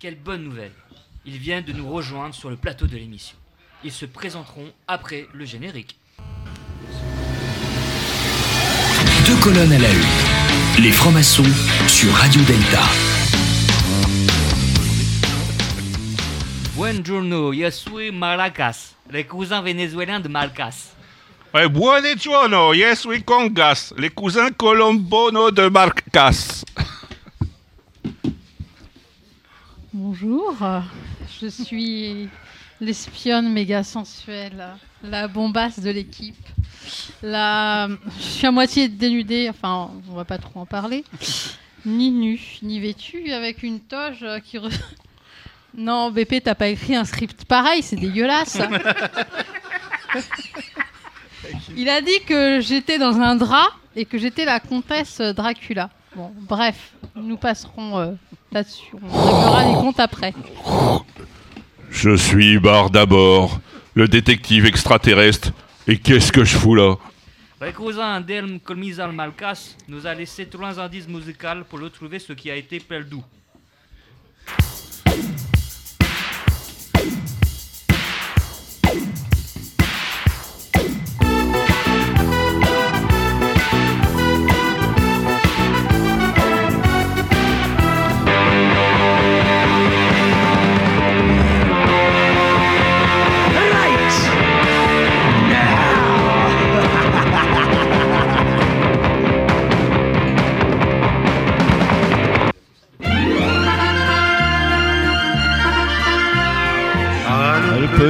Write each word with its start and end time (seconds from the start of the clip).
Quelle 0.00 0.16
bonne 0.16 0.44
nouvelle 0.44 0.72
Ils 1.26 1.36
viennent 1.36 1.64
de 1.64 1.74
nous 1.74 1.86
rejoindre 1.86 2.34
sur 2.34 2.48
le 2.48 2.56
plateau 2.56 2.86
de 2.86 2.96
l'émission. 2.96 3.36
Ils 3.84 3.92
se 3.92 4.06
présenteront 4.06 4.72
après 4.88 5.26
le 5.34 5.44
générique. 5.44 5.98
Deux 9.26 9.36
colonnes 9.42 9.70
à 9.70 9.78
la 9.78 9.90
une. 9.90 10.82
Les 10.82 10.90
francs-maçons 10.90 11.44
sur 11.86 12.10
Radio 12.14 12.40
Delta. 12.44 12.80
Buongiorno, 16.74 17.52
yo 17.52 17.70
soy 17.70 18.10
Maracas, 18.10 18.94
les 19.10 19.24
cousins 19.24 19.60
vénézuéliens 19.60 20.20
de 20.20 20.28
Marcas. 20.28 20.94
Eh, 21.52 21.68
buongiorno, 21.68 22.72
yes 22.72 23.04
we 23.04 23.22
congas, 23.22 23.92
les 23.98 24.08
cousins 24.08 24.50
colombono 24.56 25.50
de 25.50 25.68
Marcas. 25.68 26.64
Bonjour, 30.12 30.56
je 31.40 31.46
suis 31.46 32.28
l'espionne 32.80 33.48
méga 33.52 33.84
sensuelle, 33.84 34.70
la 35.04 35.28
bombasse 35.28 35.78
de 35.78 35.88
l'équipe. 35.88 36.48
La... 37.22 37.88
Je 38.18 38.22
suis 38.24 38.44
à 38.44 38.50
moitié 38.50 38.88
dénudée, 38.88 39.48
enfin 39.48 39.88
on 40.10 40.14
va 40.14 40.24
pas 40.24 40.38
trop 40.38 40.58
en 40.58 40.66
parler, 40.66 41.04
ni 41.86 42.10
nue, 42.10 42.58
ni 42.62 42.80
vêtue, 42.80 43.30
avec 43.30 43.62
une 43.62 43.78
toge 43.78 44.26
qui... 44.42 44.58
re- 44.58 44.76
Non, 45.76 46.10
BP, 46.10 46.42
t'as 46.42 46.56
pas 46.56 46.66
écrit 46.66 46.96
un 46.96 47.04
script 47.04 47.44
pareil, 47.44 47.80
c'est 47.80 47.94
dégueulasse. 47.94 48.58
Il 51.76 51.88
a 51.88 52.00
dit 52.00 52.18
que 52.26 52.58
j'étais 52.60 52.98
dans 52.98 53.20
un 53.20 53.36
drap 53.36 53.68
et 53.94 54.06
que 54.06 54.18
j'étais 54.18 54.44
la 54.44 54.58
comtesse 54.58 55.20
Dracula. 55.20 55.88
Bon, 56.16 56.32
bref, 56.48 56.92
nous 57.14 57.36
passerons 57.36 57.98
euh, 57.98 58.12
là-dessus. 58.50 58.92
On 59.00 59.06
réglera 59.06 59.64
les 59.68 59.74
comptes 59.74 60.00
après. 60.00 60.34
Je 61.90 62.16
suis 62.16 62.58
Bar 62.58 62.90
d'abord, 62.90 63.60
le 63.94 64.08
détective 64.08 64.66
extraterrestre. 64.66 65.52
Et 65.86 65.98
qu'est-ce 65.98 66.32
que 66.32 66.44
je 66.44 66.56
fous 66.56 66.74
là? 66.74 66.96
Le 67.60 67.72
cousin 67.72 68.20
d'Elm 68.20 68.58
Colmizal 68.58 69.12
Malcas 69.12 69.76
nous 69.86 70.06
a 70.06 70.14
laissé 70.14 70.46
trois 70.46 70.80
indices 70.80 71.06
musicaux 71.06 71.64
pour 71.68 71.80
retrouver 71.80 72.18
ce 72.18 72.32
qui 72.32 72.50
a 72.50 72.56
été 72.56 72.80
perdu. 72.80 73.16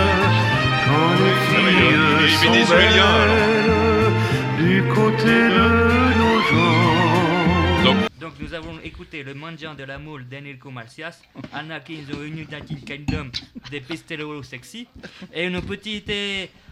quand 0.86 1.12
les 1.20 1.36
filles 1.48 2.36
sont 2.40 2.72
belles 2.72 3.02
du 4.58 4.82
côté 4.94 5.34
de 5.56 5.68
nos 6.18 6.38
gens. 6.48 7.96
Donc 8.20 8.32
nous 8.40 8.54
avons 8.54 8.78
écouté 8.82 9.22
le 9.22 9.34
mendiant 9.34 9.74
de 9.74 9.84
la 9.84 9.98
moule 9.98 10.26
d'Enrico 10.28 10.70
Marcias, 10.70 11.20
Anakin 11.52 12.04
the 12.08 12.16
United 12.16 12.84
Kingdom 12.86 13.30
de 13.70 13.78
Pistello 13.80 14.42
Sexy, 14.42 14.86
et 15.34 15.44
une 15.44 15.60
petite 15.60 16.12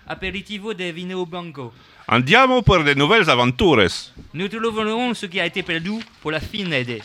aperitivo 0.06 0.72
de 0.72 0.84
Vino 0.92 1.26
Blanco. 1.26 1.72
Andiamo 2.06 2.62
per 2.62 2.84
de 2.84 2.94
nouvelles 2.94 3.28
aventures. 3.28 4.12
Nous 4.32 4.48
trouverons 4.48 5.12
ce 5.12 5.26
qui 5.26 5.38
a 5.40 5.44
été 5.44 5.62
perdu 5.62 5.98
pour 6.22 6.30
la 6.30 6.40
fin 6.40 6.64
d'aider. 6.64 7.02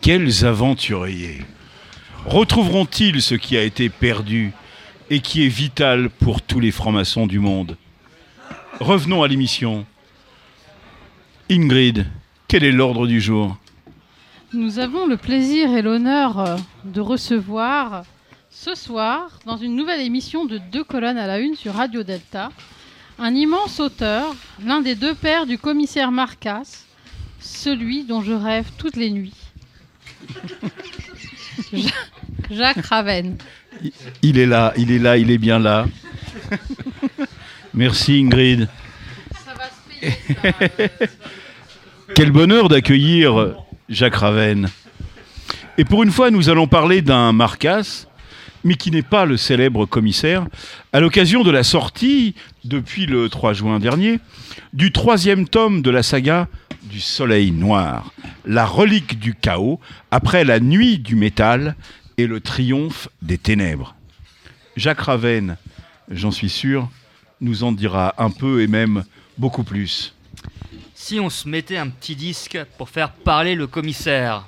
Quels 0.00 0.44
aventuriers 0.44 1.42
Retrouveront-ils 2.24 3.20
ce 3.20 3.34
qui 3.34 3.56
a 3.56 3.62
été 3.62 3.88
perdu 3.88 4.52
et 5.10 5.20
qui 5.20 5.44
est 5.44 5.48
vital 5.48 6.08
pour 6.08 6.40
tous 6.40 6.60
les 6.60 6.70
francs-maçons 6.70 7.26
du 7.26 7.40
monde? 7.40 7.76
Revenons 8.80 9.22
à 9.22 9.28
l'émission. 9.28 9.84
Ingrid, 11.50 12.06
quel 12.46 12.64
est 12.64 12.72
l'ordre 12.72 13.06
du 13.06 13.20
jour? 13.20 13.56
Nous 14.52 14.78
avons 14.78 15.06
le 15.06 15.16
plaisir 15.16 15.76
et 15.76 15.82
l'honneur 15.82 16.38
euh, 16.38 16.56
de 16.84 17.00
recevoir 17.00 18.04
ce 18.50 18.74
soir, 18.74 19.40
dans 19.46 19.56
une 19.56 19.76
nouvelle 19.76 20.00
émission 20.00 20.46
de 20.46 20.58
Deux 20.58 20.84
colonnes 20.84 21.18
à 21.18 21.26
la 21.26 21.38
une 21.38 21.54
sur 21.54 21.74
Radio 21.74 22.02
Delta, 22.02 22.50
un 23.18 23.34
immense 23.34 23.80
auteur, 23.80 24.34
l'un 24.64 24.80
des 24.80 24.94
deux 24.94 25.14
pères 25.14 25.46
du 25.46 25.58
commissaire 25.58 26.12
Marcas, 26.12 26.84
celui 27.40 28.04
dont 28.04 28.22
je 28.22 28.32
rêve 28.32 28.70
toutes 28.78 28.96
les 28.96 29.10
nuits. 29.10 29.37
Ja- 31.72 31.90
Jacques 32.50 32.86
Raven. 32.86 33.36
Il 34.22 34.38
est 34.38 34.46
là, 34.46 34.72
il 34.76 34.90
est 34.90 34.98
là, 34.98 35.16
il 35.16 35.30
est 35.30 35.38
bien 35.38 35.58
là. 35.58 35.86
Merci 37.74 38.20
Ingrid. 38.24 38.68
Ça 39.44 39.54
va 39.54 39.64
se 39.64 40.00
payer, 40.00 40.88
ça. 40.98 41.06
Quel 42.14 42.30
bonheur 42.32 42.68
d'accueillir 42.68 43.54
Jacques 43.88 44.16
Raven. 44.16 44.68
Et 45.76 45.84
pour 45.84 46.02
une 46.02 46.10
fois, 46.10 46.30
nous 46.30 46.48
allons 46.48 46.66
parler 46.66 47.02
d'un 47.02 47.32
Marcas, 47.32 48.06
mais 48.64 48.74
qui 48.74 48.90
n'est 48.90 49.02
pas 49.02 49.26
le 49.26 49.36
célèbre 49.36 49.86
commissaire, 49.86 50.46
à 50.92 51.00
l'occasion 51.00 51.44
de 51.44 51.50
la 51.50 51.62
sortie, 51.62 52.34
depuis 52.64 53.06
le 53.06 53.28
3 53.28 53.52
juin 53.52 53.78
dernier, 53.78 54.18
du 54.72 54.90
troisième 54.90 55.46
tome 55.46 55.82
de 55.82 55.90
la 55.90 56.02
saga 56.02 56.48
du 56.88 57.00
Soleil 57.00 57.50
Noir, 57.52 58.12
la 58.44 58.66
relique 58.66 59.18
du 59.18 59.34
chaos, 59.34 59.80
après 60.10 60.44
la 60.44 60.60
nuit 60.60 60.98
du 60.98 61.14
métal 61.14 61.76
et 62.16 62.26
le 62.26 62.40
triomphe 62.40 63.08
des 63.22 63.38
ténèbres. 63.38 63.94
Jacques 64.76 65.00
Raven, 65.00 65.56
j'en 66.10 66.30
suis 66.30 66.48
sûr, 66.48 66.88
nous 67.40 67.62
en 67.62 67.72
dira 67.72 68.14
un 68.18 68.30
peu 68.30 68.62
et 68.62 68.66
même 68.66 69.04
beaucoup 69.36 69.64
plus. 69.64 70.14
Si 70.94 71.20
on 71.20 71.30
se 71.30 71.48
mettait 71.48 71.76
un 71.76 71.88
petit 71.88 72.16
disque 72.16 72.58
pour 72.76 72.88
faire 72.88 73.12
parler 73.12 73.54
le 73.54 73.66
commissaire. 73.66 74.46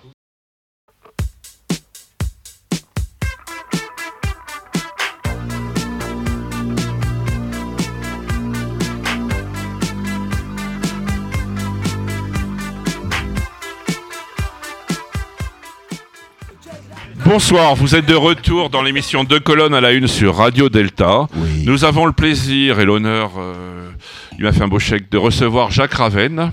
Bonsoir, 17.33 17.77
vous 17.77 17.95
êtes 17.95 18.07
de 18.07 18.17
retour 18.17 18.71
dans 18.71 18.83
l'émission 18.83 19.23
Deux 19.23 19.39
colonnes 19.39 19.73
à 19.73 19.81
la 19.81 19.93
une 19.93 20.09
sur 20.09 20.35
Radio 20.35 20.69
Delta. 20.69 21.29
Oui. 21.37 21.63
Nous 21.65 21.85
avons 21.85 22.05
le 22.05 22.13
plaisir 22.13 22.81
et 22.81 22.85
l'honneur, 22.85 23.35
euh, 23.39 23.89
il 24.37 24.43
m'a 24.43 24.51
fait 24.51 24.65
un 24.65 24.67
beau 24.67 24.81
chèque, 24.81 25.09
de 25.13 25.17
recevoir 25.17 25.71
Jacques 25.71 25.95
Raven, 25.95 26.51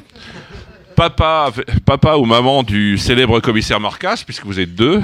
papa, 0.96 1.52
papa 1.84 2.18
ou 2.18 2.26
maman 2.26 2.62
du 2.62 3.00
célèbre 3.00 3.40
commissaire 3.40 3.80
Marcas, 3.80 4.22
puisque 4.24 4.46
vous 4.46 4.60
êtes 4.60 4.76
deux. 4.76 5.02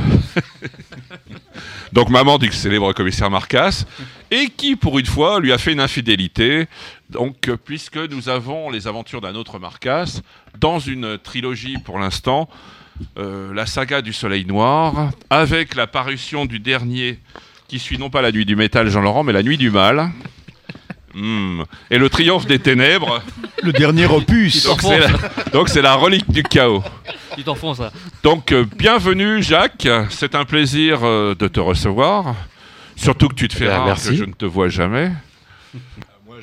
Donc 1.92 2.10
maman 2.10 2.38
du 2.38 2.52
célèbre 2.52 2.94
commissaire 2.94 3.32
Marcas, 3.32 3.86
et 4.30 4.50
qui 4.56 4.76
pour 4.76 5.00
une 5.00 5.08
fois 5.08 5.40
lui 5.40 5.52
a 5.52 5.58
fait 5.58 5.74
une 5.74 5.80
infidélité. 5.80 6.68
Donc 7.10 7.50
puisque 7.66 7.98
nous 7.98 8.30
avons 8.30 8.70
les 8.70 8.88
aventures 8.88 9.22
d'un 9.22 9.34
autre 9.34 9.58
Marcas 9.58 10.22
dans 10.60 10.78
une 10.78 11.18
trilogie 11.18 11.80
pour 11.84 11.98
l'instant, 11.98 12.48
euh, 13.18 13.54
la 13.54 13.66
saga 13.66 14.02
du 14.02 14.14
Soleil 14.14 14.46
Noir, 14.46 15.12
avec 15.30 15.76
la 15.76 15.88
parution 15.88 16.46
du 16.46 16.60
dernier 16.60 17.20
qui 17.68 17.80
suit 17.80 17.98
non 17.98 18.10
pas 18.10 18.22
la 18.22 18.32
nuit 18.32 18.46
du 18.46 18.56
métal 18.56 18.90
Jean-Laurent, 18.90 19.24
mais 19.24 19.34
la 19.34 19.44
nuit 19.44 19.58
du 19.58 19.70
mal. 19.72 20.12
Hmm. 21.16 21.62
Et 21.92 22.00
le 22.00 22.10
triomphe 22.10 22.48
des 22.48 22.58
ténèbres. 22.60 23.22
Le 23.62 23.72
dernier 23.72 24.06
opus. 24.08 24.66
Donc 24.66 24.82
c'est 24.82 25.00
la, 25.00 25.08
donc 25.52 25.70
c'est 25.70 25.82
la 25.82 25.94
relique 25.96 26.30
du 26.32 26.42
chaos. 26.44 26.84
Tu 27.36 27.44
t'enfonces 27.44 27.80
là. 27.80 27.92
Donc 28.24 28.52
euh, 28.52 28.66
bienvenue 28.78 29.42
Jacques, 29.44 29.88
c'est 30.10 30.34
un 30.36 30.44
plaisir 30.44 31.00
euh, 31.04 31.36
de 31.36 31.48
te 31.48 31.60
recevoir. 31.60 32.36
Surtout 32.96 33.28
que 33.28 33.36
tu 33.36 33.48
te 33.48 33.54
fais 33.56 33.68
Bah, 33.68 33.78
rare, 33.78 33.86
merci. 33.86 34.10
que 34.10 34.16
je 34.16 34.24
ne 34.26 34.34
te 34.34 34.46
vois 34.46 34.70
jamais. 34.70 35.12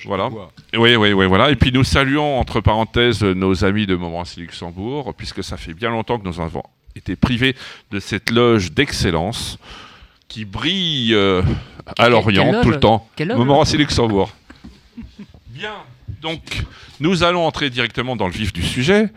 Voilà. 0.06 0.28
Oui, 0.76 0.96
oui, 0.96 1.12
oui, 1.12 1.26
voilà. 1.26 1.50
Et 1.50 1.56
puis 1.56 1.72
nous 1.72 1.84
saluons 1.84 2.38
entre 2.38 2.60
parenthèses 2.60 3.22
nos 3.22 3.64
amis 3.64 3.86
de 3.86 3.96
Montmorency 3.96 4.40
Luxembourg, 4.40 5.14
puisque 5.14 5.42
ça 5.44 5.56
fait 5.56 5.74
bien 5.74 5.90
longtemps 5.90 6.18
que 6.18 6.24
nous 6.26 6.40
avons 6.40 6.62
été 6.96 7.16
privés 7.16 7.54
de 7.90 8.00
cette 8.00 8.30
loge 8.30 8.72
d'excellence 8.72 9.58
qui 10.28 10.44
brille 10.44 11.14
euh, 11.14 11.42
à 11.98 12.08
l'Orient 12.08 12.52
loge 12.52 12.62
tout 12.62 12.70
le 12.70 12.80
temps. 12.80 13.08
Quelle 13.16 13.28
loge 13.28 13.38
Montmorency 13.38 13.76
Luxembourg. 13.76 14.30
Bien. 15.48 15.74
Donc, 16.22 16.64
nous 17.00 17.22
allons 17.22 17.46
entrer 17.46 17.70
directement 17.70 18.16
dans 18.16 18.26
le 18.26 18.32
vif 18.32 18.52
du 18.52 18.62
sujet, 18.62 19.08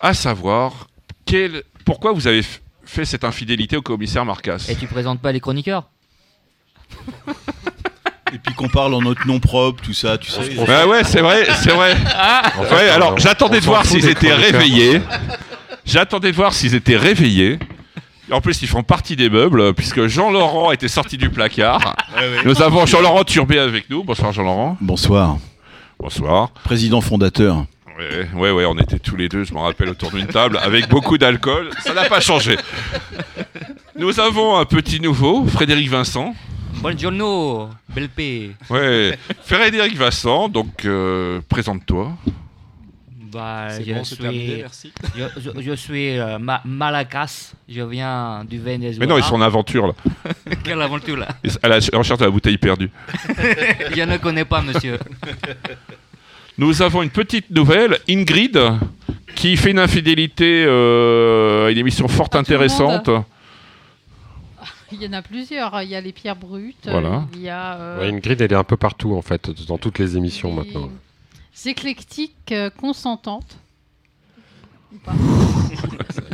à 0.00 0.14
savoir 0.14 0.88
quel- 1.26 1.62
pourquoi 1.84 2.12
vous 2.12 2.26
avez 2.26 2.42
fait 2.84 3.04
cette 3.04 3.24
infidélité 3.24 3.76
au 3.76 3.82
commissaire 3.82 4.24
Marcas. 4.24 4.66
Et 4.68 4.76
tu 4.76 4.86
présentes 4.86 5.20
pas 5.20 5.32
les 5.32 5.40
chroniqueurs? 5.40 5.88
Et 8.36 8.38
puis 8.38 8.54
qu'on 8.54 8.68
parle 8.68 8.92
en 8.92 9.00
notre 9.00 9.26
nom 9.26 9.40
propre, 9.40 9.82
tout 9.82 9.94
ça, 9.94 10.18
tu 10.18 10.30
sais. 10.30 10.40
Ouais, 10.58 10.84
ouais, 10.84 11.04
c'est 11.04 11.22
vrai, 11.22 11.46
c'est 11.62 11.70
vrai. 11.70 11.92
En 12.58 12.64
fait, 12.64 12.74
Ouais, 12.74 12.90
on- 12.90 12.94
alors 12.94 13.18
j'attendais 13.18 13.60
de 13.60 13.64
voir 13.64 13.86
s'ils 13.86 14.06
étaient 14.06 14.34
réveillés. 14.34 15.00
J'attendais 15.86 16.32
de 16.32 16.36
voir 16.36 16.52
s'ils 16.52 16.74
étaient 16.74 16.98
réveillés. 16.98 17.58
En 18.30 18.42
plus, 18.42 18.60
ils 18.60 18.68
font 18.68 18.82
partie 18.82 19.16
des 19.16 19.30
meubles, 19.30 19.72
puisque 19.72 20.06
Jean-Laurent 20.06 20.70
était 20.70 20.88
sorti 20.88 21.16
du 21.16 21.30
placard. 21.30 21.96
Nous 22.44 22.60
avons 22.60 22.84
Jean-Laurent 22.84 23.24
Turbé 23.24 23.58
avec 23.58 23.88
nous. 23.88 24.04
Bonsoir 24.04 24.32
Jean-Laurent. 24.32 24.76
Bonsoir, 24.82 25.38
Bonsoir. 25.98 26.50
président 26.64 27.00
fondateur. 27.00 27.64
Ouais, 27.98 28.28
ouais, 28.34 28.50
ouais, 28.50 28.64
on 28.66 28.76
était 28.78 28.98
tous 28.98 29.16
les 29.16 29.30
deux, 29.30 29.44
je 29.44 29.54
me 29.54 29.60
rappelle, 29.60 29.88
autour 29.88 30.10
d'une 30.10 30.26
table, 30.26 30.60
avec 30.62 30.90
beaucoup 30.90 31.16
d'alcool. 31.16 31.70
Ça 31.82 31.94
n'a 31.94 32.04
pas 32.04 32.20
changé. 32.20 32.58
Nous 33.98 34.20
avons 34.20 34.58
un 34.58 34.66
petit 34.66 35.00
nouveau, 35.00 35.46
Frédéric 35.46 35.88
Vincent. 35.88 36.34
Buongiorno, 36.80 37.70
Belpe. 37.88 38.54
Ouais, 38.70 39.18
Frédéric 39.44 39.96
Vincent, 39.96 40.48
donc 40.48 40.84
euh, 40.84 41.40
présente-toi. 41.48 42.12
Bah, 43.32 43.68
je, 43.84 43.92
bon, 43.92 44.04
c'est 44.04 44.16
terminé, 44.16 44.46
suis, 44.46 44.56
merci. 44.60 44.92
je, 45.16 45.24
je- 45.40 45.60
je 45.60 45.72
suis 45.72 46.18
euh, 46.18 46.38
Ma- 46.38 46.62
Malacas, 46.64 47.52
je 47.68 47.82
viens 47.82 48.44
du 48.48 48.58
Venezuela. 48.58 48.98
Mais 49.00 49.06
non, 49.06 49.18
ils 49.18 49.24
sont 49.24 49.34
en 49.34 49.40
aventure 49.42 49.88
là. 49.88 49.94
Quelle 50.64 50.80
aventure 50.80 51.16
là? 51.16 51.28
Ils- 51.44 51.58
À 51.62 51.68
la 51.68 51.76
recherche 51.76 52.18
de 52.20 52.24
la 52.24 52.30
bouteille 52.30 52.56
perdue. 52.58 52.90
Je 53.94 54.02
ne 54.02 54.16
connais 54.18 54.44
pas, 54.44 54.62
monsieur. 54.62 54.98
Nous 56.56 56.80
avons 56.82 57.02
une 57.02 57.10
petite 57.10 57.50
nouvelle, 57.50 57.98
Ingrid, 58.08 58.58
qui 59.34 59.56
fait 59.56 59.72
une 59.72 59.78
infidélité 59.80 60.64
euh, 60.66 61.66
à 61.66 61.70
une 61.70 61.78
émission 61.78 62.08
fort 62.08 62.30
Pas 62.30 62.42
tout 62.42 62.50
le 62.52 62.56
intéressante. 62.56 63.10
Il 64.92 65.02
y 65.02 65.08
en 65.08 65.12
a 65.12 65.22
plusieurs. 65.22 65.82
Il 65.82 65.88
y 65.88 65.96
a 65.96 66.00
les 66.00 66.12
pierres 66.12 66.36
brutes. 66.36 66.86
Voilà. 66.88 67.24
Il 67.34 67.40
y 67.40 67.48
a. 67.48 67.74
euh, 67.74 68.00
Ouais, 68.00 68.08
Ingrid, 68.08 68.40
elle 68.40 68.52
est 68.52 68.56
un 68.56 68.64
peu 68.64 68.76
partout 68.76 69.14
en 69.16 69.22
fait, 69.22 69.50
dans 69.66 69.78
toutes 69.78 69.98
les 69.98 70.16
émissions 70.16 70.50
les- 70.50 70.56
maintenant. 70.72 70.90
éclectiques 71.66 72.36
euh, 72.52 72.70
consentantes. 72.70 73.56
Ou 74.94 74.98
pas 74.98 75.12
un- 75.12 75.16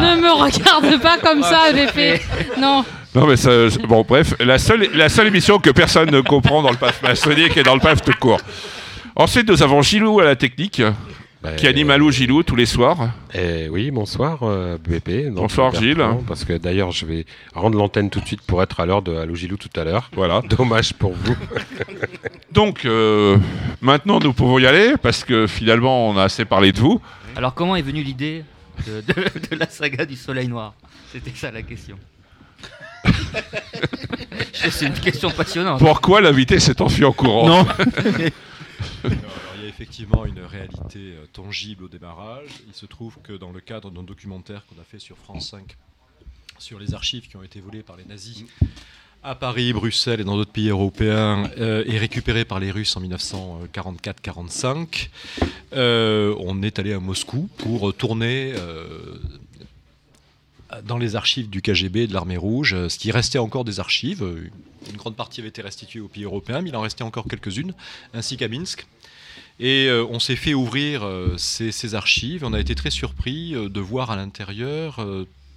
Ne 0.00 0.20
me 0.20 0.30
regarde 0.32 1.00
pas 1.02 1.18
comme 1.18 1.42
ça, 1.42 1.64
fait. 1.88 2.22
Non, 2.58 2.84
Non 3.14 3.26
mais 3.26 3.36
ça, 3.36 3.50
bon 3.86 4.04
bref, 4.06 4.34
la 4.40 4.58
seule, 4.58 4.88
la 4.94 5.08
seule 5.08 5.26
émission 5.28 5.58
que 5.58 5.70
personne 5.70 6.10
ne 6.10 6.20
comprend 6.20 6.62
dans 6.62 6.70
le 6.70 6.76
PAF 6.76 7.02
maçonnique 7.02 7.56
et 7.56 7.62
dans 7.62 7.74
le 7.74 7.80
PAF 7.80 8.02
tout 8.02 8.12
court. 8.18 8.40
Ensuite, 9.16 9.48
nous 9.48 9.62
avons 9.62 9.82
Gilou 9.82 10.20
à 10.20 10.24
la 10.24 10.36
technique, 10.36 10.82
bah, 11.44 11.52
qui 11.52 11.66
anime 11.66 11.90
Allô 11.90 12.10
Gilou 12.10 12.42
tous 12.42 12.56
les 12.56 12.66
soirs. 12.66 13.10
eh 13.34 13.68
oui, 13.68 13.90
bonsoir 13.90 14.38
euh, 14.42 14.76
BP. 14.78 15.30
Bonsoir, 15.30 15.74
Gilles. 15.74 16.02
Parce 16.26 16.44
que 16.44 16.54
d'ailleurs, 16.56 16.90
je 16.90 17.04
vais 17.06 17.26
rendre 17.54 17.76
l'antenne 17.78 18.10
tout 18.10 18.20
de 18.20 18.26
suite 18.26 18.40
pour 18.42 18.62
être 18.62 18.80
à 18.80 18.86
l'heure 18.86 19.02
de 19.02 19.14
Allo 19.14 19.34
Gilou 19.34 19.56
tout 19.56 19.68
à 19.78 19.84
l'heure. 19.84 20.10
Voilà. 20.14 20.40
Dommage 20.48 20.94
pour 20.94 21.12
vous. 21.12 21.36
Donc, 22.52 22.84
euh, 22.84 23.36
maintenant, 23.80 24.18
nous 24.20 24.32
pouvons 24.32 24.58
y 24.58 24.66
aller, 24.66 24.94
parce 25.02 25.22
que 25.24 25.46
finalement, 25.46 26.08
on 26.08 26.16
a 26.16 26.22
assez 26.24 26.44
parlé 26.44 26.72
de 26.72 26.78
vous. 26.80 27.00
Alors, 27.36 27.52
comment 27.54 27.76
est 27.76 27.82
venue 27.82 28.02
l'idée 28.02 28.44
de, 28.86 29.00
de- 29.02 29.48
de 29.50 29.56
la 29.56 29.68
saga 29.68 30.04
du 30.06 30.16
Soleil 30.16 30.48
Noir? 30.48 30.72
C'était 31.12 31.32
ça 31.34 31.50
la 31.50 31.62
question. 31.62 31.96
C'est 34.52 34.86
une 34.86 34.94
question 34.94 35.30
passionnante. 35.30 35.78
Pourquoi 35.80 36.20
l'invité 36.22 36.58
s'est 36.58 36.80
enfui 36.80 37.04
en 37.04 37.12
courant? 37.12 37.46
Non, 37.48 37.66
Effectivement 39.74 40.24
une 40.24 40.38
réalité 40.38 41.14
euh, 41.14 41.26
tangible 41.32 41.82
au 41.82 41.88
démarrage. 41.88 42.48
Il 42.68 42.74
se 42.74 42.86
trouve 42.86 43.18
que 43.24 43.32
dans 43.32 43.50
le 43.50 43.60
cadre 43.60 43.90
d'un 43.90 44.04
documentaire 44.04 44.64
qu'on 44.66 44.80
a 44.80 44.84
fait 44.84 45.00
sur 45.00 45.18
France 45.18 45.50
5 45.50 45.76
sur 46.58 46.78
les 46.78 46.94
archives 46.94 47.26
qui 47.26 47.36
ont 47.36 47.42
été 47.42 47.58
volées 47.58 47.82
par 47.82 47.96
les 47.96 48.04
nazis 48.04 48.44
à 49.24 49.34
Paris, 49.34 49.72
Bruxelles 49.72 50.20
et 50.20 50.24
dans 50.24 50.36
d'autres 50.36 50.52
pays 50.52 50.68
européens 50.68 51.50
euh, 51.58 51.82
et 51.86 51.98
récupérées 51.98 52.44
par 52.44 52.60
les 52.60 52.70
Russes 52.70 52.96
en 52.96 53.00
1944-45, 53.00 55.08
euh, 55.72 56.36
on 56.38 56.62
est 56.62 56.78
allé 56.78 56.92
à 56.92 57.00
Moscou 57.00 57.48
pour 57.56 57.92
tourner 57.94 58.52
dans 60.82 60.98
les 60.98 61.16
archives 61.16 61.48
du 61.48 61.62
KGB 61.62 62.06
de 62.06 62.14
l'armée 62.14 62.36
rouge, 62.36 62.74
euh, 62.74 62.88
ce 62.88 62.98
qui 62.98 63.10
restait 63.10 63.38
encore 63.38 63.64
des 63.64 63.80
archives. 63.80 64.22
euh, 64.22 64.50
Une 64.90 64.96
grande 64.96 65.16
partie 65.16 65.40
avait 65.40 65.48
été 65.48 65.62
restituée 65.62 66.00
aux 66.00 66.08
pays 66.08 66.24
européens, 66.24 66.60
mais 66.62 66.70
il 66.70 66.76
en 66.76 66.80
restait 66.80 67.04
encore 67.04 67.26
quelques-unes, 67.28 67.74
ainsi 68.12 68.36
qu'à 68.36 68.48
Minsk. 68.48 68.86
Et 69.60 69.86
euh, 69.86 70.04
on 70.10 70.18
s'est 70.18 70.36
fait 70.36 70.54
ouvrir 70.54 71.08
ces, 71.36 71.94
archives. 71.94 72.44
On 72.44 72.52
a 72.52 72.60
été 72.60 72.74
très 72.74 72.90
surpris 72.90 73.52
de 73.52 73.80
voir 73.80 74.10
à 74.10 74.16
l'intérieur 74.16 75.06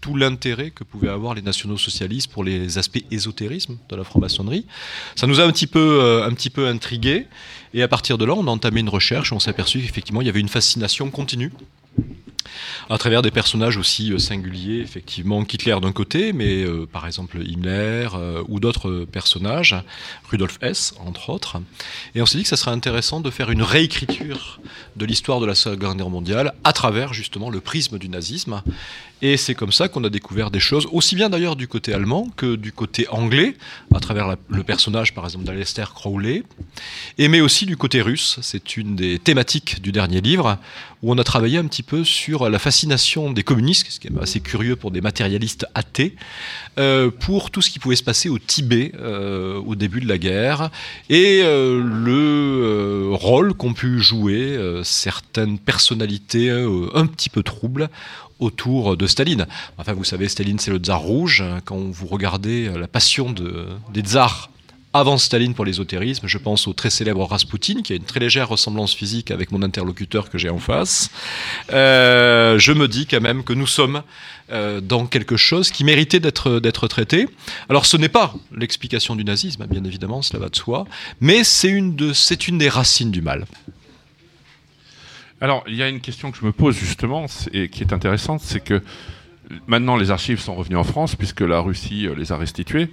tout 0.01 0.15
l'intérêt 0.15 0.69
que 0.69 0.83
pouvaient 0.83 1.09
avoir 1.09 1.33
les 1.33 1.41
nationaux 1.41 1.77
socialistes 1.77 2.31
pour 2.31 2.43
les 2.43 2.77
aspects 2.77 3.03
ésotérisme 3.09 3.77
de 3.89 3.95
la 3.95 4.03
franc-maçonnerie. 4.03 4.67
Ça 5.15 5.25
nous 5.25 5.39
a 5.39 5.43
un 5.43 5.51
petit 5.51 5.65
peu, 5.65 6.23
un 6.23 6.31
petit 6.33 6.51
peu 6.51 6.67
intrigués. 6.67 7.25
Et 7.73 7.81
à 7.81 7.87
partir 7.87 8.19
de 8.19 8.25
là, 8.25 8.33
on 8.35 8.45
a 8.47 8.51
entamé 8.51 8.81
une 8.81 8.89
recherche. 8.89 9.33
On 9.33 9.39
s'est 9.39 9.49
aperçu 9.49 9.79
qu'effectivement, 9.79 10.21
il 10.21 10.27
y 10.27 10.29
avait 10.29 10.41
une 10.41 10.47
fascination 10.47 11.09
continue 11.09 11.51
à 12.89 12.97
travers 12.97 13.21
des 13.21 13.31
personnages 13.31 13.77
aussi 13.77 14.11
euh, 14.11 14.17
singuliers, 14.17 14.79
effectivement, 14.79 15.43
qu'Hitler 15.43 15.77
d'un 15.81 15.91
côté, 15.91 16.33
mais 16.33 16.63
euh, 16.63 16.85
par 16.85 17.07
exemple 17.07 17.37
Himmler 17.41 18.09
euh, 18.15 18.43
ou 18.47 18.59
d'autres 18.59 19.05
personnages, 19.11 19.75
Rudolf 20.29 20.57
Hess 20.61 20.93
entre 21.05 21.29
autres. 21.29 21.57
Et 22.15 22.21
on 22.21 22.25
s'est 22.25 22.37
dit 22.37 22.43
que 22.43 22.49
ça 22.49 22.57
serait 22.57 22.71
intéressant 22.71 23.19
de 23.19 23.29
faire 23.29 23.51
une 23.51 23.63
réécriture 23.63 24.59
de 24.95 25.05
l'histoire 25.05 25.39
de 25.39 25.45
la 25.45 25.55
Seconde 25.55 25.97
Guerre 25.97 26.09
mondiale 26.09 26.53
à 26.63 26.73
travers 26.73 27.13
justement 27.13 27.49
le 27.49 27.59
prisme 27.59 27.97
du 27.97 28.09
nazisme. 28.09 28.61
Et 29.21 29.35
c'est 29.35 29.55
comme 29.55 29.71
ça 29.71 29.87
qu'on 29.87 30.03
a 30.03 30.09
découvert 30.09 30.51
des 30.51 30.59
choses, 30.59 30.87
aussi 30.91 31.15
bien 31.15 31.29
d'ailleurs 31.29 31.55
du 31.55 31.67
côté 31.67 31.91
allemand 31.91 32.27
que 32.35 32.55
du 32.55 32.71
côté 32.71 33.07
anglais, 33.09 33.55
à 33.93 33.99
travers 33.99 34.35
le 34.49 34.63
personnage 34.63 35.15
par 35.15 35.25
exemple 35.25 35.45
d'Aleister 35.45 35.85
Crowley, 35.93 36.43
et 37.17 37.27
mais 37.27 37.41
aussi 37.41 37.65
du 37.65 37.77
côté 37.77 38.01
russe. 38.01 38.37
C'est 38.43 38.77
une 38.77 38.95
des 38.95 39.17
thématiques 39.17 39.81
du 39.81 39.91
dernier 39.91 40.21
livre, 40.21 40.59
où 41.01 41.11
on 41.11 41.17
a 41.17 41.23
travaillé 41.23 41.57
un 41.57 41.65
petit 41.65 41.83
peu 41.83 42.03
sur 42.03 42.36
la 42.49 42.59
fascination 42.59 43.31
des 43.31 43.43
communistes, 43.43 43.87
ce 43.89 43.99
qui 43.99 44.07
est 44.07 44.21
assez 44.21 44.39
curieux 44.39 44.75
pour 44.75 44.91
des 44.91 45.01
matérialistes 45.01 45.65
athées, 45.75 46.15
euh, 46.77 47.09
pour 47.09 47.51
tout 47.51 47.61
ce 47.61 47.69
qui 47.69 47.79
pouvait 47.79 47.95
se 47.95 48.03
passer 48.03 48.29
au 48.29 48.39
Tibet 48.39 48.91
euh, 48.99 49.59
au 49.59 49.75
début 49.75 49.99
de 49.99 50.07
la 50.07 50.17
guerre, 50.17 50.69
et 51.09 51.41
euh, 51.43 51.81
le 51.81 53.09
rôle 53.13 53.53
qu'ont 53.53 53.73
pu 53.73 53.99
jouer 53.99 54.57
certaines 54.83 55.59
personnalités 55.59 56.49
un 56.49 57.05
petit 57.07 57.29
peu 57.29 57.43
troubles 57.43 57.89
autour 58.39 58.95
de 58.95 59.07
Staline. 59.07 59.47
Enfin, 59.77 59.93
vous 59.93 60.03
savez, 60.03 60.27
Staline, 60.27 60.59
c'est 60.59 60.71
le 60.71 60.77
tsar 60.77 60.99
rouge. 60.99 61.43
Quand 61.65 61.77
vous 61.77 62.07
regardez 62.07 62.69
la 62.69 62.87
passion 62.87 63.31
de, 63.31 63.67
des 63.93 64.01
tsars 64.01 64.51
avant 64.99 65.17
Staline 65.17 65.53
pour 65.53 65.65
l'ésotérisme, 65.65 66.27
je 66.27 66.37
pense 66.37 66.67
au 66.67 66.73
très 66.73 66.89
célèbre 66.89 67.23
Rasputin, 67.25 67.81
qui 67.81 67.93
a 67.93 67.95
une 67.95 68.03
très 68.03 68.19
légère 68.19 68.49
ressemblance 68.49 68.93
physique 68.93 69.31
avec 69.31 69.51
mon 69.51 69.61
interlocuteur 69.63 70.29
que 70.29 70.37
j'ai 70.37 70.49
en 70.49 70.59
face. 70.59 71.09
Euh, 71.71 72.57
je 72.59 72.71
me 72.71 72.87
dis 72.87 73.05
quand 73.05 73.21
même 73.21 73.43
que 73.43 73.53
nous 73.53 73.67
sommes 73.67 74.03
euh, 74.51 74.81
dans 74.81 75.05
quelque 75.05 75.37
chose 75.37 75.71
qui 75.71 75.83
méritait 75.83 76.19
d'être 76.19 76.87
traité. 76.87 77.27
Alors, 77.69 77.85
ce 77.85 77.97
n'est 77.97 78.09
pas 78.09 78.33
l'explication 78.55 79.15
du 79.15 79.23
nazisme, 79.23 79.65
bien 79.67 79.83
évidemment, 79.83 80.21
cela 80.21 80.39
va 80.39 80.49
de 80.49 80.55
soi, 80.55 80.85
mais 81.21 81.43
c'est 81.43 81.69
une, 81.69 81.95
de, 81.95 82.13
une 82.47 82.57
des 82.57 82.69
racines 82.69 83.11
du 83.11 83.21
mal. 83.21 83.45
Alors, 85.39 85.63
il 85.67 85.75
y 85.75 85.83
a 85.83 85.89
une 85.89 86.01
question 86.01 86.31
que 86.31 86.37
je 86.37 86.45
me 86.45 86.51
pose 86.51 86.75
justement, 86.75 87.27
et 87.53 87.69
qui 87.69 87.83
est 87.83 87.93
intéressante, 87.93 88.41
c'est 88.41 88.63
que 88.63 88.81
maintenant 89.67 89.95
les 89.95 90.11
archives 90.11 90.39
sont 90.39 90.55
revenues 90.55 90.77
en 90.77 90.83
France, 90.83 91.15
puisque 91.15 91.41
la 91.41 91.59
Russie 91.59 92.07
euh, 92.07 92.15
les 92.15 92.31
a 92.31 92.37
restituées. 92.37 92.89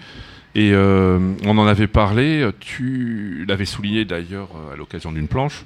Et 0.54 0.70
euh, 0.73 1.18
on 1.44 1.58
en 1.58 1.66
avait 1.66 1.88
parlé, 1.88 2.49
tu 2.61 3.44
l'avais 3.49 3.64
souligné 3.64 4.04
d'ailleurs 4.04 4.50
euh, 4.54 4.75
à 4.75 4.76
l'occasion 4.76 5.11
d'une 5.11 5.26
planche. 5.26 5.64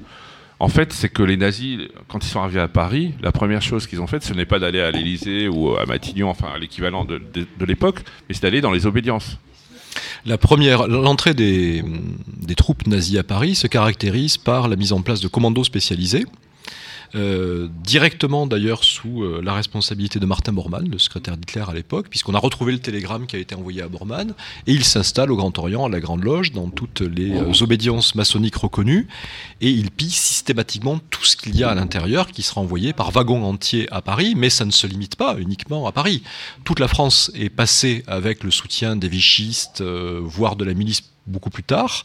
En 0.60 0.68
fait, 0.68 0.92
c'est 0.92 1.10
que 1.10 1.22
les 1.22 1.36
nazis, 1.36 1.78
quand 2.08 2.24
ils 2.24 2.28
sont 2.28 2.40
arrivés 2.40 2.60
à 2.60 2.68
Paris, 2.68 3.12
la 3.22 3.30
première 3.30 3.62
chose 3.62 3.86
qu'ils 3.86 4.00
ont 4.00 4.06
faite, 4.06 4.24
ce 4.24 4.32
n'est 4.32 4.46
pas 4.46 4.58
d'aller 4.58 4.80
à 4.80 4.90
l'Élysée 4.90 5.46
ou 5.46 5.76
à 5.76 5.84
Matignon, 5.86 6.30
enfin 6.30 6.48
à 6.54 6.58
l'équivalent 6.58 7.04
de, 7.04 7.20
l'époque, 7.64 8.00
mais 8.28 8.34
c'est 8.34 8.42
d'aller 8.42 8.60
dans 8.60 8.72
les 8.72 8.86
obédiences. 8.86 9.38
L'entrée 10.26 11.34
des 11.34 11.84
troupes 12.56 12.86
nazies 12.88 13.18
à 13.18 13.22
Paris 13.22 13.54
se 13.54 13.68
caractérise 13.68 14.36
par 14.36 14.66
la 14.66 14.74
mise 14.74 14.92
en 14.92 15.02
place 15.02 15.20
de 15.20 15.28
commandos 15.28 15.64
spécialisés, 15.64 16.24
euh, 17.14 17.68
directement 17.82 18.46
d'ailleurs 18.46 18.84
sous 18.84 19.22
euh, 19.22 19.40
la 19.42 19.54
responsabilité 19.54 20.18
de 20.18 20.26
Martin 20.26 20.52
Bormann, 20.52 20.88
le 20.88 20.98
secrétaire 20.98 21.36
d'Hitler 21.36 21.64
à 21.66 21.72
l'époque, 21.72 22.08
puisqu'on 22.10 22.34
a 22.34 22.38
retrouvé 22.38 22.72
le 22.72 22.78
télégramme 22.78 23.26
qui 23.26 23.36
a 23.36 23.38
été 23.38 23.54
envoyé 23.54 23.82
à 23.82 23.88
Bormann, 23.88 24.34
et 24.66 24.72
il 24.72 24.84
s'installe 24.84 25.32
au 25.32 25.36
Grand 25.36 25.56
Orient, 25.58 25.86
à 25.86 25.88
la 25.88 26.00
Grande 26.00 26.22
Loge, 26.22 26.52
dans 26.52 26.68
toutes 26.68 27.00
les 27.00 27.32
euh, 27.32 27.52
obédiences 27.62 28.14
maçonniques 28.14 28.56
reconnues, 28.56 29.08
et 29.60 29.70
il 29.70 29.90
pille 29.90 30.10
systématiquement 30.10 31.00
tout 31.10 31.24
ce 31.24 31.36
qu'il 31.36 31.56
y 31.56 31.64
a 31.64 31.70
à 31.70 31.74
l'intérieur, 31.74 32.28
qui 32.28 32.42
sera 32.42 32.60
envoyé 32.60 32.92
par 32.92 33.10
wagon 33.10 33.42
entier 33.42 33.88
à 33.90 34.02
Paris, 34.02 34.34
mais 34.36 34.50
ça 34.50 34.64
ne 34.64 34.70
se 34.70 34.86
limite 34.86 35.16
pas 35.16 35.36
uniquement 35.38 35.86
à 35.86 35.92
Paris. 35.92 36.22
Toute 36.64 36.80
la 36.80 36.88
France 36.88 37.30
est 37.34 37.48
passée 37.48 38.04
avec 38.06 38.44
le 38.44 38.50
soutien 38.50 38.96
des 38.96 39.08
vichistes, 39.08 39.82
voire 39.82 40.56
de 40.56 40.64
la 40.64 40.74
milice 40.74 41.02
beaucoup 41.28 41.50
plus 41.50 41.62
tard. 41.62 42.04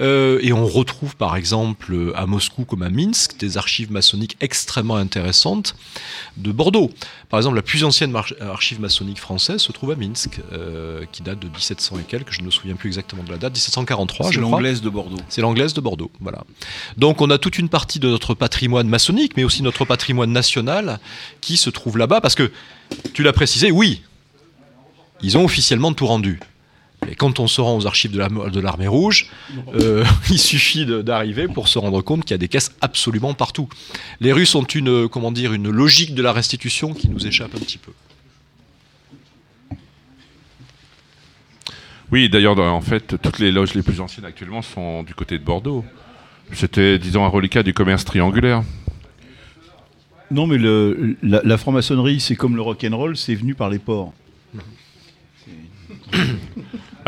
Euh, 0.00 0.38
et 0.42 0.52
on 0.52 0.66
retrouve 0.66 1.16
par 1.16 1.36
exemple 1.36 2.12
à 2.14 2.26
Moscou 2.26 2.64
comme 2.64 2.82
à 2.82 2.90
Minsk 2.90 3.38
des 3.38 3.56
archives 3.56 3.90
maçonniques 3.90 4.36
extrêmement 4.40 4.96
intéressantes 4.96 5.74
de 6.36 6.52
Bordeaux. 6.52 6.90
Par 7.28 7.38
exemple, 7.38 7.56
la 7.56 7.62
plus 7.62 7.84
ancienne 7.84 8.14
archive 8.40 8.80
maçonnique 8.80 9.18
française 9.18 9.60
se 9.60 9.72
trouve 9.72 9.90
à 9.90 9.96
Minsk, 9.96 10.40
euh, 10.52 11.04
qui 11.12 11.22
date 11.22 11.38
de 11.38 11.48
1700 11.48 11.98
et 11.98 12.02
quelques, 12.02 12.32
je 12.32 12.40
ne 12.40 12.46
me 12.46 12.50
souviens 12.50 12.74
plus 12.74 12.88
exactement 12.88 13.22
de 13.22 13.30
la 13.30 13.38
date, 13.38 13.52
1743 13.52 14.26
C'est 14.26 14.32
je 14.32 14.40
crois. 14.40 14.50
l'anglaise 14.52 14.80
de 14.80 14.88
Bordeaux. 14.88 15.18
C'est 15.28 15.40
l'anglaise 15.40 15.74
de 15.74 15.80
Bordeaux, 15.80 16.10
voilà. 16.20 16.44
Donc 16.96 17.20
on 17.20 17.30
a 17.30 17.38
toute 17.38 17.58
une 17.58 17.68
partie 17.68 17.98
de 17.98 18.08
notre 18.08 18.34
patrimoine 18.34 18.88
maçonnique, 18.88 19.36
mais 19.36 19.44
aussi 19.44 19.62
notre 19.62 19.84
patrimoine 19.84 20.32
national 20.32 21.00
qui 21.40 21.56
se 21.56 21.70
trouve 21.70 21.98
là-bas, 21.98 22.20
parce 22.20 22.34
que, 22.34 22.50
tu 23.12 23.22
l'as 23.22 23.34
précisé, 23.34 23.70
oui, 23.70 24.02
ils 25.20 25.36
ont 25.36 25.44
officiellement 25.44 25.92
tout 25.92 26.06
rendu. 26.06 26.40
Mais 27.08 27.14
quand 27.14 27.40
on 27.40 27.46
se 27.46 27.62
rend 27.62 27.74
aux 27.78 27.86
archives 27.86 28.10
de 28.10 28.18
la- 28.18 28.28
de 28.28 28.60
l'armée 28.60 28.86
rouge, 28.86 29.30
euh, 29.74 30.04
il 30.30 30.38
suffit 30.38 30.84
d'arriver 30.84 31.48
pour 31.48 31.66
se 31.68 31.78
rendre 31.78 32.02
compte 32.02 32.20
qu'il 32.22 32.32
y 32.32 32.34
a 32.34 32.38
des 32.38 32.48
caisses 32.48 32.72
absolument 32.82 33.32
partout. 33.32 33.66
Les 34.20 34.30
Russes 34.32 34.54
ont 34.54 34.62
une, 34.64 35.08
comment 35.08 35.32
dire, 35.32 35.54
une 35.54 35.70
logique 35.70 36.14
de 36.14 36.22
la 36.22 36.32
restitution 36.34 36.92
qui 36.92 37.08
nous 37.08 37.26
échappe 37.26 37.54
un 37.54 37.60
petit 37.60 37.78
peu. 37.78 37.92
Oui, 42.12 42.28
d'ailleurs, 42.28 42.58
en 42.58 42.80
fait, 42.82 43.20
toutes 43.22 43.38
les 43.38 43.50
loges 43.52 43.72
les 43.74 43.82
plus 43.82 44.00
anciennes 44.00 44.24
actuellement 44.26 44.60
sont 44.62 45.02
du 45.02 45.14
côté 45.14 45.38
de 45.38 45.44
Bordeaux. 45.44 45.84
C'était, 46.52 46.98
disons, 46.98 47.24
un 47.24 47.28
reliquat 47.28 47.62
du 47.62 47.72
commerce 47.74 48.04
triangulaire. 48.04 48.62
Non, 50.30 50.46
mais 50.46 50.58
le, 50.58 51.16
la, 51.22 51.40
la 51.42 51.56
franc-maçonnerie, 51.58 52.20
c'est 52.20 52.36
comme 52.36 52.54
le 52.56 52.60
rock'n'roll, 52.62 53.16
c'est 53.16 53.34
venu 53.34 53.54
par 53.54 53.70
les 53.70 53.78
ports. 53.78 54.12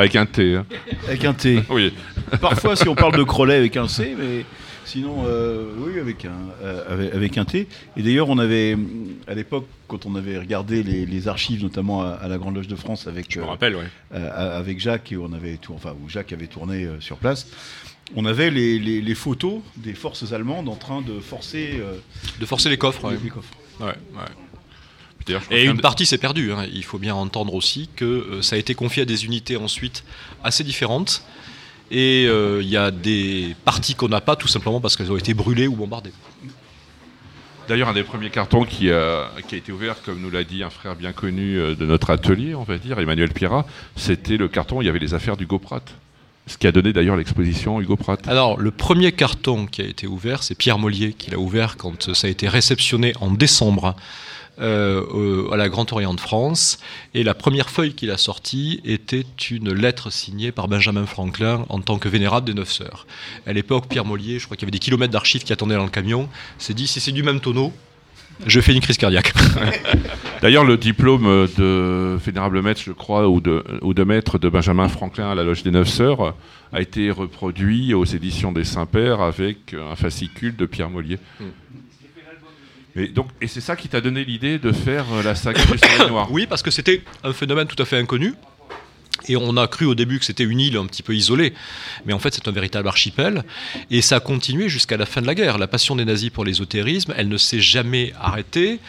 Avec 0.01 0.17
un 0.17 0.27
T. 0.27 0.57
hein. 0.57 0.67
Avec 1.07 1.25
un 1.25 1.33
T. 1.35 1.61
Oui. 1.71 1.93
Parfois, 2.41 2.77
si 2.77 2.89
on 2.89 2.95
parle 2.95 3.17
de 3.17 3.23
Crollet 3.23 3.55
avec 3.57 3.77
un 3.77 3.89
C, 3.89 4.15
mais 4.19 4.45
sinon, 4.85 5.25
euh, 5.27 5.73
oui, 5.79 5.99
avec 5.99 6.25
un, 6.25 6.31
euh, 6.63 6.93
avec, 6.93 7.15
avec 7.15 7.39
un 7.39 7.45
T. 7.45 7.67
Et 7.97 8.03
d'ailleurs, 8.03 8.29
on 8.29 8.39
avait, 8.39 8.77
à 9.27 9.35
l'époque, 9.35 9.67
quand 9.89 10.07
on 10.07 10.15
avait 10.15 10.39
regardé 10.39 10.83
les, 10.83 11.07
les 11.07 11.29
archives, 11.29 11.63
notamment 11.63 12.03
à, 12.03 12.11
à 12.11 12.29
la 12.29 12.39
Grande 12.39 12.55
Loge 12.57 12.69
de 12.69 12.77
France 12.77 13.07
avec, 13.09 13.27
Je 13.31 13.41
me 13.41 13.45
euh, 13.45 13.49
rappelle, 13.49 13.75
ouais. 13.77 13.83
euh, 14.15 14.59
avec 14.59 14.79
Jacques, 14.81 15.11
et 15.13 15.17
on 15.17 15.33
avait 15.33 15.57
tour- 15.57 15.75
enfin, 15.77 15.95
où 16.05 16.09
Jacques 16.09 16.33
avait 16.33 16.47
tourné 16.47 16.85
euh, 16.85 17.01
sur 17.01 17.17
place, 17.17 17.49
on 18.17 18.25
avait 18.27 18.51
les, 18.51 18.79
les- 18.79 19.01
les 19.01 19.15
photos 19.15 19.61
des 19.77 19.95
forces 19.95 20.33
allemandes 20.33 20.69
en 20.69 20.77
train 20.77 21.01
de 21.03 21.19
forcer 21.21 21.75
euh, 21.81 21.97
De 22.41 22.47
forcer 22.47 22.69
les 22.69 22.77
coffres. 22.79 23.05
ouais. 23.09 23.19
les 23.23 23.31
coffres. 23.31 23.53
Ouais, 23.81 23.87
ouais. 23.87 23.95
Et 25.51 25.65
une 25.65 25.81
partie 25.81 26.07
s'est 26.07 26.19
perdue. 26.19 26.53
hein. 26.53 26.67
Il 26.73 26.85
faut 26.85 26.99
bien 26.99 27.15
entendre 27.15 27.55
aussi 27.55 27.89
que 27.97 28.05
euh, 28.05 28.43
ça 28.43 28.57
a 28.57 28.59
été 28.59 28.75
confié 28.75 29.03
à 29.03 29.07
des 29.07 29.25
unités 29.25 29.57
ensuite 29.57 30.05
assez 30.45 30.65
différentes. 30.65 31.23
Et 31.91 32.27
euh, 32.29 32.61
il 32.63 32.69
y 32.69 32.77
a 32.77 32.91
des 32.91 33.57
parties 33.65 33.95
qu'on 33.95 34.09
n'a 34.09 34.21
pas 34.21 34.37
tout 34.37 34.49
simplement 34.49 34.81
parce 34.81 34.97
qu'elles 34.97 35.11
ont 35.11 35.17
été 35.17 35.35
brûlées 35.35 35.67
ou 35.67 35.75
bombardées. 35.75 36.13
D'ailleurs, 37.69 37.89
un 37.89 37.93
des 37.93 38.03
premiers 38.03 38.31
cartons 38.31 38.65
qui 38.65 38.91
a, 38.91 39.29
qui 39.47 39.55
a 39.55 39.59
été 39.59 39.71
ouvert, 39.71 40.03
comme 40.03 40.21
nous 40.21 40.31
l'a 40.31 40.43
dit 40.43 40.63
un 40.63 40.71
frère 40.71 40.97
bien 40.97 41.13
connu 41.13 41.57
euh, 41.59 41.75
de 41.75 41.87
notre 41.87 42.11
atelier, 42.11 42.55
on 42.55 42.65
va 42.65 42.79
dire, 42.79 42.99
Emmanuel 42.99 43.33
Pirat, 43.33 43.67
c'était 43.97 44.37
le 44.37 44.49
carton 44.49 44.79
où 44.79 44.83
il 44.83 44.87
y 44.87 44.89
avait 44.89 44.99
les 44.99 45.15
affaires 45.15 45.37
d'Hugo 45.37 45.59
Pratt. 45.59 45.89
Ce 46.47 46.57
qui 46.59 46.67
a 46.67 46.73
donné 46.73 46.93
d'ailleurs 46.93 47.15
l'exposition 47.17 47.81
Hugo 47.81 47.95
Pratt. 47.95 48.27
Alors, 48.27 48.59
le 48.59 48.73
premier 48.73 49.13
carton 49.13 49.67
qui 49.67 49.83
a 49.83 49.85
été 49.85 50.09
ouvert, 50.09 50.43
c'est 50.43 50.57
Pierre 50.57 50.79
Mollier 50.79 51.13
qui 51.13 51.31
l'a 51.31 51.39
ouvert 51.39 51.77
quand 51.77 52.13
ça 52.13 52.27
a 52.27 52.31
été 52.31 52.49
réceptionné 52.49 53.13
en 53.21 53.31
décembre 53.31 53.95
euh, 54.61 55.51
à 55.51 55.57
la 55.57 55.69
Grand 55.69 55.91
Orient 55.93 56.15
de 56.15 56.21
France. 56.21 56.79
Et 57.15 57.23
la 57.23 57.35
première 57.35 57.71
feuille 57.71 57.95
qu'il 57.95 58.11
a 58.11 58.17
sortie 58.17 58.81
était 58.85 59.25
une 59.51 59.73
lettre 59.73 60.11
signée 60.11 60.53
par 60.53 60.69
Benjamin 60.69 61.07
Franklin 61.07 61.65
en 61.69 61.81
tant 61.81 61.99
que 61.99 62.09
vénérable 62.09 62.47
des 62.47 62.55
Neuf 62.55 62.71
Sœurs. 62.71 63.07
À 63.47 63.53
l'époque, 63.53 63.87
Pierre 63.89 64.05
Mollier, 64.05 64.39
je 64.39 64.45
crois 64.45 64.57
qu'il 64.57 64.65
y 64.65 64.67
avait 64.67 64.73
des 64.73 64.79
kilomètres 64.79 65.13
d'archives 65.13 65.45
qui 65.45 65.53
attendaient 65.53 65.77
dans 65.77 65.85
le 65.85 65.91
camion, 65.91 66.29
s'est 66.59 66.75
dit 66.75 66.87
si 66.87 67.01
c'est 67.01 67.13
du 67.13 67.23
même 67.23 67.41
tonneau, 67.41 67.73
je 68.47 68.61
fais 68.61 68.73
une 68.75 68.81
crise 68.81 68.97
cardiaque. 68.97 69.33
D'ailleurs, 70.43 70.65
le 70.65 70.77
diplôme 70.77 71.47
de 71.59 72.17
vénérable 72.25 72.63
maître, 72.63 72.81
je 72.85 72.93
crois, 72.93 73.29
ou 73.29 73.41
de, 73.41 73.65
ou 73.83 73.93
de 73.93 74.05
maître 74.05 74.39
de 74.39 74.49
Benjamin 74.49 74.89
Franklin 74.89 75.31
à 75.31 75.35
la 75.35 75.43
Loge 75.43 75.63
des 75.63 75.71
Neuf 75.71 75.89
Sœurs, 75.89 76.35
a 76.73 76.81
été 76.81 77.11
reproduit 77.11 77.93
aux 77.95 78.05
éditions 78.05 78.53
des 78.53 78.65
Saints-Pères 78.65 79.21
avec 79.21 79.75
un 79.75 79.97
fascicule 79.97 80.57
de 80.57 80.67
Pierre 80.67 80.91
Mollier. 80.91 81.19
Mm. 81.39 81.45
Et, 82.97 83.09
donc, 83.09 83.29
et 83.41 83.47
c'est 83.47 83.61
ça 83.61 83.77
qui 83.77 83.89
t'a 83.89 84.01
donné 84.01 84.25
l'idée 84.25 84.59
de 84.59 84.73
faire 84.73 85.07
euh, 85.13 85.23
la 85.23 85.35
saga 85.35 85.65
du 85.65 85.79
Soleil 85.79 86.09
Noir 86.09 86.29
Oui, 86.33 86.47
parce 86.47 86.63
que 86.63 86.71
c'était 86.71 87.03
un 87.23 87.33
phénomène 87.33 87.67
tout 87.67 87.81
à 87.81 87.85
fait 87.85 87.99
inconnu. 87.99 88.35
Et 89.29 89.37
on 89.37 89.57
a 89.57 89.67
cru 89.67 89.85
au 89.85 89.95
début 89.95 90.19
que 90.19 90.25
c'était 90.25 90.45
une 90.45 90.61
île 90.61 90.77
un 90.77 90.87
petit 90.87 91.03
peu 91.03 91.15
isolée, 91.15 91.53
mais 92.07 92.13
en 92.13 92.19
fait 92.19 92.33
c'est 92.33 92.49
un 92.49 92.53
véritable 92.53 92.89
archipel. 92.89 93.45
Et 93.91 94.01
ça 94.01 94.17
a 94.17 94.21
continué 94.21 94.69
jusqu'à 94.69 94.97
la 94.97 95.05
fin 95.05 95.21
de 95.21 95.27
la 95.27 95.35
guerre. 95.35 95.59
La 95.59 95.67
passion 95.67 95.95
des 95.95 96.05
nazis 96.05 96.31
pour 96.31 96.45
l'ésotérisme, 96.45 97.13
elle 97.17 97.29
ne 97.29 97.37
s'est 97.37 97.61
jamais 97.61 98.13
arrêtée. 98.19 98.81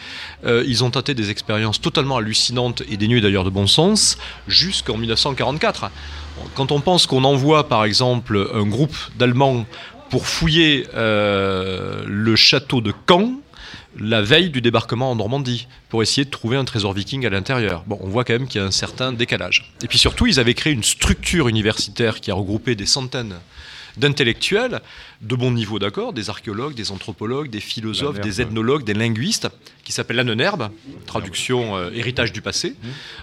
Euh, 0.46 0.64
ils 0.66 0.84
ont 0.84 0.90
tenté 0.90 1.14
des 1.14 1.30
expériences 1.30 1.80
totalement 1.80 2.16
hallucinantes 2.16 2.82
et 2.90 2.96
dénuées 2.96 3.20
d'ailleurs 3.20 3.44
de 3.44 3.50
bon 3.50 3.66
sens 3.66 4.16
jusqu'en 4.48 4.96
1944. 4.96 5.90
Quand 6.54 6.72
on 6.72 6.80
pense 6.80 7.06
qu'on 7.06 7.24
envoie 7.24 7.68
par 7.68 7.84
exemple 7.84 8.48
un 8.54 8.64
groupe 8.64 8.96
d'Allemands 9.18 9.66
pour 10.08 10.26
fouiller 10.26 10.86
euh, 10.94 12.04
le 12.06 12.36
château 12.36 12.80
de 12.80 12.92
Caen, 13.08 13.41
la 13.98 14.22
veille 14.22 14.50
du 14.50 14.60
débarquement 14.60 15.10
en 15.10 15.16
Normandie 15.16 15.68
pour 15.88 16.02
essayer 16.02 16.24
de 16.24 16.30
trouver 16.30 16.56
un 16.56 16.64
trésor 16.64 16.92
viking 16.92 17.26
à 17.26 17.30
l'intérieur. 17.30 17.84
Bon, 17.86 17.98
on 18.00 18.08
voit 18.08 18.24
quand 18.24 18.32
même 18.32 18.48
qu'il 18.48 18.60
y 18.60 18.64
a 18.64 18.66
un 18.66 18.70
certain 18.70 19.12
décalage. 19.12 19.72
Et 19.82 19.88
puis 19.88 19.98
surtout, 19.98 20.26
ils 20.26 20.40
avaient 20.40 20.54
créé 20.54 20.72
une 20.72 20.82
structure 20.82 21.48
universitaire 21.48 22.20
qui 22.20 22.30
a 22.30 22.34
regroupé 22.34 22.74
des 22.74 22.86
centaines 22.86 23.34
d'intellectuels 23.96 24.80
de 25.20 25.36
bon 25.36 25.50
niveau 25.50 25.78
d'accord, 25.78 26.12
des 26.12 26.30
archéologues, 26.30 26.74
des 26.74 26.90
anthropologues, 26.90 27.50
des 27.50 27.60
philosophes, 27.60 28.20
des 28.20 28.40
ethnologues, 28.40 28.84
des 28.84 28.94
linguistes, 28.94 29.48
qui 29.84 29.92
s'appelle 29.92 30.16
l'Annenerbe, 30.16 30.70
traduction 31.06 31.76
euh, 31.76 31.90
héritage 31.92 32.32
du 32.32 32.40
passé 32.40 32.74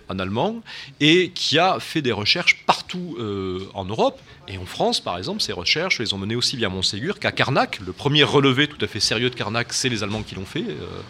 en 0.09 0.19
allemand, 0.19 0.61
et 0.99 1.31
qui 1.31 1.57
a 1.57 1.79
fait 1.79 2.01
des 2.01 2.11
recherches 2.11 2.63
partout 2.65 3.15
euh, 3.19 3.65
en 3.73 3.85
Europe. 3.85 4.19
Et 4.47 4.57
en 4.57 4.65
France, 4.65 4.99
par 4.99 5.17
exemple, 5.17 5.41
ces 5.41 5.53
recherches 5.53 5.99
les 5.99 6.13
ont 6.13 6.17
menées 6.17 6.35
aussi 6.35 6.57
bien 6.57 6.69
à 6.69 6.71
Montségur 6.71 7.19
qu'à 7.19 7.31
Carnac. 7.31 7.79
Le 7.85 7.93
premier 7.93 8.23
relevé 8.23 8.67
tout 8.67 8.83
à 8.83 8.87
fait 8.87 8.99
sérieux 8.99 9.29
de 9.29 9.35
Carnac, 9.35 9.73
c'est 9.73 9.89
les 9.89 10.03
Allemands 10.03 10.23
qui 10.23 10.35
l'ont 10.35 10.45
fait. 10.45 10.65
euh, 10.67 11.01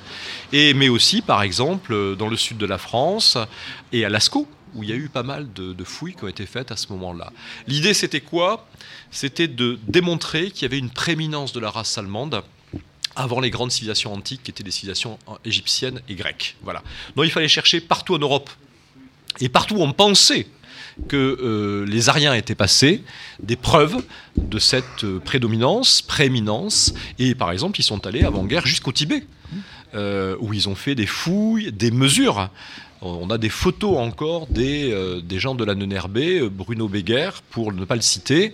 et, 0.51 0.73
mais 0.73 0.89
aussi, 0.89 1.21
par 1.21 1.41
exemple, 1.41 2.15
dans 2.17 2.27
le 2.27 2.35
sud 2.35 2.57
de 2.57 2.65
la 2.65 2.77
France 2.77 3.37
et 3.93 4.03
à 4.03 4.09
Lascaux, 4.09 4.47
où 4.75 4.83
il 4.83 4.89
y 4.89 4.93
a 4.93 4.95
eu 4.95 5.09
pas 5.09 5.23
mal 5.23 5.51
de, 5.53 5.83
fouilles 5.83 6.15
qui 6.15 6.23
ont 6.23 6.27
été 6.27 6.45
faites 6.45 6.71
à 6.71 6.75
ce 6.75 6.87
moment-là. 6.93 7.31
L'idée, 7.67 7.93
c'était 7.93 8.21
quoi? 8.21 8.67
C'était 9.11 9.47
de 9.47 9.79
démontrer 9.87 10.51
qu'il 10.51 10.63
y 10.63 10.65
avait 10.65 10.77
une 10.77 10.89
prééminence 10.89 11.53
de 11.53 11.59
la 11.59 11.69
race 11.71 11.97
allemande 11.97 12.43
avant 13.15 13.39
les 13.39 13.49
grandes 13.49 13.71
civilisations 13.71 14.13
antiques, 14.13 14.43
qui 14.43 14.51
étaient 14.51 14.63
des 14.63 14.71
civilisations 14.71 15.19
euh, 15.27 15.33
égyptiennes 15.43 16.01
et 16.07 16.15
grecques. 16.15 16.55
Voilà. 16.63 16.83
Donc 17.15 17.25
il 17.25 17.31
fallait 17.31 17.47
chercher 17.47 17.81
partout 17.81 18.15
en 18.15 18.19
Europe. 18.19 18.49
Et 19.39 19.49
partout 19.49 19.75
où 19.75 19.83
on 19.83 19.93
pensait 19.93 20.47
que 21.07 21.15
euh, 21.17 21.85
les 21.85 22.09
Ariens 22.09 22.33
étaient 22.33 22.55
passés, 22.55 23.03
des 23.41 23.55
preuves 23.55 24.03
de 24.37 24.59
cette 24.59 25.03
euh, 25.03 25.19
prédominance, 25.19 26.01
prééminence. 26.01 26.93
Et 27.17 27.35
par 27.35 27.51
exemple, 27.51 27.79
ils 27.79 27.83
sont 27.83 28.05
allés 28.05 28.23
avant-guerre 28.23 28.65
jusqu'au 28.65 28.91
Tibet, 28.91 29.25
où 29.93 30.53
ils 30.53 30.69
ont 30.69 30.75
fait 30.75 30.95
des 30.95 31.07
fouilles, 31.07 31.71
des 31.71 31.91
mesures. 31.91 32.49
On 33.01 33.29
a 33.29 33.37
des 33.37 33.49
photos 33.49 33.97
encore 33.97 34.47
des, 34.47 34.91
euh, 34.91 35.21
gens 35.37 35.55
de 35.55 35.63
la 35.63 35.73
Nenerbé, 35.73 36.39
euh, 36.39 36.49
Bruno 36.49 36.89
Beguer, 36.89 37.29
pour 37.49 37.71
ne 37.71 37.85
pas 37.85 37.95
le 37.95 38.01
citer, 38.01 38.53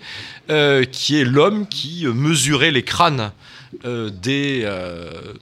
euh, 0.52 0.84
qui 0.84 1.20
est 1.20 1.26
l'homme 1.26 1.68
qui 1.68 2.06
mesurait 2.06 2.70
les 2.70 2.84
crânes 2.84 3.32
euh, 3.86 4.10
des, 4.10 4.62
euh, 4.64 5.34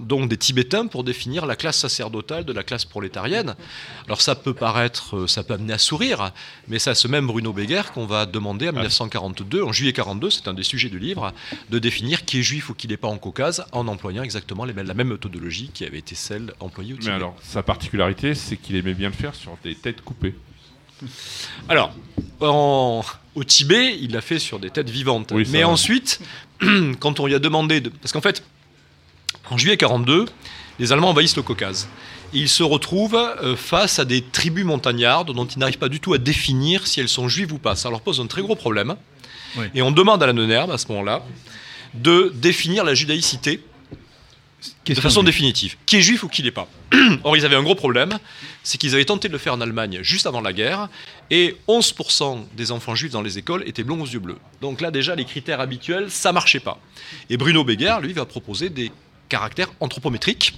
donc 0.00 0.28
des 0.28 0.36
Tibétains 0.36 0.86
pour 0.86 1.04
définir 1.04 1.46
la 1.46 1.56
classe 1.56 1.78
sacerdotale 1.78 2.44
de 2.44 2.52
la 2.52 2.62
classe 2.62 2.84
prolétarienne. 2.84 3.54
Alors 4.06 4.20
ça 4.20 4.34
peut 4.34 4.54
paraître, 4.54 5.16
euh, 5.16 5.26
ça 5.26 5.42
peut 5.44 5.54
amener 5.54 5.72
à 5.72 5.78
sourire, 5.78 6.32
mais 6.68 6.78
c'est 6.78 6.90
à 6.90 6.94
ce 6.94 7.08
même 7.08 7.26
Bruno 7.26 7.52
Beguer 7.52 7.82
qu'on 7.94 8.06
va 8.06 8.26
demander 8.26 8.68
en 8.68 8.72
1942, 8.72 9.62
en 9.62 9.72
juillet 9.72 9.92
42, 9.92 10.30
c'est 10.30 10.48
un 10.48 10.54
des 10.54 10.62
sujets 10.62 10.88
du 10.88 10.98
livre, 10.98 11.32
de 11.70 11.78
définir 11.78 12.24
qui 12.24 12.40
est 12.40 12.42
juif 12.42 12.70
ou 12.70 12.74
qui 12.74 12.88
n'est 12.88 12.96
pas 12.96 13.08
en 13.08 13.18
Caucase 13.18 13.64
en 13.72 13.86
employant 13.88 14.22
exactement 14.22 14.64
les 14.64 14.72
la 14.80 14.94
même 14.94 15.08
méthodologie 15.08 15.70
qui 15.74 15.84
avait 15.84 15.98
été 15.98 16.14
celle 16.14 16.54
employée 16.60 16.94
au 16.94 16.96
Tibet. 16.96 17.10
Mais 17.10 17.16
alors, 17.16 17.36
sa 17.42 17.62
particularité, 17.62 18.34
c'est 18.34 18.56
qu'il 18.56 18.76
aimait 18.76 18.94
bien 18.94 19.08
le 19.10 19.14
faire 19.14 19.34
sur 19.34 19.56
des 19.62 19.74
têtes 19.74 20.00
coupées. 20.00 20.34
Alors, 21.68 21.92
en- 22.40 23.02
au 23.34 23.44
Tibet, 23.44 23.96
il 24.00 24.12
l'a 24.12 24.20
fait 24.20 24.38
sur 24.38 24.58
des 24.58 24.70
têtes 24.70 24.90
vivantes. 24.90 25.30
Oui, 25.32 25.46
Mais 25.50 25.64
ensuite, 25.64 26.20
quand 27.00 27.20
on 27.20 27.26
lui 27.26 27.34
a 27.34 27.38
demandé 27.38 27.80
de... 27.80 27.88
Parce 27.88 28.12
qu'en 28.12 28.20
fait, 28.20 28.42
en 29.50 29.56
juillet 29.56 29.76
42, 29.76 30.26
les 30.78 30.92
Allemands 30.92 31.10
envahissent 31.10 31.36
le 31.36 31.42
Caucase. 31.42 31.88
Et 32.32 32.38
ils 32.38 32.48
se 32.48 32.62
retrouvent 32.62 33.16
euh, 33.16 33.56
face 33.56 33.98
à 33.98 34.04
des 34.04 34.22
tribus 34.22 34.64
montagnardes 34.64 35.32
dont 35.32 35.46
ils 35.46 35.58
n'arrivent 35.58 35.78
pas 35.78 35.88
du 35.88 36.00
tout 36.00 36.14
à 36.14 36.18
définir 36.18 36.86
si 36.86 37.00
elles 37.00 37.08
sont 37.08 37.28
juives 37.28 37.52
ou 37.52 37.58
pas. 37.58 37.76
Ça 37.76 37.90
leur 37.90 38.00
pose 38.00 38.20
un 38.20 38.26
très 38.26 38.42
gros 38.42 38.56
problème. 38.56 38.96
Oui. 39.56 39.66
Et 39.74 39.82
on 39.82 39.90
demande 39.90 40.22
à 40.22 40.26
la 40.26 40.32
Nenerbe, 40.32 40.70
à 40.70 40.78
ce 40.78 40.88
moment-là, 40.88 41.24
de 41.94 42.32
définir 42.36 42.84
la 42.84 42.94
judaïcité 42.94 43.60
de 44.86 45.00
façon 45.00 45.22
définitive. 45.22 45.76
Qui 45.86 45.96
est 45.96 46.02
juif 46.02 46.22
ou 46.22 46.28
qui 46.28 46.42
l'est 46.42 46.50
pas 46.50 46.68
Or, 47.24 47.36
ils 47.36 47.44
avaient 47.44 47.56
un 47.56 47.62
gros 47.62 47.74
problème, 47.74 48.18
c'est 48.62 48.78
qu'ils 48.78 48.94
avaient 48.94 49.04
tenté 49.04 49.28
de 49.28 49.32
le 49.32 49.38
faire 49.38 49.54
en 49.54 49.60
Allemagne 49.60 50.00
juste 50.02 50.26
avant 50.26 50.40
la 50.40 50.52
guerre, 50.52 50.88
et 51.30 51.56
11% 51.68 52.44
des 52.56 52.72
enfants 52.72 52.94
juifs 52.94 53.12
dans 53.12 53.22
les 53.22 53.38
écoles 53.38 53.62
étaient 53.66 53.84
blonds 53.84 54.02
aux 54.02 54.06
yeux 54.06 54.18
bleus. 54.18 54.38
Donc 54.60 54.80
là, 54.80 54.90
déjà, 54.90 55.14
les 55.14 55.24
critères 55.24 55.60
habituels, 55.60 56.10
ça 56.10 56.32
marchait 56.32 56.60
pas. 56.60 56.80
Et 57.28 57.36
Bruno 57.36 57.64
Beguer, 57.64 57.96
lui, 58.02 58.12
va 58.12 58.24
proposer 58.24 58.68
des 58.68 58.90
caractères 59.28 59.72
anthropométriques, 59.80 60.54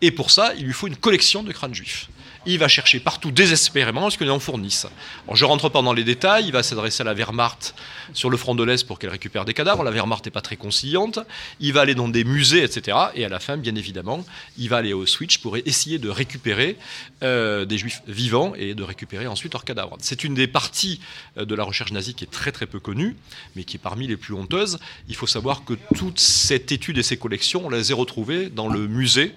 et 0.00 0.10
pour 0.10 0.30
ça, 0.30 0.52
il 0.56 0.64
lui 0.64 0.72
faut 0.72 0.86
une 0.86 0.96
collection 0.96 1.42
de 1.42 1.52
crânes 1.52 1.74
juifs. 1.74 2.08
Il 2.46 2.58
va 2.58 2.68
chercher 2.68 3.00
partout 3.00 3.30
désespérément 3.30 4.10
ce 4.10 4.18
que 4.18 4.24
les 4.24 4.30
en 4.30 4.38
fournissent. 4.38 4.86
Alors, 5.24 5.36
je 5.36 5.44
rentre 5.44 5.68
pas 5.68 5.82
dans 5.82 5.92
les 5.92 6.04
détails, 6.04 6.46
il 6.46 6.52
va 6.52 6.62
s'adresser 6.62 7.02
à 7.02 7.04
la 7.04 7.14
Wehrmacht 7.14 7.74
sur 8.12 8.28
le 8.28 8.36
front 8.36 8.54
de 8.54 8.62
l'Est 8.62 8.86
pour 8.86 8.98
qu'elle 8.98 9.10
récupère 9.10 9.44
des 9.44 9.54
cadavres. 9.54 9.82
La 9.82 9.90
Wehrmacht 9.90 10.24
n'est 10.26 10.30
pas 10.30 10.42
très 10.42 10.56
conciliante. 10.56 11.18
Il 11.60 11.72
va 11.72 11.80
aller 11.80 11.94
dans 11.94 12.08
des 12.08 12.24
musées, 12.24 12.62
etc. 12.62 12.96
Et 13.14 13.24
à 13.24 13.28
la 13.28 13.40
fin, 13.40 13.56
bien 13.56 13.74
évidemment, 13.74 14.24
il 14.58 14.68
va 14.68 14.78
aller 14.78 14.92
au 14.92 15.06
Switch 15.06 15.38
pour 15.38 15.56
essayer 15.56 15.98
de 15.98 16.08
récupérer 16.08 16.76
euh, 17.22 17.64
des 17.64 17.78
juifs 17.78 18.02
vivants 18.06 18.54
et 18.56 18.74
de 18.74 18.82
récupérer 18.82 19.26
ensuite 19.26 19.52
leurs 19.52 19.64
cadavres. 19.64 19.96
C'est 20.00 20.24
une 20.24 20.34
des 20.34 20.46
parties 20.46 21.00
euh, 21.38 21.44
de 21.44 21.54
la 21.54 21.64
recherche 21.64 21.92
nazie 21.92 22.14
qui 22.14 22.24
est 22.24 22.30
très 22.30 22.52
très 22.52 22.66
peu 22.66 22.80
connue, 22.80 23.16
mais 23.56 23.64
qui 23.64 23.76
est 23.76 23.80
parmi 23.80 24.06
les 24.06 24.16
plus 24.16 24.34
honteuses. 24.34 24.78
Il 25.08 25.16
faut 25.16 25.26
savoir 25.26 25.64
que 25.64 25.74
toute 25.94 26.20
cette 26.20 26.72
étude 26.72 26.98
et 26.98 27.02
ces 27.02 27.16
collections, 27.16 27.62
on 27.64 27.70
les 27.70 27.92
a 27.92 27.94
retrouvées 27.94 28.50
dans 28.50 28.68
le 28.68 28.86
musée 28.86 29.34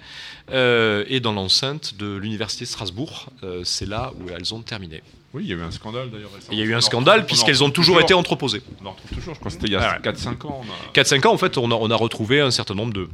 euh, 0.52 1.04
et 1.08 1.20
dans 1.20 1.34
l'enceinte 1.34 1.96
de 1.96 2.16
l'université 2.16 2.66
de 2.66 2.70
Strasbourg. 2.70 3.28
Euh, 3.44 3.62
C'est 3.64 3.86
là 3.86 4.12
où 4.20 4.30
elles 4.30 4.54
ont 4.54 4.62
terminé. 4.62 5.02
Oui, 5.34 5.44
il 5.44 5.50
y 5.50 5.54
a 5.54 5.56
eu 5.58 5.62
un 5.62 5.72
scandale 5.72 6.10
d'ailleurs. 6.10 6.32
récemment. 6.34 6.52
Il 6.54 6.60
y 6.60 6.62
a 6.62 6.66
eu 6.66 6.74
un 6.74 6.82
scandale 6.82 7.26
puisqu'elles 7.26 7.64
ont 7.64 7.70
toujours 7.70 8.00
été 8.02 8.14
entreposées. 8.14 8.62
On 8.82 8.88
en 8.88 8.92
retrouve 8.92 9.12
toujours, 9.12 9.34
je 9.36 9.40
crois 9.40 9.50
que 9.52 9.56
c'était 9.56 9.68
il 9.68 9.74
y 9.74 9.76
a 9.76 9.82
Ah 9.82 9.96
ouais. 9.98 10.12
4-5 10.12 10.46
ans. 10.48 10.62
a- 10.90 10.94
4-5 10.94 11.26
ans, 11.28 11.34
en 11.34 11.38
fait, 11.38 11.58
on 11.58 11.70
a, 11.72 11.76
on 11.76 11.92
a 11.92 11.96
retrouvé 11.96 12.40
un 12.40 12.50
certain 12.52 12.76
nombre 12.76 12.94
de, 12.94 13.10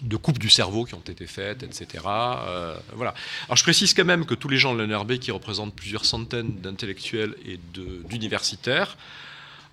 de 0.00 0.16
coupes 0.16 0.38
du 0.38 0.48
cerveau 0.50 0.84
qui 0.84 0.94
ont 0.94 1.02
été 1.06 1.26
faites, 1.26 1.62
etc. 1.62 2.02
Euh, 2.06 2.74
voilà. 2.94 3.14
Alors 3.46 3.56
je 3.56 3.62
précise 3.62 3.92
quand 3.94 4.04
même 4.06 4.24
que 4.24 4.34
tous 4.34 4.48
les 4.48 4.56
gens 4.56 4.74
de 4.74 4.82
l'NRB 4.82 5.18
qui 5.18 5.30
représentent 5.30 5.74
plusieurs 5.74 6.04
centaines 6.06 6.56
d'intellectuels 6.60 7.34
et 7.46 7.58
d'universitaires, 8.08 8.96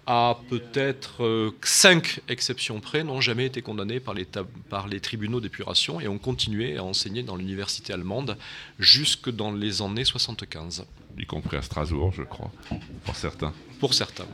à 0.07 0.37
peut-être 0.49 1.53
5 1.63 2.21
exceptions 2.27 2.79
près, 2.79 3.03
n'ont 3.03 3.21
jamais 3.21 3.45
été 3.45 3.61
condamnés 3.61 3.99
par 3.99 4.13
les, 4.13 4.25
tab- 4.25 4.47
par 4.69 4.87
les 4.87 4.99
tribunaux 4.99 5.39
d'épuration 5.39 5.99
et 6.01 6.07
ont 6.07 6.17
continué 6.17 6.77
à 6.77 6.83
enseigner 6.83 7.23
dans 7.23 7.35
l'université 7.35 7.93
allemande 7.93 8.37
jusque 8.79 9.29
dans 9.29 9.51
les 9.51 9.81
années 9.81 10.03
75, 10.05 10.85
y 11.17 11.25
compris 11.25 11.57
à 11.57 11.61
Strasbourg, 11.61 12.11
je 12.15 12.23
crois, 12.23 12.51
pour 13.05 13.15
certains. 13.15 13.53
pour 13.79 13.93
certains. 13.93 14.25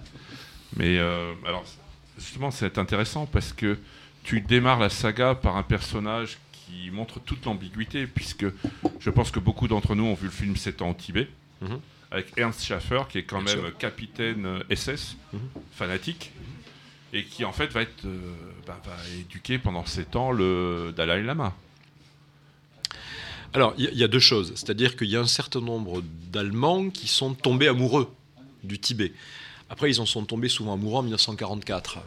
Mais 0.75 0.97
euh, 0.99 1.33
alors, 1.45 1.63
justement, 2.17 2.51
c'est 2.51 2.77
intéressant 2.77 3.25
parce 3.25 3.51
que 3.53 3.77
tu 4.23 4.41
démarres 4.41 4.79
la 4.79 4.89
saga 4.89 5.35
par 5.35 5.57
un 5.57 5.63
personnage 5.63 6.37
qui 6.51 6.91
montre 6.91 7.19
toute 7.19 7.45
l'ambiguïté, 7.45 8.07
puisque 8.07 8.45
je 8.99 9.09
pense 9.09 9.31
que 9.31 9.39
beaucoup 9.39 9.67
d'entre 9.67 9.95
nous 9.95 10.03
ont 10.05 10.13
vu 10.15 10.25
le 10.25 10.31
film 10.31 10.55
7 10.55 10.81
ans 10.81 10.89
au 10.91 10.93
Tibet, 10.93 11.27
Mhm. 11.61 11.79
Avec 12.11 12.27
Ernst 12.37 12.63
Schaffer, 12.63 13.01
qui 13.09 13.17
est 13.19 13.23
quand 13.23 13.41
Bien 13.41 13.55
même 13.55 13.65
sûr. 13.65 13.77
capitaine 13.77 14.45
euh, 14.45 14.59
SS, 14.69 15.17
Mhm. 15.33 15.39
fanatique, 15.73 16.31
et 17.13 17.23
qui 17.25 17.43
en 17.45 17.51
fait 17.51 17.67
va, 17.71 17.81
être, 17.81 18.05
euh, 18.05 18.19
bah, 18.65 18.79
va 18.85 18.95
éduquer 19.19 19.57
pendant 19.59 19.85
7 19.85 20.15
ans 20.15 20.31
le 20.31 20.93
Dalai 20.95 21.23
Lama. 21.23 21.53
Alors, 23.53 23.73
il 23.77 23.85
y, 23.85 23.87
a- 23.87 23.91
il 23.91 23.97
y 23.97 24.03
a 24.03 24.07
deux 24.07 24.19
choses. 24.19 24.51
C'est-à-dire 24.55 24.95
qu'il 24.95 25.07
y 25.07 25.15
a 25.15 25.19
un 25.21 25.27
certain 25.27 25.61
nombre 25.61 26.01
d'Allemands 26.31 26.89
qui 26.89 27.07
sont 27.07 27.33
tombés 27.33 27.67
amoureux 27.67 28.11
du 28.63 28.77
Tibet. 28.79 29.13
Après, 29.69 29.89
ils 29.89 29.99
en 29.99 30.05
sont 30.05 30.23
tombés 30.23 30.47
souvent 30.47 30.73
amoureux 30.75 30.99
en 30.99 31.03
1944, 31.03 31.97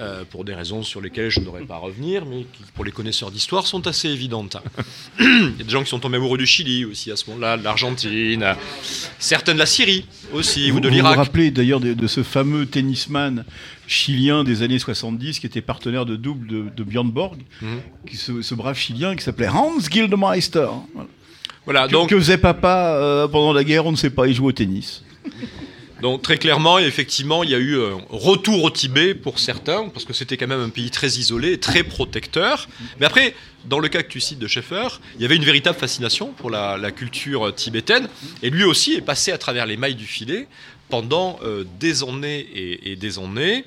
euh, 0.00 0.24
pour 0.30 0.44
des 0.46 0.54
raisons 0.54 0.82
sur 0.82 1.02
lesquelles 1.02 1.28
je 1.28 1.40
n'aurais 1.40 1.60
pas 1.64 1.74
à 1.74 1.78
revenir, 1.78 2.24
mais 2.24 2.46
qui, 2.52 2.62
pour 2.74 2.84
les 2.86 2.90
connaisseurs 2.90 3.30
d'histoire, 3.30 3.66
sont 3.66 3.86
assez 3.86 4.08
évidentes. 4.08 4.56
Il 5.20 5.54
y 5.58 5.60
a 5.60 5.64
des 5.64 5.68
gens 5.70 5.82
qui 5.82 5.90
sont 5.90 5.98
tombés 5.98 6.16
amoureux 6.16 6.38
du 6.38 6.46
Chili 6.46 6.86
aussi 6.86 7.10
à 7.10 7.16
ce 7.16 7.28
moment-là, 7.28 7.58
de 7.58 7.64
l'Argentine, 7.64 8.54
certains 9.18 9.52
de 9.52 9.58
la 9.58 9.66
Syrie 9.66 10.06
aussi, 10.32 10.70
Vous 10.70 10.78
ou 10.78 10.80
de 10.80 10.88
vous, 10.88 10.94
vous 10.94 11.00
l'Irak. 11.02 11.16
rappelez 11.16 11.50
d'ailleurs 11.50 11.80
de, 11.80 11.92
de 11.92 12.06
ce 12.06 12.22
fameux 12.22 12.64
tennisman 12.64 13.44
chilien 13.86 14.42
des 14.42 14.62
années 14.62 14.78
70 14.78 15.38
qui 15.38 15.44
était 15.46 15.60
partenaire 15.60 16.06
de 16.06 16.16
double 16.16 16.46
de, 16.46 16.64
de 16.74 16.82
Björn 16.84 17.10
Borg, 17.10 17.38
Mhm. 17.60 17.80
qui, 18.08 18.16
ce, 18.16 18.40
ce 18.40 18.54
brave 18.54 18.78
chilien 18.78 19.14
qui 19.16 19.22
s'appelait 19.22 19.48
Hans 19.48 19.78
Gildemeister. 19.80 20.66
Voilà. 20.94 21.08
Voilà, 21.66 21.86
Que, 21.88 21.92
donc, 21.92 22.08
que 22.08 22.18
faisait 22.18 22.38
papa 22.38 22.94
euh, 22.96 23.28
pendant 23.28 23.52
la 23.52 23.62
guerre 23.64 23.84
On 23.86 23.92
ne 23.92 23.96
sait 23.96 24.10
pas, 24.10 24.26
il 24.26 24.34
jouait 24.34 24.48
au 24.48 24.52
tennis. 24.52 25.04
Donc 26.02 26.20
très 26.20 26.36
clairement, 26.36 26.80
effectivement, 26.80 27.44
il 27.44 27.50
y 27.50 27.54
a 27.54 27.58
eu 27.58 27.80
un 27.80 28.00
retour 28.10 28.64
au 28.64 28.70
Tibet 28.70 29.14
pour 29.14 29.38
certains, 29.38 29.88
parce 29.88 30.04
que 30.04 30.12
c'était 30.12 30.36
quand 30.36 30.48
même 30.48 30.60
un 30.60 30.68
pays 30.68 30.90
très 30.90 31.06
isolé, 31.06 31.60
très 31.60 31.84
protecteur. 31.84 32.68
Mais 32.98 33.06
après, 33.06 33.36
dans 33.66 33.78
le 33.78 33.86
cas 33.86 34.02
que 34.02 34.08
tu 34.08 34.18
cites 34.18 34.40
de 34.40 34.48
Schaeffer, 34.48 34.88
il 35.14 35.22
y 35.22 35.24
avait 35.24 35.36
une 35.36 35.44
véritable 35.44 35.78
fascination 35.78 36.32
pour 36.32 36.50
la, 36.50 36.90
culture 36.90 37.54
tibétaine, 37.54 38.08
et 38.42 38.50
lui 38.50 38.64
aussi 38.64 38.94
est 38.94 39.00
passé 39.00 39.30
à 39.30 39.38
travers 39.38 39.64
les 39.64 39.76
mailles 39.76 39.94
du 39.94 40.06
filet 40.06 40.48
pendant 40.88 41.38
euh, 41.44 41.64
des 41.78 42.02
années 42.02 42.48
et 42.52 42.96
des 42.96 43.20
années. 43.20 43.64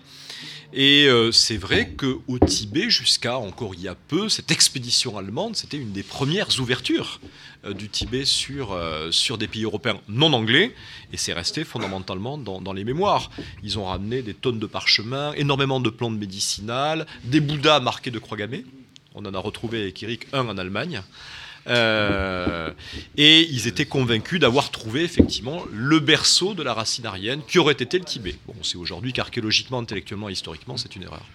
Et 0.77 1.07
euh, 1.07 1.31
c'est 1.31 1.55
vrai 1.55 1.91
qu'au 1.91 2.37
Tibet, 2.45 2.89
jusqu'à 2.89 3.37
encore 3.37 3.75
il 3.75 3.81
y 3.83 3.87
a 3.87 3.95
peu, 3.95 4.27
cette 4.27 4.51
expédition 4.51 5.17
allemande, 5.17 5.55
c'était 5.55 5.77
une 5.77 5.93
des 5.93 6.03
premières 6.03 6.59
ouvertures 6.59 7.21
euh, 7.63 7.71
du 7.71 7.87
Tibet 7.87 8.25
sur, 8.25 8.73
euh, 8.73 9.09
sur 9.09 9.37
des 9.37 9.47
pays 9.47 9.63
européens 9.63 10.01
non 10.09 10.33
anglais, 10.33 10.75
et 11.13 11.17
c'est 11.17 11.31
resté 11.31 11.63
fondamentalement 11.63 12.37
dans, 12.37 12.73
les 12.73 12.83
mémoires. 12.83 13.31
Ils 13.63 13.79
ont 13.79 13.85
ramené 13.85 14.21
des 14.21 14.33
tonnes 14.33 14.59
de 14.59 14.65
parchemins, 14.65 15.31
énormément 15.37 15.79
de 15.79 15.89
plantes 15.89 16.17
médicinales, 16.17 17.07
des 17.23 17.39
bouddhas 17.39 17.79
marqués 17.79 18.11
de 18.11 18.19
croix 18.19 18.37
gammée. 18.37 18.65
On 19.13 19.23
en 19.23 19.33
a 19.33 19.39
retrouvé 19.39 19.81
avec 19.81 20.03
Eric 20.03 20.27
un 20.33 20.45
en 20.49 20.57
Allemagne. 20.57 21.03
Euh, 21.67 22.71
et 23.17 23.41
ils 23.41 23.67
étaient 23.67 23.85
convaincus 23.85 24.39
d'avoir 24.39 24.69
trouvé 24.71 25.03
effectivement 25.03 25.63
le 25.73 25.99
berceau 25.99 26.53
de 26.53 26.63
la 26.63 26.73
racine 26.73 27.05
aryenne 27.05 27.41
qui 27.47 27.59
aurait 27.59 27.73
été 27.73 27.97
le 27.97 28.05
Tibet. 28.05 28.35
Bon, 28.47 28.53
on 28.59 28.63
sait 28.63 28.77
aujourd'hui 28.77 29.13
qu'archéologiquement, 29.13 29.79
intellectuellement 29.79 30.29
historiquement, 30.29 30.77
c'est 30.77 30.95
une 30.95 31.03
erreur. 31.03 31.25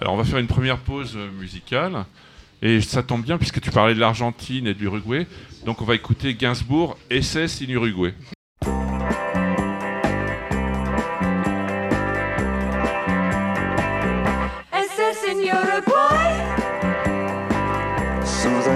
Alors 0.00 0.14
on 0.14 0.16
va 0.16 0.24
faire 0.24 0.38
une 0.38 0.46
première 0.46 0.78
pause 0.78 1.14
euh, 1.16 1.30
musicale. 1.32 2.04
Et 2.60 2.80
ça 2.80 3.02
tombe 3.02 3.22
bien 3.22 3.38
puisque 3.38 3.60
tu 3.60 3.70
parlais 3.70 3.94
de 3.94 4.00
l'Argentine 4.00 4.66
et 4.66 4.74
de 4.74 4.80
l'Uruguay. 4.80 5.26
Donc 5.64 5.80
on 5.80 5.84
va 5.84 5.94
écouter 5.94 6.34
Gainsbourg, 6.34 6.96
SS 7.10 7.62
in 7.62 7.70
Uruguay. 7.70 8.14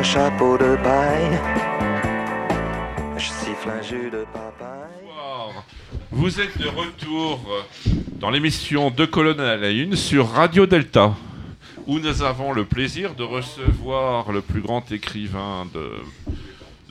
Un 0.03 0.05
chapeau 0.05 0.59
de 0.59 0.75
paille, 0.83 1.39
je 3.17 3.25
siffle 3.25 3.71
un 3.71 3.83
jus 3.83 4.11
de 4.11 4.25
papaye. 4.33 4.91
Bonsoir. 5.07 5.65
Vous 6.11 6.41
êtes 6.41 6.59
de 6.59 6.67
retour 6.67 7.39
dans 8.19 8.31
l'émission 8.31 8.91
Deux 8.91 9.07
colonnes 9.07 9.39
à 9.39 9.57
la 9.57 9.71
une 9.71 9.95
sur 9.95 10.29
Radio 10.29 10.67
Delta, 10.67 11.15
où 11.87 12.01
nous 12.01 12.23
avons 12.25 12.53
le 12.53 12.65
plaisir 12.65 13.15
de 13.15 13.23
recevoir 13.23 14.33
le 14.33 14.41
plus 14.41 14.61
grand 14.61 14.91
écrivain 14.91 15.69
de, 15.73 15.93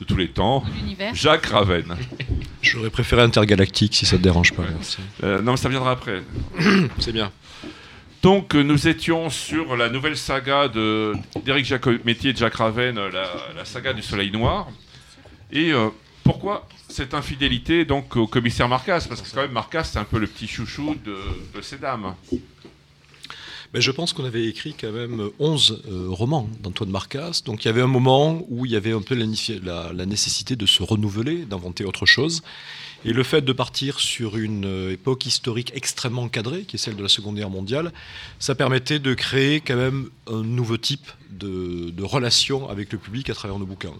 de 0.00 0.04
tous 0.04 0.16
les 0.16 0.28
temps. 0.28 0.64
Jacques 1.12 1.44
Ravenne. 1.44 1.94
J'aurais 2.62 2.88
préféré 2.88 3.20
Intergalactique 3.20 3.94
si 3.94 4.06
ça 4.06 4.16
te 4.16 4.22
dérange 4.22 4.54
pas. 4.54 4.62
merci. 4.72 5.00
Euh, 5.22 5.42
non, 5.42 5.50
mais 5.50 5.58
ça 5.58 5.68
viendra 5.68 5.90
après. 5.90 6.22
C'est 6.98 7.12
bien. 7.12 7.30
Donc, 8.22 8.54
nous 8.54 8.86
étions 8.86 9.30
sur 9.30 9.76
la 9.76 9.88
nouvelle 9.88 10.16
saga 10.16 10.68
d'Éric 10.68 11.64
Jacometti 11.64 12.28
et 12.28 12.32
de 12.32 12.38
Jacques 12.38 12.54
Ravenne, 12.54 12.96
euh, 12.96 13.10
la, 13.10 13.64
saga 13.64 13.92
du 13.92 14.00
Soleil 14.00 14.30
Noir. 14.30 14.68
Et 15.50 15.72
euh, 15.72 15.88
pourquoi 16.22 16.68
cette 16.88 17.14
infidélité 17.14 17.84
donc 17.84 18.14
au 18.14 18.28
commissaire 18.28 18.68
Marcas? 18.68 19.06
Parce 19.08 19.22
que 19.22 19.28
quand 19.34 19.42
même, 19.42 19.50
Marcas, 19.50 19.82
c'est 19.82 19.98
un 19.98 20.04
peu 20.04 20.20
le 20.20 20.28
petit 20.28 20.46
chouchou 20.46 20.94
de, 21.04 21.60
ces 21.62 21.78
dames. 21.78 22.14
Ben, 23.72 23.80
je 23.80 23.90
pense 23.90 24.12
qu'on 24.12 24.24
avait 24.24 24.46
écrit 24.46 24.76
quand 24.80 24.92
même 24.92 25.30
11 25.40 25.82
euh, 25.90 26.06
romans 26.10 26.48
d'Antoine 26.60 26.90
Marcas. 26.90 27.40
Donc 27.44 27.64
il 27.64 27.66
y 27.66 27.70
avait 27.70 27.82
un 27.82 27.88
moment 27.88 28.46
où 28.50 28.66
il 28.66 28.70
y 28.70 28.76
avait 28.76 28.92
un 28.92 29.02
peu 29.02 29.16
la 29.16 30.06
nécessité 30.06 30.54
de 30.54 30.66
se 30.66 30.84
renouveler, 30.84 31.44
d'inventer 31.44 31.84
autre 31.84 32.06
chose. 32.06 32.44
Et 33.04 33.12
le 33.12 33.22
fait 33.24 33.42
de 33.42 33.52
partir 33.52 33.98
sur 33.98 34.36
une 34.36 34.64
euh, 34.64 34.92
époque 34.92 35.26
historique 35.26 35.72
extrêmement 35.74 36.28
cadrée, 36.28 36.62
qui 36.62 36.76
est 36.76 36.78
celle 36.78 36.94
de 36.94 37.02
la 37.02 37.08
Seconde 37.08 37.36
Guerre 37.36 37.50
mondiale, 37.50 37.92
ça 38.38 38.54
permettait 38.54 39.00
de 39.00 39.12
créer 39.14 39.60
quand 39.60 39.76
même 39.76 40.08
un 40.28 40.42
nouveau 40.42 40.76
type 40.76 41.10
de, 41.30 41.90
de 41.90 42.02
relation 42.04 42.68
avec 42.68 42.92
le 42.92 42.98
public 42.98 43.28
à 43.28 43.34
travers 43.34 43.58
nos 43.58 43.66
bouquins. 43.66 43.94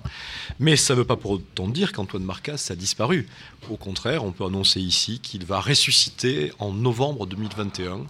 Mais 0.61 0.77
ça 0.77 0.95
ne 0.95 1.01
veut 1.01 1.05
pas 1.05 1.17
pour 1.17 1.33
autant 1.33 1.67
dire 1.67 1.93
qu'Antoine 1.93 2.23
Marcas 2.23 2.69
a 2.71 2.77
disparu. 2.77 3.27
Au 3.71 3.77
contraire, 3.77 4.25
on 4.25 4.31
peut 4.31 4.45
annoncer 4.45 4.81
ici 4.81 5.19
qu'il 5.21 5.45
va 5.45 5.61
ressusciter 5.61 6.53
en 6.61 6.73
novembre 6.73 7.27
2021 7.27 8.03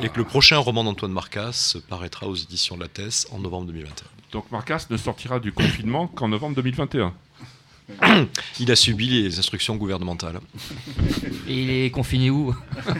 et 0.00 0.08
que 0.08 0.18
le 0.18 0.24
prochain 0.24 0.58
roman 0.58 0.84
d'Antoine 0.84 1.12
Marcas 1.12 1.76
paraîtra 1.88 2.28
aux 2.28 2.36
éditions 2.36 2.76
Lattès 2.76 3.26
en 3.32 3.38
novembre 3.38 3.66
2021. 3.66 4.06
Donc 4.32 4.50
Marcas 4.52 4.86
ne 4.90 4.96
sortira 4.96 5.40
du 5.40 5.52
confinement 5.52 6.06
qu'en 6.06 6.28
novembre 6.28 6.56
2021. 6.56 7.14
Il 8.60 8.70
a 8.70 8.76
subi 8.76 9.08
les 9.08 9.38
instructions 9.38 9.76
gouvernementales. 9.76 10.40
Et 11.48 11.62
il 11.62 11.70
est 11.70 11.90
confiné 11.90 12.30
où 12.30 12.54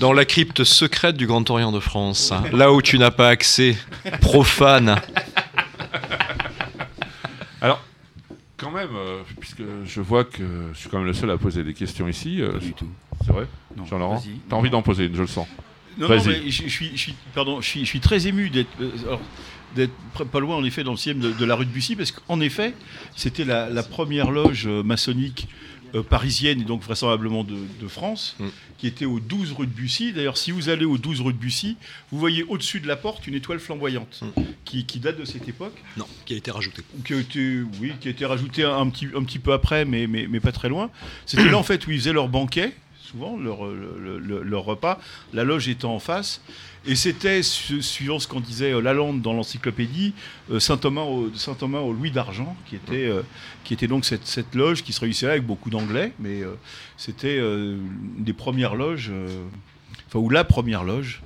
Dans 0.00 0.12
la 0.12 0.24
crypte 0.24 0.64
secrète 0.64 1.16
du 1.16 1.26
Grand 1.26 1.48
Orient 1.50 1.72
de 1.72 1.80
France, 1.80 2.32
là 2.52 2.72
où 2.72 2.80
tu 2.80 2.98
n'as 2.98 3.10
pas 3.10 3.28
accès, 3.28 3.76
profane. 4.20 5.00
Alors, 7.60 7.82
quand 8.56 8.70
même, 8.70 8.90
euh, 8.94 9.22
puisque 9.40 9.62
je 9.84 10.00
vois 10.00 10.22
que 10.24 10.44
je 10.72 10.78
suis 10.78 10.88
quand 10.88 10.98
même 10.98 11.06
le 11.06 11.12
seul 11.14 11.30
à 11.32 11.36
poser 11.38 11.64
des 11.64 11.74
questions 11.74 12.06
ici. 12.08 12.40
euh, 12.40 12.52
Pas 12.52 12.58
du 12.58 12.72
tout. 12.72 12.88
C'est 13.26 13.32
vrai 13.32 13.46
Jean-Laurent. 13.88 14.22
T'as 14.48 14.54
envie 14.56 14.70
d'en 14.70 14.82
poser 14.82 15.06
une, 15.06 15.14
je 15.16 15.22
le 15.22 15.26
sens. 15.26 15.46
Non, 15.98 16.08
non, 16.08 16.16
Vas-y. 16.16 16.28
mais 16.44 16.50
je, 16.50 16.62
je 16.62 16.68
suis, 16.68 16.90
je 16.92 16.96
suis- 17.00 17.14
pardon, 17.34 17.60
je 17.60 17.68
suis, 17.68 17.80
je 17.80 17.86
suis 17.86 17.98
très 18.00 18.28
ému 18.28 18.48
d'être, 18.50 18.68
euh, 18.80 18.90
alors, 19.06 19.20
d'être 19.76 20.24
pas 20.30 20.40
loin 20.40 20.56
en 20.56 20.64
effet 20.64 20.82
dans 20.84 20.92
le 20.92 20.96
sixième 20.96 21.20
de, 21.20 21.30
de 21.32 21.44
la 21.44 21.54
rue 21.54 21.66
de 21.66 21.70
Bussy, 21.70 21.96
parce 21.96 22.12
qu'en 22.12 22.40
effet, 22.40 22.74
c'était 23.16 23.44
la, 23.44 23.68
la 23.70 23.82
première 23.82 24.30
loge 24.30 24.66
euh, 24.66 24.82
maçonnique 24.82 25.48
euh, 25.94 26.02
parisienne 26.02 26.60
et 26.60 26.64
donc 26.64 26.82
vraisemblablement 26.82 27.44
de, 27.44 27.56
de 27.80 27.88
France, 27.88 28.36
Mm. 28.38 28.46
qui 28.78 28.86
était 28.86 29.04
au 29.06 29.20
12 29.20 29.52
rue 29.52 29.66
de 29.66 29.72
Bussy. 29.72 30.12
D'ailleurs, 30.12 30.36
si 30.36 30.50
vous 30.50 30.68
allez 30.68 30.84
au 30.84 30.98
12 30.98 31.20
rue 31.22 31.32
de 31.32 31.38
Bussy, 31.38 31.76
vous 32.12 32.18
voyez 32.18 32.42
au-dessus 32.44 32.80
de 32.80 32.86
la 32.86 32.96
porte 32.96 33.26
une 33.26 33.34
étoile 33.34 33.58
flamboyante 33.58 34.20
Mm. 34.22 34.40
qui, 34.64 34.84
qui 34.84 34.98
date 35.00 35.18
de 35.18 35.24
cette 35.24 35.48
époque. 35.48 35.76
Non, 35.96 36.06
qui 36.26 36.34
a 36.34 36.36
été 36.36 36.50
rajouté. 36.50 36.82
qui 37.06 37.14
a 37.14 37.18
été, 37.18 37.60
oui, 37.80 37.92
qui 38.00 38.08
a 38.08 38.10
été 38.10 38.26
rajouté 38.26 38.64
un, 38.64 38.76
un 38.76 38.88
petit, 38.90 39.06
un 39.16 39.22
petit 39.24 39.38
peu 39.38 39.52
après, 39.52 39.84
mais, 39.86 40.06
mais, 40.06 40.26
mais 40.28 40.40
pas 40.40 40.52
très 40.52 40.68
loin. 40.68 40.90
C'était 41.26 41.44
là 41.50 41.56
en 41.58 41.62
fait 41.62 41.86
où 41.86 41.90
ils 41.90 41.98
faisaient 41.98 42.12
leur 42.12 42.28
banquet, 42.28 42.74
souvent 43.02 43.38
leur, 43.38 43.64
le- 43.66 44.18
le- 44.18 44.42
leur 44.42 44.64
repas, 44.64 45.00
la 45.32 45.44
loge 45.44 45.68
étant 45.68 45.94
en 45.94 45.98
face. 46.00 46.42
Et 46.86 46.94
c'était, 46.94 47.42
su- 47.42 47.82
suivant 47.82 48.18
ce 48.18 48.28
qu'en 48.28 48.40
disait 48.40 48.72
euh, 48.72 48.80
Lalande 48.80 49.20
dans 49.20 49.32
l'encyclopédie, 49.32 50.14
euh, 50.50 50.60
Saint 50.60 50.76
Thomas 50.78 51.02
au, 51.02 51.30
Saint 51.34 51.54
Thomas 51.54 51.80
au 51.80 51.92
Louis 51.92 52.10
d'argent, 52.10 52.56
qui 52.66 52.76
était, 52.76 53.06
euh, 53.06 53.22
qui 53.64 53.74
était 53.74 53.88
donc 53.88 54.04
cette, 54.04 54.26
cette 54.26 54.54
loge 54.54 54.82
qui 54.82 54.92
se 54.92 55.00
réunissait 55.00 55.26
avec 55.28 55.44
beaucoup 55.44 55.70
d'anglais, 55.70 56.12
mais 56.18 56.40
euh, 56.42 56.54
c'était 56.96 57.36
euh, 57.38 57.76
une 58.16 58.24
des 58.24 58.32
premières 58.32 58.74
loges, 58.76 59.10
euh, 59.12 59.28
enfin 60.06 60.18
ou 60.20 60.30
la 60.30 60.44
première 60.44 60.84
loge. 60.84 61.22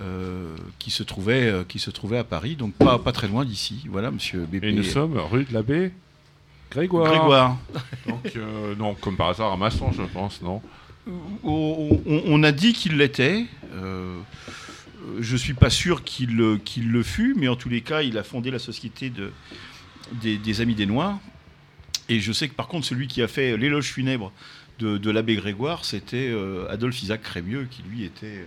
euh, 0.00 0.54
qui 0.78 0.90
se 0.90 1.02
trouvait 1.02 1.46
euh, 1.46 1.64
qui 1.66 1.78
se 1.78 1.90
trouvait 1.90 2.18
à 2.18 2.24
Paris 2.24 2.54
donc 2.54 2.74
pas 2.74 2.98
pas 2.98 3.12
très 3.12 3.28
loin 3.28 3.46
d'ici 3.46 3.86
voilà 3.88 4.10
monsieur 4.10 4.40
Bébé 4.44 4.68
Et 4.68 4.72
nous 4.74 4.82
sommes 4.82 5.16
rue 5.16 5.44
de 5.44 5.54
l'abbé 5.54 5.90
Grégoire. 6.70 7.08
Grégoire 7.10 7.56
Donc, 8.06 8.32
euh, 8.36 8.74
non, 8.76 8.94
comme 8.94 9.16
par 9.16 9.28
hasard, 9.28 9.52
un 9.52 9.56
maçon, 9.56 9.92
je 9.92 10.02
pense, 10.02 10.42
non? 10.42 10.60
On, 11.44 11.98
on- 12.04 12.22
on 12.26 12.42
a 12.42 12.52
dit 12.52 12.72
qu'il 12.74 12.96
l'était. 12.98 13.46
Euh, 15.06 15.18
je 15.20 15.36
suis 15.36 15.54
pas 15.54 15.70
sûr 15.70 16.04
qu'il 16.04 16.36
le- 16.36 17.02
fut, 17.02 17.34
mais 17.36 17.48
en 17.48 17.56
tous 17.56 17.68
les 17.68 17.80
cas, 17.80 18.02
il 18.02 18.18
a 18.18 18.22
fondé 18.22 18.50
la 18.50 18.58
société 18.58 19.10
de, 19.10 19.32
des, 20.22 20.36
des 20.38 20.60
Amis 20.60 20.74
des 20.74 20.86
Noirs. 20.86 21.18
Et 22.08 22.20
je 22.20 22.32
sais 22.32 22.48
que 22.48 22.54
par 22.54 22.68
contre, 22.68 22.86
celui 22.86 23.06
qui 23.08 23.22
a 23.22 23.28
fait 23.28 23.56
l'éloge 23.56 23.86
funèbre 23.92 24.32
de, 24.78 24.96
de 24.98 25.10
l'abbé 25.10 25.34
Grégoire, 25.36 25.84
c'était 25.84 26.28
euh, 26.30 26.66
Adolphe 26.70 27.02
Isaac 27.02 27.22
Crémieux, 27.22 27.66
qui 27.70 27.82
lui 27.82 28.04
était 28.04 28.46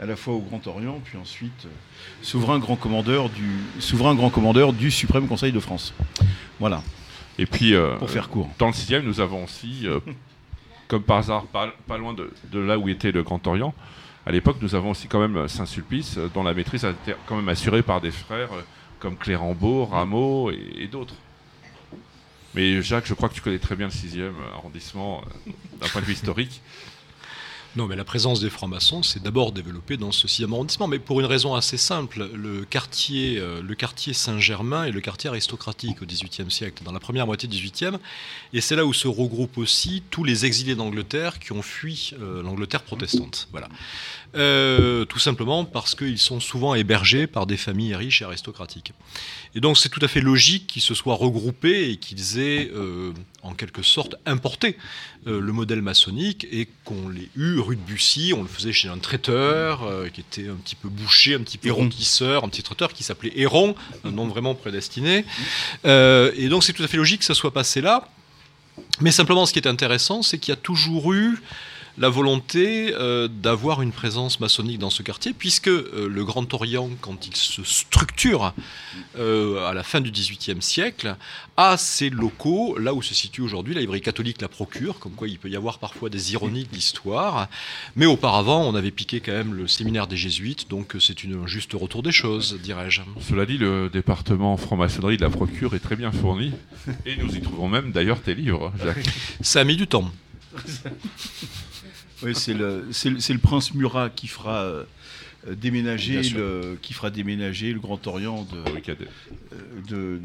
à 0.00 0.06
la 0.06 0.16
fois 0.16 0.34
au 0.34 0.40
Grand 0.40 0.66
Orient, 0.66 1.00
puis 1.04 1.18
ensuite 1.18 1.66
euh, 1.66 1.68
souverain 2.22 2.58
grand 2.58 2.76
commandeur 2.76 3.28
du 3.28 3.48
souverain 3.78 4.14
grand 4.14 4.30
commandeur 4.30 4.72
du 4.72 4.90
Suprême 4.90 5.28
Conseil 5.28 5.52
de 5.52 5.60
France. 5.60 5.94
Voilà, 6.60 6.82
Et 7.38 7.46
puis, 7.46 7.74
euh, 7.74 7.96
pour 7.96 8.10
faire 8.10 8.28
court. 8.28 8.48
dans 8.58 8.68
le 8.68 8.72
sixième, 8.72 9.04
nous 9.04 9.20
avons 9.20 9.44
aussi, 9.44 9.82
euh, 9.86 10.00
comme 10.88 11.02
par 11.02 11.18
hasard, 11.18 11.46
pas, 11.46 11.72
pas 11.86 11.98
loin 11.98 12.12
de, 12.14 12.32
de 12.50 12.58
là 12.58 12.78
où 12.78 12.88
était 12.88 13.12
le 13.12 13.22
Grand 13.22 13.44
Orient, 13.46 13.74
à 14.26 14.32
l'époque, 14.32 14.56
nous 14.60 14.74
avons 14.74 14.90
aussi 14.90 15.06
quand 15.06 15.20
même 15.20 15.48
Saint-Sulpice, 15.48 16.16
euh, 16.16 16.30
dont 16.32 16.42
la 16.42 16.54
maîtrise 16.54 16.84
a 16.84 16.90
été 16.90 17.14
quand 17.26 17.36
même 17.36 17.48
assurée 17.48 17.82
par 17.82 18.00
des 18.00 18.10
frères 18.10 18.52
euh, 18.52 18.62
comme 18.98 19.16
Clérambault, 19.16 19.84
Rameau 19.84 20.50
et, 20.50 20.88
d'autres. 20.90 21.14
Mais 22.54 22.80
Jacques, 22.80 23.06
je 23.06 23.14
crois 23.14 23.28
que 23.28 23.34
tu 23.34 23.42
connais 23.42 23.58
très 23.58 23.76
bien 23.76 23.86
le 23.86 23.92
sixième 23.92 24.34
arrondissement 24.54 25.22
euh, 25.46 25.50
d'un 25.80 25.88
point 25.88 26.00
de 26.00 26.06
vue 26.06 26.14
historique. 26.14 26.62
Non, 27.76 27.88
mais 27.88 27.96
la 27.96 28.04
présence 28.04 28.38
des 28.38 28.50
francs-maçons 28.50 29.02
s'est 29.02 29.18
d'abord 29.18 29.50
développée 29.50 29.96
dans 29.96 30.12
ce 30.12 30.28
sixième 30.28 30.52
arrondissement, 30.52 30.86
mais 30.86 31.00
pour 31.00 31.18
une 31.18 31.26
raison 31.26 31.56
assez 31.56 31.76
simple. 31.76 32.30
Le 32.32 32.64
quartier, 32.64 33.38
euh, 33.38 33.62
le 33.62 33.74
quartier 33.74 34.12
Saint-Germain 34.12 34.84
est 34.84 34.92
le 34.92 35.00
quartier 35.00 35.28
aristocratique 35.28 36.00
au 36.00 36.06
XVIIIe 36.06 36.52
siècle, 36.52 36.84
dans 36.84 36.92
la 36.92 37.00
première 37.00 37.26
moitié 37.26 37.48
du 37.48 37.56
XVIIIe, 37.56 37.98
et 38.52 38.60
c'est 38.60 38.76
là 38.76 38.84
où 38.84 38.92
se 38.92 39.08
regroupent 39.08 39.58
aussi 39.58 40.04
tous 40.10 40.22
les 40.22 40.46
exilés 40.46 40.76
d'Angleterre 40.76 41.40
qui 41.40 41.50
ont 41.50 41.62
fui 41.62 42.12
euh, 42.20 42.44
l'Angleterre 42.44 42.82
protestante. 42.82 43.48
Voilà. 43.50 43.68
Euh, 44.36 45.04
tout 45.04 45.20
simplement 45.20 45.64
parce 45.64 45.94
qu'ils 45.94 46.18
sont 46.18 46.40
souvent 46.40 46.74
hébergés 46.74 47.28
par 47.28 47.46
des 47.46 47.56
familles 47.56 47.94
riches 47.94 48.20
et 48.20 48.24
aristocratiques. 48.24 48.92
Et 49.54 49.60
donc 49.60 49.78
c'est 49.78 49.88
tout 49.88 50.00
à 50.02 50.08
fait 50.08 50.20
logique 50.20 50.66
qu'ils 50.66 50.82
se 50.82 50.92
soient 50.94 51.14
regroupés 51.14 51.90
et 51.90 51.96
qu'ils 51.98 52.40
aient 52.40 52.68
euh, 52.74 53.12
en 53.42 53.54
quelque 53.54 53.82
sorte 53.82 54.16
importé 54.26 54.76
euh, 55.28 55.40
le 55.40 55.52
modèle 55.52 55.82
maçonnique 55.82 56.48
et 56.50 56.68
qu'on 56.84 57.08
l'ait 57.08 57.28
eu 57.36 57.60
rue 57.60 57.76
de 57.76 57.80
Bussy, 57.80 58.32
on 58.36 58.42
le 58.42 58.48
faisait 58.48 58.72
chez 58.72 58.88
un 58.88 58.98
traiteur 58.98 59.88
qui 60.12 60.20
était 60.20 60.48
un 60.48 60.56
petit 60.56 60.74
peu 60.74 60.88
bouché, 60.88 61.34
un 61.34 61.40
petit 61.40 61.58
peu 61.58 61.70
ronquisseur, 61.70 62.42
un 62.44 62.48
petit 62.48 62.64
traiteur 62.64 62.92
qui 62.92 63.04
s'appelait 63.04 63.32
Héron, 63.36 63.76
un 64.02 64.10
nom 64.10 64.26
vraiment 64.26 64.56
prédestiné. 64.56 65.24
Et 65.84 66.48
donc 66.48 66.64
c'est 66.64 66.72
tout 66.72 66.82
à 66.82 66.88
fait 66.88 66.96
logique 66.96 67.20
que 67.20 67.26
ça 67.26 67.34
soit 67.34 67.52
passé 67.52 67.80
là. 67.80 68.08
Mais 69.00 69.12
simplement 69.12 69.46
ce 69.46 69.52
qui 69.52 69.60
est 69.60 69.68
intéressant, 69.68 70.22
c'est 70.22 70.38
qu'il 70.38 70.50
y 70.50 70.56
a 70.56 70.60
toujours 70.60 71.12
eu 71.12 71.38
la 71.96 72.08
volonté 72.08 72.92
euh, 72.94 73.28
d'avoir 73.28 73.80
une 73.82 73.92
présence 73.92 74.40
maçonnique 74.40 74.78
dans 74.80 74.90
ce 74.90 75.02
quartier, 75.02 75.32
puisque 75.32 75.68
euh, 75.68 76.08
le 76.10 76.24
Grand 76.24 76.52
Orient, 76.52 76.90
quand 77.00 77.26
il 77.26 77.36
se 77.36 77.62
structure 77.62 78.52
euh, 79.16 79.64
à 79.68 79.74
la 79.74 79.82
fin 79.84 80.00
du 80.00 80.10
XVIIIe 80.10 80.60
siècle, 80.60 81.16
a 81.56 81.76
ses 81.76 82.10
locaux, 82.10 82.76
là 82.78 82.94
où 82.94 83.02
se 83.02 83.14
situe 83.14 83.42
aujourd'hui 83.42 83.74
la 83.74 83.80
librairie 83.80 84.00
catholique 84.02 84.40
La 84.40 84.48
Procure, 84.48 84.98
comme 84.98 85.12
quoi 85.12 85.28
il 85.28 85.38
peut 85.38 85.48
y 85.48 85.54
avoir 85.56 85.78
parfois 85.78 86.10
des 86.10 86.32
ironies 86.32 86.64
de 86.64 86.74
l'histoire. 86.74 87.48
Mais 87.94 88.06
auparavant, 88.06 88.62
on 88.68 88.74
avait 88.74 88.90
piqué 88.90 89.20
quand 89.20 89.32
même 89.32 89.54
le 89.54 89.68
séminaire 89.68 90.08
des 90.08 90.16
Jésuites, 90.16 90.68
donc 90.68 90.96
c'est 91.00 91.22
une- 91.22 91.44
un 91.44 91.46
juste 91.46 91.72
retour 91.74 92.02
des 92.02 92.12
choses, 92.12 92.58
dirais-je. 92.60 93.02
Cela 93.28 93.46
dit, 93.46 93.56
le 93.58 93.88
département 93.88 94.56
franc-maçonnerie 94.56 95.16
de 95.16 95.22
la 95.22 95.30
Procure 95.30 95.74
est 95.76 95.80
très 95.80 95.96
bien 95.96 96.10
fourni. 96.10 96.52
Et 97.06 97.16
nous 97.16 97.34
y 97.36 97.40
trouvons 97.40 97.68
même 97.68 97.92
d'ailleurs 97.92 98.20
tes 98.20 98.34
livres, 98.34 98.72
Jacques. 98.82 99.06
Ça 99.40 99.60
a 99.60 99.64
mis 99.64 99.76
du 99.76 99.86
temps. 99.86 100.10
Oui, 102.22 102.34
c'est 102.34 102.54
le, 102.54 103.38
prince 103.38 103.74
Murat 103.74 104.10
qui 104.10 104.28
fera 104.28 104.62
euh, 104.62 104.84
euh, 105.48 105.54
déménager 105.54 106.22
le, 106.22 106.78
qui 106.80 106.92
fera 106.92 107.10
déménager 107.10 107.72
le 107.72 107.80
Grand 107.80 108.06
Orient 108.06 108.44
de, 108.44 108.72
Oui, 108.72 108.82
Cadet. 108.82 109.06
euh, 109.52 109.56
de, 109.88 109.96
de 109.96 110.22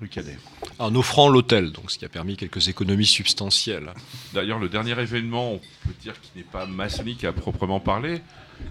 rue 0.00 0.08
Cadet. 0.08 0.36
En 0.78 0.94
offrant 0.94 1.28
l'hôtel, 1.28 1.72
donc 1.72 1.90
ce 1.90 1.98
qui 1.98 2.04
a 2.04 2.08
permis 2.08 2.36
quelques 2.36 2.68
économies 2.68 3.06
substantielles. 3.06 3.92
D'ailleurs, 4.32 4.58
le 4.58 4.68
dernier 4.68 4.98
événement, 5.00 5.52
on 5.54 5.58
peut 5.58 5.94
dire 6.02 6.14
qui 6.20 6.30
n'est 6.36 6.44
pas 6.44 6.66
maçonnique 6.66 7.24
à 7.24 7.32
proprement 7.32 7.80
parler, 7.80 8.20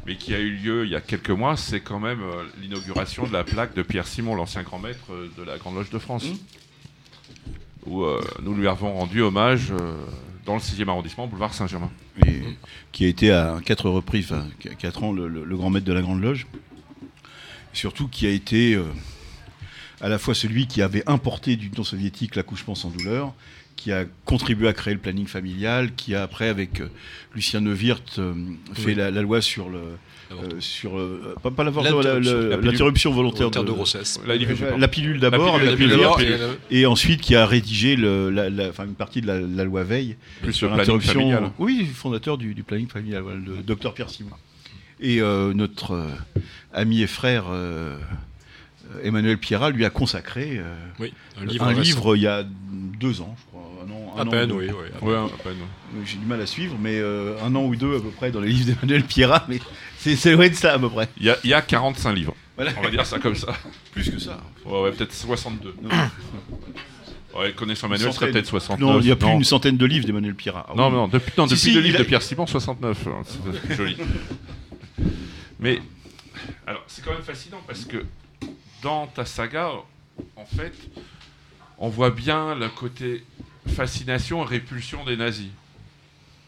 mais 0.06 0.16
qui 0.16 0.34
a 0.34 0.40
eu 0.40 0.52
lieu 0.52 0.86
il 0.86 0.92
y 0.92 0.96
a 0.96 1.02
quelques 1.02 1.30
mois, 1.30 1.56
c'est 1.58 1.82
quand 1.82 2.00
même 2.00 2.22
l'inauguration 2.62 3.28
de 3.28 3.34
la 3.34 3.44
plaque 3.44 3.76
de 3.76 3.84
Pierre 3.84 4.08
Simon, 4.08 4.36
l'ancien 4.36 4.64
grand 4.64 4.80
maître 4.80 5.12
de 5.38 5.44
la 5.44 5.58
Grande 5.58 5.76
Loge 5.76 5.92
de 5.92 6.00
France, 6.00 6.26
où 7.86 8.04
euh, 8.04 8.22
nous 8.42 8.54
lui 8.56 8.68
avons 8.68 8.94
rendu 8.94 9.22
hommage 9.22 9.72
euh, 9.72 9.94
dans 10.46 10.54
le 10.56 10.60
6e 10.60 10.88
arrondissement, 10.90 11.28
boulevard 11.28 11.54
Saint-Germain. 11.54 11.92
Qui 12.92 13.06
a 13.06 13.08
été 13.08 13.32
à 13.32 13.58
quatre 13.66 13.90
reprises, 13.90 14.32
enfin, 14.32 14.48
qu- 14.60 14.76
quatre 14.76 15.04
ans, 15.04 15.12
le, 15.12 15.28
grand 15.58 15.70
maître 15.70 15.86
de 15.86 15.94
la 15.94 16.02
Grande 16.02 16.22
Loge. 16.22 16.46
Surtout 17.74 18.08
qui 18.08 18.26
a 18.26 18.30
été 18.30 18.74
euh, 18.76 18.84
à 20.02 20.08
la 20.08 20.18
fois 20.18 20.34
celui 20.34 20.68
qui 20.68 20.82
avait 20.82 21.04
importé 21.10 21.56
du 21.58 21.70
temps 21.72 21.84
soviétique 21.84 22.36
l'accouchement 22.36 22.76
sans 22.76 22.90
douleur, 22.90 23.34
qui 23.76 23.92
a 23.92 24.06
contribué 24.24 24.68
à 24.70 24.74
créer 24.74 24.94
le 24.94 25.00
planning 25.02 25.28
familial, 25.28 25.94
qui 25.96 26.16
a 26.16 26.24
après, 26.24 26.48
avec 26.48 26.80
euh, 26.80 26.90
Lucien 27.34 27.60
Neuwirth, 27.60 28.20
euh, 28.20 28.34
fait 28.74 28.86
Oui. 28.88 28.96
la, 28.96 29.12
la 29.12 29.22
loi 29.22 29.42
sur 29.42 29.70
le. 29.70 29.98
Euh, 30.32 30.60
sur 30.60 30.98
euh, 30.98 31.36
pas, 31.44 31.52
pas 31.52 31.64
l'avortement, 31.64 32.02
la- 32.02 32.20
L'interruption. 32.58 33.12
volontaire, 33.12 33.50
Volontaire 33.50 33.64
de 33.64 33.68
de, 33.68 33.74
grossesse. 33.74 34.20
La 34.26 34.88
pilule 34.88 35.20
d'abord, 35.20 35.60
et- 36.22 36.80
et 36.80 36.86
ensuite 36.88 37.22
qui 37.22 37.36
a 37.36 37.46
rédigé 37.46 37.96
le, 37.96 38.32
la, 38.32 38.50
la- 38.50 38.70
enfin, 38.70 38.86
une 38.86 38.96
partie 38.96 39.22
de 39.22 39.28
la, 39.28 39.40
la 39.40 39.64
loi 39.64 39.84
Veil 39.84 40.16
Plus 40.42 40.54
sur 40.54 40.70
l'interruption. 40.76 41.54
Oui, 41.60 41.86
fondateur 41.94 42.38
du, 42.40 42.56
du 42.56 42.64
planning 42.64 42.88
familial, 42.88 43.22
voilà, 43.22 43.38
le 43.38 43.58
docteur 43.62 43.94
Pierre 43.94 44.10
Simon. 44.10 44.32
Et 45.00 45.22
euh, 45.22 45.54
notre 45.54 45.92
euh, 45.92 46.08
ami 46.74 47.02
et 47.04 47.08
frère 47.08 47.46
Emmanuel 49.04 49.38
Pierrat 49.38 49.72
lui 49.72 49.84
a 49.86 49.90
consacré 49.90 50.58
euh, 50.58 50.74
Oui, 51.00 51.12
un 51.38 51.44
un 51.44 51.74
livre. 51.74 52.16
il 52.16 52.22
y 52.22 52.28
a 52.28 52.44
deux 53.00 53.22
ans, 53.22 53.36
je 53.38 53.46
crois. 53.52 53.62
Un 53.88 53.92
an, 53.92 54.14
un 54.18 54.20
À 54.22 54.26
an 54.26 54.30
peine, 54.30 54.52
ou 54.52 54.60
deux. 54.62 54.68
oui. 54.68 54.74
oui, 54.74 54.86
à 54.88 55.00
peine. 55.00 55.10
Ouais, 55.10 55.16
à 55.16 55.44
peine. 55.44 56.04
J'ai 56.06 56.18
du 56.18 56.26
mal 56.26 56.40
à 56.42 56.46
suivre, 56.46 56.76
mais 56.80 56.98
euh, 57.00 57.36
un 57.44 57.54
an 57.56 57.64
ou 57.66 57.76
deux 57.76 57.96
à 57.98 58.00
peu 58.00 58.10
près 58.10 58.32
dans 58.32 58.40
les 58.40 58.50
livres 58.50 58.74
d'Emmanuel 58.74 59.04
Pierrat, 59.04 59.46
mais 59.50 59.60
c'est 60.16 60.34
loin 60.34 60.48
de 60.48 60.54
ça 60.54 60.74
à 60.74 60.80
peu 60.80 60.90
près. 60.90 61.10
Il 61.18 61.26
y, 61.26 61.30
a, 61.30 61.38
il 61.44 61.50
y 61.50 61.54
a 61.54 61.62
45 61.62 62.12
livres, 62.14 62.36
Voilà. 62.56 62.72
on 62.78 62.82
va 62.82 62.90
dire 62.92 63.06
ça 63.06 63.18
comme 63.20 63.36
ça. 63.36 63.56
Plus 63.92 64.10
que 64.12 64.20
ça. 64.20 64.40
Ouais, 64.66 64.82
ouais, 64.82 64.92
peut-être 64.92 65.14
62. 65.14 65.76
Non. 65.82 65.90
Ouais, 67.38 67.52
connaissant 67.54 67.90
Manuel, 67.90 68.12
ce 68.12 68.16
serait 68.16 68.32
peut-être 68.32 68.46
69. 68.48 68.80
Non, 68.80 69.00
il 69.02 69.08
y 69.08 69.12
a 69.12 69.16
plus 69.18 69.28
d'une 69.30 69.44
centaine 69.44 69.76
de 69.76 69.86
livres 69.86 70.06
d'Emmanuel 70.06 70.36
Pierrat. 70.36 70.66
Ah 70.70 70.74
Non, 70.78 70.88
oui. 70.88 70.94
non, 70.94 71.08
depuis, 71.10 71.34
non, 71.38 71.46
depuis 71.48 71.60
si, 71.60 71.74
le 71.74 71.82
livre 71.82 71.96
a- 71.98 72.00
de 72.00 72.04
Pierre 72.06 72.22
Simon, 72.22 72.48
69. 72.48 73.08
hein, 73.08 73.24
C'est 73.68 73.76
joli. 73.76 73.98
Mais, 75.60 75.82
alors, 76.68 76.84
c'est 76.88 77.04
quand 77.04 77.12
même 77.12 77.24
fascinant 77.24 77.62
parce 77.68 77.84
que 77.86 78.06
dans 78.82 79.08
ta 79.08 79.26
saga, 79.26 79.72
en 80.38 80.46
fait, 80.46 80.74
on 81.78 81.90
voit 81.90 82.12
bien 82.12 82.56
le 82.56 82.70
côté 82.70 83.24
fascination 83.68 84.44
et 84.44 84.48
répulsion 84.48 85.04
des 85.04 85.18
nazis. 85.18 85.50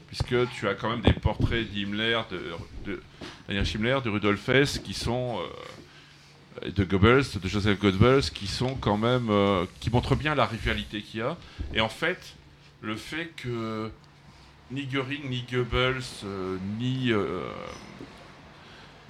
Puisque 0.08 0.36
tu 0.52 0.70
as 0.70 0.74
quand 0.76 0.89
même 0.89 1.02
des 1.02 1.12
portraits 1.13 1.70
d'Himmler, 1.70 2.22
de, 2.32 2.39
de 2.88 3.02
Daniel 3.47 3.65
Schimmler, 3.65 4.00
de 4.04 4.10
Rudolf 4.10 4.50
Hess, 4.50 4.80
qui 4.80 4.93
sont 4.93 5.39
euh, 6.63 6.71
de 6.71 6.84
Goebbels, 6.84 7.23
de 7.41 7.47
Joseph 7.47 7.80
Goebbels, 7.80 8.32
qui 8.34 8.47
sont 8.47 8.76
quand 8.76 8.97
même 8.97 9.30
euh, 9.30 9.65
qui 9.80 9.89
montrent 9.89 10.15
bien 10.15 10.36
la 10.36 10.45
rivalité 10.45 11.02
qu'il 11.02 11.19
y 11.19 11.23
a. 11.23 11.38
Et 11.73 11.82
en 11.82 11.89
fait, 11.89 12.36
le 12.82 12.95
fait 12.95 13.32
que 13.36 13.91
ni 14.71 14.86
Göring, 14.86 15.30
ni 15.30 15.45
Goebbels, 15.52 16.02
euh, 16.23 16.58
ni 16.69 17.12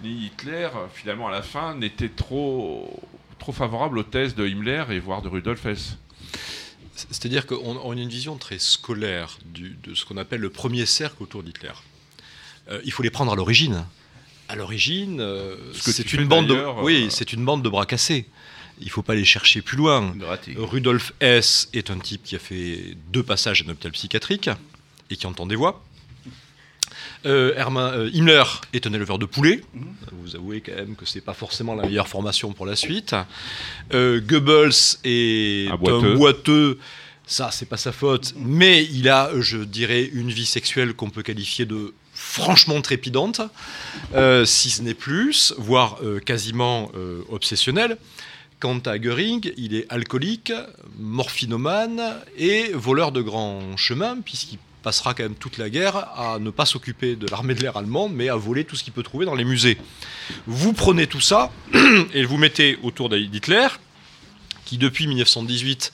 Hitler, 0.03 0.69
finalement 0.93 1.27
à 1.27 1.31
la 1.31 1.41
fin, 1.41 1.75
n'étaient 1.75 2.09
trop 2.09 3.01
trop 3.39 3.51
favorables 3.51 3.99
aux 3.99 4.03
thèses 4.03 4.33
de 4.33 4.47
Himmler 4.47 4.85
et 4.89 4.99
voire 4.99 5.21
de 5.21 5.27
Rudolf 5.27 5.65
Hess. 5.65 5.97
C'est-à-dire 6.95 7.45
qu'on 7.45 7.77
on 7.83 7.91
a 7.91 8.01
une 8.01 8.09
vision 8.09 8.37
très 8.37 8.57
scolaire 8.57 9.37
de 9.45 9.93
ce 9.93 10.03
qu'on 10.03 10.17
appelle 10.17 10.41
le 10.41 10.49
premier 10.49 10.87
cercle 10.87 11.21
autour 11.21 11.43
d'Hitler. 11.43 11.73
Euh, 12.69 12.79
il 12.85 12.91
faut 12.91 13.03
les 13.03 13.09
prendre 13.09 13.31
à 13.31 13.35
l'origine. 13.35 13.85
À 14.49 14.55
l'origine, 14.55 15.19
euh, 15.19 15.55
Ce 15.73 15.83
que 15.83 15.91
c'est 15.91 16.13
une 16.13 16.25
bande 16.25 16.47
de, 16.47 16.55
oui, 16.81 17.05
euh, 17.05 17.09
c'est 17.09 17.33
une 17.33 17.43
bande 17.43 17.63
de 17.63 17.69
bras 17.69 17.85
cassés. 17.85 18.25
Il 18.79 18.89
faut 18.89 19.01
pas 19.01 19.15
les 19.15 19.25
chercher 19.25 19.61
plus 19.61 19.75
loin. 19.77 20.13
Rudolf 20.55 21.11
Hess 21.19 21.67
est 21.73 21.89
un 21.89 21.97
type 21.97 22.23
qui 22.23 22.35
a 22.35 22.39
fait 22.39 22.95
deux 23.11 23.23
passages 23.23 23.61
à 23.61 23.65
un 23.65 23.69
hôpital 23.71 23.91
psychiatrique 23.91 24.49
et 25.09 25.15
qui 25.15 25.25
entend 25.27 25.45
des 25.47 25.55
voix. 25.55 25.83
Euh, 27.25 27.53
Hermann- 27.55 27.93
euh, 27.93 28.09
Himmler 28.13 28.43
est 28.73 28.85
un 28.85 28.93
éleveur 28.93 29.17
de 29.17 29.25
poulets. 29.25 29.61
Vous 30.11 30.35
avouez 30.35 30.61
quand 30.61 30.75
même 30.75 30.95
que 30.95 31.05
c'est 31.05 31.21
pas 31.21 31.33
forcément 31.33 31.73
la 31.75 31.83
meilleure 31.87 32.07
formation 32.07 32.53
pour 32.53 32.65
la 32.65 32.75
suite. 32.75 33.15
Euh, 33.93 34.21
Goebbels 34.21 34.69
est 35.03 35.67
Un 35.69 35.73
un 35.73 35.77
boiteux. 35.77 36.13
boiteux. 36.15 36.79
Ça, 37.25 37.49
c'est 37.51 37.65
pas 37.65 37.77
sa 37.77 37.91
faute. 37.91 38.33
Mais 38.37 38.85
il 38.85 39.09
a, 39.09 39.31
je 39.41 39.57
dirais, 39.57 40.09
une 40.13 40.31
vie 40.31 40.45
sexuelle 40.45 40.93
qu'on 40.93 41.09
peut 41.09 41.23
qualifier 41.23 41.65
de 41.65 41.93
franchement 42.27 42.81
trépidante, 42.81 43.41
euh, 44.13 44.45
si 44.45 44.69
ce 44.69 44.81
n'est 44.81 44.93
plus, 44.93 45.53
voire 45.57 45.97
euh, 46.03 46.19
quasiment 46.19 46.91
euh, 46.95 47.21
obsessionnelle. 47.29 47.97
Quant 48.59 48.79
à 48.79 48.99
Goering, 48.99 49.51
il 49.57 49.73
est 49.75 49.85
alcoolique, 49.89 50.51
morphinomane 50.99 52.15
et 52.37 52.71
voleur 52.73 53.11
de 53.11 53.21
grands 53.21 53.77
chemins, 53.77 54.17
puisqu'il 54.23 54.59
passera 54.83 55.13
quand 55.13 55.23
même 55.23 55.35
toute 55.35 55.57
la 55.57 55.69
guerre 55.69 55.95
à 55.95 56.37
ne 56.39 56.49
pas 56.49 56.65
s'occuper 56.65 57.15
de 57.15 57.27
l'armée 57.27 57.55
de 57.55 57.61
l'air 57.61 57.77
allemande, 57.77 58.13
mais 58.13 58.29
à 58.29 58.35
voler 58.35 58.65
tout 58.65 58.75
ce 58.75 58.83
qu'il 58.83 58.93
peut 58.93 59.03
trouver 59.03 59.25
dans 59.25 59.35
les 59.35 59.45
musées. 59.45 59.77
Vous 60.47 60.73
prenez 60.73 61.07
tout 61.07 61.21
ça 61.21 61.51
et 62.13 62.25
vous 62.25 62.37
mettez 62.37 62.77
autour 62.83 63.09
d'Hitler, 63.09 63.67
qui 64.65 64.77
depuis 64.77 65.07
1918 65.07 65.91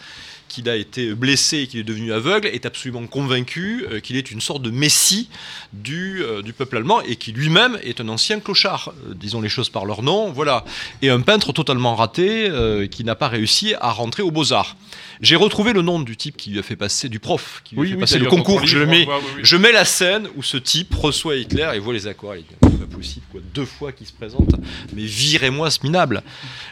qu'il 0.53 0.69
a 0.69 0.75
été 0.75 1.15
blessé 1.15 1.59
et 1.59 1.67
qu'il 1.67 1.79
est 1.79 1.83
devenu 1.83 2.13
aveugle, 2.13 2.47
est 2.47 2.67
absolument 2.67 3.07
convaincu 3.07 3.85
euh, 3.89 3.99
qu'il 3.99 4.17
est 4.17 4.29
une 4.29 4.39
sorte 4.39 4.61
de 4.61 4.69
messie 4.69 5.27
du, 5.73 6.21
euh, 6.21 6.43
du 6.43 6.53
peuple 6.53 6.77
allemand 6.77 7.01
et 7.01 7.15
qui 7.15 7.31
lui-même 7.31 7.79
est 7.83 7.99
un 7.99 8.07
ancien 8.07 8.39
clochard, 8.39 8.93
euh, 9.09 9.13
disons 9.15 9.41
les 9.41 9.49
choses 9.49 9.69
par 9.69 9.85
leur 9.85 10.03
nom, 10.03 10.31
voilà. 10.31 10.63
Et 11.01 11.09
un 11.09 11.21
peintre 11.21 11.53
totalement 11.53 11.95
raté 11.95 12.47
euh, 12.49 12.85
qui 12.85 13.03
n'a 13.03 13.15
pas 13.15 13.29
réussi 13.29 13.73
à 13.81 13.91
rentrer 13.91 14.21
aux 14.21 14.29
Beaux-Arts. 14.29 14.75
J'ai 15.21 15.35
retrouvé 15.35 15.73
le 15.73 15.81
nom 15.81 15.99
du 15.99 16.15
type 16.17 16.37
qui 16.37 16.51
lui 16.51 16.59
a 16.59 16.63
fait 16.63 16.75
passer, 16.75 17.09
du 17.09 17.19
prof 17.19 17.61
qui 17.63 17.75
lui 17.75 17.81
a 17.81 17.85
fait 17.85 17.93
oui, 17.93 17.99
passer 17.99 18.19
le 18.19 18.27
concours. 18.27 18.65
Je, 18.65 18.77
le 18.77 18.85
mets, 18.85 19.07
oui, 19.07 19.41
je 19.41 19.57
mets 19.57 19.71
la 19.71 19.85
scène 19.85 20.27
où 20.35 20.43
ce 20.43 20.57
type 20.57 20.93
reçoit 20.93 21.35
Hitler 21.35 21.71
et 21.73 21.79
voit 21.79 21.93
les 21.93 22.05
aquarelles. 22.05 22.43
Pas 22.85 22.95
possible, 22.95 23.25
quoi. 23.31 23.41
Deux 23.53 23.65
fois 23.65 23.91
qu'il 23.91 24.07
se 24.07 24.13
présente. 24.13 24.49
Mais 24.93 25.03
virez-moi 25.03 25.69
ce 25.71 25.79
minable. 25.83 26.21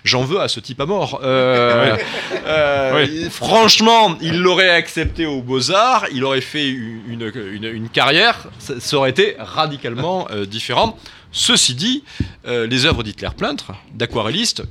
J'en 0.03 0.23
veux 0.23 0.39
à 0.39 0.47
ce 0.47 0.59
type 0.59 0.79
à 0.81 0.85
mort. 0.85 1.19
Euh, 1.23 1.95
euh, 2.45 3.29
Franchement, 3.29 4.17
il 4.21 4.39
l'aurait 4.39 4.69
accepté 4.69 5.25
aux 5.25 5.41
Beaux-Arts, 5.41 6.05
il 6.13 6.23
aurait 6.23 6.41
fait 6.41 6.69
une, 6.69 7.31
une- 7.53 7.63
une 7.65 7.89
carrière, 7.89 8.47
ça, 8.59 8.79
ça 8.79 8.97
aurait 8.97 9.09
été 9.11 9.35
radicalement 9.39 10.27
euh, 10.31 10.45
différent. 10.45 10.97
Ceci 11.33 11.75
dit, 11.75 12.03
les 12.45 12.85
œuvres 12.85 13.03
d'Hitler 13.03 13.29
peintre, 13.37 13.71
d'aquarelliste, 13.93 14.63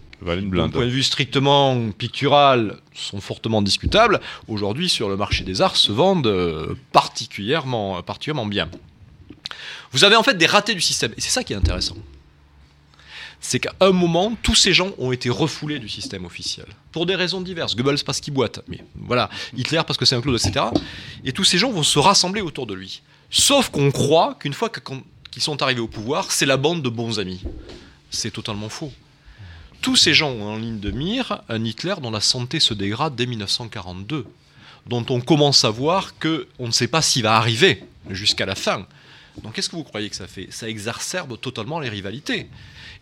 d'un 0.59 0.68
point 0.68 0.85
de 0.85 0.90
vue 0.90 1.03
strictement 1.03 1.90
pictural, 1.96 2.76
sont 2.94 3.22
fortement 3.22 3.62
discutables. 3.62 4.20
Aujourd'hui, 4.46 4.90
sur 4.90 5.09
le 5.09 5.16
marché 5.16 5.42
des 5.44 5.62
arts, 5.62 5.76
se 5.76 5.90
vendent 5.90 6.76
particulièrement, 6.92 8.03
particulièrement 8.03 8.44
bien. 8.44 8.68
Vous 9.92 10.05
avez 10.05 10.16
en 10.16 10.22
fait 10.22 10.37
des 10.37 10.46
ratés 10.46 10.74
du 10.74 10.81
système, 10.81 11.12
et 11.16 11.20
c'est 11.20 11.31
ça 11.31 11.44
qui 11.44 11.53
est 11.53 11.57
intéressant. 11.57 11.96
C'est 13.40 13.59
qu'à 13.59 13.74
un 13.81 13.92
moment, 13.92 14.37
tous 14.42 14.55
ces 14.55 14.74
gens 14.74 14.90
ont 14.98 15.12
été 15.12 15.31
refoulés 15.31 15.79
du 15.79 15.88
système 15.88 16.26
officiel. 16.26 16.66
Pour 16.92 17.07
des 17.07 17.14
raisons 17.14 17.40
diverses. 17.40 17.74
Goebbels 17.74 18.05
parce 18.05 18.20
qu'il 18.20 18.35
boite, 18.35 18.61
mais 18.68 18.85
voilà. 18.94 19.31
Hitler 19.57 19.81
parce 19.87 19.98
que 19.98 20.05
c'est 20.05 20.14
un 20.14 20.20
clown, 20.20 20.37
etc. 20.37 20.66
Et 21.24 21.33
tous 21.33 21.44
ces 21.44 21.57
gens 21.57 21.70
vont 21.70 21.83
se 21.83 21.98
rassembler 21.98 22.42
autour 22.42 22.66
de 22.66 22.74
lui. 22.74 23.00
Sauf 23.31 23.70
qu'on 23.70 23.90
croit 23.90 24.37
qu'une 24.38 24.53
fois 24.53 24.68
qu'ils 24.68 25.42
sont 25.42 25.62
arrivés 25.62 25.81
au 25.81 25.88
pouvoir, 25.88 26.31
c'est 26.33 26.44
la 26.44 26.59
bande 26.59 26.83
de 26.83 26.90
bons 26.90 27.18
amis. 27.18 27.40
C'est 28.11 28.31
totalement 28.31 28.68
faux. 28.68 28.92
Tous 29.81 29.96
ces 29.96 30.12
gens 30.12 30.31
ont 30.31 30.53
en 30.53 30.57
ligne 30.59 30.79
de 30.79 30.90
mire 30.90 31.40
un 31.48 31.64
Hitler 31.64 31.94
dont 32.03 32.11
la 32.11 32.20
santé 32.20 32.61
se 32.61 32.74
dégrade 32.74 33.16
dès 33.16 33.24
1942, 33.24 34.26
dont 34.87 35.07
on 35.09 35.22
commence 35.22 35.64
à 35.64 35.70
voir 35.70 36.18
que 36.18 36.48
on 36.59 36.66
ne 36.66 36.72
sait 36.72 36.88
pas 36.88 37.00
s'il 37.00 37.22
va 37.22 37.37
arriver 37.37 37.83
jusqu'à 38.11 38.44
la 38.44 38.55
fin. 38.55 38.87
Donc 39.42 39.54
qu'est-ce 39.54 39.68
que 39.68 39.76
vous 39.76 39.84
croyez 39.84 40.10
que 40.10 40.16
ça 40.16 40.26
fait? 40.26 40.48
Ça 40.50 40.68
exacerbe 40.68 41.40
totalement 41.40 41.80
les 41.80 41.88
rivalités. 41.88 42.48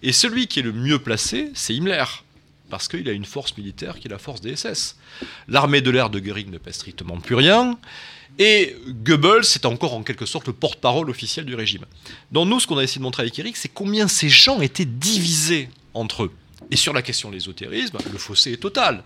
Et 0.02 0.12
celui 0.12 0.46
qui 0.46 0.60
est 0.60 0.62
le 0.62 0.72
mieux 0.72 0.98
placé, 0.98 1.50
c'est 1.54 1.74
Himmler, 1.74 2.04
parce 2.70 2.86
qu'il 2.86 3.08
a 3.08 3.12
une 3.12 3.24
force 3.24 3.56
militaire 3.56 3.98
qui 3.98 4.08
est 4.08 4.10
la 4.10 4.18
force 4.18 4.40
des 4.40 4.54
SS. 4.54 4.96
L'armée 5.48 5.80
de 5.80 5.90
l'air 5.90 6.10
de 6.10 6.20
Göring 6.20 6.50
ne 6.50 6.58
pèse 6.58 6.74
strictement 6.74 7.18
plus 7.18 7.34
rien, 7.34 7.78
et 8.38 8.76
Goebbels 8.86 9.44
est 9.54 9.66
encore 9.66 9.94
en 9.94 10.02
quelque 10.02 10.26
sorte 10.26 10.46
le 10.46 10.52
porte-parole 10.52 11.10
officiel 11.10 11.44
du 11.44 11.54
régime. 11.56 11.84
Donc 12.30 12.48
nous, 12.48 12.60
ce 12.60 12.66
qu'on 12.66 12.78
a 12.78 12.84
essayé 12.84 12.98
de 12.98 13.02
montrer 13.02 13.22
avec 13.22 13.36
Eric, 13.38 13.56
c'est 13.56 13.72
combien 13.72 14.06
ces 14.06 14.28
gens 14.28 14.60
étaient 14.60 14.84
divisés 14.84 15.70
entre 15.94 16.24
eux. 16.24 16.32
Et 16.70 16.76
sur 16.76 16.92
la 16.92 17.02
question 17.02 17.30
de 17.30 17.34
l'ésotérisme, 17.34 17.98
le 18.12 18.18
fossé 18.18 18.52
est 18.52 18.58
total. 18.58 19.02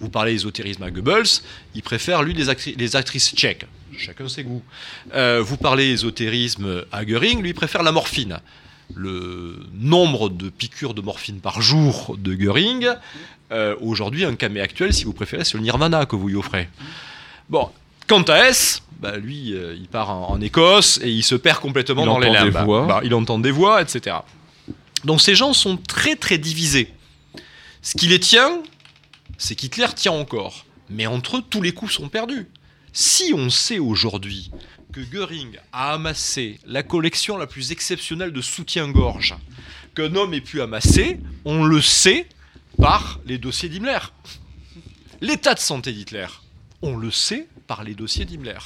Vous 0.00 0.10
parlez 0.10 0.32
d'ésotérisme 0.32 0.82
à 0.82 0.90
Goebbels, 0.90 1.40
il 1.74 1.82
préfère 1.82 2.22
lui 2.22 2.34
les 2.34 2.96
actrices 2.96 3.34
tchèques. 3.34 3.64
Chacun 3.98 4.28
ses 4.28 4.44
goûts. 4.44 4.62
Euh, 5.14 5.42
vous 5.42 5.56
parlez 5.56 5.90
ésotérisme 5.90 6.84
à 6.92 7.04
Goering, 7.04 7.42
lui 7.42 7.54
préfère 7.54 7.82
la 7.82 7.92
morphine. 7.92 8.40
Le 8.94 9.66
nombre 9.72 10.28
de 10.28 10.50
piqûres 10.50 10.94
de 10.94 11.00
morphine 11.00 11.40
par 11.40 11.62
jour 11.62 12.16
de 12.18 12.34
Goering, 12.34 12.88
euh, 13.52 13.74
aujourd'hui, 13.80 14.24
un 14.24 14.34
camé 14.34 14.60
actuel, 14.60 14.92
si 14.92 15.04
vous 15.04 15.12
préférez, 15.12 15.44
c'est 15.44 15.56
le 15.56 15.62
nirvana 15.62 16.06
que 16.06 16.16
vous 16.16 16.28
lui 16.28 16.36
offrez. 16.36 16.68
Bon, 17.48 17.70
quant 18.06 18.22
à 18.22 18.48
S, 18.48 18.82
bah, 19.00 19.16
lui, 19.16 19.54
euh, 19.54 19.74
il 19.78 19.88
part 19.88 20.10
en, 20.10 20.30
en 20.30 20.40
Écosse 20.40 21.00
et 21.02 21.10
il 21.10 21.22
se 21.22 21.34
perd 21.34 21.60
complètement 21.60 22.02
Il 22.02 22.06
dans 22.06 22.18
les 22.18 22.30
limbes. 22.30 22.56
voix. 22.64 22.86
Bah, 22.86 23.00
il 23.04 23.14
entend 23.14 23.38
des 23.38 23.50
voix, 23.50 23.80
etc. 23.80 24.16
Donc 25.04 25.20
ces 25.20 25.34
gens 25.34 25.52
sont 25.52 25.76
très 25.76 26.16
très 26.16 26.38
divisés. 26.38 26.92
Ce 27.82 27.94
qui 27.94 28.06
les 28.06 28.20
tient, 28.20 28.62
c'est 29.38 29.54
qu'Hitler 29.54 29.88
tient 29.94 30.12
encore. 30.12 30.64
Mais 30.90 31.06
entre 31.06 31.38
eux, 31.38 31.42
tous 31.48 31.60
les 31.62 31.72
coups 31.72 31.92
sont 31.92 32.08
perdus. 32.08 32.46
Si 32.96 33.32
on 33.34 33.50
sait 33.50 33.80
aujourd'hui 33.80 34.52
que 34.92 35.00
Göring 35.00 35.58
a 35.72 35.94
amassé 35.94 36.60
la 36.64 36.84
collection 36.84 37.36
la 37.36 37.48
plus 37.48 37.72
exceptionnelle 37.72 38.32
de 38.32 38.40
soutien-gorge 38.40 39.34
qu'un 39.96 40.14
homme 40.14 40.32
ait 40.32 40.40
pu 40.40 40.60
amasser, 40.62 41.18
on 41.44 41.64
le 41.64 41.82
sait 41.82 42.28
par 42.78 43.18
les 43.26 43.36
dossiers 43.36 43.68
d'Himmler. 43.68 43.98
L'état 45.20 45.54
de 45.54 45.58
santé 45.58 45.92
d'Hitler, 45.92 46.28
on 46.82 46.96
le 46.96 47.10
sait 47.10 47.48
par 47.66 47.82
les 47.82 47.96
dossiers 47.96 48.26
d'Himmler. 48.26 48.60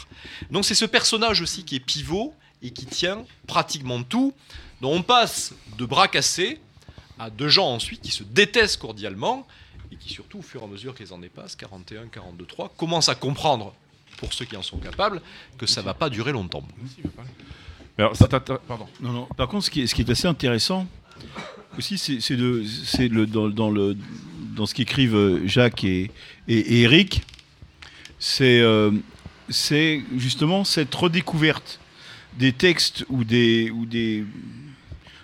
Donc 0.51 0.67
c'est 0.67 0.75
ce 0.75 0.85
personnage 0.85 1.41
aussi 1.41 1.65
qui 1.65 1.77
est 1.77 1.81
pivot 1.81 2.35
et 2.61 2.71
qui 2.71 2.85
tient 2.85 3.25
pratiquement 3.47 4.03
tout. 4.03 4.35
Donc 4.83 4.93
on 4.93 5.03
passe 5.03 5.55
de 5.79 5.87
bras 5.87 6.07
cassés 6.07 6.61
à 7.19 7.31
deux 7.31 7.49
gens 7.49 7.69
ensuite 7.69 8.03
qui 8.03 8.11
se 8.11 8.25
détestent 8.25 8.77
cordialement 8.77 9.47
et 9.91 9.97
qui 9.97 10.11
surtout 10.11 10.41
au 10.41 10.43
fur 10.43 10.61
et 10.61 10.65
à 10.65 10.67
mesure 10.67 10.95
que 10.95 11.03
les 11.03 11.15
années 11.15 11.31
passent, 11.31 11.57
41, 11.57 12.09
42, 12.09 12.45
3, 12.45 12.75
commencent 12.77 13.09
à 13.09 13.15
comprendre, 13.15 13.75
pour 14.19 14.33
ceux 14.33 14.45
qui 14.45 14.57
en 14.57 14.63
sont 14.63 14.79
capables, 14.79 15.21
que 15.57 15.67
ça 15.67 15.83
va 15.83 15.95
pas 15.95 16.11
durer 16.11 16.33
longtemps. 16.33 16.67
Alors, 17.97 18.13
pardon. 18.69 18.87
Non, 19.01 19.13
non. 19.13 19.29
Par 19.37 19.49
contre, 19.49 19.65
ce 19.65 19.71
qui 19.71 19.81
est, 19.83 19.87
ce 19.87 19.95
qui 19.95 20.03
est 20.03 20.11
assez 20.11 20.29
intéressant 20.29 20.87
aussi, 21.77 21.99
c'est 21.99 22.21
c'est 22.21 22.37
de- 22.37 22.65
c'est 22.85 23.09
le, 23.09 23.27
dans, 23.27 23.49
dans 23.49 23.71
le, 23.71 23.97
dans 24.55 24.67
ce 24.67 24.75
qu'écrivent 24.75 25.41
Jacques 25.47 25.85
et, 25.85 26.11
et, 26.47 26.59
et 26.59 26.83
Eric, 26.83 27.23
c'est 28.19 28.61
euh, 28.61 28.93
c'est 29.49 30.03
justement 30.17 30.65
cette 30.65 30.95
redécouverte 30.95 31.81
des 32.39 32.53
textes 32.53 33.05
ou 33.09 33.25
des, 33.25 33.71
ou 33.71 33.87
des 33.87 34.25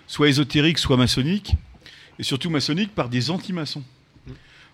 soit 0.07 0.27
ésotériques, 0.27 0.79
soit 0.79 0.97
maçonniques, 0.97 1.53
et 2.19 2.23
surtout 2.23 2.49
maçonniques 2.49 2.93
par 2.93 3.07
des 3.07 3.29
anti-maçons. 3.29 3.83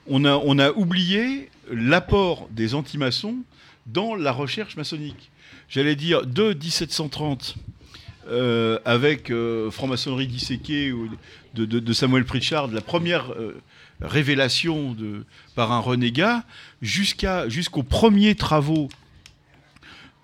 On 0.07 0.25
a, 0.25 0.35
on 0.35 0.57
a 0.57 0.71
oublié 0.71 1.49
l'apport 1.71 2.47
des 2.49 2.73
anti-maçons 2.73 3.37
dans 3.85 4.15
la 4.15 4.31
recherche 4.31 4.75
maçonnique. 4.75 5.31
J'allais 5.69 5.95
dire 5.95 6.25
de 6.25 6.53
1730 6.53 7.55
euh, 8.27 8.77
avec 8.85 9.31
euh, 9.31 9.71
franc-maçonnerie 9.71 10.27
disséquée 10.27 10.91
ou 10.91 11.09
de, 11.55 11.93
Samuel 11.93 12.23
Pritchard, 12.23 12.67
la 12.67 12.81
première 12.81 13.31
euh, 13.31 13.59
révélation 13.99 14.93
de, 14.93 15.25
par 15.55 15.71
un 15.71 15.79
renégat, 15.79 16.43
jusqu'à, 16.81 17.49
jusqu'aux 17.49 17.83
premiers 17.83 18.35
travaux, 18.35 18.89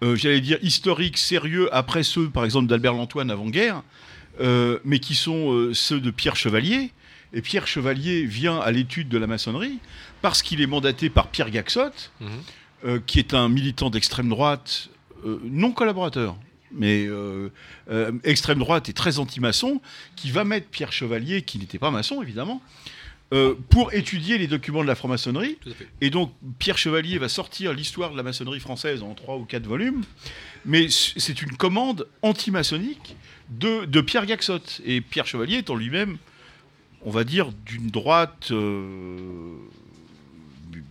j'allais 0.01 0.41
dire 0.41 0.59
historiques, 0.61 1.17
sérieux, 1.17 1.73
après 1.75 2.03
ceux, 2.03 2.29
par 2.29 2.45
exemple, 2.45 2.67
d'Albert 2.67 2.93
Lantoine 2.93 3.31
avant-guerre, 3.31 3.81
mais 4.85 4.99
qui 4.99 5.15
sont 5.15 5.71
ceux 5.73 5.99
de 5.99 6.11
Pierre 6.11 6.35
Chevalier. 6.35 6.91
Et 7.33 7.41
Pierre 7.41 7.67
Chevalier 7.67 8.25
vient 8.25 8.59
à 8.59 8.71
l'étude 8.71 9.09
de 9.09 9.17
la 9.17 9.27
maçonnerie 9.27 9.79
parce 10.21 10.41
qu'il 10.43 10.61
est 10.61 10.67
mandaté 10.67 11.09
par 11.09 11.27
Pierre 11.27 11.49
Gaxotte, 11.49 12.11
Mhm. 12.21 12.29
Euh, 12.85 12.99
qui 13.05 13.17
est 13.17 13.33
un 13.33 13.49
militant 13.49 13.89
d'extrême 13.89 14.29
droite, 14.29 14.89
euh, 15.25 15.39
non 15.43 15.71
collaborateur, 15.71 16.37
mais 16.71 17.07
euh, 17.07 17.49
extrême 18.23 18.59
droite 18.59 18.87
et 18.87 18.93
très 18.93 19.17
anti-maçon, 19.17 19.81
qui 20.15 20.29
va 20.29 20.43
mettre 20.43 20.67
Pierre 20.67 20.91
Chevalier, 20.91 21.41
qui 21.41 21.57
n'était 21.57 21.79
pas 21.79 21.89
maçon 21.89 22.21
évidemment, 22.21 22.61
pour 23.69 23.93
étudier 23.93 24.37
les 24.37 24.47
documents 24.47 24.83
de 24.83 24.87
la 24.87 24.95
franc-maçonnerie. 24.95 25.57
Et 25.99 26.09
donc 26.09 26.31
Pierre 26.59 26.77
Chevalier 26.77 27.17
va 27.17 27.27
sortir 27.27 27.73
l'histoire 27.73 28.11
de 28.11 28.17
la 28.17 28.23
maçonnerie 28.23 28.61
française 28.61 29.01
en 29.01 29.15
trois 29.15 29.35
ou 29.37 29.43
quatre 29.43 29.65
volumes, 29.65 30.03
mais 30.63 30.87
c'est 30.89 31.41
une 31.41 31.57
commande 31.57 32.07
anti-maçonnique 32.21 33.17
de, 33.49 33.85
de 33.85 34.01
Pierre 34.01 34.27
Gaxotte. 34.27 34.81
Et 34.85 35.01
Pierre 35.01 35.25
Chevalier 35.25 35.63
en 35.67 35.75
lui-même, 35.75 36.17
on 37.01 37.09
va 37.09 37.23
dire, 37.23 37.51
d'une 37.65 37.87
droite 37.87 38.51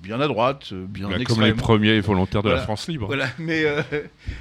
bien 0.02 0.20
à 0.20 0.28
droite, 0.28 0.68
euh, 0.72 0.84
bien 0.88 1.08
Bah, 1.08 1.16
comme 1.24 1.42
les 1.42 1.52
premiers 1.54 2.00
volontaires 2.00 2.42
de 2.42 2.48
Voilà. 2.48 2.60
la 2.60 2.64
France 2.64 2.86
libre. 2.88 3.06
Voilà, 3.06 3.28
mais, 3.38 3.64
euh, 3.64 3.82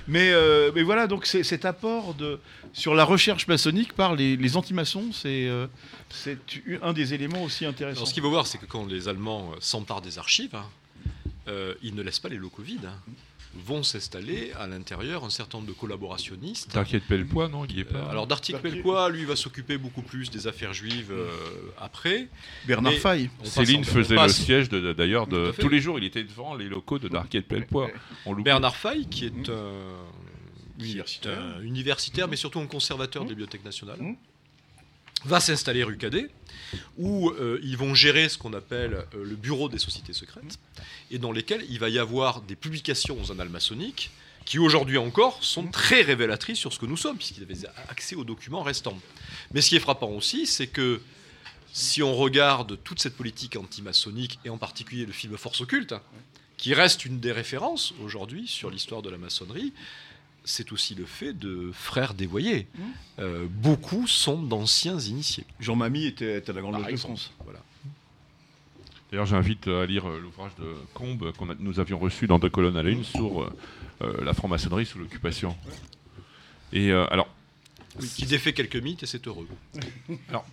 mais, 0.07 0.29
euh, 0.31 0.71
mais 0.75 0.83
voilà, 0.83 1.07
donc 1.07 1.25
c'est- 1.25 1.43
cet 1.43 1.65
apport 1.65 2.13
de, 2.13 2.39
sur 2.73 2.95
la 2.95 3.03
recherche 3.03 3.47
maçonnique 3.47 3.93
par 3.93 4.15
les, 4.15 4.35
les 4.37 4.57
anti-maçons, 4.57 5.11
c'est 5.11 5.47
euh, 5.47 5.67
un 6.81 6.93
des 6.93 7.13
éléments 7.13 7.43
aussi 7.43 7.65
intéressants. 7.65 7.97
Alors, 7.99 8.07
ce 8.07 8.13
qu'il 8.13 8.23
faut 8.23 8.29
voir, 8.29 8.47
c'est 8.47 8.57
que 8.57 8.65
quand 8.65 8.85
les 8.85 9.07
Allemands 9.07 9.51
s'emparent 9.59 10.01
des 10.01 10.17
archives, 10.19 10.55
hein, 10.55 10.65
euh, 11.47 11.73
ils 11.83 11.93
ne 11.95 12.01
laissent 12.01 12.19
pas 12.19 12.29
les 12.29 12.37
locaux 12.37 12.63
vides. 12.63 12.85
hein. 12.85 13.11
Vont 13.57 13.83
s'installer 13.83 14.51
à 14.59 14.67
l'intérieur 14.67 15.23
un 15.23 15.29
certain 15.29 15.57
nombre 15.59 15.69
de 15.69 15.73
collaborationnistes. 15.73 16.71
T'inquiète 16.73 17.03
Pellepoix, 17.05 17.47
non 17.47 17.63
Il 17.65 17.77
y 17.77 17.79
est 17.79 17.83
pas. 17.85 18.03
Alors 18.09 18.27
d'Artic 18.27 18.55
Darky- 18.55 18.69
Pellepoix, 18.69 19.09
lui, 19.09 19.23
va 19.23 19.35
s'occuper 19.37 19.77
beaucoup 19.77 20.01
plus 20.01 20.29
des 20.29 20.45
affaires 20.47 20.73
juives 20.73 21.11
euh, 21.11 21.27
après. 21.79 22.27
Bernard 22.67 22.93
Fay. 22.93 23.29
Céline 23.43 23.81
en- 23.81 23.83
faisait 23.83 24.15
le 24.21 24.27
siège 24.29 24.67
de- 24.69 24.79
de- 24.79 24.93
d'ailleurs 24.93 25.25
de 25.27 25.53
tous 25.57 25.69
les 25.69 25.79
jours. 25.79 25.97
Il 25.99 26.03
était 26.03 26.23
devant 26.23 26.53
les 26.55 26.67
locaux 26.67 26.99
de 26.99 27.07
de 27.07 27.39
Pellepoix. 27.39 27.89
Bernard 28.43 28.75
Fay, 28.75 29.05
qui 29.05 29.25
est 29.27 29.47
Mmh. 29.47 29.51
un 29.51 30.83
Universitaire. 30.83 31.39
un 31.57 31.61
universitaire, 31.61 32.27
mais 32.27 32.35
surtout 32.35 32.59
un 32.59 32.67
conservateur 32.67 33.21
Mmh. 33.23 33.25
de 33.25 33.29
la 33.29 33.35
Bibliothèque 33.35 33.63
nationale, 33.65 33.97
Mmh. 34.01 34.15
va 35.25 35.39
s'installer 35.39 35.83
rue 35.83 35.97
Cadet, 35.97 36.29
où 36.97 37.29
euh, 37.29 37.59
ils 37.63 37.77
vont 37.77 37.93
gérer 37.93 38.29
ce 38.29 38.37
qu'on 38.37 38.53
appelle 38.53 38.93
euh, 38.93 39.23
le 39.23 39.35
bureau 39.35 39.69
des 39.69 39.79
sociétés 39.79 40.13
secrètes, 40.13 40.59
et 41.11 41.17
dans 41.17 41.31
lesquels 41.31 41.65
il 41.69 41.79
va 41.79 41.89
y 41.89 41.99
avoir 41.99 42.41
des 42.41 42.55
publications 42.55 43.17
aux 43.21 43.31
annales 43.31 43.49
maçonniques 43.49 44.11
qui 44.45 44.59
aujourd'hui 44.59 44.97
encore 44.97 45.43
sont 45.43 45.67
très 45.67 46.01
révélatrices 46.01 46.59
sur 46.59 46.71
ce 46.71 46.79
que 46.79 46.85
nous 46.85 46.97
sommes, 46.97 47.17
puisqu'ils 47.17 47.43
avaient 47.43 47.67
accès 47.89 48.15
aux 48.15 48.23
documents 48.23 48.61
restants. 48.61 48.99
Mais 49.53 49.61
ce 49.61 49.69
qui 49.69 49.75
est 49.75 49.79
frappant 49.79 50.09
aussi, 50.09 50.45
c'est 50.45 50.67
que 50.67 51.01
si 51.73 52.03
on 52.03 52.15
regarde 52.15 52.77
toute 52.83 53.01
cette 53.01 53.17
politique 53.17 53.57
anti-maçonnique, 53.57 54.39
et 54.45 54.49
en 54.49 54.57
particulier 54.57 55.05
le 55.05 55.11
film 55.11 55.35
Force 55.35 55.61
occulte, 55.61 55.95
qui 56.57 56.73
reste 56.73 57.05
une 57.05 57.19
des 57.19 57.31
références 57.31 57.93
aujourd'hui 58.01 58.47
sur 58.47 58.69
l'histoire 58.69 59.01
de 59.01 59.09
la 59.09 59.17
maçonnerie, 59.17 59.73
c'est 60.45 60.71
aussi 60.71 60.95
le 60.95 61.05
fait 61.05 61.33
de 61.33 61.71
frères 61.73 62.13
dévoyés. 62.13 62.67
Mmh. 62.75 62.81
Euh, 63.19 63.45
beaucoup 63.49 64.07
sont 64.07 64.41
d'anciens 64.41 64.99
initiés. 64.99 65.43
Jean 65.59 65.75
Mamie 65.75 66.05
était, 66.05 66.37
était 66.37 66.51
à 66.51 66.53
la 66.53 66.61
Grande 66.61 66.75
Loge 66.81 66.91
de. 66.91 66.97
France. 66.97 67.33
Voilà. 67.43 67.59
D'ailleurs, 69.11 69.25
j'invite 69.25 69.67
à 69.67 69.85
lire 69.85 70.07
euh, 70.09 70.19
l'ouvrage 70.19 70.51
de 70.59 70.73
Combe 70.93 71.31
que 71.31 71.43
nous 71.59 71.79
avions 71.79 71.99
reçu 71.99 72.27
dans 72.27 72.39
deux 72.39 72.49
colonnes 72.49 72.77
à 72.77 72.83
la 72.83 72.89
une 72.89 73.03
sur 73.03 73.43
euh, 73.43 73.53
euh, 74.01 74.23
la 74.23 74.33
franc-maçonnerie 74.33 74.85
sous 74.85 74.99
l'occupation. 74.99 75.55
Et 76.73 76.91
euh, 76.91 77.05
alors, 77.11 77.27
Qui 78.15 78.25
défait 78.25 78.53
quelques 78.53 78.75
mythes 78.75 79.03
et 79.03 79.05
c'est 79.05 79.25
heureux. 79.27 79.47
Alors- 80.29 80.45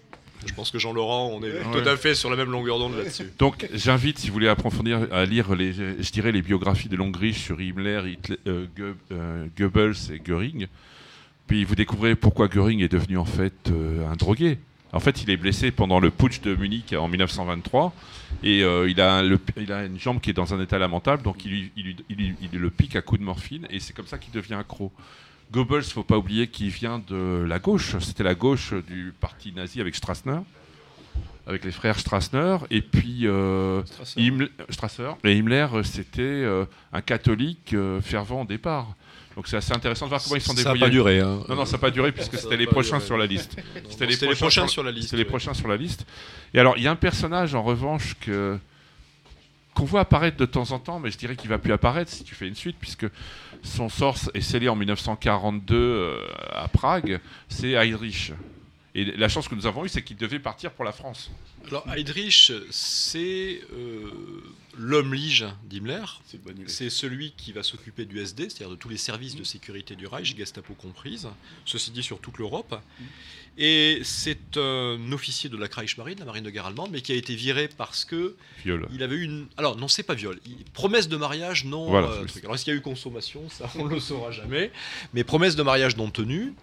je 0.46 0.54
pense 0.54 0.70
que 0.70 0.78
Jean-Laurent, 0.78 1.30
on 1.32 1.42
est 1.42 1.52
Ouais. 1.52 1.62
tout 1.82 1.88
à 1.88 1.96
fait 1.96 2.14
sur 2.14 2.30
la 2.30 2.36
même 2.36 2.50
longueur 2.50 2.78
d'onde 2.78 2.96
là-dessus. 2.96 3.30
donc 3.38 3.68
j'invite, 3.72 4.18
si 4.18 4.28
vous 4.28 4.32
voulez 4.34 4.48
approfondir, 4.48 5.06
à 5.12 5.24
lire 5.24 5.54
les, 5.54 5.72
je 5.72 6.10
dirais, 6.12 6.32
les 6.32 6.42
biographies 6.42 6.88
de 6.88 6.96
Longrich 6.96 7.36
sur 7.38 7.60
Himmler, 7.60 8.02
Hitler, 8.12 8.36
euh, 8.46 8.66
euh, 9.12 9.46
Goebbels 9.58 9.94
et 10.12 10.18
Göring. 10.24 10.66
Puis 11.46 11.64
vous 11.64 11.74
découvrez 11.74 12.14
pourquoi 12.14 12.48
Göring 12.48 12.80
est 12.82 12.92
devenu 12.92 13.18
en 13.18 13.24
fait 13.24 13.52
euh, 13.70 14.06
un 14.10 14.16
drogué. 14.16 14.58
En 14.94 15.00
fait, 15.00 15.22
il 15.22 15.30
est 15.30 15.38
blessé 15.38 15.70
pendant 15.70 16.00
le 16.00 16.10
putsch 16.10 16.42
de 16.42 16.54
Munich 16.54 16.92
en 16.92 17.08
1923 17.08 17.94
et 18.42 18.62
euh, 18.62 18.90
il, 18.90 19.00
a 19.00 19.22
le- 19.22 19.40
il 19.56 19.72
a 19.72 19.86
une 19.86 19.98
jambe 19.98 20.20
qui 20.20 20.28
est 20.28 20.34
dans 20.34 20.52
un 20.52 20.60
état 20.60 20.78
lamentable, 20.78 21.22
donc 21.22 21.44
il, 21.46 21.70
il 21.76 21.96
le 22.52 22.70
pique 22.70 22.94
à 22.96 23.00
coups 23.00 23.18
de 23.20 23.24
morphine 23.24 23.66
et 23.70 23.80
c'est 23.80 23.94
comme 23.94 24.06
ça 24.06 24.18
qu'il 24.18 24.32
devient 24.34 24.52
accro. 24.54 24.92
Goebbels, 25.52 25.82
faut 25.84 26.02
pas 26.02 26.16
oublier 26.18 26.48
qu'il 26.48 26.68
vient 26.70 26.98
de 27.06 27.44
la 27.46 27.58
gauche. 27.58 27.96
C'était 28.00 28.22
la 28.24 28.34
gauche 28.34 28.72
du 28.88 29.12
parti 29.20 29.52
nazi 29.52 29.80
avec 29.80 29.94
Strassner, 29.94 30.38
avec 31.46 31.64
les 31.64 31.72
frères 31.72 31.98
Strassner. 31.98 32.56
Et 32.70 32.80
puis 32.80 33.26
euh, 33.26 33.84
Strasser. 33.84 34.20
Himmler, 34.20 34.48
Strasser. 34.70 35.10
Et 35.24 35.36
Himmler, 35.36 35.66
c'était 35.84 36.22
euh, 36.22 36.64
un 36.92 37.02
catholique 37.02 37.74
euh, 37.74 38.00
fervent 38.00 38.42
au 38.42 38.44
départ. 38.46 38.94
Donc 39.36 39.48
c'est 39.48 39.56
assez 39.56 39.72
intéressant 39.72 40.06
de 40.06 40.10
voir 40.10 40.22
comment 40.22 40.36
ils 40.36 40.42
sont 40.42 40.52
Ça 40.54 40.56
n'a 40.56 40.62
débrouillés. 40.74 40.80
pas 40.84 40.90
duré. 40.90 41.20
hein. 41.20 41.40
Non, 41.48 41.56
non, 41.56 41.64
ça 41.64 41.72
n'a 41.72 41.78
pas 41.78 41.90
duré 41.90 42.12
puisque 42.12 42.36
c'était 42.38 42.54
a 42.54 42.56
les 42.56 42.66
prochains 42.66 42.96
duré. 42.96 43.06
sur 43.06 43.16
la 43.16 43.26
liste. 43.26 43.56
C'était 43.90 44.06
les 44.06 44.16
prochains 44.36 44.68
sur 44.68 44.82
la 44.82 44.90
liste. 44.90 45.08
C'était 45.10 45.22
les 45.22 45.28
prochains 45.28 45.54
sur 45.54 45.68
la 45.68 45.76
liste. 45.76 46.06
Et 46.54 46.58
alors, 46.60 46.74
il 46.76 46.82
y 46.82 46.86
a 46.86 46.90
un 46.90 46.96
personnage, 46.96 47.54
en 47.54 47.62
revanche, 47.62 48.14
que 48.20 48.58
qu'on 49.74 49.84
voit 49.86 50.00
apparaître 50.00 50.36
de 50.36 50.44
temps 50.44 50.70
en 50.72 50.78
temps, 50.78 51.00
mais 51.00 51.10
je 51.10 51.16
dirais 51.16 51.34
qu'il 51.34 51.48
va 51.48 51.56
plus 51.56 51.72
apparaître 51.72 52.10
si 52.10 52.24
tu 52.24 52.34
fais 52.34 52.46
une 52.46 52.54
suite, 52.54 52.76
puisque 52.78 53.06
son 53.62 53.88
sort 53.88 54.18
est 54.34 54.40
scellé 54.40 54.68
en 54.68 54.76
1942 54.76 55.76
euh, 55.76 56.26
à 56.52 56.68
Prague, 56.68 57.20
c'est 57.48 57.76
Heinrich. 57.76 58.32
Et 58.94 59.04
la 59.04 59.28
chance 59.28 59.48
que 59.48 59.54
nous 59.54 59.66
avons 59.66 59.84
eue, 59.86 59.88
c'est 59.88 60.02
qu'il 60.02 60.18
devait 60.18 60.38
partir 60.38 60.70
pour 60.72 60.84
la 60.84 60.92
France. 60.92 61.30
Alors 61.68 61.88
Heydrich, 61.88 62.52
c'est 62.70 63.62
euh, 63.72 64.10
l'homme 64.76 65.14
lige 65.14 65.46
d'Himmler. 65.64 66.04
C'est 66.66 66.90
celui 66.90 67.32
qui 67.32 67.52
va 67.52 67.62
s'occuper 67.62 68.04
du 68.04 68.18
SD, 68.18 68.50
c'est-à-dire 68.50 68.70
de 68.70 68.76
tous 68.76 68.90
les 68.90 68.98
services 68.98 69.36
de 69.36 69.44
sécurité 69.44 69.96
du 69.96 70.06
Reich, 70.06 70.36
Gestapo 70.36 70.74
comprise, 70.74 71.28
ceci 71.64 71.90
dit 71.90 72.02
sur 72.02 72.18
toute 72.18 72.36
l'Europe. 72.38 72.78
Et 73.58 74.00
c'est 74.02 74.56
un 74.56 75.12
officier 75.12 75.50
de 75.50 75.56
la 75.58 75.68
Kriegsmarine, 75.68 76.18
la 76.18 76.24
marine 76.24 76.44
de 76.44 76.50
guerre 76.50 76.66
allemande, 76.66 76.90
mais 76.90 77.02
qui 77.02 77.12
a 77.12 77.14
été 77.16 77.34
viré 77.34 77.68
parce 77.68 78.04
que 78.06 78.34
Viol. 78.64 78.88
il 78.92 79.02
avait 79.02 79.16
eu 79.16 79.24
une. 79.24 79.46
Alors 79.58 79.76
non, 79.76 79.88
c'est 79.88 80.02
pas 80.02 80.14
viol. 80.14 80.40
Il- 80.46 80.64
Promesse 80.72 81.06
de 81.08 81.16
mariage 81.18 81.64
non. 81.66 81.86
Voilà, 81.90 82.08
euh, 82.08 82.24
truc. 82.24 82.42
Alors 82.44 82.54
est-ce 82.54 82.64
qu'il 82.64 82.72
y 82.72 82.76
a 82.76 82.78
eu 82.78 82.82
consommation? 82.82 83.42
Ça, 83.50 83.70
on 83.76 83.84
le 83.84 84.00
saura 84.00 84.30
jamais. 84.30 84.72
Mais 85.12 85.22
promesse 85.22 85.54
de 85.54 85.62
mariage 85.62 85.96
non 85.96 86.10
tenue. 86.10 86.54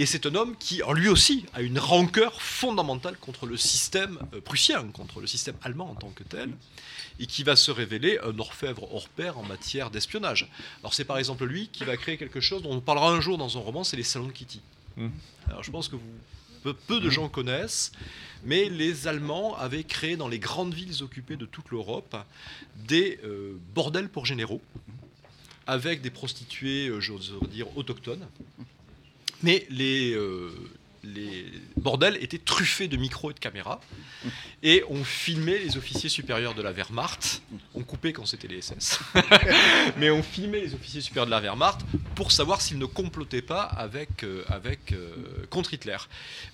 Et 0.00 0.06
c'est 0.06 0.26
un 0.26 0.34
homme 0.36 0.54
qui, 0.60 0.80
en 0.84 0.92
lui 0.92 1.08
aussi, 1.08 1.44
a 1.54 1.60
une 1.62 1.78
rancœur 1.78 2.40
fondamentale 2.40 3.16
contre 3.16 3.46
le 3.46 3.56
système 3.56 4.18
euh, 4.34 4.40
prussien, 4.40 4.84
contre 4.92 5.20
le 5.20 5.26
système 5.26 5.56
allemand 5.62 5.90
en 5.90 5.94
tant 5.96 6.10
que 6.10 6.22
tel, 6.22 6.50
et 7.18 7.26
qui 7.26 7.42
va 7.42 7.56
se 7.56 7.72
révéler 7.72 8.16
un 8.22 8.38
orfèvre 8.38 8.86
hors 8.94 9.08
pair 9.08 9.38
en 9.38 9.42
matière 9.42 9.90
d'espionnage. 9.90 10.48
Alors 10.82 10.94
c'est 10.94 11.04
par 11.04 11.18
exemple 11.18 11.46
lui 11.46 11.68
qui 11.72 11.84
va 11.84 11.96
créer 11.96 12.16
quelque 12.16 12.38
chose 12.40 12.62
dont 12.62 12.70
on 12.74 12.80
parlera 12.80 13.10
un 13.10 13.20
jour 13.20 13.38
dans 13.38 13.56
un 13.56 13.60
roman, 13.60 13.82
c'est 13.82 13.96
les 13.96 14.04
salons 14.04 14.26
de 14.28 14.32
Kitty. 14.32 14.60
Mhm. 14.98 15.10
Alors 15.48 15.62
je 15.62 15.70
pense 15.70 15.88
que 15.88 15.96
vous, 15.96 16.02
peu, 16.62 16.74
peu 16.74 17.00
de 17.00 17.08
gens 17.08 17.28
connaissent, 17.28 17.92
mais 18.44 18.68
les 18.68 19.06
Allemands 19.06 19.56
avaient 19.56 19.84
créé 19.84 20.16
dans 20.16 20.28
les 20.28 20.38
grandes 20.38 20.74
villes 20.74 21.02
occupées 21.02 21.36
de 21.36 21.46
toute 21.46 21.70
l'Europe 21.70 22.16
des 22.76 23.18
euh, 23.24 23.56
bordels 23.74 24.08
pour 24.08 24.26
généraux, 24.26 24.60
avec 25.66 26.00
des 26.00 26.10
prostituées, 26.10 26.88
euh, 26.88 27.00
j'ose 27.00 27.34
dire, 27.50 27.66
autochtones. 27.76 28.26
Mais 29.42 29.66
les, 29.70 30.12
euh, 30.14 30.50
les 31.04 31.46
bordels 31.76 32.16
étaient 32.20 32.38
truffés 32.38 32.88
de 32.88 32.96
micros 32.96 33.30
et 33.30 33.34
de 33.34 33.38
caméras. 33.38 33.80
Et 34.62 34.82
on 34.88 35.04
filmait 35.04 35.58
les 35.58 35.76
officiers 35.76 36.08
supérieurs 36.08 36.54
de 36.54 36.62
la 36.62 36.72
Wehrmacht. 36.72 37.42
On 37.74 37.82
coupait 37.82 38.12
quand 38.12 38.26
c'était 38.26 38.48
les 38.48 38.60
SS. 38.60 38.98
Mais 39.96 40.10
on 40.10 40.22
filmait 40.22 40.60
les 40.60 40.74
officiers 40.74 41.00
supérieurs 41.00 41.26
de 41.26 41.30
la 41.30 41.40
Wehrmacht 41.40 41.80
pour 42.14 42.32
savoir 42.32 42.60
s'ils 42.60 42.78
ne 42.78 42.86
complotaient 42.86 43.42
pas 43.42 43.62
avec, 43.62 44.24
euh, 44.24 44.44
avec, 44.48 44.92
euh, 44.92 45.14
contre 45.50 45.74
Hitler. 45.74 45.96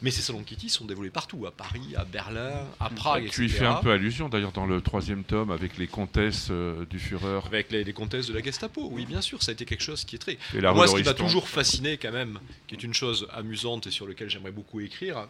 Mais 0.02 0.10
ces 0.10 0.20
salons 0.20 0.42
Kitty 0.42 0.68
sont 0.68 0.84
dévoilés 0.84 1.10
partout, 1.10 1.46
à 1.46 1.50
Paris, 1.50 1.94
à 1.96 2.04
Berlin, 2.04 2.66
à 2.80 2.90
Prague, 2.90 3.30
tu 3.30 3.46
y 3.46 3.48
fais 3.48 3.64
un 3.64 3.74
peu 3.74 3.90
allusion, 3.90 4.28
d'ailleurs, 4.28 4.52
dans 4.52 4.66
le 4.66 4.80
troisième 4.80 5.24
tome, 5.24 5.50
avec 5.50 5.78
les 5.78 5.86
comtesses 5.86 6.48
euh, 6.50 6.84
du 6.86 6.98
Führer 6.98 7.40
Avec 7.46 7.70
les, 7.70 7.84
les 7.84 7.92
comtesses 7.92 8.26
de 8.26 8.34
la 8.34 8.42
Gestapo, 8.42 8.88
oui, 8.92 9.06
bien 9.06 9.20
sûr, 9.20 9.42
ça 9.42 9.50
a 9.50 9.54
été 9.54 9.64
quelque 9.64 9.82
chose 9.82 10.04
qui 10.04 10.16
est 10.16 10.18
très. 10.18 10.32
et 10.54 10.60
Moi, 10.60 10.86
ce 10.86 10.96
qui 10.96 11.02
m'a 11.02 11.14
toujours 11.14 11.48
fasciné, 11.48 11.96
quand 11.96 12.12
même, 12.12 12.38
qui 12.66 12.74
est 12.74 12.82
une 12.82 12.94
chose 12.94 13.26
amusante 13.32 13.86
et 13.86 13.90
sur 13.90 14.06
lequel 14.06 14.28
j'aimerais 14.34 14.52
beaucoup 14.52 14.80
écrire, 14.80 15.28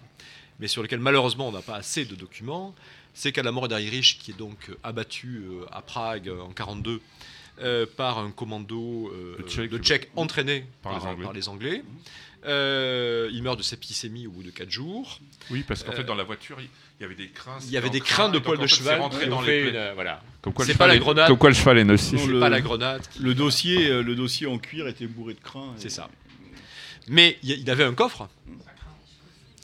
mais 0.58 0.66
sur 0.68 0.82
lequel 0.82 0.98
malheureusement 1.00 1.48
on 1.48 1.52
n'a 1.52 1.62
pas 1.62 1.76
assez 1.76 2.04
de 2.04 2.14
documents, 2.16 2.74
c'est 3.12 3.30
qu'à 3.32 3.42
la 3.42 3.52
mort 3.52 3.68
d'Heinrich, 3.68 4.18
qui 4.20 4.32
est 4.32 4.36
donc 4.36 4.70
euh, 4.70 4.74
abattu 4.82 5.44
euh, 5.46 5.64
à 5.70 5.82
Prague 5.82 6.28
euh, 6.28 6.40
en 6.40 6.50
42 6.50 7.00
euh, 7.62 7.86
par 7.96 8.18
un 8.18 8.30
commando 8.32 9.12
euh, 9.14 9.36
De 9.68 9.78
Tchèques 9.78 10.10
entraîné 10.16 10.66
Par 10.82 10.92
par, 10.98 11.00
les 11.02 11.06
Anglais. 11.08 11.24
par 11.24 11.32
les 11.32 11.48
Anglais. 11.48 11.82
Euh, 12.46 13.30
il 13.32 13.42
meurt 13.42 13.56
de 13.56 13.62
septicémie 13.62 14.26
au 14.26 14.30
bout 14.30 14.42
de 14.42 14.50
4 14.50 14.70
jours. 14.70 15.20
Oui, 15.50 15.64
parce 15.66 15.82
qu'en 15.82 15.92
Euh, 15.92 15.96
fait, 15.96 16.04
dans 16.04 16.14
la 16.14 16.24
voiture, 16.24 16.58
il 16.60 16.68
y 17.00 17.04
avait 17.04 17.14
des 17.14 17.28
crins. 17.28 17.56
Il 17.62 17.70
y 17.70 17.76
avait 17.78 17.88
des 17.88 18.00
crins 18.00 18.28
de 18.28 18.38
poils 18.38 18.58
de 18.58 18.66
cheval. 18.66 19.00
rentré 19.00 19.26
dans 19.28 19.40
les 19.40 19.46
fait 19.64 19.70
plaies. 19.70 19.88
une- 19.88 19.94
voilà. 19.94 20.22
Comme 20.42 20.52
quoi, 20.52 20.66
le 20.66 20.72
C'est 20.72 20.76
pas 20.78 20.86
la 20.86 20.96
est- 20.96 20.98
grenade. 20.98 21.28
Comme 21.28 21.38
quoi 21.38 21.48
le 21.48 21.54
cheval 21.54 21.78
est 21.78 21.84
nocif. 21.84 22.12
Non, 22.18 22.26
C'est 22.26 22.32
le- 22.32 22.40
pas 22.40 22.48
la 22.50 22.60
grenade. 22.60 23.02
qui- 23.12 23.20
Le 23.22 23.34
dossier, 23.34 24.02
le 24.02 24.14
dossier 24.14 24.46
en 24.46 24.58
cuir 24.58 24.88
était 24.88 25.06
bourré 25.06 25.32
de 25.34 25.40
crins. 25.40 25.72
et- 25.76 25.80
C'est 25.80 25.88
ça. 25.90 26.10
Mais 27.08 27.38
il 27.42 27.68
avait 27.70 27.84
un 27.84 27.94
coffre. 27.94 28.28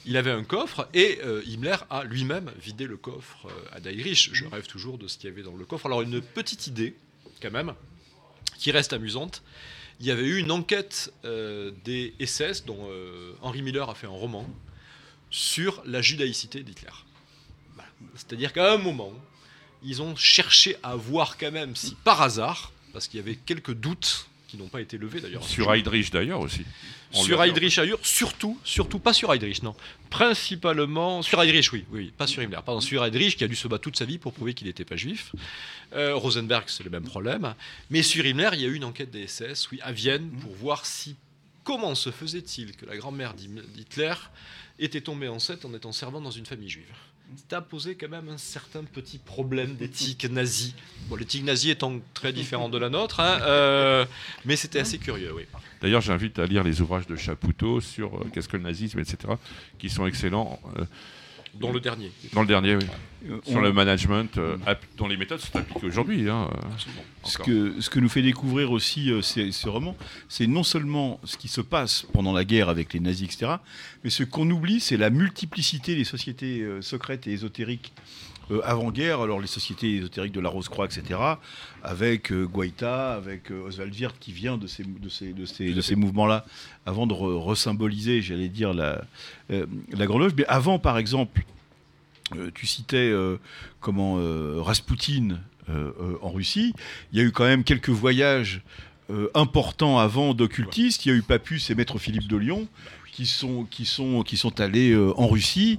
Il 0.07 0.17
avait 0.17 0.31
un 0.31 0.45
coffre 0.45 0.89
et 0.95 1.19
euh, 1.23 1.43
Himmler 1.47 1.77
a 1.91 2.05
lui-même 2.05 2.51
vidé 2.61 2.87
le 2.87 2.97
coffre 2.97 3.47
euh, 3.47 3.77
à 3.77 3.81
Dietrich. 3.81 4.31
Je 4.33 4.47
rêve 4.47 4.67
toujours 4.67 4.99
de 4.99 5.09
ce 5.09 5.19
qu'il 5.19 5.29
y 5.29 5.33
avait 5.33 5.43
dans 5.43 5.57
le 5.57 5.65
coffre. 5.65 5.87
Alors 5.87 6.03
une 6.03 6.21
petite 6.21 6.67
idée, 6.67 6.95
quand 7.43 7.51
même, 7.51 7.75
qui 8.59 8.71
reste 8.71 8.93
amusante. 8.93 9.43
Il 10.01 10.07
y 10.07 10.11
avait 10.11 10.27
eu 10.27 10.39
une 10.39 10.51
enquête 10.51 11.13
euh, 11.25 11.73
des 11.85 12.15
SS, 12.25 12.65
dont 12.65 12.89
Henry 13.43 13.61
Miller 13.61 13.91
a 13.91 13.95
fait 13.95 14.07
un 14.07 14.11
roman, 14.11 14.49
sur 15.31 15.83
la 15.85 16.01
judaïcité 16.01 16.63
d'Hitler. 16.63 16.89
C'est-à-dire 18.15 18.53
qu'à 18.55 18.73
un 18.73 18.79
moment, 18.79 19.13
ils 19.83 20.01
ont 20.01 20.17
cherché 20.17 20.77
à 20.83 20.97
voir 20.97 21.37
quand 21.37 21.53
même 21.53 21.77
si 21.77 21.95
par 22.03 22.23
hasard, 22.23 22.73
parce 22.95 23.09
qu'il 23.09 23.19
y 23.19 23.23
avait 23.23 23.37
quelques 23.37 23.75
doutes 23.75 24.30
qui 24.51 24.57
n'ont 24.57 24.69
pas 24.69 24.81
été 24.81 24.99
levés 24.99 25.21
d'ailleurs. 25.21 25.45
Sur 25.45 25.73
Heydrich 25.73 26.11
d'ailleurs 26.11 26.41
aussi. 26.41 26.63
On 27.15 27.23
Sur 27.23 27.41
Heydrich 27.43 27.79
ailleurs, 27.79 28.01
surtout, 28.03 28.59
surtout 28.65 28.99
pas 28.99 29.13
sur 29.13 29.33
Heydrich, 29.33 29.63
non. 29.63 29.77
Principalement 30.11 31.23
sur 31.23 31.41
Heydrich, 31.41 31.73
oui, 31.73 31.85
oui, 31.93 32.13
pas 32.17 32.27
sur 32.27 32.43
Himmler. 32.43 32.59
Pardon, 32.65 32.81
sur 32.81 33.05
Heydrich 33.05 33.37
qui 33.37 33.45
a 33.45 33.49
dû 33.49 33.55
se 33.55 33.69
battre 33.69 33.83
toute 33.83 33.97
sa 33.97 34.05
vie 34.05 34.19
pour 34.19 34.33
prouver 34.33 34.55
qu'il 34.55 34.67
n'était 34.67 34.85
pas 34.85 34.97
juif. 34.97 35.33
Euh, 35.93 36.17
Rosenberg, 36.17 36.65
c'est 36.67 36.83
le 36.83 36.91
même 36.91 37.05
problème. 37.05 37.55
Mais 37.91 38.03
sur 38.03 38.27
Himmler, 38.27 38.51
il 38.55 38.61
y 38.61 38.65
a 38.65 38.69
eu 38.69 38.75
une 38.75 38.85
enquête 38.85 39.11
des 39.11 39.29
SS, 39.29 39.71
oui, 39.71 39.79
à 39.83 39.93
Vienne, 39.93 40.29
pour 40.41 40.53
voir 40.55 40.85
si 40.85 41.15
comment 41.63 41.95
se 41.95 42.11
faisait-il 42.11 42.75
que 42.75 42.87
la 42.87 42.97
grand-mère 42.97 43.35
d'Hitler 43.35 44.15
était 44.81 45.01
tombée 45.01 45.29
enceinte 45.29 45.65
en 45.65 45.73
étant 45.75 45.93
servante 45.93 46.25
dans 46.25 46.31
une 46.31 46.47
famille 46.47 46.71
juive. 46.71 46.93
A 47.53 47.61
posé 47.61 47.97
quand 47.97 48.09
même 48.09 48.29
un 48.29 48.39
certain 48.39 48.85
petit 48.85 49.19
problème 49.19 49.75
d'éthique 49.75 50.25
nazie. 50.31 50.75
Bon, 51.09 51.17
l'éthique 51.17 51.45
nazie 51.45 51.71
étant 51.71 52.01
très 52.15 52.33
différente 52.33 52.71
de 52.71 52.79
la 52.79 52.89
nôtre, 52.89 53.21
hein, 53.21 53.41
euh, 53.43 54.05
mais 54.45 54.57
c'était 54.57 54.81
assez 54.81 54.99
curieux. 54.99 55.35
D'ailleurs, 55.81 56.01
j'invite 56.01 56.39
à 56.39 56.47
lire 56.47 56.63
les 56.63 56.81
ouvrages 56.81 57.07
de 57.07 57.17
Chapoutot 57.17 57.81
sur 57.81 58.15
euh, 58.17 58.27
qu'est-ce 58.33 58.49
que 58.49 58.57
le 58.57 58.63
nazisme, 58.63 59.01
etc., 59.01 59.35
qui 59.79 59.91
sont 59.91 60.07
excellents. 60.07 60.61
euh, 60.79 60.85
Dans 61.55 61.73
le 61.73 61.81
dernier. 61.81 62.11
Dans 62.33 62.43
le 62.43 62.47
dernier, 62.47 62.77
oui. 62.77 62.85
Euh, 63.29 63.39
Sur 63.45 63.57
on- 63.57 63.61
le 63.61 63.73
management, 63.73 64.39
euh, 64.39 64.57
app- 64.67 64.83
dont 64.97 65.07
les 65.07 65.17
méthodes 65.19 65.41
sont 65.41 65.55
appliquées 65.59 65.87
aujourd'hui. 65.87 66.29
hein, 66.31 66.49
euh, 66.51 66.69
Ce 67.25 67.37
que, 67.39 67.79
ce 67.81 67.91
que 67.91 68.01
nous 68.01 68.09
fait 68.09 68.23
découvrir 68.23 68.71
aussi 68.73 69.11
euh, 69.11 69.21
ces, 69.21 69.53
ces 69.53 69.69
romans, 69.69 69.95
c'est 70.29 70.47
non 70.47 70.63
seulement 70.63 71.21
ce 71.25 71.37
qui 71.37 71.49
se 71.49 71.61
passe 71.61 72.07
pendant 72.15 72.33
la 72.33 72.45
guerre 72.45 72.71
avec 72.71 72.95
les 72.95 73.01
nazis, 73.01 73.27
etc., 73.29 73.53
mais 74.05 74.11
ce 74.11 74.23
qu'on 74.23 74.49
oublie, 74.51 74.81
c'est 74.81 74.97
la 74.97 75.11
multiplicité 75.11 75.97
des 75.97 76.05
sociétés 76.05 76.61
euh, 76.61 76.81
secrètes 76.81 77.27
et 77.27 77.33
ésotériques 77.33 77.93
avant-guerre. 78.65 79.21
Alors 79.21 79.41
les 79.41 79.47
sociétés 79.47 79.97
ésotériques 79.97 80.33
de 80.33 80.41
la 80.41 80.49
Rose-Croix, 80.49 80.87
etc., 80.87 81.19
avec 81.83 82.33
euh, 82.33 82.45
Guaita, 82.47 83.15
avec 83.15 83.51
euh, 83.51 83.67
Oswald 83.67 83.95
Wirth 83.95 84.17
qui 84.21 84.33
vient 84.33 84.59
de 84.59 84.67
ces, 84.67 84.85
de 84.85 85.09
ces, 85.09 85.33
de 85.33 85.45
ces, 85.47 85.73
de 85.73 85.81
ces 85.81 85.97
mouvements-là, 85.97 86.45
avant 86.87 87.07
de 87.07 87.15
re- 87.15 87.43
resymboliser, 87.43 88.23
j'allais 88.23 88.49
dire, 88.49 88.75
la, 88.75 89.05
euh, 89.51 89.67
la 89.93 90.07
Loge. 90.07 90.33
Mais 90.37 90.45
avant, 90.47 90.79
par 90.79 90.99
exemple, 90.99 91.45
euh, 92.37 92.51
tu 92.55 92.67
citais 92.67 92.97
euh, 92.97 93.39
comment 93.81 94.19
euh, 94.19 94.63
euh, 95.69 95.93
euh, 96.01 96.15
en 96.23 96.31
Russie. 96.31 96.75
Il 97.13 97.19
y 97.19 97.23
a 97.23 97.25
eu 97.25 97.33
quand 97.33 97.45
même 97.45 97.65
quelques 97.65 97.91
voyages 97.91 98.63
euh, 99.11 99.29
importants 99.35 99.99
avant 99.99 100.35
d'occultistes. 100.35 101.07
Il 101.07 101.09
y 101.11 101.13
a 101.13 101.15
eu 101.17 101.23
Papus 101.23 101.71
et 101.71 101.75
Maître 101.75 101.99
Philippe 101.99 102.29
de 102.29 102.37
Lyon 102.37 102.69
qui 103.21 103.27
sont, 103.27 103.65
qui 103.65 103.85
sont, 103.85 104.23
qui 104.23 104.39
sont 104.39 104.63
allés 104.63 104.93
euh, 104.93 105.13
en 105.19 105.29
Russie, 105.29 105.79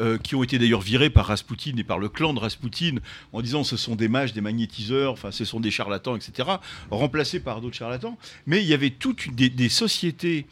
euh, 0.00 0.18
qui 0.18 0.34
ont 0.34 0.42
été 0.42 0.58
d'ailleurs 0.58 0.80
virés 0.80 1.08
par 1.08 1.26
Raspoutine 1.26 1.78
et 1.78 1.84
par 1.84 2.00
le 2.00 2.08
clan 2.08 2.34
de 2.34 2.40
Raspoutine 2.40 2.98
en 3.32 3.42
disant 3.42 3.62
ce 3.62 3.76
sont 3.76 3.94
des 3.94 4.08
mages, 4.08 4.32
des 4.32 4.40
magnétiseurs, 4.40 5.12
enfin 5.12 5.30
ce 5.30 5.44
sont 5.44 5.60
des 5.60 5.70
charlatans, 5.70 6.16
etc., 6.16 6.48
remplacés 6.90 7.38
par 7.38 7.60
d'autres 7.60 7.76
charlatans. 7.76 8.18
Mais 8.46 8.60
il 8.60 8.66
y 8.66 8.74
avait 8.74 8.90
toutes 8.90 9.32
des, 9.32 9.68
sociétés 9.68 10.46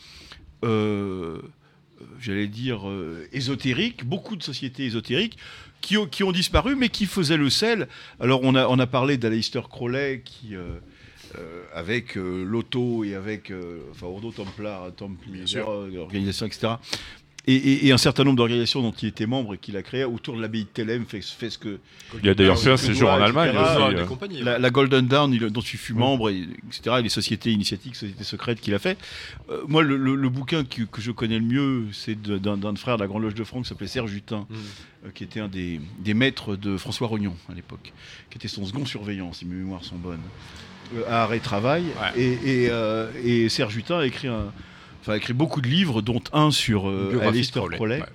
euh, 0.62 1.43
j'allais 2.20 2.47
dire, 2.47 2.89
euh, 2.89 3.26
ésotériques, 3.32 4.05
beaucoup 4.05 4.36
de 4.36 4.43
sociétés 4.45 4.84
ésotériques 4.84 5.39
qui 5.80 5.97
ont, 5.97 6.07
qui 6.07 6.22
ont 6.22 6.30
disparu, 6.30 6.76
mais 6.76 6.89
qui 6.89 7.07
faisaient 7.07 7.36
le 7.36 7.51
sel. 7.51 7.89
Alors, 8.20 8.45
on 8.45 8.55
a, 8.55 8.68
on 8.68 8.78
a 8.78 8.86
parlé 8.86 9.16
d'Aleister 9.16 9.62
Crowley, 9.68 10.22
qui, 10.24 10.55
euh, 11.37 11.62
avec 11.74 12.16
euh, 12.16 12.45
l'Auto 12.45 13.05
et 13.05 13.14
avec, 13.14 13.51
euh, 13.51 13.81
enfin, 13.91 14.07
Ordo 14.07 14.31
Templar, 14.31 14.93
Templar, 14.97 15.47
sûr. 15.47 15.68
euh, 15.70 15.99
organisation, 15.99 16.47
etc. 16.47 16.68
Et, 17.47 17.55
et- 17.55 17.87
et 17.87 17.93
un 17.93 17.99
certain 17.99 18.24
nombre 18.24 18.37
d'organisations 18.37 18.83
dont 18.83 18.91
il 18.93 19.09
était 19.09 19.24
membre 19.24 19.55
et 19.55 19.59
qu'il 19.59 19.74
a 19.79 19.83
créé 19.83 20.05
autour 20.05 20.37
de 20.37 20.43
l'abbaye 20.43 20.64
de 20.64 20.68
Thélème 20.68 21.07
fait, 21.07 21.22
fait 21.22 21.49
ce 21.49 21.57
que. 21.57 21.79
Il 22.22 22.29
a 22.29 22.35
d'ailleurs 22.35 22.59
fait 22.59 22.72
un 22.72 22.76
séjour 22.76 23.09
en 23.09 23.14
Allemagne 23.22 23.57
aussi. 23.57 23.81
euh. 24.45 24.59
La, 24.59 24.68
Golden 24.70 25.07
Dawn, 25.07 25.33
il- 25.33 25.41
dont 25.49 25.62
tu 25.62 25.79
fus 25.79 25.95
membre, 25.95 26.29
et, 26.29 26.41
etc., 26.66 26.97
et 26.99 27.03
les 27.03 27.09
sociétés 27.09 27.51
initiatiques, 27.51 27.97
sociétés 27.97 28.22
secrètes 28.24 28.61
qu'il 28.61 28.74
a 28.74 28.79
fait. 28.79 28.99
Euh, 29.49 29.62
moi, 29.66 29.83
le, 29.83 29.97
le- 29.97 30.14
le 30.14 30.29
bouquin 30.29 30.62
que, 30.62 30.83
que 30.83 31.01
je 31.01 31.11
connais 31.11 31.39
le 31.39 31.45
mieux, 31.47 31.87
c'est 31.93 32.20
de- 32.20 32.37
d'un 32.37 32.76
frère 32.76 32.97
de 32.99 33.03
la 33.03 33.09
Grande 33.09 33.22
Loge 33.22 33.35
de 33.35 33.45
France 33.45 33.62
qui 33.62 33.68
s'appelait 33.70 33.87
Serge 33.87 34.12
Hutin, 34.12 34.47
Mm. 34.51 34.55
euh, 35.07 35.11
qui 35.14 35.24
était 35.24 35.41
un 35.41 35.49
des, 35.49 35.81
des 36.01 36.12
maîtres 36.12 36.55
de 36.55 36.76
François 36.76 37.07
Rognon 37.07 37.35
à 37.51 37.55
l'époque, 37.55 37.95
qui 38.29 38.37
était 38.37 38.49
son 38.49 38.66
second 38.66 38.85
surveillant, 38.85 39.33
si 39.33 39.47
mes 39.47 39.55
mémoires 39.55 39.85
sont 39.85 39.97
bonnes, 39.97 40.20
à 41.07 41.22
Arrêt 41.24 41.41
Travail. 41.41 41.84
Ouais. 41.84 42.20
Et, 42.20 42.64
et, 42.64 42.68
euh, 42.70 43.11
et 43.24 43.49
Serge 43.49 43.76
Hutin 43.76 43.99
a 43.99 44.07
écrit, 44.07 44.28
un, 44.28 44.53
enfin, 45.01 45.12
a 45.12 45.16
écrit 45.16 45.32
beaucoup 45.32 45.61
de 45.61 45.68
livres, 45.68 46.03
dont 46.03 46.22
un 46.32 46.51
sur 46.51 46.89
euh, 46.89 47.18
Crowley, 47.20 48.01
ouais. 48.01 48.07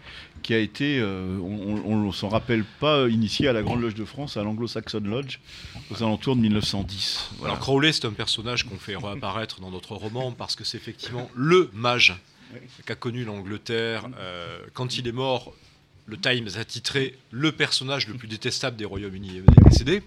qui 0.41 0.53
a 0.53 0.59
été, 0.59 0.99
euh, 0.99 1.38
on 1.39 1.97
ne 1.97 2.11
s'en 2.11 2.30
rappelle 2.30 2.63
pas, 2.80 3.07
initié 3.07 3.47
à 3.47 3.53
la 3.53 3.61
Grande 3.61 3.82
Loge 3.82 3.95
de 3.95 4.05
France, 4.05 4.38
à 4.38 4.43
l'Anglo-Saxon 4.43 5.01
Lodge, 5.03 5.39
aux 5.91 6.03
alentours 6.03 6.36
de 6.36 6.41
1910. 6.41 7.32
Voilà. 7.38 7.53
Alors 7.53 7.63
Crowley, 7.63 7.93
c'est 7.93 8.05
un 8.05 8.11
personnage 8.11 8.63
qu'on 8.63 8.78
fait 8.78 8.95
réapparaître 8.95 9.59
dans 9.59 9.71
notre 9.71 9.95
roman 9.95 10.32
parce 10.32 10.55
que 10.55 10.63
c'est 10.63 10.78
effectivement 10.78 11.30
le 11.36 11.69
mage 11.74 12.15
qu'a 12.86 12.95
connu 12.95 13.24
l'Angleterre. 13.24 14.07
Euh, 14.19 14.59
quand 14.74 14.97
il 14.97 15.07
est 15.07 15.13
mort, 15.13 15.53
le 16.05 16.17
Times 16.17 16.49
a 16.59 16.65
titré 16.65 17.17
le 17.32 17.51
personnage 17.51 18.07
le 18.07 18.15
plus 18.15 18.28
détestable 18.28 18.78
des 18.78 18.86
Royaumes-Unis 18.86 19.38
est 19.38 19.69
décédé. 19.69 20.03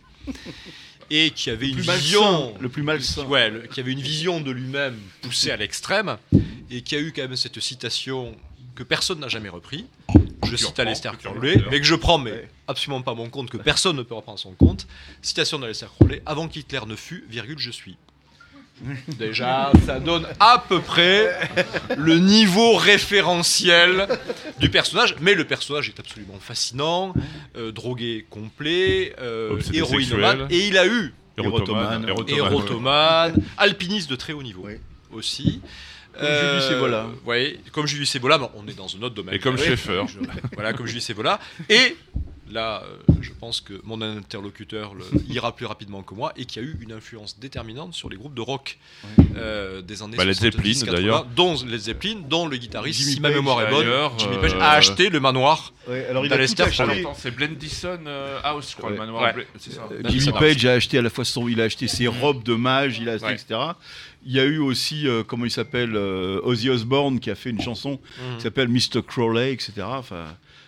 Et 1.11 1.31
qui 1.31 1.51
avait 1.51 1.69
une 1.69 1.77
malsain, 1.77 1.95
vision, 1.97 2.55
le 2.61 2.69
plus 2.69 2.83
malsain. 2.83 3.25
ouais, 3.27 3.51
le- 3.51 3.61
qui 3.69 3.81
avait 3.81 3.93
une 3.93 4.01
vision 4.01 4.41
de 4.41 4.51
lui-même 4.51 4.99
poussée 5.23 5.51
à 5.51 5.57
l'extrême, 5.57 6.17
et 6.71 6.83
qui 6.83 6.97
a 6.97 7.01
eu 7.01 7.13
quand 7.15 7.23
même 7.23 7.37
cette 7.37 7.61
citation 7.61 8.35
que 8.75 8.83
personne 8.83 9.21
n'a 9.21 9.29
jamais 9.29 9.49
repris. 9.49 9.87
Je 10.45 10.57
cite 10.57 10.79
Aleister 10.79 11.11
Crowley, 11.23 11.63
mais 11.71 11.81
que 11.81 11.87
je 11.87 11.95
prends, 11.95 12.19
mais 12.19 12.31
Ouais. 12.33 12.49
absolument 12.69 13.03
pas 13.03 13.15
mon 13.15 13.29
compte, 13.31 13.51
que 13.51 13.57
personne 13.57 13.97
ne 13.97 14.03
peut 14.03 14.15
reprendre 14.15 14.39
son 14.39 14.53
compte. 14.53 14.87
Citation 15.23 15.59
d'Aleister 15.59 15.87
Crowley 15.99 16.23
Avant 16.27 16.47
qu'Hitler 16.49 16.81
ne 16.87 16.95
fût, 16.97 17.25
virgule, 17.29 17.59
je 17.59 17.71
suis. 17.71 17.97
Déjà, 19.19 19.73
ça 19.87 20.01
donne 20.01 20.27
à 20.39 20.63
peu 20.69 20.81
près 20.81 21.35
le 21.97 22.19
niveau 22.19 22.77
référentiel 22.77 24.07
du 24.61 24.69
personnage, 24.69 25.17
mais 25.21 25.35
le 25.35 25.45
personnage 25.45 25.89
est 25.89 25.99
absolument 25.99 26.39
fascinant, 26.41 27.15
euh, 27.57 27.73
drogué 27.73 28.27
complet, 28.29 29.15
euh, 29.19 29.59
héroïnomane, 29.73 30.47
et 30.51 30.69
il 30.69 30.77
a 30.79 30.87
eu 30.87 31.15
Érotomane. 31.39 32.09
Érotomane. 32.09 32.39
érotomane, 32.39 33.35
alpiniste 33.59 34.09
de 34.11 34.17
très 34.17 34.33
haut 34.33 34.43
niveau 34.43 34.63
Oui. 34.67 34.75
aussi. 35.13 35.61
Comme 36.19 36.29
Julius 36.29 36.71
Evola. 36.71 37.07
Oui, 37.27 37.59
comme 37.73 37.87
Julius 37.87 38.15
Evola, 38.17 38.39
mais 38.39 38.47
on 38.57 38.67
est 38.67 38.75
dans 38.77 38.87
un 38.97 39.03
autre 39.03 39.15
domaine. 39.15 39.35
Et 39.35 39.39
comme. 39.39 39.59
Schaeffer. 39.59 40.03
Voilà, 40.55 40.73
comme 40.73 40.87
Julius 40.87 41.11
Evola. 41.11 41.39
Et 41.69 41.95
là, 42.51 42.83
euh, 42.85 43.13
je 43.21 43.31
pense 43.39 43.61
que 43.61 43.75
mon 43.85 44.01
interlocuteur 44.03 44.95
le, 44.95 45.05
ira 45.29 45.55
plus 45.55 45.67
rapidement 45.67 46.03
que 46.03 46.15
moi 46.15 46.33
et 46.37 46.45
qui 46.45 46.59
a 46.59 46.63
eu 46.63 46.77
une 46.81 46.93
influence 46.93 47.39
déterminante 47.39 47.95
sur 47.95 48.09
les 48.09 48.17
groupes 48.17 48.35
de 48.35 48.41
rock 48.41 48.79
euh, 49.37 49.83
des 49.83 50.03
années 50.03 50.17
Bah, 50.17 50.25
Led 50.25 50.35
70, 50.35 50.75
Zeppelin, 50.79 50.87
80, 50.93 50.93
d'ailleurs. 50.93 51.25
dont 51.27 51.55
Led 51.67 51.81
Zeppelin, 51.81 52.17
dont 52.29 52.47
le 52.47 52.57
guitariste, 52.57 53.01
Jimmy 53.01 53.13
si 53.15 53.21
ma 53.21 53.29
Page, 53.29 53.37
mémoire 53.37 53.63
est 53.63 53.71
bonne, 53.71 53.87
Jimmy 54.19 54.37
euh, 54.37 54.41
Page 54.41 54.55
a 54.55 54.71
acheté 54.73 55.09
le 55.11 55.21
manoir. 55.21 55.73
Ouais, 55.89 56.07
alors 56.07 56.25
il 56.27 56.33
a 56.33 56.47
c'est 56.47 57.31
Blendison 57.31 57.99
euh, 58.07 58.39
House, 58.43 58.71
je 58.73 58.77
crois, 58.77 58.91
le 58.91 58.97
manoir. 58.97 59.23
Ouais. 59.23 59.33
Bla- 59.33 59.43
C'est 59.59 59.73
ça. 59.73 59.89
Euh, 59.91 60.03
Même 60.03 60.11
Jimmy. 60.13 60.33
Page 60.39 60.65
a 60.67 60.73
acheté 60.73 60.99
à 60.99 61.03
la 61.03 61.11
fois 61.11 61.25
son, 61.25 61.49
il 61.49 61.61
a 61.61 61.65
acheté 61.65 61.89
ses 61.89 62.07
robes 62.07 62.43
de 62.43 62.55
mage, 62.55 62.99
il 62.99 63.09
a 63.09 63.13
acheté, 63.13 63.27
Ouais. 63.27 63.35
etc. 63.35 63.61
Il 64.25 64.33
y 64.33 64.41
a 64.41 64.45
eu 64.45 64.59
aussi, 64.59 65.07
euh, 65.07 65.23
comment 65.23 65.45
il 65.45 65.51
s'appelle, 65.51 65.95
euh, 65.95 66.41
Ozzy 66.43 66.69
Osbourne 66.71 67.21
qui 67.21 67.31
a 67.31 67.35
fait 67.37 67.51
une 67.51 67.61
chanson 67.61 67.93
Mhm. 68.19 68.37
qui 68.37 68.43
s'appelle 68.43 68.69
Mr. 68.69 69.03
Crowley, 69.07 69.53
etc. 69.53 69.73
Enfin, 69.85 70.25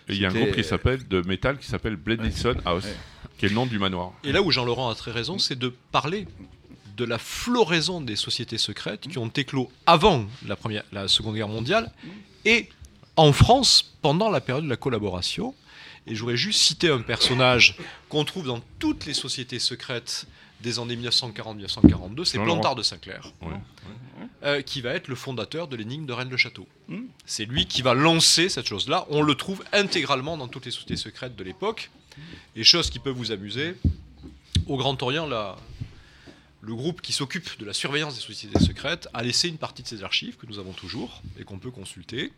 Et 0.09 0.13
il 0.15 0.21
y 0.21 0.25
a 0.25 0.29
un 0.29 0.33
groupe 0.33 0.55
qui 0.55 0.63
s'appelle 0.63 1.07
de 1.07 1.21
métal 1.21 1.57
qui 1.59 1.67
s'appelle 1.67 1.95
Blendison 1.95 2.55
House, 2.65 2.87
qui 3.37 3.45
est 3.45 3.49
le 3.49 3.55
nom 3.55 3.67
du 3.67 3.77
manoir. 3.77 4.13
Et 4.23 4.31
là 4.31 4.41
où 4.41 4.51
Jean-Laurent 4.51 4.89
a 4.89 4.95
très 4.95 5.11
raison, 5.11 5.37
c'est 5.37 5.57
de 5.57 5.71
parler 5.91 6.27
de 6.97 7.05
la 7.05 7.19
floraison 7.19 8.01
des 8.01 8.15
sociétés 8.15 8.57
secrètes 8.57 9.07
qui 9.07 9.17
ont 9.19 9.29
éclos 9.29 9.71
avant 9.85 10.25
la, 10.45 10.55
première, 10.55 10.83
la 10.91 11.07
Seconde 11.07 11.35
Guerre 11.35 11.47
mondiale 11.47 11.91
et 12.43 12.67
en 13.15 13.31
France 13.31 13.95
pendant 14.01 14.29
la 14.29 14.41
période 14.41 14.65
de 14.65 14.69
la 14.69 14.75
collaboration. 14.75 15.53
Et 16.07 16.15
je 16.15 16.19
voudrais 16.19 16.37
juste 16.37 16.59
citer 16.59 16.89
un 16.89 17.01
personnage 17.01 17.77
qu'on 18.09 18.25
trouve 18.25 18.47
dans 18.47 18.61
toutes 18.79 19.05
les 19.05 19.13
sociétés 19.13 19.59
secrètes 19.59 20.25
des 20.61 20.79
années 20.79 20.95
1940-1942, 20.97 22.25
c'est. 22.25 22.37
Plantard 22.39 22.75
de 22.75 22.83
Saint-Clair, 22.83 23.31
Ouais. 23.41 23.47
euh, 24.43 24.61
qui 24.61 24.81
va 24.81 24.91
être 24.93 25.07
le 25.07 25.15
fondateur 25.15 25.67
de 25.67 25.75
l'énigme 25.75 26.05
de 26.05 26.13
Rennes-le-Château. 26.13 26.67
Mm. 26.87 27.03
C'est 27.25 27.45
lui 27.45 27.65
qui 27.65 27.81
va 27.81 27.93
lancer 27.93 28.49
cette 28.49 28.67
chose-là. 28.67 29.05
On 29.09 29.21
le 29.21 29.35
trouve 29.35 29.63
intégralement 29.71 30.37
dans 30.37 30.47
toutes 30.47 30.65
les 30.65 30.71
sociétés 30.71 30.97
secrètes 30.97 31.35
de 31.35 31.43
l'époque. 31.43 31.89
Et 32.55 32.63
chose 32.63 32.89
qui 32.89 32.99
peut 32.99 33.09
vous 33.11 33.31
amuser, 33.31 33.75
au 34.67 34.75
Grand 34.77 35.01
Orient, 35.01 35.25
la- 35.27 35.55
le 36.61 36.75
groupe 36.75 37.01
qui 37.01 37.13
s'occupe 37.13 37.57
de 37.57 37.63
la 37.65 37.71
surveillance 37.73 38.15
des 38.15 38.21
sociétés 38.21 38.59
secrètes 38.59 39.07
a 39.13 39.23
laissé 39.23 39.47
une 39.47 39.57
partie 39.57 39.81
de 39.83 39.87
ses 39.87 40.03
archives 40.03 40.35
que 40.35 40.45
nous 40.45 40.59
avons 40.59 40.73
toujours 40.73 41.21
et 41.39 41.45
qu'on 41.45 41.57
peut 41.59 41.71
consulter. 41.71 42.33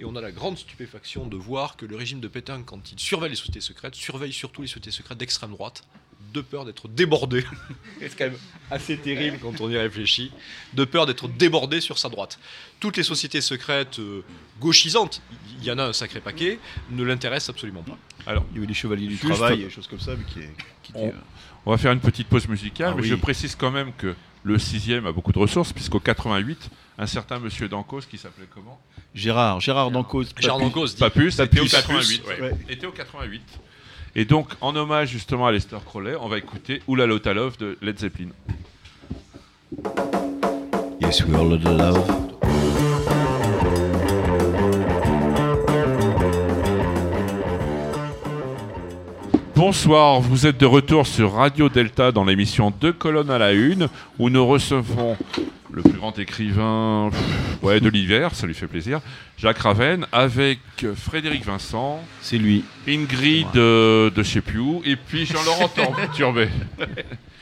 Et 0.00 0.04
on 0.04 0.16
a 0.16 0.20
la 0.20 0.32
grande 0.32 0.58
stupéfaction 0.58 1.26
de 1.28 1.36
voir 1.36 1.76
que 1.76 1.86
le 1.86 1.94
régime 1.94 2.18
de 2.18 2.26
Pétain, 2.26 2.62
quand 2.64 2.90
il 2.90 2.98
surveille 2.98 3.30
les 3.30 3.36
sociétés 3.36 3.60
secrètes, 3.60 3.94
surveille 3.94 4.32
surtout 4.32 4.62
les 4.62 4.66
sociétés 4.68 4.90
secrètes 4.90 5.18
d'extrême 5.18 5.52
droite, 5.52 5.84
de 6.32 6.40
peur 6.40 6.64
d'être 6.64 6.88
débordé. 6.88 7.44
C'est 8.00 8.16
quand 8.16 8.24
même 8.24 8.38
assez 8.70 8.96
terrible 8.96 9.38
quand 9.40 9.60
on 9.60 9.70
y 9.70 9.76
réfléchit. 9.76 10.32
De 10.74 10.84
peur 10.84 11.06
d'être 11.06 11.28
débordé 11.28 11.80
sur 11.80 11.98
sa 11.98 12.08
droite. 12.08 12.38
Toutes 12.80 12.96
les 12.96 13.02
sociétés 13.02 13.40
secrètes 13.40 13.98
euh, 13.98 14.22
gauchisantes, 14.60 15.20
il 15.58 15.64
y 15.64 15.70
en 15.70 15.78
a 15.78 15.84
un 15.84 15.92
sacré 15.92 16.20
paquet, 16.20 16.58
ne 16.90 17.02
l'intéressent 17.04 17.50
absolument 17.50 17.82
pas. 17.82 17.98
Alors, 18.26 18.44
Il 18.52 18.56
y 18.56 18.58
avait 18.58 18.66
les 18.66 18.74
chevaliers 18.74 19.06
du 19.08 19.18
travail 19.18 19.60
et 19.60 19.64
des 19.64 19.70
choses 19.70 19.86
comme 19.86 20.00
ça, 20.00 20.12
mais 20.16 20.24
qui, 20.24 20.40
est- 20.40 20.54
qui 20.82 20.92
On- 20.94 21.08
étaient, 21.08 21.16
euh, 21.16 21.20
On 21.66 21.70
va 21.70 21.78
faire 21.78 21.92
une 21.92 22.00
petite 22.00 22.28
pause 22.28 22.48
musicale, 22.48 22.90
Ah 22.92 22.96
mais 22.96 23.02
oui. 23.02 23.08
je 23.08 23.14
précise 23.14 23.54
quand 23.54 23.70
même 23.70 23.92
que 23.92 24.14
le 24.42 24.58
sixième 24.58 25.06
a 25.06 25.12
beaucoup 25.12 25.30
de 25.32 25.38
ressources, 25.38 25.72
puisqu'au 25.72 26.00
88, 26.00 26.70
un 26.98 27.06
certain 27.06 27.38
monsieur 27.38 27.68
Dancos, 27.68 28.00
qui 28.10 28.18
s'appelait 28.18 28.48
comment? 28.52 28.80
Gérard, 29.14 29.60
Gérard 29.60 29.90
Dancos. 29.92 30.24
Gérard 30.40 30.58
Papus. 30.58 30.72
Dancos 30.74 30.88
Papus, 30.98 31.36
Papus. 31.36 31.52
était 31.52 31.60
au 31.60 31.66
88. 31.66 32.22
Ouais. 32.26 32.40
ouais. 32.40 32.52
Était 32.68 32.86
au 32.86 32.90
88. 32.92 33.42
Et 34.14 34.26
donc, 34.26 34.48
en 34.60 34.76
hommage 34.76 35.08
justement 35.08 35.46
à 35.46 35.52
Lester 35.52 35.78
Crowley, 35.86 36.14
on 36.20 36.28
va 36.28 36.36
écouter 36.36 36.82
Oula 36.86 37.06
Lota 37.06 37.32
Love 37.32 37.56
de 37.56 37.78
Led 37.80 37.98
Zeppelin. 37.98 38.28
Yes, 41.00 41.24
we 41.24 41.34
all 41.34 41.48
love. 41.48 42.22
Bonsoir, 49.56 50.20
vous 50.20 50.46
êtes 50.46 50.58
de 50.58 50.66
retour 50.66 51.06
sur 51.06 51.32
Radio 51.32 51.70
Delta 51.70 52.12
dans 52.12 52.24
l'émission 52.24 52.70
Deux 52.70 52.92
colonnes 52.92 53.30
à 53.30 53.38
la 53.38 53.52
une, 53.52 53.88
où 54.18 54.28
nous 54.28 54.46
recevons 54.46 55.16
le 55.72 55.82
plus 55.82 55.92
grand 55.98 56.18
écrivain 56.18 57.10
ouais, 57.62 57.80
de 57.80 57.88
l'hiver, 57.88 58.34
ça 58.34 58.46
lui 58.46 58.54
fait 58.54 58.66
plaisir, 58.66 59.00
Jacques 59.38 59.58
Raven, 59.58 60.06
avec 60.12 60.58
euh, 60.84 60.94
Frédéric 60.94 61.44
Vincent, 61.44 62.02
C'est 62.20 62.38
lui. 62.38 62.64
Ingrid 62.86 63.46
euh, 63.56 64.10
de 64.10 64.22
je 64.22 64.28
sais 64.28 64.40
plus 64.42 64.58
où, 64.58 64.82
et 64.84 64.96
puis 64.96 65.24
Jean-Laurent 65.26 65.70
Turbet. 66.14 66.50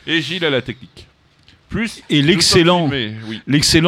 Et 0.06 0.20
Gilles 0.22 0.44
à 0.44 0.50
la 0.50 0.62
technique. 0.62 1.06
Plus 1.68 2.02
Et 2.10 2.22
l'excellent- 2.22 2.88
oui. 2.88 3.40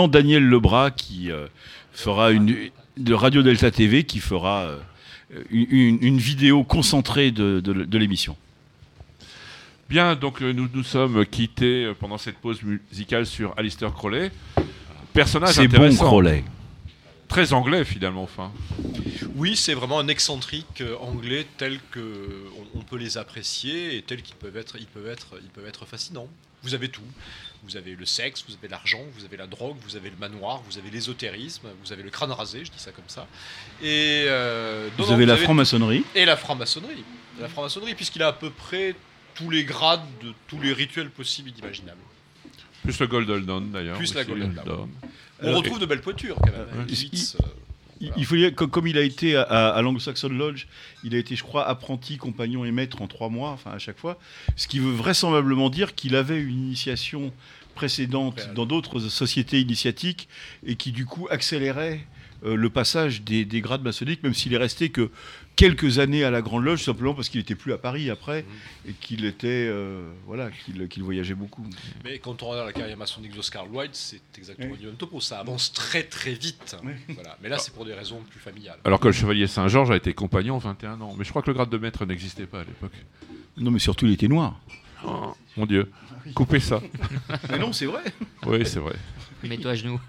Daniel 0.09 0.45
Lebras 0.45 0.90
qui 0.90 1.30
euh, 1.30 1.47
fera 1.93 2.30
une 2.32 2.55
de 2.97 3.14
Radio 3.14 3.43
Delta 3.43 3.70
TV 3.70 4.05
qui 4.05 4.18
fera 4.20 4.62
euh, 4.62 4.78
une, 5.51 5.66
une- 5.70 5.99
une 6.03 6.18
vidéo 6.18 6.62
concentrée 6.64 7.30
de, 7.30 7.61
de- 7.61 7.84
de 7.84 7.99
l'émission. 7.99 8.36
Bien, 9.93 10.14
donc 10.16 10.40
euh, 10.40 10.53
nous 10.53 10.70
nous 10.72 10.84
sommes 10.84 11.26
quittés 11.26 11.84
euh, 11.84 11.93
pendant 11.95 12.16
cette 12.16 12.38
pause 12.38 12.62
musicale 12.62 13.26
sur 13.26 13.53
Alistair 13.59 13.93
Crowley. 13.93 14.32
Personnage 15.12 15.57
C'est 15.57 15.68
bon 15.68 15.95
Crowley. 15.95 16.45
très 17.28 17.53
anglais 17.53 17.84
finalement. 17.84 18.22
Enfin, 18.22 18.53
Oui, 19.34 19.55
c'est 19.55 19.74
vraiment 19.74 19.99
un 19.99 20.09
excentrique 20.09 20.80
euh, 20.80 20.97
anglais 20.99 21.47
tel 21.59 21.78
que 21.90 22.01
on, 22.74 22.80
peut 22.80 22.97
les 22.97 23.18
apprécier 23.18 23.99
et 23.99 24.01
tel 24.01 24.22
qu'ils 24.22 24.36
peuvent 24.36 24.57
être, 24.57 24.76
ils 24.80 24.86
peuvent 24.86 25.09
être, 25.09 25.34
ils 25.43 25.51
peuvent 25.51 25.68
être 25.68 25.84
fascinants. 25.84 26.28
Vous 26.62 26.72
avez 26.72 26.88
tout. 26.88 27.03
Vous 27.62 27.76
avez 27.76 27.95
le 27.95 28.07
sexe, 28.07 28.47
vous 28.49 28.55
avez 28.55 28.68
l'argent, 28.68 29.05
vous 29.18 29.26
avez 29.26 29.36
la 29.36 29.47
drogue, 29.47 29.76
vous 29.86 29.97
avez 29.97 30.09
le 30.09 30.16
manoir, 30.16 30.62
vous 30.70 30.78
avez 30.78 30.88
l'ésotérisme, 30.88 31.68
vous 31.84 31.93
avez 31.93 32.03
le 32.03 32.09
crâne 32.09 32.32
rasé, 32.32 32.64
je 32.64 32.70
dis 32.70 32.78
ça 32.78 32.93
comme 32.93 33.05
ça. 33.09 33.26
Et 33.82 34.24
euh, 34.26 34.88
non, 34.97 35.05
Vous 35.05 35.11
non, 35.11 35.16
avez 35.16 35.26
la 35.26 35.36
franc-maçonnerie. 35.36 36.03
et 36.14 36.24
la 36.24 36.38
franc-maçonnerie, 36.38 37.05
la 37.38 37.51
franc-maçonnerie, 37.51 37.95
puisqu'il 37.95 38.22
a 38.22 38.28
à 38.28 38.32
peu 38.32 38.49
près 38.49 38.95
tous 39.35 39.51
les 39.51 39.64
grades 39.64 40.03
de 40.22 40.33
tous 40.49 40.61
les 40.61 40.72
rituels 40.72 41.11
possibles 41.11 41.51
et 41.51 41.59
imaginables. 41.61 41.99
plus 42.83 42.99
le 43.01 43.07
Golden 43.07 43.45
Dawn 43.45 43.70
d'ailleurs. 43.70 43.97
Plus 43.97 44.14
la 44.14 44.20
aussi, 44.22 44.30
Golden 44.30 44.51
euh, 44.51 44.55
Dawn. 44.55 44.66
Dawn. 44.66 44.89
On 45.43 45.47
Alors, 45.47 45.59
retrouve 45.59 45.78
de 45.80 45.87
belles 45.87 46.01
pointures 46.01 46.37
quand 46.37 46.47
même. 46.53 46.66
hein. 46.80 46.85
il- 46.89 46.95
euh, 46.95 47.47
Il, 48.01 48.09
Voilà. 48.09 48.14
il 48.20 48.26
faut 48.26 48.35
dire, 48.37 48.55
co- 48.57 48.66
comme 48.66 48.89
il 48.89 48.99
a 48.99 49.03
été 49.03 49.37
à, 49.37 49.43
à- 49.43 49.68
à 49.76 49.83
l'Anglo-Saxon 49.83 50.28
Lodge, 50.30 50.66
il 51.05 51.14
a 51.14 51.18
été, 51.18 51.37
je 51.37 51.45
crois, 51.45 51.68
apprenti, 51.68 52.16
compagnon 52.16 52.64
et 52.64 52.72
maître 52.72 53.01
en 53.01 53.07
trois 53.07 53.28
mois, 53.28 53.51
enfin 53.51 53.70
à 53.70 53.78
chaque 53.78 53.97
fois, 53.99 54.18
ce 54.57 54.66
qui 54.66 54.80
veut 54.80 54.91
vraisemblablement 54.91 55.70
dire 55.70 55.95
qu'il 55.95 56.16
avait 56.16 56.41
une 56.41 56.64
initiation 56.66 57.33
précédente 57.76 58.51
dans 58.57 58.66
d'autres 58.66 58.99
sociétés 58.99 59.61
initiatiques 59.61 60.28
et 60.66 60.74
qui 60.74 60.91
du 60.91 61.07
coup 61.07 61.28
accélérait 61.30 62.05
euh, 62.45 62.57
le 62.57 62.70
passage 62.70 63.22
des, 63.22 63.45
des 63.45 63.61
grades 63.61 63.83
maçonniques, 63.83 64.24
même 64.24 64.35
s'il 64.35 64.53
est 64.53 64.59
resté 64.59 64.91
que 64.91 65.11
quelques 65.57 65.99
années 65.99 66.25
à 66.25 66.31
la 66.31 66.43
Grande 66.43 66.65
Loge, 66.65 66.83
simplement 66.83 67.15
parce 67.15 67.29
qu'il 67.29 67.41
n'était 67.41 67.55
plus 67.55 67.73
à 67.73 67.79
Paris 67.79 68.11
après 68.11 68.45
et 68.87 68.93
qu'il 68.93 69.25
était, 69.25 69.67
euh, 69.69 70.11
voilà, 70.27 70.51
qu'il 70.89 71.03
voyageait 71.03 71.35
beaucoup. 71.35 71.65
Mais 72.05 72.19
quand 72.19 72.43
on 72.43 72.49
regarde 72.49 72.67
la 72.67 72.73
carrière 72.73 72.97
maçonnique 72.97 73.35
d'Oscar 73.35 73.71
Wilde, 73.73 73.95
c'est 73.95 74.21
exactement 74.39 74.73
Oui. 74.73 74.79
du 74.79 74.87
même 74.87 74.97
topo. 74.97 75.21
Ça 75.21 75.39
avance 75.39 75.73
très 75.73 76.03
très 76.05 76.33
vite. 76.35 76.77
Oui. 76.85 76.93
Voilà. 77.15 77.37
Mais 77.43 77.49
là, 77.49 77.59
c'est 77.59 77.73
pour 77.75 77.85
des 77.85 77.95
raisons 77.95 78.21
plus 78.31 78.41
familiales. 78.41 78.79
Alors 78.85 79.01
que 79.01 79.07
le 79.09 79.13
chevalier 79.13 79.47
Saint-Georges 79.47 79.91
a 79.91 79.97
été 79.97 80.13
compagnon 80.15 80.59
21 80.59 81.01
ans. 81.01 81.15
Mais 81.17 81.25
je 81.25 81.31
crois 81.31 81.43
que 81.43 81.49
le 81.51 81.55
grade 81.55 81.71
de 81.71 81.79
maître 81.79 82.05
n'existait 82.07 82.47
pas 82.47 82.61
à 82.61 82.65
l'époque. 82.65 82.93
Non, 83.57 83.71
mais 83.71 83.79
surtout, 83.79 84.07
il 84.07 84.13
était 84.13 84.29
noir. 84.29 84.59
Oh, 85.07 85.35
mon 85.57 85.67
Dieu. 85.67 85.91
Coupez 86.35 86.61
ça. 86.61 86.81
mais 87.51 87.59
non, 87.59 87.73
c'est 87.73 87.87
vrai. 87.87 88.03
Oui, 88.47 88.65
c'est 88.65 88.79
vrai. 88.79 88.95
Mets-toi 89.43 89.73
à 89.73 89.75
genoux. 89.75 90.01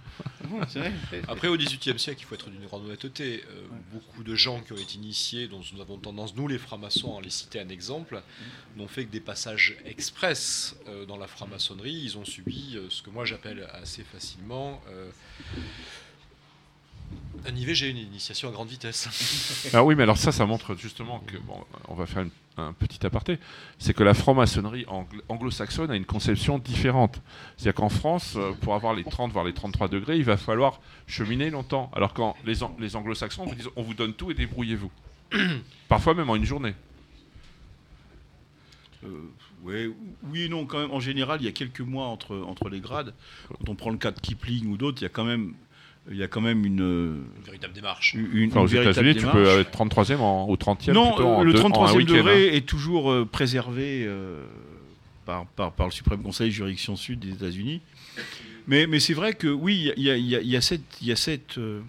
Après, 1.27 1.47
au 1.47 1.57
XVIIIe 1.57 1.99
siècle, 1.99 2.21
il 2.21 2.25
faut 2.25 2.35
être 2.35 2.49
d'une 2.49 2.65
grande 2.65 2.85
honnêteté. 2.85 3.43
Euh, 3.49 3.67
Beaucoup 3.91 4.23
de 4.23 4.35
gens 4.35 4.59
qui 4.61 4.73
ont 4.73 4.77
été 4.77 4.95
initiés, 4.95 5.47
dont 5.47 5.61
nous 5.73 5.81
avons 5.81 5.97
tendance, 5.97 6.35
nous 6.35 6.47
les 6.47 6.57
francs-maçons, 6.57 7.17
à 7.17 7.21
les 7.21 7.29
citer 7.29 7.59
un 7.59 7.69
exemple, 7.69 8.21
n'ont 8.75 8.87
fait 8.87 9.05
que 9.05 9.11
des 9.11 9.19
passages 9.19 9.77
express 9.85 10.75
euh, 10.87 11.05
dans 11.05 11.17
la 11.17 11.27
franc-maçonnerie. 11.27 11.93
Ils 11.93 12.17
ont 12.17 12.25
subi 12.25 12.73
euh, 12.75 12.87
ce 12.89 13.01
que 13.03 13.09
moi 13.09 13.25
j'appelle 13.25 13.67
assez 13.73 14.03
facilement 14.03 14.81
un 17.45 17.55
IVG, 17.55 17.89
une 17.89 17.97
initiation 17.97 18.49
à 18.49 18.51
grande 18.51 18.69
vitesse. 18.69 19.69
Ah 19.73 19.83
oui, 19.83 19.95
mais 19.95 20.03
alors 20.03 20.17
ça, 20.17 20.31
ça 20.31 20.45
montre 20.45 20.75
justement 20.75 21.19
que, 21.27 21.37
bon, 21.37 21.55
on 21.87 21.95
va 21.95 22.05
faire 22.05 22.23
une- 22.23 22.31
un 22.55 22.71
petit 22.71 23.03
aparté, 23.05 23.39
c'est 23.79 23.93
que 23.95 24.03
la 24.03 24.13
franc-maçonnerie 24.13 24.85
anglo- 24.87 25.21
anglo-saxonne 25.27 25.89
a 25.89 25.95
une 25.95 26.05
conception 26.05 26.59
différente. 26.59 27.19
C'est-à-dire 27.57 27.73
qu'en 27.75 27.89
France, 27.89 28.35
euh, 28.37 28.51
pour 28.61 28.75
avoir 28.75 28.93
les 28.93 29.03
30, 29.03 29.31
voire 29.31 29.43
les 29.43 29.53
33 29.53 29.87
degrés, 29.87 30.17
il 30.17 30.23
va 30.23 30.37
falloir 30.37 30.79
cheminer 31.07 31.49
longtemps. 31.49 31.89
Alors 31.95 32.13
quand 32.13 32.35
les, 32.45 32.61
An- 32.63 32.75
les 32.79 32.95
anglo-saxons 32.95 33.45
vous 33.45 33.55
disent 33.55 33.69
on 33.75 33.81
vous 33.81 33.95
donne 33.95 34.13
tout 34.13 34.29
et 34.29 34.35
débrouillez-vous. 34.35 34.91
Parfois 35.89 36.13
même 36.13 36.29
en 36.29 36.35
une 36.35 36.45
journée. 36.45 36.75
Euh, 39.03 39.07
ouais, 39.63 39.89
oui 40.29 40.43
et 40.43 40.49
non, 40.49 40.65
quand 40.65 40.79
même. 40.79 40.91
En 40.91 40.99
général, 40.99 41.41
il 41.41 41.45
y 41.45 41.49
a 41.49 41.51
quelques 41.51 41.81
mois 41.81 42.05
entre, 42.05 42.37
entre 42.37 42.69
les 42.69 42.79
grades. 42.79 43.13
Quand 43.49 43.69
on 43.69 43.75
prend 43.75 43.89
le 43.89 43.97
cas 43.97 44.11
de 44.11 44.19
Kipling 44.19 44.67
ou 44.67 44.77
d'autres, 44.77 44.99
il 45.01 45.03
y 45.03 45.07
a 45.07 45.09
quand 45.09 45.25
même, 45.25 45.55
il 46.11 46.17
y 46.17 46.23
a 46.23 46.27
quand 46.27 46.41
même 46.41 46.65
une, 46.65 46.79
Une 46.79 47.43
véritable 47.45 47.73
démarche. 47.73 48.13
une, 48.13 48.29
une 48.33 48.49
Enfin, 48.51 48.61
aux 48.61 48.65
véritable 48.65 49.07
États-Unis, 49.07 49.25
tu 49.25 49.31
peux 49.31 49.45
être 49.59 49.71
33e 49.71 50.17
en, 50.17 50.45
au 50.49 50.55
30e. 50.57 50.91
Non, 50.91 51.13
plutôt 51.13 51.27
en 51.29 51.43
le 51.43 51.53
deux- 51.53 51.61
en 51.61 51.67
un 51.67 51.69
33e 51.93 51.95
week-end, 51.97 52.13
degré 52.13 52.49
hein. 52.49 52.53
est 52.53 52.65
toujours 52.65 53.11
euh, 53.11 53.25
préservé 53.25 54.03
euh, 54.05 54.43
par, 55.25 55.45
par, 55.47 55.71
par 55.71 55.87
le 55.87 55.91
Suprême 55.93 56.21
Conseil 56.21 56.51
juridiction 56.51 56.95
sud 56.97 57.19
des 57.19 57.29
États-Unis. 57.31 57.81
Mais, 58.67 58.85
mais 58.87 58.99
c'est 58.99 59.13
vrai 59.13 59.33
que 59.33 59.47
oui, 59.47 59.91
il 59.97 60.03
y 60.03 60.09
a, 60.11 60.17
il 60.17 60.25
y 60.25 60.35
a- 60.35 60.41
il 60.41 60.47
y 60.47 60.55
a 60.57 60.61
cette, 60.61 60.81
il 61.01 61.07
y 61.07 61.11
a 61.11 61.15
cette 61.15 61.57
euh, 61.57 61.81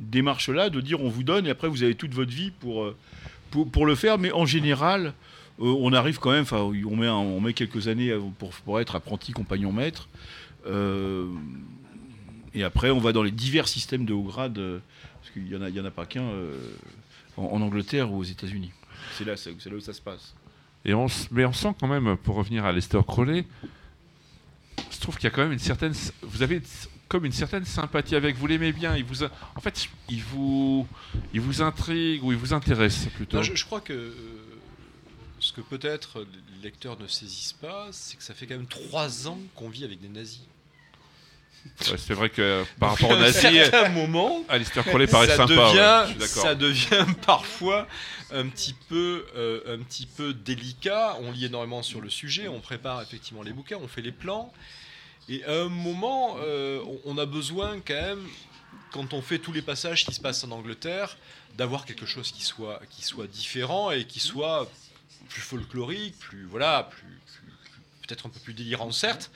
démarche-là 0.00 0.70
de 0.70 0.80
dire 0.80 1.00
on 1.02 1.08
vous 1.08 1.22
donne 1.22 1.46
et 1.46 1.50
après 1.50 1.68
vous 1.68 1.82
avez 1.82 1.94
toute 1.94 2.12
votre 2.14 2.32
vie 2.32 2.50
pour, 2.50 2.92
pour, 3.50 3.70
pour 3.70 3.86
le 3.86 3.94
faire. 3.94 4.18
Mais 4.18 4.32
en 4.32 4.44
général, 4.46 5.14
euh, 5.60 5.74
on 5.78 5.92
arrive 5.92 6.18
quand 6.18 6.32
même, 6.32 6.42
enfin, 6.42 6.58
on 6.60 6.96
met, 6.96 7.06
un- 7.06 7.12
on 7.12 7.40
met 7.40 7.52
quelques 7.54 7.88
années 7.88 8.14
pour 8.64 8.80
être 8.80 8.94
apprenti 8.96 9.32
compagnon 9.32 9.72
maître. 9.72 10.08
Et 12.54 12.62
après, 12.62 12.90
on 12.90 12.98
va 13.00 13.12
dans 13.12 13.22
les 13.22 13.30
divers 13.32 13.66
systèmes 13.68 14.04
de 14.04 14.12
haut 14.12 14.22
grade, 14.22 14.58
euh, 14.58 14.78
parce 15.20 15.32
qu'il 15.32 15.44
n'y 15.44 15.56
en, 15.56 15.62
a- 15.62 15.68
il 15.68 15.74
y 15.74 15.80
en 15.80 15.84
a 15.84 15.90
pas 15.90 16.06
qu'un 16.06 16.22
euh, 16.22 16.56
en, 17.36 17.44
en 17.44 17.60
Angleterre 17.62 18.12
ou 18.12 18.18
aux 18.18 18.24
États-Unis. 18.24 18.70
C'est 19.18 19.24
là, 19.24 19.36
c'est 19.36 19.54
c'est 19.60 19.70
là 19.70 19.76
où 19.76 19.80
ça 19.80 19.92
se 19.92 20.00
passe. 20.00 20.34
Et 20.84 20.94
on, 20.94 21.06
s- 21.06 21.28
mais 21.30 21.44
on 21.44 21.52
sent 21.52 21.74
quand 21.80 21.88
même, 21.88 22.16
pour 22.16 22.36
revenir 22.36 22.64
à 22.64 22.72
Lester 22.72 23.00
Crowley, 23.06 23.44
je 24.90 24.98
trouve 25.00 25.16
qu'il 25.16 25.24
y 25.24 25.26
a 25.26 25.30
quand 25.30 25.42
même 25.42 25.52
une 25.52 25.58
certaine. 25.58 25.92
Vous 26.22 26.42
avez 26.42 26.62
comme 27.08 27.24
une 27.24 27.32
certaine 27.32 27.64
sympathie 27.64 28.14
avec. 28.16 28.36
Vous 28.36 28.46
l'aimez 28.46 28.72
bien. 28.72 28.96
Il 28.96 29.04
vous, 29.04 29.24
a- 29.24 29.30
en 29.56 29.60
fait, 29.60 29.88
il 30.08 30.22
vous, 30.22 30.86
il 31.32 31.40
vous 31.40 31.60
intrigue 31.62 32.22
ou 32.22 32.32
il 32.32 32.38
vous 32.38 32.52
intéresse 32.54 33.06
plutôt. 33.14 33.36
Non, 33.38 33.42
je, 33.42 33.54
je 33.54 33.64
crois 33.64 33.80
que 33.80 34.14
ce 35.40 35.52
que 35.52 35.60
peut-être 35.60 36.20
les 36.56 36.62
lecteurs 36.62 36.98
ne 37.00 37.06
saisissent 37.06 37.52
pas, 37.52 37.88
c'est 37.90 38.16
que 38.16 38.22
ça 38.22 38.32
fait 38.34 38.46
quand 38.46 38.56
même 38.56 38.66
trois 38.66 39.28
ans 39.28 39.38
qu'on 39.54 39.68
vit 39.68 39.84
avec 39.84 40.00
des 40.00 40.08
nazis. 40.08 40.40
Ouais, 41.90 41.96
c'est 41.98 42.14
vrai 42.14 42.30
que 42.30 42.64
par 42.78 42.90
rapport 42.90 43.10
À 43.12 43.14
un 43.16 43.20
nazis, 43.20 43.42
certain 43.64 43.88
moment, 43.88 44.44
Alistair 44.48 44.84
Crowley 44.84 45.06
paraît 45.06 45.26
ça 45.26 45.36
sympa. 45.36 45.54
devient, 45.54 46.26
ça 46.26 46.54
devient 46.54 47.06
parfois 47.26 47.88
un 48.32 48.46
petit 48.48 48.74
peu, 48.88 49.26
euh, 49.36 49.74
un 49.76 49.82
petit 49.82 50.06
peu 50.06 50.32
délicat. 50.34 51.16
On 51.20 51.32
lit 51.32 51.46
énormément 51.46 51.82
sur 51.82 52.00
le 52.00 52.10
sujet, 52.10 52.48
on 52.48 52.60
prépare 52.60 53.02
effectivement 53.02 53.42
les 53.42 53.52
bouquins, 53.52 53.78
on 53.80 53.88
fait 53.88 54.02
les 54.02 54.12
plans, 54.12 54.52
et 55.28 55.44
à 55.44 55.52
un 55.62 55.68
moment, 55.68 56.36
euh, 56.40 56.80
on- 57.04 57.18
a 57.18 57.26
besoin 57.26 57.80
quand 57.80 57.94
même, 57.94 58.26
quand 58.92 59.12
on 59.14 59.22
fait 59.22 59.38
tous 59.38 59.52
les 59.52 59.62
passages 59.62 60.04
qui 60.04 60.14
se 60.14 60.20
passent 60.20 60.44
en 60.44 60.50
Angleterre, 60.52 61.16
d'avoir 61.56 61.84
quelque 61.86 62.06
chose 62.06 62.30
qui 62.32 62.42
soit, 62.44 62.80
qui 62.90 63.02
soit 63.04 63.26
différent 63.26 63.90
et 63.90 64.04
qui 64.04 64.20
soit 64.20 64.70
plus 65.28 65.40
folklorique, 65.42 66.18
plus 66.18 66.44
voilà, 66.44 66.88
plus- 66.90 67.20
peut-être 68.06 68.26
un 68.26 68.28
peu 68.28 68.38
plus 68.40 68.52
délirant 68.54 68.92
certes. 68.92 69.30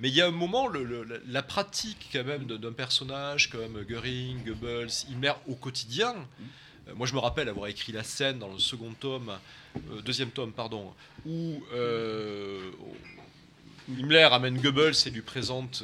Mais 0.00 0.08
il 0.08 0.14
y 0.14 0.20
a 0.20 0.26
un 0.26 0.32
moment, 0.32 0.68
la- 0.68 1.42
pratique 1.42 2.08
quand 2.12 2.24
même 2.24 2.44
d'un 2.46 2.72
personnage 2.72 3.48
comme 3.50 3.82
Göring, 3.88 4.44
Goebbels, 4.44 4.90
Himmler 5.10 5.32
au 5.46 5.54
quotidien. 5.54 6.14
euh, 6.88 6.94
moi, 6.96 7.06
je 7.06 7.14
me 7.14 7.18
rappelle 7.20 7.48
avoir 7.48 7.68
écrit 7.68 7.92
la 7.92 8.02
scène 8.02 8.38
dans 8.40 8.48
le 8.52 8.58
second 8.58 8.92
tome, 8.98 9.32
euh, 9.76 10.00
deuxième 10.02 10.30
tome, 10.30 10.52
pardon, 10.52 10.92
où 11.24 11.62
euh, 11.72 12.70
Himmler 13.88 14.28
amène 14.32 14.60
Goebbels 14.60 14.94
et 15.06 15.10
lui 15.10 15.22
présente 15.22 15.82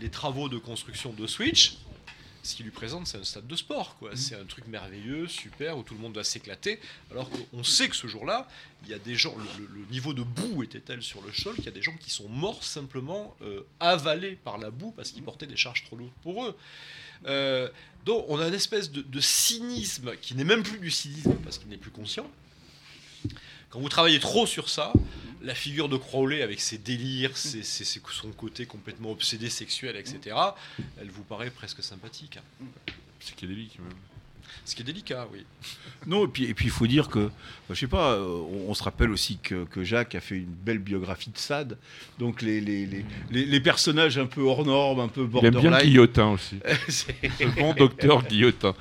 les 0.00 0.10
travaux 0.10 0.48
de 0.48 0.58
construction 0.58 1.12
de 1.12 1.26
Switch. 1.26 1.76
Ce 2.46 2.54
qu'il 2.54 2.64
lui 2.64 2.70
présente, 2.72 3.08
c'est 3.08 3.18
un 3.18 3.24
stade 3.24 3.48
de 3.48 3.56
sport, 3.56 3.96
quoi. 3.98 4.10
C'est 4.14 4.36
un 4.36 4.44
truc 4.44 4.68
merveilleux, 4.68 5.26
super, 5.26 5.76
où 5.76 5.82
tout 5.82 5.94
le 5.94 6.00
monde 6.00 6.14
va 6.14 6.22
s'éclater. 6.22 6.78
Alors 7.10 7.28
qu'on 7.28 7.64
sait 7.64 7.88
que 7.88 7.96
ce 7.96 8.06
jour-là, 8.06 8.46
il 8.84 8.88
y 8.90 8.94
a 8.94 9.00
des 9.00 9.16
gens, 9.16 9.34
le, 9.36 9.64
le- 9.64 9.80
le 9.80 9.86
niveau 9.90 10.14
de 10.14 10.22
boue 10.22 10.62
était 10.62 10.78
tel 10.78 11.02
sur 11.02 11.20
le 11.22 11.32
sol 11.32 11.56
qu'il 11.56 11.64
y 11.64 11.68
a 11.68 11.72
des 11.72 11.82
gens 11.82 11.96
qui 11.96 12.10
sont 12.10 12.28
morts 12.28 12.62
simplement 12.62 13.36
euh, 13.42 13.62
avalés 13.80 14.36
par 14.44 14.58
la 14.58 14.70
boue 14.70 14.92
parce 14.92 15.10
qu'ils 15.10 15.24
portaient 15.24 15.48
des 15.48 15.56
charges 15.56 15.82
trop 15.86 15.96
lourdes 15.96 16.12
pour 16.22 16.44
eux. 16.44 16.56
Euh, 17.26 17.68
donc 18.04 18.24
on 18.28 18.38
a 18.38 18.46
une 18.46 18.54
espèce 18.54 18.92
de, 18.92 19.02
de 19.02 19.20
cynisme 19.20 20.12
qui 20.22 20.36
n'est 20.36 20.44
même 20.44 20.62
plus 20.62 20.78
du 20.78 20.92
cynisme 20.92 21.34
parce 21.42 21.58
qu'il 21.58 21.68
n'est 21.68 21.76
plus 21.78 21.90
conscient. 21.90 22.30
Quand 23.70 23.80
vous 23.80 23.88
travaillez 23.88 24.20
trop 24.20 24.46
sur 24.46 24.68
ça, 24.68 24.92
la 25.42 25.54
figure 25.54 25.88
de 25.88 25.96
Crowley 25.96 26.42
avec 26.42 26.60
ses 26.60 26.78
délires, 26.78 27.36
ses- 27.36 27.62
ses- 27.62 27.84
ses- 27.84 28.00
son 28.12 28.30
côté 28.32 28.66
complètement 28.66 29.10
obsédé 29.12 29.48
sexuel, 29.50 29.96
etc., 29.96 30.36
elle 31.00 31.10
vous 31.10 31.22
paraît 31.24 31.50
presque 31.50 31.82
sympathique. 31.82 32.38
Psychédélique 33.20 33.78
même. 33.78 33.92
Ce 34.64 34.74
qui 34.74 34.82
est 34.82 34.84
délicat, 34.84 35.28
oui. 35.32 35.44
Non, 36.06 36.24
et 36.24 36.28
puis 36.28 36.44
et 36.44 36.54
puis 36.54 36.66
il 36.66 36.70
faut 36.70 36.86
dire 36.86 37.08
que, 37.08 37.26
bah, 37.26 37.30
je 37.74 37.74
sais 37.74 37.86
pas, 37.88 38.12
euh, 38.12 38.26
on, 38.28 38.70
on 38.70 38.74
se 38.74 38.82
rappelle 38.82 39.10
aussi 39.10 39.38
que, 39.38 39.64
que 39.64 39.82
Jacques 39.84 40.14
a 40.14 40.20
fait 40.20 40.36
une 40.36 40.44
belle 40.46 40.78
biographie 40.78 41.30
de 41.30 41.38
Sade. 41.38 41.78
Donc 42.18 42.42
les, 42.42 42.60
les, 42.60 42.86
les, 42.86 43.04
les- 43.30 43.44
les 43.44 43.60
personnages 43.60 44.18
un 44.18 44.26
peu 44.26 44.42
hors 44.42 44.64
normes, 44.64 45.00
un 45.00 45.08
peu 45.08 45.22
Il 45.22 45.24
aime 45.24 45.30
borderline. 45.54 45.70
bien 45.70 45.80
Guillotin 45.80 46.28
aussi. 46.30 46.56
C'est- 46.88 47.16
Le 47.40 47.50
bon 47.60 47.74
docteur 47.74 48.24
Guillotin. 48.24 48.74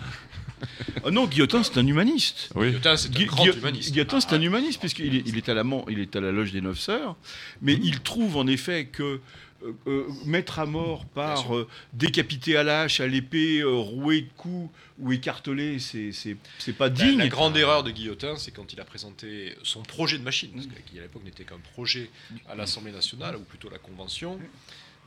Ah 1.03 1.11
non, 1.11 1.27
Guillotin, 1.27 1.63
c'est 1.63 1.77
un 1.77 1.85
humaniste. 1.85 2.49
Oui. 2.55 2.67
Guillotin, 2.69 2.97
c'est 2.97 3.15
un 3.15 3.23
grand 3.25 3.45
humaniste. 3.45 3.91
Guillotin, 3.91 4.19
c'est 4.21 4.33
un 4.33 4.41
humaniste, 4.41 4.79
puisqu'il 4.79 5.15
est, 5.15 5.23
il 5.25 5.37
est, 5.37 5.49
à 5.49 5.53
la, 5.53 5.63
man- 5.63 5.83
il 5.89 5.99
est 5.99 6.15
à 6.15 6.21
la 6.21 6.31
loge 6.31 6.51
des 6.51 6.61
Neuf 6.61 6.79
Sœurs, 6.79 7.15
mais 7.61 7.73
il 7.73 7.99
trouve 8.01 8.37
en 8.37 8.47
effet 8.47 8.85
que 8.85 9.19
euh, 9.63 9.71
euh, 9.87 10.05
mettre 10.25 10.59
à 10.59 10.65
mort 10.65 11.05
par 11.05 11.55
euh, 11.55 11.67
décapité 11.93 12.55
à 12.57 12.63
l'âche, 12.63 12.99
à 12.99 13.07
l'épée, 13.07 13.59
euh, 13.61 13.69
roué 13.69 14.21
de 14.21 14.29
coups 14.37 14.69
ou 14.99 15.11
écartelé, 15.11 15.79
c'est 15.79 16.11
c'est- 16.11 16.37
c'est 16.59 16.73
pas 16.73 16.89
digne. 16.89 17.17
la 17.17 17.27
grande 17.29 17.55
erreur 17.57 17.83
de 17.83 17.91
Guillotin, 17.91 18.35
c'est 18.37 18.51
quand 18.51 18.73
il 18.73 18.79
a 18.79 18.85
présenté 18.85 19.55
son 19.63 19.81
projet 19.81 20.17
de 20.17 20.23
machine, 20.23 20.51
parce 20.53 20.67
qui 20.89 20.99
à 20.99 21.01
l'époque 21.03 21.23
n'était 21.23 21.45
qu'un 21.45 21.59
projet 21.73 22.09
à 22.49 22.55
l'Assemblée 22.55 22.91
nationale, 22.91 23.35
ou 23.37 23.41
plutôt 23.41 23.69
la 23.69 23.77
Convention, 23.79 24.39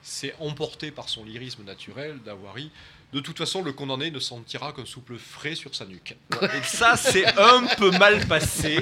c'est 0.02 0.34
emporté 0.40 0.90
par 0.90 1.08
son 1.08 1.24
lyrisme 1.24 1.64
naturel 1.64 2.18
d'avoir 2.24 2.54
dit 2.56 2.70
de 3.12 3.20
toute 3.20 3.38
façon, 3.38 3.62
le 3.62 3.72
condamné 3.72 4.10
ne 4.10 4.18
sentira 4.18 4.72
qu'un 4.72 4.84
souple 4.84 5.16
frais 5.16 5.54
sur 5.54 5.74
sa 5.74 5.86
nuque. 5.86 6.14
Et 6.42 6.62
ça, 6.62 6.96
c'est 6.96 7.26
un 7.38 7.66
peu 7.76 7.90
mal 7.92 8.26
passé 8.26 8.80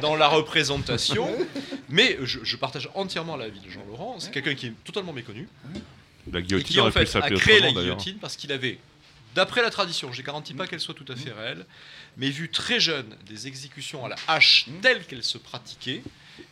dans 0.00 0.16
la 0.16 0.26
représentation. 0.26 1.30
Mais 1.88 2.18
je, 2.22 2.40
je 2.42 2.56
partage 2.56 2.88
entièrement 2.94 3.36
l'avis 3.36 3.60
de 3.60 3.70
Jean 3.70 3.84
Laurent. 3.86 4.16
C'est 4.18 4.32
quelqu'un 4.32 4.54
qui 4.54 4.66
est 4.66 4.74
totalement 4.84 5.12
méconnu. 5.12 5.48
La 6.32 6.40
Et 6.40 6.42
guillotine 6.42 6.66
qui 6.66 6.80
en 6.80 6.90
fait 6.90 7.14
a 7.16 7.30
créé 7.30 7.60
la 7.60 7.68
autrement 7.68 7.82
guillotine 7.82 8.18
parce 8.18 8.36
qu'il 8.36 8.52
avait, 8.52 8.78
d'après 9.34 9.62
la 9.62 9.70
tradition, 9.70 10.12
je 10.12 10.20
ne 10.20 10.26
garantis 10.26 10.54
pas 10.54 10.66
qu'elle 10.66 10.80
soit 10.80 10.94
tout 10.94 11.04
à 11.08 11.16
fait 11.16 11.32
réelle, 11.32 11.64
mais 12.16 12.30
vu 12.30 12.48
très 12.48 12.80
jeune 12.80 13.16
des 13.26 13.46
exécutions 13.46 14.04
à 14.04 14.08
la 14.08 14.16
hache 14.28 14.66
telles 14.80 15.04
qu'elles 15.04 15.24
se 15.24 15.38
pratiquaient 15.38 16.02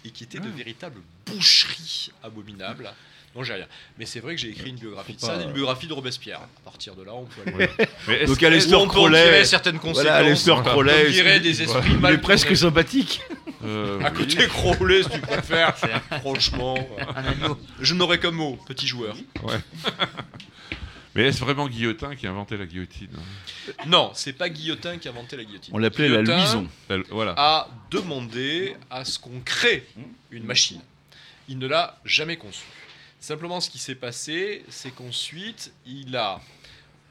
et 0.05 0.11
qui 0.11 0.25
étaient 0.25 0.39
de 0.41 0.49
véritables 0.49 1.01
boucheries 1.27 2.11
abominables. 2.23 2.93
Non, 3.37 3.45
j'ai 3.45 3.55
rien. 3.55 3.67
Mais 3.97 4.07
c'est 4.07 4.19
vrai 4.19 4.35
que 4.35 4.41
j'ai 4.41 4.49
écrit 4.49 4.71
une 4.71 4.77
biographie 4.77 5.15
de 5.15 5.21
ça, 5.21 5.41
une 5.41 5.53
biographie 5.53 5.87
de 5.87 5.93
Robespierre. 5.93 6.41
À 6.41 6.49
partir 6.65 6.97
de 6.97 7.05
là, 7.05 7.13
on 7.15 7.27
peut 7.27 7.43
aller. 7.47 7.69
Mais 8.09 8.15
est-ce 8.23 8.27
Donc 8.33 8.43
Aleister 8.43 8.75
on 8.75 8.89
Crowley, 8.89 9.45
certaines 9.45 9.79
conséquences. 9.79 10.03
voilà, 10.03 10.17
Aleister 10.17 10.51
On 10.51 10.63
Crowley, 10.63 11.11
dirait 11.13 11.35
c'est- 11.35 11.41
des 11.41 11.63
esprits 11.63 11.91
il 11.93 11.99
mal 11.99 12.15
est 12.15 12.19
presque 12.19 12.57
sympathique. 12.57 13.21
euh, 13.65 14.01
À 14.01 14.11
oui. 14.11 14.17
côté 14.19 14.49
Crowley, 14.49 15.05
si 15.05 15.11
tu 15.11 15.21
préfères. 15.21 15.77
Franchement, 16.21 16.77
je 17.81 17.95
n'aurais 17.95 18.19
qu'un 18.19 18.33
mot, 18.33 18.59
petit 18.67 18.89
joueur. 18.89 19.15
Mais 21.15 21.25
est-ce 21.27 21.41
vraiment 21.41 21.69
Guillotin 21.69 22.15
qui 22.15 22.27
a 22.27 22.31
inventé 22.31 22.57
la 22.57 22.67
guillotine 22.67 23.09
Non, 23.87 24.13
c'est 24.15 24.33
pas 24.33 24.49
Guillotin 24.49 24.99
qui 24.99 25.09
a 25.09 25.11
inventé 25.11 25.37
la 25.37 25.45
guillotine. 25.45 25.75
On 25.75 25.79
l'appelait 25.79 26.09
la 26.09 26.23
luison. 26.23 26.67
Voilà. 27.11 27.35
a 27.37 27.69
demandé 27.91 28.77
à 28.91 29.05
ce 29.05 29.19
qu'on 29.19 29.41
crée 29.45 29.87
une 30.31 30.45
machine. 30.45 30.81
Il 31.49 31.59
ne 31.59 31.67
l'a 31.67 31.99
jamais 32.05 32.37
conçue. 32.37 32.63
Simplement, 33.21 33.61
ce 33.61 33.69
qui 33.69 33.79
s'est 33.79 33.95
passé, 33.95 34.65
c'est 34.71 34.95
qu'ensuite, 34.95 35.73
il 35.87 36.17
a 36.17 36.41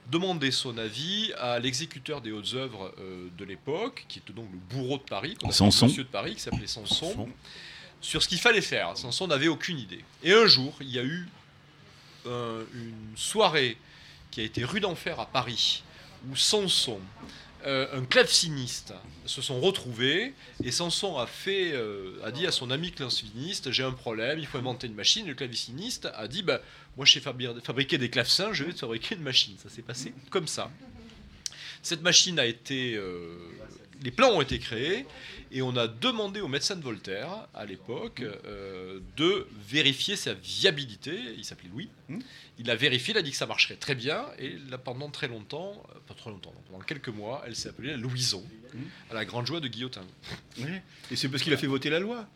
demandé 0.10 0.49
son 0.49 0.78
avis 0.80 1.32
à 1.38 1.60
l'exécuteur 1.60 2.20
des 2.22 2.32
hautes 2.32 2.55
œuvres 2.55 2.91
euh, 2.99 3.28
de 3.38 3.45
l'époque, 3.45 4.05
qui 4.07 4.18
était 4.18 4.34
donc 4.34 4.47
le 4.51 4.57
bourreau 4.57 4.97
de 4.97 5.03
Paris, 5.03 5.36
qu'on 5.36 5.49
monsieur 5.49 6.03
de 6.03 6.10
Paris, 6.10 6.34
qui 6.34 6.41
s'appelait 6.41 6.66
Samson, 6.66 7.30
sur 8.01 8.24
ce 8.24 8.28
qu'il 8.28 8.39
fallait 8.39 8.62
faire. 8.62 8.97
Samson 8.97 9.28
n'avait 9.28 9.47
aucune 9.47 9.78
idée. 9.78 10.03
Et 10.24 10.34
un 10.34 10.47
jour, 10.47 10.76
il 10.82 10.89
y 10.89 10.97
a 10.97 11.03
eu 11.03 11.28
euh, 12.26 12.64
une 12.74 13.16
soirée 13.16 13.78
qui 14.32 14.41
a 14.41 14.43
été 14.43 14.64
rue 14.64 14.80
d'enfer 14.80 15.20
à 15.20 15.28
Paris, 15.28 15.84
où 16.28 16.36
Samson, 16.36 16.99
euh, 17.66 17.88
un 17.93 18.05
claveciniste, 18.05 18.93
se 19.26 19.41
sont 19.41 19.60
retrouvés, 19.60 20.34
et 20.64 20.72
Samson 20.72 21.18
a, 21.18 21.28
fait, 21.28 21.74
euh, 21.74 22.14
a 22.24 22.32
dit 22.32 22.47
à 22.47 22.51
son 22.51 22.72
ami 22.72 22.91
claveciniste, 22.91 23.72
j'ai 23.72 23.84
un 23.84 23.91
problème, 23.91 24.39
il 24.39 24.45
faut 24.45 24.57
inventer 24.57 24.88
une 24.88 24.95
machine. 24.95 25.28
Le 25.28 25.34
claveciniste 25.34 26.07
a 26.16 26.28
dit, 26.28 26.43
bah, 26.43 26.62
moi 26.97 27.05
je 27.05 27.14
sais 27.14 27.20
fabri- 27.20 27.62
fabriquer 27.62 27.97
des 27.97 28.10
clavecins, 28.10 28.53
je 28.53 28.64
vais 28.64 28.74
te 28.74 28.80
fabriquer 28.80 29.16
une 29.16 29.22
machine. 29.22 29.55
Ça 29.62 29.70
s'est 29.70 29.82
passé 29.82 30.14
comme 30.30 30.47
ça. 30.47 30.72
Cette 31.82 32.01
machine 32.01 32.39
a 32.39 32.45
été... 32.45 32.95
euh, 32.95 33.38
les 34.04 34.12
plans 34.12 34.32
ont 34.32 34.41
été 34.41 34.60
créés, 34.60 35.06
et 35.52 35.62
on 35.62 35.76
a 35.76 35.88
demandé 35.88 36.41
au 36.41 36.47
médecin 36.47 36.76
de 36.76 36.84
Voltaire, 36.84 37.47
à 37.54 37.66
l'époque, 37.66 38.22
euh, 38.22 39.00
de 39.18 39.47
vérifier 39.68 40.16
sa 40.16 40.34
viabilité. 40.34 41.18
Il 41.38 41.43
s'appelait 41.43 41.70
Louis. 41.70 41.89
Il 42.60 42.70
a 42.70 42.76
vérifié, 42.76 43.14
il 43.14 43.18
a 43.18 43.22
dit 43.22 43.32
que 43.32 43.38
ça 43.38 43.47
marcherait 43.47 43.76
très 43.76 43.95
bien. 43.95 44.26
Et 44.38 44.58
là, 44.70 44.78
pendant 44.78 45.10
très 45.10 45.28
longtemps, 45.28 45.84
euh, 45.89 46.00
pas 46.08 46.14
trop 46.14 46.30
longtemps, 46.30 46.54
pendant 46.70 46.84
quelques 46.84 47.10
mois, 47.10 47.43
elle 47.47 47.56
s'est 47.56 47.70
appelée 47.70 47.91
la 47.91 47.97
Louison, 47.97 48.43
à 49.10 49.14
la 49.14 49.26
grande 49.26 49.47
joie 49.47 49.60
de 49.60 49.68
Guillotin. 49.68 50.06
Ouais. 50.60 50.84
Et 51.10 51.16
c'est 51.16 51.30
parce 51.30 51.41
qu'il 51.41 51.54
a 51.54 51.58
fait 51.58 51.68
voter 51.68 51.89
la 51.89 52.00
loi. 52.00 52.28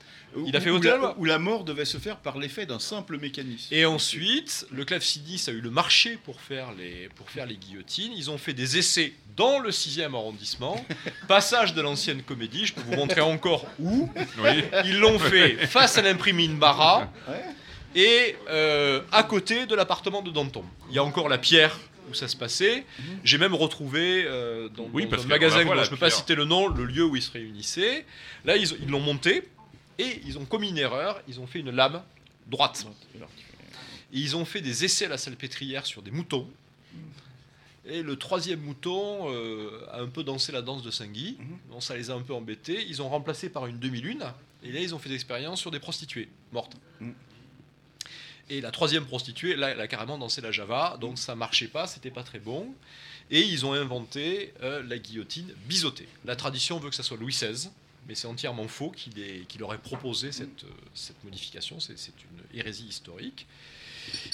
Il 0.47 0.55
a 0.55 0.61
fait 0.61 0.71
voter 0.71 0.87
la 0.87 0.97
loi. 0.97 1.15
Où 1.19 1.25
la 1.25 1.37
mort 1.37 1.63
devait 1.63 1.85
se 1.85 1.97
faire 1.97 2.17
par 2.17 2.39
l'effet 2.39 2.65
d'un 2.65 2.79
simple 2.79 3.19
mécanisme. 3.19 3.73
Et 3.73 3.85
ensuite, 3.85 4.65
le 4.71 4.85
claveciniste 4.85 5.49
a 5.49 5.51
eu 5.51 5.61
le 5.61 5.69
marché 5.69 6.17
pour 6.17 6.41
faire, 6.41 6.73
les, 6.73 7.09
pour 7.09 7.29
faire 7.29 7.45
les 7.45 7.57
guillotines. 7.57 8.13
Ils 8.13 8.31
ont 8.31 8.39
fait 8.39 8.53
des 8.53 8.77
essais 8.77 9.13
dans 9.35 9.59
le 9.59 9.69
6e 9.69 10.13
arrondissement. 10.15 10.83
Passage 11.53 11.75
de 11.75 11.81
l'ancienne 11.83 12.23
comédie, 12.23 12.65
je 12.65 12.73
peux 12.73 12.81
vous 12.81 12.95
montrer 12.95 13.21
encore 13.21 13.67
où. 13.79 14.09
Oui. 14.39 14.63
Ils 14.85 14.97
l'ont 14.97 15.19
fait 15.19 15.67
face 15.67 15.99
à 15.99 16.01
l'imprimerie 16.01 16.49
Mbara 16.49 17.11
et 17.93 18.35
euh, 18.49 19.01
à 19.11 19.21
côté 19.21 19.67
de 19.67 19.75
l'appartement 19.75 20.23
de 20.23 20.31
Danton. 20.31 20.63
Il 20.89 20.95
y 20.95 20.97
a 20.97 21.03
encore 21.03 21.29
la 21.29 21.37
pierre 21.37 21.79
où 22.09 22.15
ça 22.15 22.27
se 22.27 22.35
passait. 22.35 22.85
J'ai 23.23 23.37
même 23.37 23.53
retrouvé 23.53 24.23
euh, 24.25 24.67
dans, 24.69 24.89
Oui, 24.93 25.03
dans 25.03 25.11
parce 25.11 25.21
un 25.21 25.25
qu'on 25.25 25.29
magasin 25.29 25.63
voit, 25.63 25.75
dont 25.75 25.83
je 25.83 25.85
ne 25.85 25.91
peux 25.91 25.97
pas 25.97 26.09
citer 26.09 26.33
le 26.33 26.45
nom, 26.45 26.69
le 26.69 26.85
lieu 26.85 27.05
où 27.05 27.15
ils 27.15 27.21
se 27.21 27.31
réunissaient. 27.31 28.03
Là, 28.45 28.57
ils 28.57 28.71
ils 28.81 28.89
l'ont 28.89 28.99
monté 28.99 29.47
et 29.99 30.21
ils 30.25 30.39
ont 30.39 30.45
commis 30.45 30.69
une 30.69 30.79
erreur. 30.79 31.21
Ils 31.27 31.39
ont 31.39 31.45
fait 31.45 31.59
une 31.59 31.69
lame 31.69 32.01
droite. 32.47 32.87
Et 33.13 34.17
ils 34.17 34.35
ont 34.35 34.45
fait 34.45 34.61
des 34.61 34.85
essais 34.85 35.05
à 35.05 35.09
la 35.09 35.19
salpêtrière 35.19 35.85
sur 35.85 36.01
des 36.01 36.09
moutons. 36.09 36.47
Et 37.85 38.01
le 38.01 38.15
troisième 38.15 38.61
mouton 38.61 39.29
euh, 39.31 39.85
a 39.91 39.99
un 39.99 40.07
peu 40.07 40.23
dansé 40.23 40.51
la 40.53 40.61
danse 40.61 40.83
de 40.83 40.91
Saint-Guy. 40.91 41.37
Bon, 41.69 41.81
ça 41.81 41.95
les 41.97 42.09
a 42.09 42.13
un 42.13 42.21
peu 42.21 42.33
embêtés. 42.33 42.85
Ils 42.87 43.01
ont 43.01 43.09
remplacé 43.09 43.49
par 43.49 43.67
une 43.67 43.77
demi-lune. 43.79 44.23
Et 44.63 44.71
là, 44.71 44.79
ils 44.79 44.95
ont 44.95 44.99
fait 44.99 45.09
des 45.09 45.15
expériences 45.15 45.59
sur 45.59 45.69
des 45.71 45.79
prostituées 45.79 46.29
mortes. 46.53 46.77
Et 48.49 48.61
la 48.61 48.71
troisième 48.71 49.05
prostituée, 49.05 49.55
là, 49.55 49.69
elle 49.69 49.81
a 49.81 49.87
carrément 49.87 50.17
dansé 50.17 50.41
la 50.41 50.51
Java. 50.51 50.97
Donc 50.99 51.17
ça 51.17 51.35
marchait 51.35 51.67
pas, 51.67 51.87
c'était 51.87 52.11
pas 52.11 52.23
très 52.23 52.39
bon. 52.39 52.73
Et 53.31 53.41
ils 53.41 53.65
ont 53.65 53.73
inventé 53.73 54.53
euh, 54.61 54.83
la 54.83 54.97
guillotine 54.97 55.53
biseautée. 55.65 56.07
La 56.25 56.35
tradition 56.35 56.77
veut 56.79 56.89
que 56.89 56.95
ça 56.95 57.03
soit 57.03 57.17
Louis 57.17 57.33
XVI. 57.33 57.69
Mais 58.07 58.15
c'est 58.15 58.27
entièrement 58.27 58.67
faux 58.67 58.89
qu'il 58.91 59.17
ait- 59.19 59.45
qu'il 59.47 59.63
aurait 59.63 59.77
proposé 59.77 60.33
cette, 60.33 60.65
euh, 60.65 60.69
cette 60.93 61.21
modification. 61.23 61.79
C'est 61.79 61.93
une 61.93 62.57
hérésie 62.59 62.85
historique. 62.85 63.47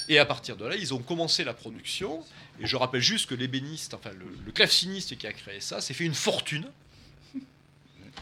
Et 0.08 0.18
à 0.18 0.24
partir 0.24 0.56
de 0.56 0.66
là, 0.66 0.76
ils 0.76 0.92
ont 0.94 0.98
commencé 0.98 1.44
la 1.44 1.54
production. 1.54 2.24
Et 2.60 2.66
je 2.66 2.76
rappelle 2.76 3.00
juste 3.00 3.28
que 3.28 3.34
l'ébéniste, 3.34 3.94
enfin 3.94 4.10
le, 4.10 4.26
le 4.44 4.52
claveciniste 4.52 5.16
qui 5.16 5.26
a 5.26 5.32
créé 5.32 5.60
ça, 5.60 5.80
s'est 5.80 5.94
fait 5.94 6.04
une 6.04 6.14
fortune 6.14 6.66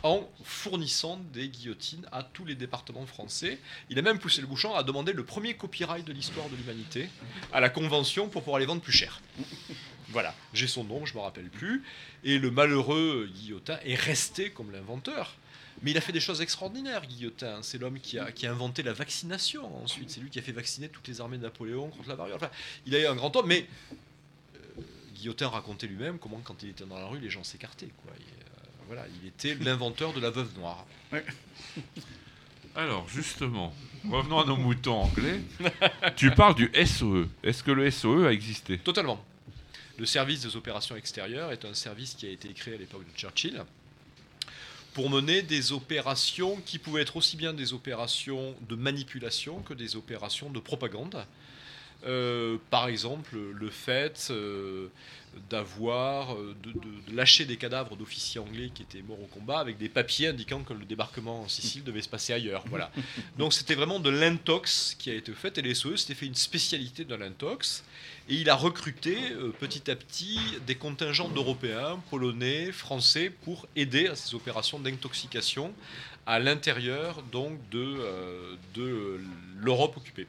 en 0.02 0.28
fournissant 0.44 1.18
des 1.32 1.48
guillotines 1.48 2.06
à 2.12 2.22
tous 2.22 2.44
les 2.44 2.54
départements 2.54 3.06
français. 3.06 3.58
Il 3.90 3.98
a 3.98 4.02
même 4.02 4.18
poussé 4.18 4.40
le 4.40 4.46
bouchon 4.46 4.74
à 4.74 4.82
demander 4.82 5.12
le 5.12 5.24
premier 5.24 5.54
copyright 5.54 6.06
de 6.06 6.12
l'histoire 6.12 6.48
de 6.48 6.56
l'humanité 6.56 7.08
à 7.52 7.60
la 7.60 7.68
Convention 7.68 8.28
pour 8.28 8.42
pouvoir 8.42 8.60
les 8.60 8.66
vendre 8.66 8.82
plus 8.82 8.92
cher. 8.92 9.20
Voilà, 10.10 10.34
j'ai 10.54 10.66
son 10.66 10.84
nom, 10.84 11.04
je 11.04 11.14
me 11.14 11.20
rappelle 11.20 11.50
plus. 11.50 11.82
Et 12.24 12.38
le 12.38 12.50
malheureux 12.50 13.28
Guillotin 13.34 13.78
est 13.84 13.94
resté 13.94 14.50
comme 14.50 14.70
l'inventeur. 14.72 15.34
Mais 15.82 15.92
il 15.92 15.98
a 15.98 16.00
fait 16.00 16.12
des 16.12 16.20
choses 16.20 16.40
extraordinaires, 16.40 17.06
Guillotin. 17.06 17.62
C'est 17.62 17.78
l'homme 17.78 18.00
qui 18.00 18.18
a, 18.18 18.32
qui 18.32 18.46
a 18.46 18.50
inventé 18.50 18.82
la 18.82 18.92
vaccination. 18.92 19.82
Ensuite, 19.82 20.10
c'est 20.10 20.20
lui 20.20 20.30
qui 20.30 20.38
a 20.38 20.42
fait 20.42 20.52
vacciner 20.52 20.88
toutes 20.88 21.06
les 21.08 21.20
armées 21.20 21.38
de 21.38 21.42
Napoléon 21.42 21.88
contre 21.88 22.08
la 22.08 22.16
variole. 22.16 22.36
Enfin, 22.36 22.50
il 22.86 22.94
a 22.94 23.00
eu 23.00 23.06
un 23.06 23.14
grand 23.14 23.34
homme, 23.36 23.46
mais 23.46 23.66
euh, 24.54 24.82
Guillotin 25.14 25.48
racontait 25.48 25.86
lui-même 25.86 26.18
comment, 26.18 26.40
quand 26.42 26.62
il 26.62 26.70
était 26.70 26.84
dans 26.84 26.98
la 26.98 27.06
rue, 27.06 27.20
les 27.20 27.30
gens 27.30 27.44
s'écartaient. 27.44 27.90
quoi. 28.02 28.12
Et, 28.18 28.22
euh, 28.22 28.68
voilà, 28.86 29.04
il 29.22 29.28
était 29.28 29.54
l'inventeur 29.54 30.12
de 30.12 30.20
la 30.20 30.30
veuve 30.30 30.52
noire. 30.58 30.84
Alors, 32.74 33.08
justement, 33.08 33.74
revenons 34.08 34.40
à 34.40 34.44
nos 34.44 34.56
moutons 34.56 35.02
anglais. 35.02 35.40
tu 36.16 36.30
parles 36.32 36.54
du 36.54 36.70
SOE. 36.86 37.28
Est-ce 37.42 37.62
que 37.62 37.70
le 37.70 37.90
SOE 37.90 38.26
a 38.26 38.32
existé? 38.32 38.78
Totalement. 38.78 39.24
Le 39.98 40.06
service 40.06 40.42
des 40.42 40.54
opérations 40.54 40.94
extérieures 40.94 41.50
est 41.50 41.64
un 41.64 41.74
service 41.74 42.14
qui 42.14 42.26
a 42.26 42.30
été 42.30 42.48
créé 42.52 42.74
à 42.74 42.78
l'époque 42.78 43.04
de 43.04 43.18
Churchill 43.18 43.64
pour 44.98 45.10
mener 45.10 45.42
des 45.42 45.70
opérations 45.70 46.56
qui 46.66 46.80
pouvaient 46.80 47.02
être 47.02 47.16
aussi 47.16 47.36
bien 47.36 47.54
des 47.54 47.72
opérations 47.72 48.56
de 48.68 48.74
manipulation 48.74 49.62
que 49.62 49.72
des 49.72 49.94
opérations 49.94 50.50
de 50.50 50.58
propagande. 50.58 51.24
Euh, 52.04 52.56
par 52.68 52.88
exemple, 52.88 53.38
le 53.54 53.70
fait 53.70 54.26
euh, 54.32 54.88
d'avoir 55.50 56.34
euh, 56.34 56.54
de, 56.62 56.72
de- 56.72 56.78
de 57.10 57.16
lâcher 57.16 57.44
des 57.44 57.56
cadavres 57.56 57.96
d'officiers 57.96 58.40
anglais 58.40 58.70
qui 58.74 58.82
étaient 58.82 59.02
morts 59.02 59.20
au 59.22 59.26
combat 59.26 59.58
avec 59.58 59.78
des 59.78 59.88
papiers 59.88 60.28
indiquant 60.28 60.62
que 60.62 60.72
le 60.72 60.84
débarquement 60.84 61.42
en 61.42 61.48
Sicile 61.48 61.84
devait 61.84 62.02
se 62.02 62.08
passer 62.08 62.32
ailleurs. 62.32 62.64
Voilà. 62.68 62.90
Donc 63.38 63.52
c'était 63.52 63.74
vraiment 63.74 64.00
de 64.00 64.10
l'intox 64.10 64.94
qui 64.98 65.10
a 65.10 65.14
été 65.14 65.32
fait 65.32 65.56
et 65.58 65.62
les 65.62 65.74
SOE 65.74 65.96
s'était 65.96 66.14
fait 66.14 66.26
une 66.26 66.34
spécialité 66.34 67.04
de 67.04 67.14
l'intox 67.14 67.84
et 68.28 68.34
il 68.34 68.50
a 68.50 68.54
recruté 68.54 69.16
euh, 69.32 69.50
petit 69.58 69.90
à 69.90 69.96
petit 69.96 70.38
des 70.66 70.74
contingents 70.74 71.28
d'Européens, 71.28 71.98
Polonais, 72.10 72.72
Français 72.72 73.30
pour 73.44 73.66
aider 73.76 74.08
à 74.08 74.16
ces 74.16 74.34
opérations 74.34 74.78
d'intoxication 74.78 75.72
à 76.26 76.38
l'intérieur 76.38 77.22
donc 77.32 77.58
de, 77.70 77.78
euh, 77.82 78.54
de 78.74 79.18
l'Europe 79.56 79.96
occupée. 79.96 80.26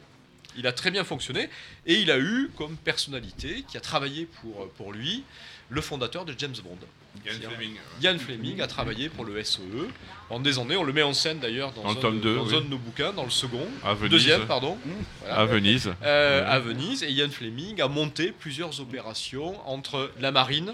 Il 0.59 0.67
a 0.67 0.73
très 0.73 0.91
bien 0.91 1.03
fonctionné 1.05 1.49
et 1.87 1.95
il 1.95 2.11
a 2.11 2.19
eu 2.19 2.51
comme 2.57 2.75
personnalité 2.75 3.63
qui 3.67 3.77
a 3.77 3.79
travaillé 3.81 4.25
pour, 4.25 4.69
pour 4.71 4.91
lui 4.91 5.23
le 5.69 5.79
fondateur 5.81 6.25
de 6.25 6.35
James 6.37 6.55
Bond. 6.63 6.77
Ian 7.25 7.49
Fleming. 7.49 7.75
Ian 8.01 8.19
Fleming 8.19 8.61
a 8.61 8.67
travaillé 8.67 9.09
pour 9.09 9.23
le 9.25 9.41
SOE 9.43 9.87
en 10.29 10.39
des 10.39 10.59
années. 10.59 10.75
On 10.75 10.83
le 10.83 10.93
met 10.93 11.01
en 11.01 11.13
scène 11.13 11.39
d'ailleurs 11.39 11.71
dans, 11.73 11.87
un, 11.89 11.95
tome 11.95 12.17
de- 12.17 12.21
deux, 12.23 12.35
dans 12.35 12.45
oui. 12.47 12.55
un 12.57 12.61
de 12.61 12.67
nos 12.67 12.77
bouquins, 12.77 13.13
dans 13.13 13.23
le 13.23 13.29
second, 13.29 13.65
À 13.83 13.93
Venise. 13.93 14.11
deuxième, 14.11 14.45
pardon. 14.47 14.77
Voilà. 15.21 15.35
À 15.37 15.45
Venise. 15.45 15.91
Euh, 16.03 16.41
Ouais. 16.41 16.47
à 16.47 16.59
Venise. 16.59 17.03
Et 17.03 17.11
Ian 17.11 17.29
Fleming 17.29 17.81
a 17.81 17.87
monté 17.87 18.31
plusieurs 18.31 18.79
opérations 18.81 19.65
entre 19.67 20.11
la 20.19 20.31
marine 20.31 20.73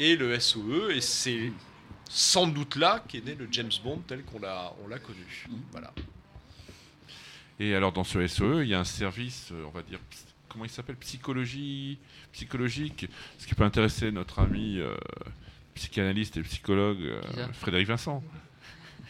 et 0.00 0.16
le 0.16 0.38
SOE. 0.38 0.90
Et 0.94 1.00
c'est 1.00 1.50
sans 2.08 2.46
doute 2.46 2.76
là 2.76 3.02
qu'est 3.08 3.24
né 3.24 3.34
le 3.38 3.48
James 3.50 3.70
Bond 3.82 4.02
tel 4.06 4.22
qu'on 4.22 4.38
l'a, 4.40 4.72
on 4.84 4.88
l'a 4.88 4.98
connu. 4.98 5.46
Voilà. 5.72 5.92
Et 7.58 7.74
alors, 7.74 7.92
dans 7.92 8.04
ce 8.04 8.26
SOE, 8.26 8.62
il 8.62 8.68
y 8.68 8.74
a 8.74 8.80
un 8.80 8.84
service, 8.84 9.48
euh, 9.52 9.64
on 9.66 9.70
va 9.70 9.82
dire, 9.82 9.98
comment 10.48 10.64
il 10.64 10.70
s'appelle 10.70 10.96
Psychologie 10.96 11.98
psychologique, 12.32 13.06
ce 13.38 13.46
qui 13.46 13.54
peut 13.54 13.64
intéresser 13.64 14.10
notre 14.10 14.40
ami 14.40 14.78
euh, 14.78 14.94
psychanalyste 15.74 16.36
et 16.36 16.42
psychologue 16.42 17.00
euh, 17.00 17.20
Frédéric 17.54 17.88
Vincent. 17.88 18.22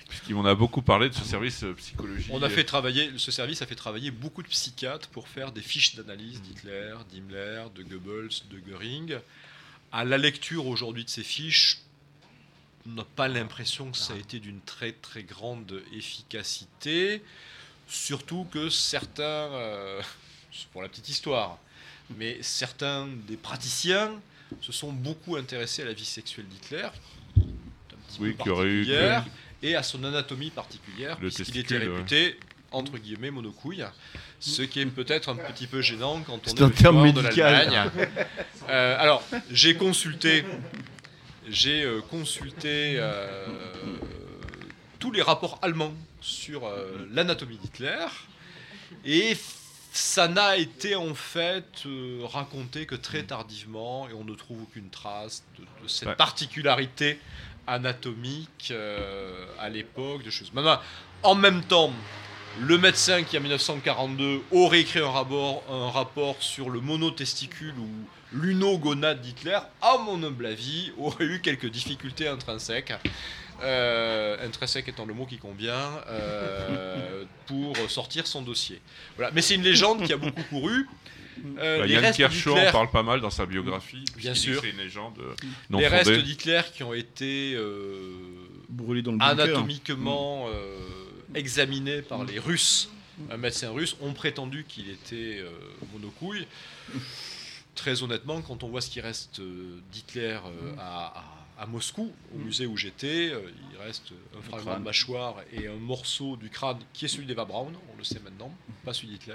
Puisqu'il 0.08 0.36
m'en 0.36 0.44
a 0.44 0.54
beaucoup 0.54 0.82
parlé 0.82 1.08
de 1.08 1.14
ce 1.14 1.24
service 1.24 1.64
psychologie. 1.76 2.28
On 2.30 2.40
a 2.40 2.48
fait 2.48 2.62
travailler, 2.62 3.10
ce 3.16 3.32
service 3.32 3.62
a 3.62 3.66
fait 3.66 3.74
travailler 3.74 4.12
beaucoup 4.12 4.42
de 4.42 4.46
psychiatres 4.46 5.08
pour 5.08 5.26
faire 5.26 5.50
des 5.50 5.60
fiches 5.60 5.96
d'analyse 5.96 6.40
d'Hitler, 6.42 6.94
d'Himmler, 7.10 7.64
de 7.74 7.82
Goebbels, 7.82 8.30
de 8.48 8.58
Goering. 8.60 9.16
À 9.90 10.04
la 10.04 10.16
lecture 10.16 10.68
aujourd'hui 10.68 11.04
de 11.04 11.10
ces 11.10 11.24
fiches, 11.24 11.78
on 12.86 12.92
n'a 12.92 13.04
pas 13.04 13.26
l'impression 13.26 13.90
que 13.90 13.98
ça 13.98 14.14
a 14.14 14.16
été 14.16 14.38
d'une 14.38 14.60
très 14.60 14.92
très 14.92 15.24
grande 15.24 15.82
efficacité. 15.92 17.20
Surtout 17.88 18.46
que 18.52 18.68
certains, 18.68 19.22
euh, 19.22 20.00
c'est 20.52 20.66
pour 20.68 20.82
la 20.82 20.88
petite 20.88 21.08
histoire, 21.08 21.58
mais 22.16 22.38
certains 22.42 23.06
des 23.28 23.36
praticiens 23.36 24.12
se 24.60 24.72
sont 24.72 24.92
beaucoup 24.92 25.36
intéressés 25.36 25.82
à 25.82 25.86
la 25.86 25.92
vie 25.92 26.04
sexuelle 26.04 26.46
d'Hitler, 26.48 26.82
un 27.36 27.40
petit 28.08 28.18
Oui, 28.20 28.32
peu 28.32 28.42
qui 28.44 28.50
aurait 28.50 28.66
eu 28.68 28.84
que- 28.86 28.90
particulière, 28.90 29.24
et 29.62 29.74
à 29.76 29.82
son 29.82 30.02
anatomie 30.04 30.50
particulière, 30.50 31.16
puisqu'il 31.16 31.58
était 31.58 31.78
ouais. 31.78 31.86
réputé, 31.86 32.38
entre 32.72 32.98
guillemets, 32.98 33.30
monocouille, 33.30 33.84
ce 34.40 34.62
qui 34.62 34.80
est 34.80 34.86
peut-être 34.86 35.28
un 35.28 35.36
petit 35.36 35.66
peu 35.66 35.80
gênant 35.80 36.20
quand 36.26 36.34
on 36.34 36.40
C'est 36.44 36.60
est 36.60 36.62
un 36.62 36.70
terme 36.70 37.10
de 37.12 37.20
l'Allemagne. 37.20 37.90
Euh, 38.68 38.96
alors, 38.98 39.22
j'ai 39.50 39.76
consulté, 39.76 40.44
j'ai 41.48 41.82
euh, 41.84 42.00
consulté 42.02 42.96
euh, 42.98 43.46
tous 44.98 45.12
les 45.12 45.22
rapports 45.22 45.58
allemands 45.62 45.92
sur 46.20 46.66
euh, 46.66 47.06
l'anatomie 47.12 47.56
d'Hitler, 47.58 48.06
et 49.04 49.36
ça 49.92 50.28
n'a 50.28 50.56
été 50.56 50.94
en 50.96 51.14
fait 51.14 51.64
euh, 51.86 52.20
raconté 52.24 52.86
que 52.86 52.94
très 52.94 53.22
tardivement, 53.22 54.08
et 54.08 54.12
on 54.12 54.24
ne 54.24 54.34
trouve 54.34 54.62
aucune 54.62 54.90
trace 54.90 55.42
de, 55.58 55.64
de 55.82 55.88
cette 55.88 56.08
Ouais. 56.08 56.14
particularité 56.16 57.18
anatomique 57.66 58.68
euh, 58.70 59.46
à 59.58 59.68
l'époque 59.68 60.22
de 60.22 60.30
choses. 60.30 60.52
Maintenant, 60.52 60.78
en 61.22 61.34
même 61.34 61.62
temps, 61.64 61.92
le 62.60 62.78
médecin 62.78 63.22
qui 63.22 63.36
en 63.36 63.40
1942 63.40 64.42
aurait 64.52 64.80
écrit 64.80 65.00
un 65.00 65.10
rapport, 65.10 65.62
un 65.70 65.90
rapport 65.90 66.36
sur 66.40 66.70
le 66.70 66.80
monotesticule 66.80 67.74
ou 67.78 67.88
l'unogonade 68.32 69.20
d'Hitler, 69.20 69.58
à 69.82 69.98
mon 69.98 70.22
humble 70.22 70.46
avis, 70.46 70.92
aurait 70.98 71.24
eu 71.24 71.40
quelques 71.40 71.70
difficultés 71.70 72.28
intrinsèques. 72.28 72.92
Euh, 73.62 74.46
intrinsèque 74.46 74.88
étant 74.88 75.06
le 75.06 75.14
mot 75.14 75.24
qui 75.24 75.38
convient 75.38 75.90
euh, 76.08 77.24
pour 77.46 77.74
sortir 77.88 78.26
son 78.26 78.42
dossier. 78.42 78.80
Voilà. 79.16 79.30
Mais 79.34 79.40
c'est 79.40 79.54
une 79.54 79.62
légende 79.62 80.04
qui 80.06 80.12
a 80.12 80.16
beaucoup 80.18 80.42
couru. 80.50 80.86
Euh, 81.58 81.80
Bah, 81.80 81.86
les 81.86 81.94
Yann 81.94 82.04
restes 82.04 82.16
Kershaw 82.18 82.56
en 82.56 82.72
parle 82.72 82.90
pas 82.90 83.02
mal 83.02 83.20
dans 83.20 83.30
sa 83.30 83.46
biographie. 83.46 84.04
Bien 84.16 84.34
sûr. 84.34 84.60
C'est 84.62 84.70
une 84.70 84.78
légende 84.78 85.18
euh, 85.20 85.34
non 85.70 85.78
les 85.78 85.86
restes 85.88 86.10
d'Hitler 86.10 86.60
qui 86.74 86.82
ont 86.82 86.94
été 86.94 87.54
euh, 87.54 88.12
Brûlé 88.68 89.00
dans 89.02 89.12
le 89.12 89.18
bunker. 89.18 89.44
anatomiquement 89.44 90.48
euh, 90.48 90.78
examinés 91.34 92.02
par 92.02 92.24
les 92.24 92.38
Russes, 92.38 92.90
un 93.30 93.36
médecin 93.38 93.70
russe, 93.70 93.96
ont 94.00 94.12
prétendu 94.12 94.64
qu'il 94.68 94.90
était 94.90 95.38
euh, 95.40 95.50
monocouille. 95.94 96.46
Très 97.74 98.02
honnêtement, 98.02 98.40
quand 98.42 98.62
on 98.62 98.68
voit 98.68 98.80
ce 98.80 98.88
qui 98.90 99.00
reste 99.02 99.40
d'Hitler 99.92 100.38
euh, 100.44 100.72
à, 100.78 101.18
à- 101.20 101.24
à 101.58 101.66
Moscou, 101.66 102.12
au 102.34 102.38
musée 102.38 102.66
où 102.66 102.76
j'étais, 102.76 103.30
euh, 103.30 103.40
il 103.72 103.78
reste 103.78 104.12
un 104.36 104.42
fragment 104.42 104.64
crâne. 104.64 104.78
de 104.80 104.84
mâchoire 104.84 105.36
et 105.52 105.66
un 105.68 105.76
morceau 105.76 106.36
du 106.36 106.50
crâne 106.50 106.78
qui 106.92 107.06
est 107.06 107.08
celui 107.08 107.26
d'Eva 107.26 107.44
Braun, 107.44 107.72
on 107.94 107.96
le 107.96 108.04
sait 108.04 108.20
maintenant, 108.20 108.54
pas 108.84 108.92
celui 108.92 109.08
d'Hitler. 109.08 109.34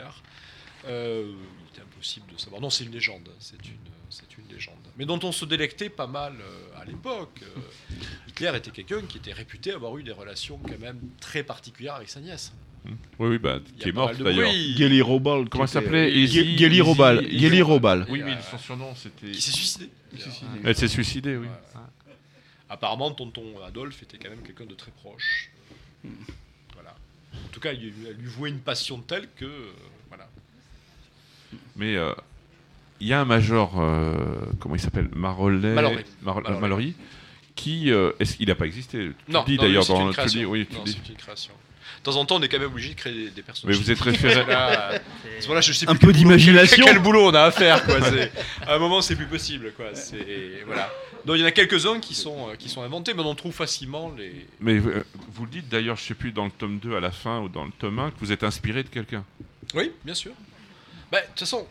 Euh, 0.85 1.31
il 1.61 1.67
était 1.73 1.81
impossible 1.81 2.25
de 2.33 2.39
savoir. 2.39 2.61
Non, 2.61 2.69
c'est 2.69 2.83
une 2.85 2.91
légende. 2.91 3.29
C'est 3.39 3.63
une, 3.67 3.77
c'est 4.09 4.37
une 4.37 4.53
légende. 4.53 4.75
Mais 4.97 5.05
dont 5.05 5.19
on 5.23 5.31
se 5.31 5.45
délectait 5.45 5.89
pas 5.89 6.07
mal 6.07 6.33
euh, 6.41 6.81
à 6.81 6.85
l'époque. 6.85 7.41
Hitler 8.27 8.51
était 8.55 8.71
quelqu'un 8.71 9.01
qui 9.01 9.17
était 9.17 9.33
réputé 9.33 9.71
avoir 9.71 9.97
eu 9.97 10.03
des 10.03 10.11
relations 10.11 10.57
quand 10.57 10.79
même 10.79 10.99
très 11.19 11.43
particulières 11.43 11.95
avec 11.95 12.09
sa 12.09 12.19
nièce. 12.19 12.51
Oui, 13.19 13.27
oui, 13.29 13.37
bah, 13.37 13.59
qui 13.79 13.89
est 13.89 13.91
morte 13.91 14.17
d'ailleurs. 14.17 14.51
Geli 14.51 15.01
Robal. 15.03 15.47
Comment 15.49 15.65
était- 15.65 15.73
s'appelait 15.73 16.25
Geli 16.25 16.81
Robal. 16.81 17.27
Geli 17.29 17.61
Robal. 17.61 18.07
Oui, 18.09 18.23
mais 18.25 18.35
son 18.49 18.57
surnom 18.57 18.95
c'était. 18.95 19.31
Qui 19.31 19.41
s'est 19.41 19.51
suicidé. 19.51 19.89
Elle 20.63 20.75
s'est 20.75 20.87
suicidée, 20.87 21.37
oui. 21.37 21.47
Apparemment, 22.73 23.11
tonton 23.11 23.43
Adolphe 23.67 24.01
était 24.03 24.17
quand 24.17 24.29
même 24.29 24.41
quelqu'un 24.43 24.65
de 24.65 24.73
très 24.75 24.91
proche. 24.91 25.51
Voilà. 26.73 26.95
En 27.33 27.49
tout 27.51 27.59
cas, 27.59 27.73
il 27.73 27.93
elle 28.07 28.15
lui 28.15 28.27
vouait 28.29 28.49
une 28.49 28.59
passion 28.61 28.99
telle 29.01 29.27
que. 29.35 29.43
euh, 29.45 29.71
voilà. 30.07 30.27
Mais 31.75 31.95
euh, 31.97 32.13
il 33.01 33.07
y 33.07 33.13
a 33.13 33.19
un 33.19 33.25
major, 33.25 33.73
euh, 33.79 34.13
comment 34.61 34.75
il 34.75 34.81
s'appelle? 34.81 35.09
Marollet 35.13 35.73
Mallory. 35.73 36.05
Mar- 36.21 36.41
Mallory. 36.41 36.61
Mallory, 36.61 36.95
qui. 37.55 37.91
euh, 37.91 38.13
est-ce 38.19 38.37
qu'il 38.37 38.47
n'a 38.47 38.55
pas 38.55 38.65
existé? 38.67 39.11
Tu 39.25 39.31
Non, 39.31 39.43
dis 39.43 39.57
non, 39.57 39.63
d'ailleurs 39.63 39.83
c'est 39.83 39.91
dans 39.93 40.01
une 40.01 40.07
le. 40.07 40.13
Tu 40.13 40.19
le 40.21 40.25
dis, 40.27 40.31
création. 40.31 40.49
oui, 40.51 40.67
tu 40.67 40.75
Non, 40.77 40.83
dis. 40.83 40.91
c'est 41.03 41.09
une 41.11 41.17
création. 41.17 41.53
De 42.03 42.11
temps 42.11 42.15
en 42.17 42.25
temps, 42.25 42.37
on 42.37 42.41
est 42.41 42.49
quand 42.49 42.57
même 42.57 42.71
obligé 42.71 42.89
de 42.89 42.95
créer 42.99 43.13
des, 43.13 43.29
des 43.29 43.41
personnages. 43.43 43.77
Mais 43.77 43.83
vous 43.83 43.91
êtes 43.91 43.99
référé- 44.01 44.43
Là, 44.47 44.91
euh, 44.93 44.99
voilà, 45.45 45.61
je 45.61 45.71
sais 45.71 45.87
Un 45.87 45.95
plus 45.95 46.07
peu 46.07 46.13
d'imagination. 46.13 46.83
Quel, 46.85 46.95
quel 46.95 47.03
boulot 47.03 47.27
on 47.29 47.33
a 47.35 47.43
à 47.43 47.51
faire, 47.51 47.83
quoi. 47.85 48.01
c'est- 48.09 48.31
À 48.67 48.73
un 48.75 48.79
moment, 48.79 49.01
c'est 49.01 49.15
plus 49.15 49.27
possible, 49.27 49.71
quoi. 49.77 49.85
C'est 49.93 50.63
voilà. 50.65 50.91
Donc 51.25 51.35
il 51.35 51.41
y 51.41 51.43
en 51.43 51.47
a 51.47 51.51
quelques-uns 51.51 51.99
qui 51.99 52.15
sont 52.15 52.49
euh, 52.49 52.55
qui 52.55 52.67
sont 52.69 52.81
inventés, 52.81 53.13
mais 53.13 53.21
on 53.21 53.35
trouve 53.35 53.53
facilement 53.53 54.11
les. 54.17 54.47
Mais 54.59 54.73
euh, 54.79 55.05
vous 55.31 55.45
le 55.45 55.51
dites 55.51 55.69
d'ailleurs, 55.69 55.95
je 55.95 56.01
sais 56.01 56.13
plus, 56.15 56.31
dans 56.31 56.45
le 56.45 56.51
tome 56.51 56.79
2 56.79 56.95
à 56.95 56.99
la 56.99 57.11
fin 57.11 57.39
ou 57.41 57.49
dans 57.49 57.65
le 57.65 57.71
tome 57.77 57.99
1, 57.99 58.09
que 58.09 58.15
vous 58.19 58.31
êtes 58.31 58.43
inspiré 58.43 58.81
de 58.81 58.89
quelqu'un. 58.89 59.23
Oui, 59.75 59.91
bien 60.03 60.15
sûr. 60.15 60.31
Bah, 61.11 61.19
De 61.21 61.27
toute 61.27 61.41
façon, 61.41 61.67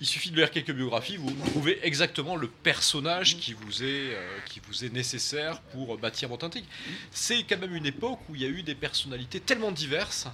il 0.00 0.06
suffit 0.06 0.30
de 0.30 0.36
lire 0.36 0.50
quelques 0.50 0.72
biographies, 0.72 1.16
vous 1.16 1.32
trouvez 1.46 1.78
exactement 1.82 2.36
le 2.36 2.48
personnage 2.48 3.36
qui 3.38 3.52
vous 3.52 3.82
est, 3.82 4.14
euh, 4.14 4.38
qui 4.46 4.60
vous 4.66 4.84
est 4.84 4.92
nécessaire 4.92 5.60
pour 5.72 5.96
bâtir 5.98 6.28
votre 6.28 6.46
intrigue. 6.46 6.64
C'est 7.10 7.42
quand 7.42 7.58
même 7.58 7.74
une 7.74 7.86
époque 7.86 8.20
où 8.28 8.34
il 8.34 8.42
y 8.42 8.44
a 8.44 8.48
eu 8.48 8.62
des 8.62 8.74
personnalités 8.74 9.40
tellement 9.40 9.72
diverses 9.72 10.26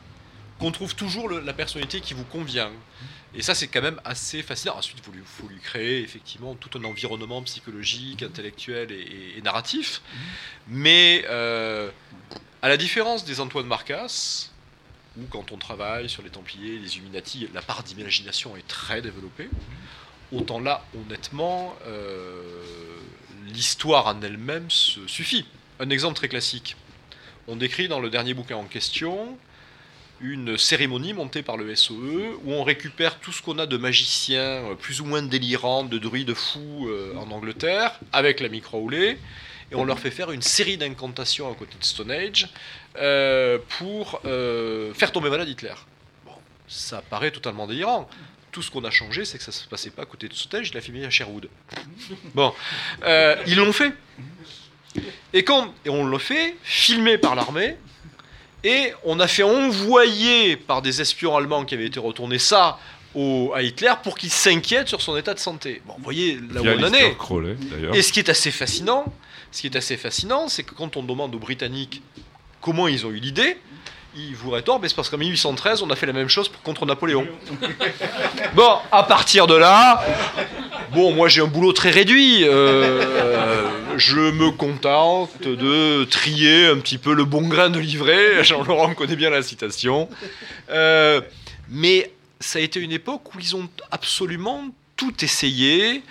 qu'on 0.59 0.71
trouve 0.71 0.95
toujours 0.95 1.31
la 1.31 1.53
personnalité 1.53 2.01
qui 2.01 2.15
vous 2.15 2.25
convient. 2.25 2.71
Et 3.35 3.43
ça, 3.43 3.55
c'est 3.57 3.67
quand 3.67 3.83
même 3.83 4.01
assez 4.05 4.43
fascinant. 4.43 4.77
Ensuite, 4.77 4.99
il 4.99 5.23
faut 5.25 5.49
lui, 5.49 5.59
créer 5.59 6.03
effectivement 6.03 6.55
tout 6.55 6.79
un 6.79 6.85
environnement 6.85 7.43
psychologique, 7.43 8.23
intellectuel 8.23 8.93
et 8.93 9.41
narratif. 9.43 10.01
Mais 10.69 11.25
euh, 11.29 11.91
à 12.63 12.69
la 12.69 12.77
différence 12.77 13.25
des 13.25 13.41
Antoine 13.41 13.67
Marcas, 13.67 14.51
où 15.19 15.25
quand 15.31 15.53
on 15.53 15.57
travaille 15.57 16.09
sur 16.09 16.23
les 16.23 16.31
Templiers, 16.31 16.79
les 16.79 16.97
Illuminati, 16.97 17.49
la 17.55 17.63
part 17.63 17.83
d'imagination 17.83 18.57
est 18.57 18.67
très 18.67 19.03
développée, 19.03 19.49
autant 20.33 20.61
là, 20.61 20.85
honnêtement, 20.95 21.75
euh, 21.87 22.43
l'histoire 23.47 24.07
en 24.07 24.21
elle-même 24.23 24.71
se 24.71 25.07
suffit. 25.07 25.47
Un 25.81 25.91
exemple 25.91 26.17
très 26.17 26.29
classique. 26.29 26.77
On 27.47 27.57
décrit 27.57 27.89
dans 27.89 28.01
le 28.01 28.11
dernier 28.11 28.35
bouquin 28.35 28.57
en 28.57 28.65
question 28.65 29.37
une 30.21 30.57
cérémonie 30.57 31.13
montée 31.13 31.43
par 31.43 31.57
le 31.57 31.75
SOE 31.75 32.39
où 32.45 32.53
on 32.53 32.63
récupère 32.63 33.19
tout 33.19 33.33
ce 33.33 33.43
qu'on 33.43 33.59
a 33.59 33.67
de 33.67 33.77
magiciens 33.77 34.41
euh, 34.41 34.75
plus 34.75 35.01
ou 35.01 35.05
moins 35.05 35.23
délirants, 35.23 35.85
de 35.85 35.99
druides 35.99 36.35
fous 36.35 36.89
euh, 36.89 37.15
en 37.17 37.31
Angleterre, 37.31 37.99
avec 38.13 38.41
la 38.41 38.49
Crowley, 38.61 39.19
et 39.71 39.75
on 39.75 39.85
leur 39.85 39.99
fait 39.99 40.11
faire 40.11 40.31
une 40.31 40.43
série 40.43 40.77
d'incantations 40.77 41.51
à 41.51 41.55
côté 41.55 41.77
de 41.79 41.85
Stone 41.85 42.11
Age 42.11 42.49
euh, 42.97 43.59
pour 43.79 44.21
euh, 44.25 44.95
faire 44.95 45.13
tomber 45.13 45.31
malade 45.31 45.49
Hitler. 45.49 45.75
Bon, 46.25 46.33
ça 46.69 47.03
paraît 47.03 47.31
totalement 47.31 47.67
délirant. 47.67 48.09
Tout 48.53 48.63
ce 48.63 48.71
qu'on 48.71 48.85
a 48.85 48.91
changé, 48.91 49.25
c'est 49.25 49.37
que 49.39 49.45
ça 49.45 49.51
se 49.51 49.67
passait 49.67 49.91
pas 49.91 50.03
à 50.03 50.07
côté 50.07 50.29
de 50.29 50.35
Stone 50.35 50.61
Age, 50.61 50.71
il 50.71 50.77
a 50.77 50.81
filmé 50.81 51.05
à 51.05 51.11
Sherwood. 51.11 51.49
Bon, 52.35 52.55
euh, 53.03 53.37
ils 53.47 53.57
l'ont 53.57 53.73
fait. 53.73 53.93
Et, 55.33 55.43
quand, 55.43 55.75
et 55.85 55.91
on 55.91 56.07
le 56.07 56.19
fait, 56.19 56.57
filmé 56.63 57.19
par 57.19 57.35
l'armée, 57.35 57.77
et 58.63 58.93
on 59.05 59.19
a 59.19 59.27
fait 59.27 59.43
envoyer 59.43 60.57
par 60.57 60.83
des 60.83 61.01
espions 61.01 61.37
allemands 61.37 61.65
qui 61.65 61.75
avaient 61.75 61.87
été 61.87 61.99
retournés 61.99 62.39
ça 62.39 62.79
au, 63.15 63.53
à 63.55 63.63
Hitler 63.63 63.93
pour 64.03 64.17
qu'il 64.17 64.31
s'inquiète 64.31 64.89
sur 64.89 65.03
son 65.03 65.17
état 65.17 65.35
de 65.35 65.39
santé. 65.41 65.83
Bon, 65.87 65.95
vous 65.99 66.05
voyez 66.05 66.41
là 66.53 66.63
où 66.63 66.67
on 66.67 66.85
en 66.85 66.93
est. 66.93 67.17
Crowley. 67.17 67.57
Et 67.93 68.03
ce 68.03 68.13
qui 68.13 68.21
est 68.21 68.29
assez 68.29 68.53
fascinant, 68.53 69.13
ce 69.51 69.61
qui 69.61 69.67
est 69.67 69.77
assez 69.77 69.97
fascinant, 69.97 70.49
c'est 70.49 70.63
que 70.63 70.75
quand 70.75 70.97
on 70.97 71.03
demande 71.03 71.35
aux 71.35 71.39
Britanniques 71.39 72.03
comment 72.65 72.89
ils 72.89 73.05
ont 73.05 73.11
eu 73.11 73.19
l'idée, 73.19 73.59
ils 74.17 74.35
vous 74.35 74.51
rétorquent, 74.51 74.81
mais 74.81 74.89
c'est 74.89 74.95
parce 74.97 75.11
qu'en 75.11 75.19
1813, 75.19 75.83
on 75.83 75.91
a 75.91 75.97
fait 75.97 76.07
la 76.07 76.15
même 76.15 76.29
chose 76.31 76.49
pour- 76.49 76.63
contre 76.63 76.87
Napoléon. 76.87 77.27
bon, 78.55 78.77
à 78.91 79.03
partir 79.03 79.47
de 79.47 79.55
là, 79.55 80.03
bon, 80.93 81.13
moi 81.13 81.29
j'ai 81.29 81.43
un 81.43 81.47
boulot 81.47 81.73
très 81.75 81.91
réduit. 81.91 82.45
euh, 82.45 83.69
je 83.99 84.17
me 84.19 84.51
contente 84.51 85.43
de 85.43 86.05
trier 86.05 86.67
un 86.69 86.79
petit 86.79 86.97
peu 86.99 87.13
le 87.13 87.25
bon 87.25 87.43
grain 87.49 87.69
de 87.69 87.79
livret. 87.79 88.43
Jean-Laurent 88.43 88.95
connaît 88.95 89.15
bien 89.17 89.29
la 89.31 89.43
citation. 89.43 90.09
Euh, 90.71 91.21
mais 91.69 92.11
ça 92.41 92.59
a 92.61 92.63
été 92.63 92.81
une 92.81 92.93
époque 92.93 93.35
où 93.35 93.39
ils 93.41 93.55
ont 93.57 93.69
absolument 93.91 94.65
tout 94.97 95.25
essayé. 95.25 96.03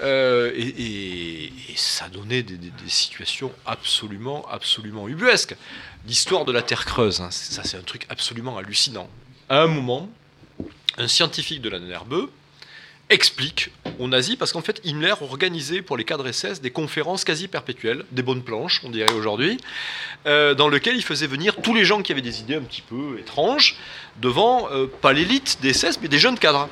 euh, 0.00 0.52
et, 0.56 1.52
ça 1.76 2.08
donnait 2.08 2.42
des, 2.42 2.58
situations 2.88 3.52
absolument, 3.66 4.46
absolument 4.50 5.08
ubuesques. 5.08 5.56
L'histoire 6.06 6.44
de 6.44 6.52
la 6.52 6.62
Terre 6.62 6.84
creuse, 6.84 7.20
hein, 7.20 7.30
ça 7.30 7.62
c'est 7.64 7.76
un 7.76 7.82
truc 7.82 8.06
absolument 8.08 8.58
hallucinant. 8.58 9.08
À 9.48 9.62
un 9.62 9.66
moment, 9.66 10.08
un 10.98 11.08
scientifique 11.08 11.60
de 11.60 11.68
la 11.68 11.78
NRBE 11.78 12.28
explique 13.12 13.70
aux 13.98 14.08
nazis, 14.08 14.36
parce 14.36 14.52
qu'en 14.52 14.62
fait 14.62 14.80
Himmler 14.84 15.14
organisait 15.20 15.82
pour 15.82 15.96
les 15.96 16.04
cadres 16.04 16.30
SS 16.30 16.60
des 16.60 16.70
conférences 16.70 17.24
quasi 17.24 17.46
perpétuelles, 17.46 18.04
des 18.10 18.22
bonnes 18.22 18.42
planches, 18.42 18.80
on 18.84 18.90
dirait 18.90 19.12
aujourd'hui, 19.12 19.58
euh, 20.26 20.54
dans 20.54 20.68
lesquelles 20.68 20.96
il 20.96 21.02
faisait 21.02 21.26
venir 21.26 21.56
tous 21.56 21.74
les 21.74 21.84
gens 21.84 22.02
qui 22.02 22.12
avaient 22.12 22.22
des 22.22 22.40
idées 22.40 22.56
un 22.56 22.62
petit 22.62 22.82
peu 22.82 23.18
étranges 23.18 23.76
devant, 24.20 24.68
euh, 24.72 24.86
pas 24.86 25.12
l'élite 25.12 25.58
des 25.60 25.72
SS, 25.72 26.00
mais 26.00 26.08
des 26.08 26.18
jeunes 26.18 26.38
cadres. 26.38 26.68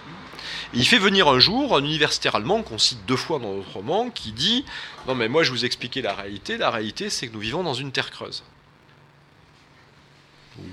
Et 0.75 0.79
il 0.79 0.87
fait 0.87 0.99
venir 0.99 1.27
un 1.29 1.39
jour 1.41 1.77
un 1.77 1.81
universitaire 1.85 2.35
allemand 2.37 2.62
qu'on 2.62 2.79
cite 2.79 3.05
deux 3.07 3.16
fois 3.16 3.39
dans 3.39 3.55
notre 3.55 3.73
roman 3.73 4.11
qui 4.11 4.33
dit 4.33 4.64
Non, 5.09 5.14
mais 5.14 5.29
moi 5.29 5.43
je 5.43 5.51
vous 5.51 5.64
expliquais 5.64 6.03
la 6.03 6.14
réalité. 6.14 6.57
La 6.59 6.71
réalité, 6.71 7.11
c'est 7.11 7.27
que 7.29 7.33
nous 7.33 7.41
vivons 7.41 7.62
dans 7.62 7.75
une 7.75 7.91
terre 7.93 8.11
creuse. 8.11 8.45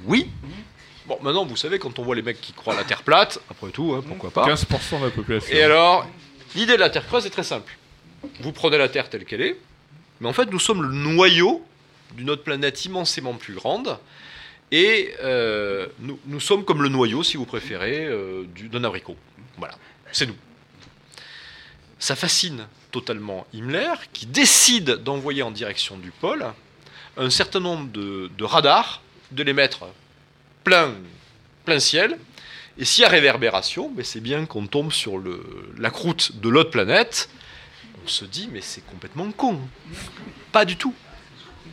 Oui. 0.06 0.30
Bon, 1.06 1.18
maintenant, 1.22 1.46
vous 1.46 1.56
savez, 1.56 1.80
quand 1.80 2.00
on 2.00 2.04
voit 2.04 2.16
les 2.16 2.22
mecs 2.22 2.42
qui 2.42 2.52
croient 2.52 2.74
à 2.74 2.78
la 2.78 2.84
terre 2.84 3.04
plate, 3.04 3.40
après 3.50 3.70
tout, 3.72 3.94
hein, 3.96 4.04
pourquoi 4.06 4.30
pas. 4.32 4.46
15% 4.48 5.00
de 5.00 5.06
la 5.06 5.12
population. 5.12 5.56
Et 5.56 5.62
alors, 5.62 6.06
l'idée 6.56 6.74
de 6.74 6.80
la 6.82 6.90
Terre 6.90 7.06
creuse 7.08 7.26
est 7.26 7.30
très 7.30 7.44
simple. 7.44 7.78
Vous 8.42 8.52
prenez 8.52 8.78
la 8.78 8.90
Terre 8.90 9.10
telle 9.10 9.24
qu'elle 9.24 9.42
est, 9.42 9.58
mais 10.20 10.28
en 10.28 10.34
fait, 10.34 10.52
nous 10.52 10.60
sommes 10.60 10.84
le 10.84 10.90
noyau 10.92 11.64
d'une 12.16 12.30
autre 12.30 12.44
planète 12.44 12.84
immensément 12.84 13.34
plus 13.36 13.54
grande, 13.54 13.98
et 14.72 15.14
euh, 15.24 15.88
nous, 16.00 16.20
nous 16.26 16.40
sommes 16.42 16.66
comme 16.66 16.84
le 16.84 16.90
noyau, 16.90 17.24
si 17.24 17.38
vous 17.38 17.46
préférez, 17.46 18.06
euh, 18.06 18.44
du- 18.54 18.68
d'un 18.68 18.84
abricot. 18.84 19.16
Voilà, 19.58 19.76
c'est 20.12 20.26
nous. 20.26 20.36
Ça 22.00 22.16
fascine 22.16 22.68
totalement 22.92 23.46
Himmler, 23.54 23.94
qui 24.14 24.26
décide 24.26 24.92
d'envoyer 25.04 25.44
en 25.44 25.52
direction 25.52 25.98
du 25.98 26.12
pôle 26.12 26.46
un 27.18 27.30
certain 27.30 27.60
nombre 27.60 27.92
de, 27.92 28.30
de 28.38 28.44
radars, 28.44 29.02
de 29.32 29.44
les 29.44 29.54
mettre 29.54 29.88
plein, 30.64 30.94
plein 31.66 31.80
ciel, 31.80 32.18
et 32.78 32.86
s'il 32.86 33.02
y 33.02 33.06
a 33.06 33.10
réverbération, 33.10 33.92
mais 33.96 34.04
c'est 34.04 34.20
bien 34.20 34.46
qu'on 34.46 34.68
tombe 34.68 34.92
sur 34.92 35.18
le, 35.18 35.44
la 35.78 35.90
croûte 35.90 36.40
de 36.40 36.50
l'autre 36.50 36.70
planète. 36.70 37.30
On 38.06 38.08
se 38.08 38.24
dit, 38.26 38.50
mais 38.52 38.62
c'est 38.62 38.86
complètement 38.86 39.32
con. 39.32 39.60
Pas 40.52 40.64
du 40.64 40.76
tout. 40.76 40.94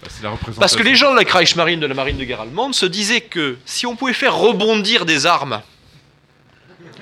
Bah, 0.01 0.09
la. 0.22 0.37
Parce 0.59 0.76
que 0.76 0.82
les 0.82 0.97
gens 0.97 1.12
de 1.12 1.16
la 1.16 1.24
Kriegsmarine, 1.24 1.78
de 1.78 1.87
la 1.87 1.95
marine 1.95 2.16
de 2.16 2.24
guerre 2.24 2.41
allemande, 2.41 2.74
se 2.74 2.87
disaient 2.87 3.20
que 3.20 3.59
si 3.66 3.87
on 3.87 3.97
pouvait 3.97 4.14
faire 4.14 4.35
rebondir 4.35 5.05
des 5.05 5.26
armes 5.26 5.62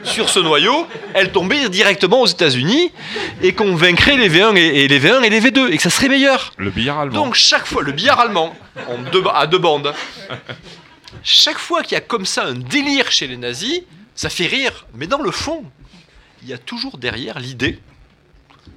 sur 0.04 0.28
ce 0.28 0.40
noyau, 0.40 0.86
elles 1.14 1.30
tombaient 1.32 1.68
directement 1.68 2.20
aux 2.22 2.26
États-Unis 2.26 2.90
et 3.42 3.54
qu'on 3.54 3.74
vaincrait 3.76 4.16
les 4.16 4.28
V1 4.28 4.56
et, 4.56 4.84
et 4.84 4.88
les 4.88 4.98
V1 5.00 5.22
et 5.22 5.30
les 5.30 5.40
V2 5.40 5.70
et 5.70 5.76
que 5.76 5.82
ça 5.82 5.90
serait 5.90 6.08
meilleur. 6.08 6.52
Le 6.56 6.70
billard 6.70 6.98
allemand. 7.00 7.24
Donc 7.26 7.34
chaque 7.34 7.66
fois, 7.66 7.82
le 7.82 7.92
billard 7.92 8.18
allemand, 8.20 8.54
en 8.88 8.98
deux, 8.98 9.22
à 9.32 9.46
deux 9.46 9.58
bandes, 9.58 9.94
chaque 11.22 11.58
fois 11.58 11.82
qu'il 11.82 11.92
y 11.92 11.96
a 11.96 12.00
comme 12.00 12.26
ça 12.26 12.44
un 12.46 12.54
délire 12.54 13.10
chez 13.12 13.26
les 13.26 13.36
nazis, 13.36 13.82
ça 14.14 14.28
fait 14.28 14.46
rire. 14.46 14.86
Mais 14.94 15.06
dans 15.06 15.20
le 15.22 15.30
fond, 15.30 15.64
il 16.42 16.48
y 16.48 16.52
a 16.52 16.58
toujours 16.58 16.98
derrière 16.98 17.38
l'idée 17.38 17.78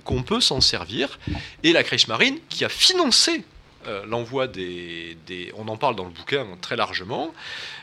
qu'on 0.03 0.21
peut 0.21 0.41
s'en 0.41 0.61
servir. 0.61 1.19
Et 1.63 1.73
la 1.73 1.83
Kriegsmarine, 1.83 2.37
qui 2.49 2.63
a 2.65 2.69
financé 2.69 3.43
euh, 3.87 4.03
l'envoi 4.07 4.47
des, 4.47 5.17
des- 5.27 5.51
On 5.57 5.67
en 5.67 5.77
parle 5.77 5.95
dans 5.95 6.03
le 6.05 6.09
bouquin 6.11 6.45
très 6.61 6.75
largement. 6.75 7.33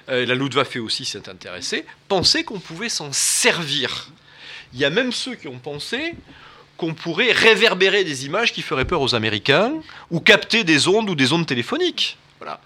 Euh, 0.08 0.26
la 0.26 0.34
Luftwaffe 0.34 0.76
aussi 0.76 1.04
s'est 1.04 1.28
intéressée. 1.28 1.84
Pensait 2.08 2.44
qu'on 2.44 2.58
pouvait 2.60 2.88
s'en 2.88 3.12
servir. 3.12 4.08
Il 4.74 4.80
y 4.80 4.84
a 4.84 4.90
même 4.90 5.12
ceux 5.12 5.34
qui 5.34 5.48
ont 5.48 5.58
pensé 5.58 6.14
qu'on 6.76 6.94
pourrait 6.94 7.32
réverbérer 7.32 8.02
des 8.04 8.26
images 8.26 8.52
qui 8.52 8.62
feraient 8.62 8.84
peur 8.86 9.00
aux 9.02 9.14
Américains 9.14 9.72
ou 10.10 10.20
capter 10.20 10.64
des 10.64 10.88
ondes 10.88 11.08
ou 11.10 11.14
des 11.14 11.32
ondes 11.32 11.46
téléphoniques. 11.46 12.16
Voilà. 12.38 12.60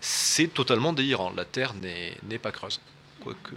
C'est 0.00 0.48
totalement 0.52 0.92
délirant. 0.92 1.32
La 1.36 1.44
Terre 1.44 1.72
n'est 1.80 2.14
n'est 2.28 2.38
pas 2.38 2.50
creuse. 2.52 2.80
Quoique. 3.22 3.54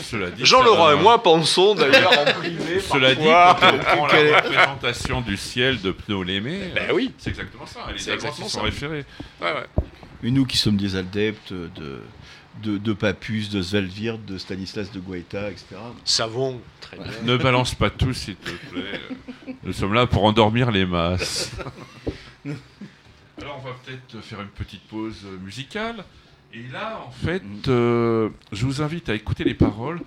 Cela 0.00 0.30
dit, 0.30 0.44
Jean-Laurent 0.44 0.86
ça 0.88 0.92
et 0.92 0.96
va- 0.96 1.02
moi 1.02 1.22
pensons 1.22 1.74
d'ailleurs 1.76 2.18
en 2.18 2.24
privé. 2.24 2.80
Cela 2.92 3.14
dit, 3.14 3.22
quand 3.24 3.98
on 4.00 4.06
la 4.12 4.40
représentation 4.40 5.20
du 5.20 5.36
ciel 5.36 5.80
de 5.80 5.92
Ptolémée, 5.92 6.72
Ben 6.74 6.90
oui. 6.92 7.12
c'est 7.18 7.30
exactement 7.30 7.66
ça. 7.66 7.80
Les 7.94 8.10
exactement 8.10 8.48
sont 8.48 8.58
ça. 8.58 8.64
référés. 8.64 9.04
Ouais, 9.40 9.52
ouais. 9.52 9.66
Mais 10.22 10.30
nous 10.30 10.46
qui 10.46 10.56
sommes 10.56 10.76
des 10.76 10.96
adeptes 10.96 11.52
de, 11.52 12.00
de, 12.62 12.78
de 12.78 12.92
Papus, 12.92 13.50
de 13.50 13.62
Svelvirt, 13.62 14.18
de 14.24 14.38
Stanislas 14.38 14.90
de 14.90 15.00
Guaita, 15.00 15.50
etc. 15.50 15.76
Savons 16.04 16.60
très 16.80 16.96
bien. 16.96 17.12
Ne 17.24 17.36
balance 17.36 17.74
pas 17.74 17.90
tout, 17.90 18.12
s'il 18.12 18.36
te 18.36 18.50
plaît. 18.70 19.00
Nous 19.62 19.72
sommes 19.72 19.94
là 19.94 20.06
pour 20.06 20.24
endormir 20.24 20.70
les 20.70 20.86
masses. 20.86 21.52
Alors, 23.40 23.60
on 23.62 23.68
va 23.68 23.74
peut-être 23.84 24.22
faire 24.24 24.40
une 24.40 24.48
petite 24.48 24.82
pause 24.88 25.24
musicale. 25.44 26.04
Et 26.52 26.62
là, 26.72 27.00
en 27.06 27.10
fait, 27.10 27.42
euh, 27.68 28.30
je 28.52 28.64
vous 28.64 28.82
invite 28.82 29.08
à 29.10 29.14
écouter 29.14 29.44
les 29.44 29.54
paroles. 29.54 30.00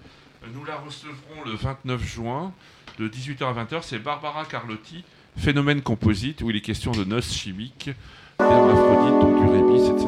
Nous 0.54 0.66
la 0.66 0.76
recevrons 0.78 1.44
le 1.46 1.54
29 1.54 2.04
juin, 2.04 2.52
de 2.98 3.08
18h 3.08 3.44
à 3.44 3.64
20h. 3.64 3.80
C'est 3.84 4.00
Barbara 4.00 4.44
Carlotti, 4.46 5.04
Phénomène 5.38 5.82
composite, 5.82 6.42
où 6.42 6.50
il 6.50 6.56
est 6.56 6.62
question 6.62 6.92
de 6.92 7.04
noces 7.04 7.32
chimiques, 7.32 7.92
d'hermaphrodites, 8.40 9.20
donc 9.22 9.40
du 9.40 9.52
rébis, 9.52 9.88
etc. 9.92 10.01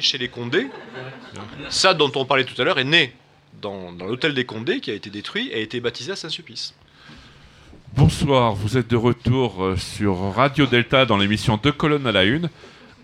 chez 0.00 0.18
les 0.18 0.28
Condés. 0.28 0.68
Ça 1.68 1.94
dont 1.94 2.10
on 2.14 2.24
parlait 2.24 2.44
tout 2.44 2.60
à 2.60 2.64
l'heure 2.64 2.78
est 2.78 2.84
né 2.84 3.14
dans, 3.60 3.92
l'hôtel 3.92 4.34
des 4.34 4.44
Condés 4.44 4.80
qui 4.80 4.90
a 4.90 4.94
été 4.94 5.10
détruit 5.10 5.48
et 5.50 5.54
a 5.54 5.58
été 5.58 5.80
baptisé 5.80 6.12
à 6.12 6.16
Saint-Sulpice. 6.16 6.74
Bonsoir, 7.96 8.54
vous 8.54 8.78
êtes 8.78 8.88
de 8.88 8.96
retour 8.96 9.64
euh, 9.64 9.76
sur 9.76 10.16
Radio 10.34 10.66
Delta 10.66 11.06
dans 11.06 11.16
l'émission 11.16 11.58
Deux 11.60 11.72
colonnes 11.72 12.06
à 12.06 12.12
la 12.12 12.24
une. 12.24 12.48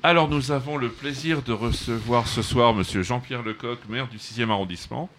Alors 0.03 0.29
nous 0.29 0.53
avons 0.53 0.77
le 0.77 0.89
plaisir 0.89 1.43
de 1.43 1.53
recevoir 1.53 2.29
ce 2.29 2.41
soir 2.41 2.73
Monsieur 2.73 3.03
Jean-Pierre 3.03 3.43
Lecoq, 3.43 3.81
maire 3.89 4.07
du 4.07 4.19
6e 4.19 4.51
arrondissement, 4.51 5.11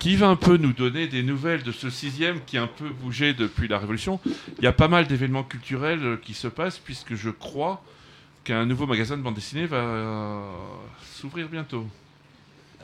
qui 0.00 0.16
va 0.16 0.26
un 0.26 0.34
peu 0.34 0.56
nous 0.56 0.72
donner 0.72 1.06
des 1.06 1.22
nouvelles 1.22 1.62
de 1.62 1.70
ce 1.70 1.88
sixième 1.88 2.40
qui 2.44 2.58
a 2.58 2.62
un 2.62 2.66
peu 2.66 2.88
bougé 2.88 3.32
depuis 3.32 3.68
la 3.68 3.78
Révolution. 3.78 4.18
Il 4.58 4.64
y 4.64 4.66
a 4.66 4.72
pas 4.72 4.88
mal 4.88 5.06
d'événements 5.06 5.44
culturels 5.44 6.02
euh, 6.02 6.16
qui 6.16 6.34
se 6.34 6.48
passent 6.48 6.78
puisque 6.78 7.14
je 7.14 7.30
crois 7.30 7.84
qu'un 8.44 8.66
nouveau 8.66 8.86
magasin 8.86 9.16
de 9.16 9.22
bande 9.22 9.34
dessinée 9.34 9.66
va 9.66 9.76
euh, 9.76 10.42
s'ouvrir 11.02 11.48
bientôt. 11.48 11.86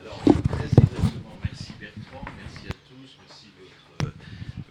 Merci 0.03 1.71
Bertrand, 1.79 2.25
merci 2.37 2.67
à 2.67 2.73
tous, 2.87 3.17
merci 3.27 3.47
votre, 3.99 4.13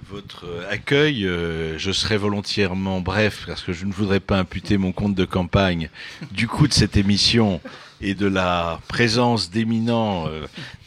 votre 0.09 0.47
euh, 0.47 0.71
accueil. 0.71 1.27
Euh, 1.27 1.79
je 1.79 1.91
serai 1.91 2.17
volontairement 2.17 3.01
bref 3.01 3.45
parce 3.47 3.63
que 3.63 3.73
je 3.73 3.85
ne 3.85 3.93
voudrais 3.93 4.21
pas 4.21 4.39
imputer 4.39 4.79
mon 4.79 4.93
compte 4.93 5.15
de 5.15 5.25
campagne 5.25 5.91
du 6.31 6.47
coup 6.47 6.69
de 6.69 6.73
cette 6.73 6.97
émission 6.97 7.61
et 8.01 8.15
de 8.15 8.27
la 8.27 8.79
présence 8.89 9.51
d'éminents, 9.51 10.29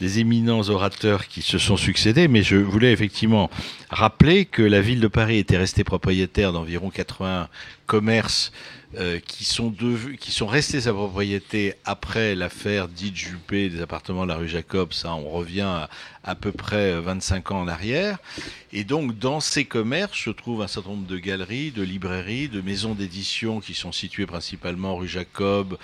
des 0.00 0.20
éminents 0.20 0.68
orateurs 0.68 1.26
qui 1.26 1.42
se 1.42 1.58
sont 1.58 1.76
succédés, 1.76 2.28
mais 2.28 2.44
je 2.44 2.54
voulais 2.54 2.92
effectivement 2.92 3.50
rappeler 3.90 4.44
que 4.44 4.62
la 4.62 4.80
ville 4.80 5.00
de 5.00 5.08
Paris 5.08 5.38
était 5.38 5.56
restée 5.56 5.82
propriétaire 5.82 6.52
d'environ 6.52 6.88
80 6.88 7.48
commerces 7.86 8.52
euh, 8.98 9.20
qui 9.20 9.44
sont 9.44 9.72
qui 10.18 10.32
sont 10.32 10.46
restés 10.46 10.80
sa 10.80 10.92
propriété 10.92 11.74
après 11.84 12.34
l'affaire 12.34 12.88
dite 12.88 13.14
Juppé 13.14 13.68
des 13.68 13.82
appartements 13.82 14.24
de 14.24 14.28
la 14.28 14.36
rue 14.36 14.48
Jacob. 14.48 14.92
Ça, 14.92 15.14
on 15.14 15.28
revient 15.28 15.60
à, 15.60 15.88
à 16.24 16.34
peu 16.34 16.50
près 16.50 16.92
euh, 16.92 17.00
25 17.00 17.52
ans 17.52 17.60
en 17.60 17.68
arrière. 17.68 18.18
Et 18.72 18.84
donc, 18.84 19.18
dans 19.18 19.40
ces 19.40 19.64
commerces 19.64 20.18
se 20.18 20.30
trouvent 20.30 20.62
un 20.62 20.68
certain 20.68 20.90
nombre 20.90 21.06
de 21.06 21.18
galeries, 21.18 21.70
de 21.70 21.82
librairies, 21.82 22.48
de 22.48 22.60
maisons 22.60 22.94
d'édition 22.94 23.60
qui 23.60 23.74
sont 23.74 23.92
situées 23.92 24.26
principalement 24.26 24.96
rue 24.96 25.08
Jacob, 25.08 25.78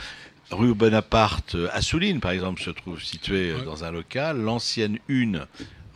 Rue 0.51 0.75
Bonaparte, 0.75 1.57
euh, 1.57 1.69
à 1.73 1.83
Souline, 1.83 2.21
par 2.21 2.31
exemple, 2.31 2.63
se 2.63 2.71
trouve 2.71 3.03
située 3.03 3.51
euh, 3.51 3.65
dans 3.65 3.83
un 3.83 3.91
local. 3.91 4.39
L'ancienne 4.39 4.99
Une, 5.09 5.47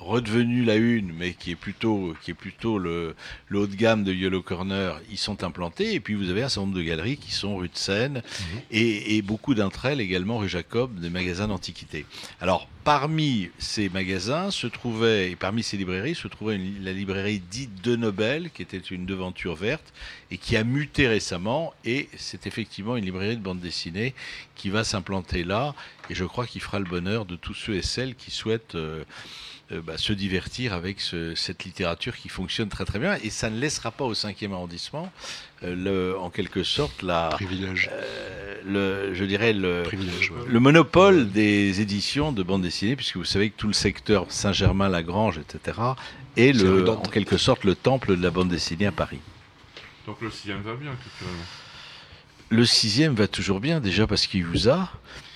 redevenue 0.01 0.65
la 0.65 0.77
Une, 0.77 1.13
mais 1.13 1.35
qui 1.35 1.51
est 1.53 1.57
plutôt, 1.57 2.15
qui 2.23 2.31
est 2.33 2.35
plutôt 2.35 2.79
le, 2.79 3.15
le 3.49 3.59
haut 3.61 3.67
de 3.67 3.75
gamme 3.77 4.03
de 4.03 4.13
Yellow 4.13 4.43
Corner, 4.43 5.01
ils 5.11 5.19
sont 5.19 5.45
implantés. 5.45 5.95
Et 5.95 6.01
puis 6.01 6.15
vous 6.15 6.31
avez 6.31 6.43
un 6.43 6.49
certain 6.49 6.67
nombre 6.67 6.79
de 6.79 6.83
galeries 6.83 7.17
qui 7.19 7.33
sont 7.33 7.57
rue 7.57 7.69
de 7.69 7.77
Seine 7.77 8.23
et, 8.71 9.17
et 9.17 9.23
beaucoup 9.23 9.55
d'entre 9.55 9.87
elles 9.87 10.01
également 10.01 10.39
rue 10.39 10.49
Jacob, 10.49 10.99
des 10.99 11.11
magasins 11.11 11.49
d'antiquités. 11.49 12.07
Alors, 12.41 12.69
parmi 12.83 13.51
ces 13.59 13.91
magasins 13.91 14.51
se 14.51 14.67
trouvait, 14.67 15.31
et 15.31 15.37
parmi 15.37 15.63
ces 15.63 15.77
librairies, 15.77 16.15
se 16.15 16.29
trouvait 16.29 16.57
une- 16.57 16.83
la 16.83 16.93
librairie 16.93 17.41
dite 17.51 17.85
de 17.85 17.95
Nobel, 17.95 18.51
qui 18.51 18.63
était 18.63 18.79
une 18.79 19.05
devanture 19.07 19.55
verte 19.55 19.93
et 20.31 20.39
qui 20.39 20.57
a 20.57 20.65
muté 20.65 21.07
récemment. 21.09 21.75
Et 21.85 22.09
c'est 22.17 22.47
effectivement 22.47 22.97
une 22.97 23.05
librairie 23.05 23.37
de 23.37 23.43
bande 23.43 23.61
dessinée 23.61 24.15
qui 24.57 24.71
va 24.71 24.83
s'implanter 24.83 25.45
là. 25.45 25.75
Et 26.09 26.15
je 26.15 26.25
crois 26.25 26.47
qu'il 26.47 26.63
fera 26.63 26.79
le 26.79 26.87
bonheur 26.87 27.27
de 27.27 27.37
tous 27.37 27.55
ceux 27.55 27.75
et 27.75 27.83
celles 27.83 28.15
qui 28.15 28.31
souhaitent 28.31 28.75
euh, 28.75 29.05
euh, 29.73 29.81
bah, 29.83 29.97
se 29.99 30.13
divertir 30.13 30.73
avec 30.73 31.01
ce- 31.01 31.35
cette 31.35 31.65
littérature 31.65 32.17
qui 32.17 32.29
fonctionne 32.29 32.69
très 32.69 32.85
très 32.85 32.99
bien. 32.99 33.17
Et 33.23 33.31
ça 33.31 33.51
ne 33.51 33.59
laissera 33.59 33.91
pas 33.91 34.05
au 34.05 34.15
5e 34.15 34.53
arrondissement, 34.53 35.13
euh, 35.65 35.75
le, 35.77 36.19
en 36.19 36.31
quelque 36.31 36.63
sorte, 36.65 37.03
la, 37.03 37.29
Privilège. 37.33 37.91
euh, 37.93 38.57
le, 38.65 39.15
je 39.15 39.25
dirais 39.25 39.53
le, 39.53 39.83
Privilège, 39.85 40.31
ouais. 40.31 40.39
le 40.47 40.61
monopole 40.61 41.31
des 41.31 41.81
éditions 41.81 42.33
de 42.33 42.43
bande 42.43 42.63
dessinée, 42.63 42.97
puisque 42.97 43.17
vous 43.17 43.25
savez 43.25 43.51
que 43.51 43.57
tout 43.57 43.69
le 43.69 43.73
secteur 43.73 44.27
Saint-Germain-Lagrange, 44.29 45.39
etc., 45.39 45.79
est 46.37 46.53
le, 46.53 46.89
en 46.89 46.97
quelque 47.03 47.37
sorte 47.37 47.65
le 47.65 47.75
temple 47.75 48.17
de 48.17 48.23
la 48.23 48.31
bande 48.31 48.49
dessinée 48.49 48.87
à 48.87 48.93
Paris. 48.93 49.19
Donc 50.07 50.21
le 50.21 50.31
sixième 50.31 50.63
va 50.63 50.75
bien 50.75 50.93
culturellement. 51.03 51.45
Le 52.51 52.65
sixième 52.65 53.15
va 53.15 53.29
toujours 53.29 53.61
bien, 53.61 53.81
déjà 53.81 54.07
parce 54.07 54.27
qu'il 54.27 54.45
vous 54.45 54.69
a. 54.69 54.91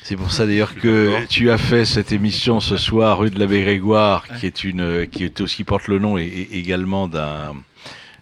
C'est 0.07 0.16
pour 0.16 0.32
ça 0.32 0.44
d'ailleurs 0.44 0.74
que 0.74 1.24
tu 1.30 1.50
as 1.50 1.57
fait 1.57 1.86
cette 1.86 2.12
émission 2.12 2.61
ce 2.61 2.76
soir, 2.76 3.20
rue 3.20 3.30
de 3.30 3.38
l'abbé 3.38 3.62
Grégoire, 3.62 4.26
qui 4.38 4.44
est 4.44 4.62
une, 4.62 5.07
qui 5.07 5.24
est 5.24 5.40
aussi 5.40 5.64
porte 5.64 5.88
le 5.88 5.98
nom 5.98 6.18
et, 6.18 6.48
également 6.52 7.09
d'un 7.09 7.55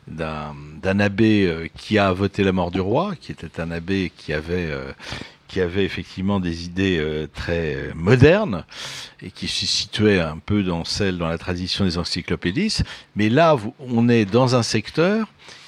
d'un 0.06 1.00
abbé 1.00 1.44
euh, 1.44 1.66
qui 1.76 1.98
a 1.98 2.12
voté 2.12 2.44
la 2.44 2.52
mort 2.52 2.70
du 2.70 2.80
roi, 2.80 3.14
qui 3.20 3.32
était 3.32 3.60
un 3.60 3.72
abbé 3.72 4.12
qui 4.16 4.32
avait 4.32 4.68
euh, 4.70 4.92
qui 5.48 5.60
avait 5.60 5.84
effectivement 5.84 6.38
des 6.38 6.66
idées 6.66 6.98
euh, 7.00 7.26
très 7.34 7.90
modernes 7.96 8.64
et 9.20 9.32
qui 9.32 9.48
se 9.48 9.66
situait 9.66 10.20
un 10.20 10.38
peu 10.38 10.62
dans 10.62 10.84
celle 10.84 11.18
dans 11.18 11.28
la 11.28 11.38
tradition 11.38 11.84
des 11.84 11.98
encyclopédistes. 11.98 12.84
Mais 13.16 13.28
là, 13.28 13.56
on 13.80 14.08
est 14.08 14.24
dans 14.24 14.54
un 14.54 14.62
secteur 14.62 15.26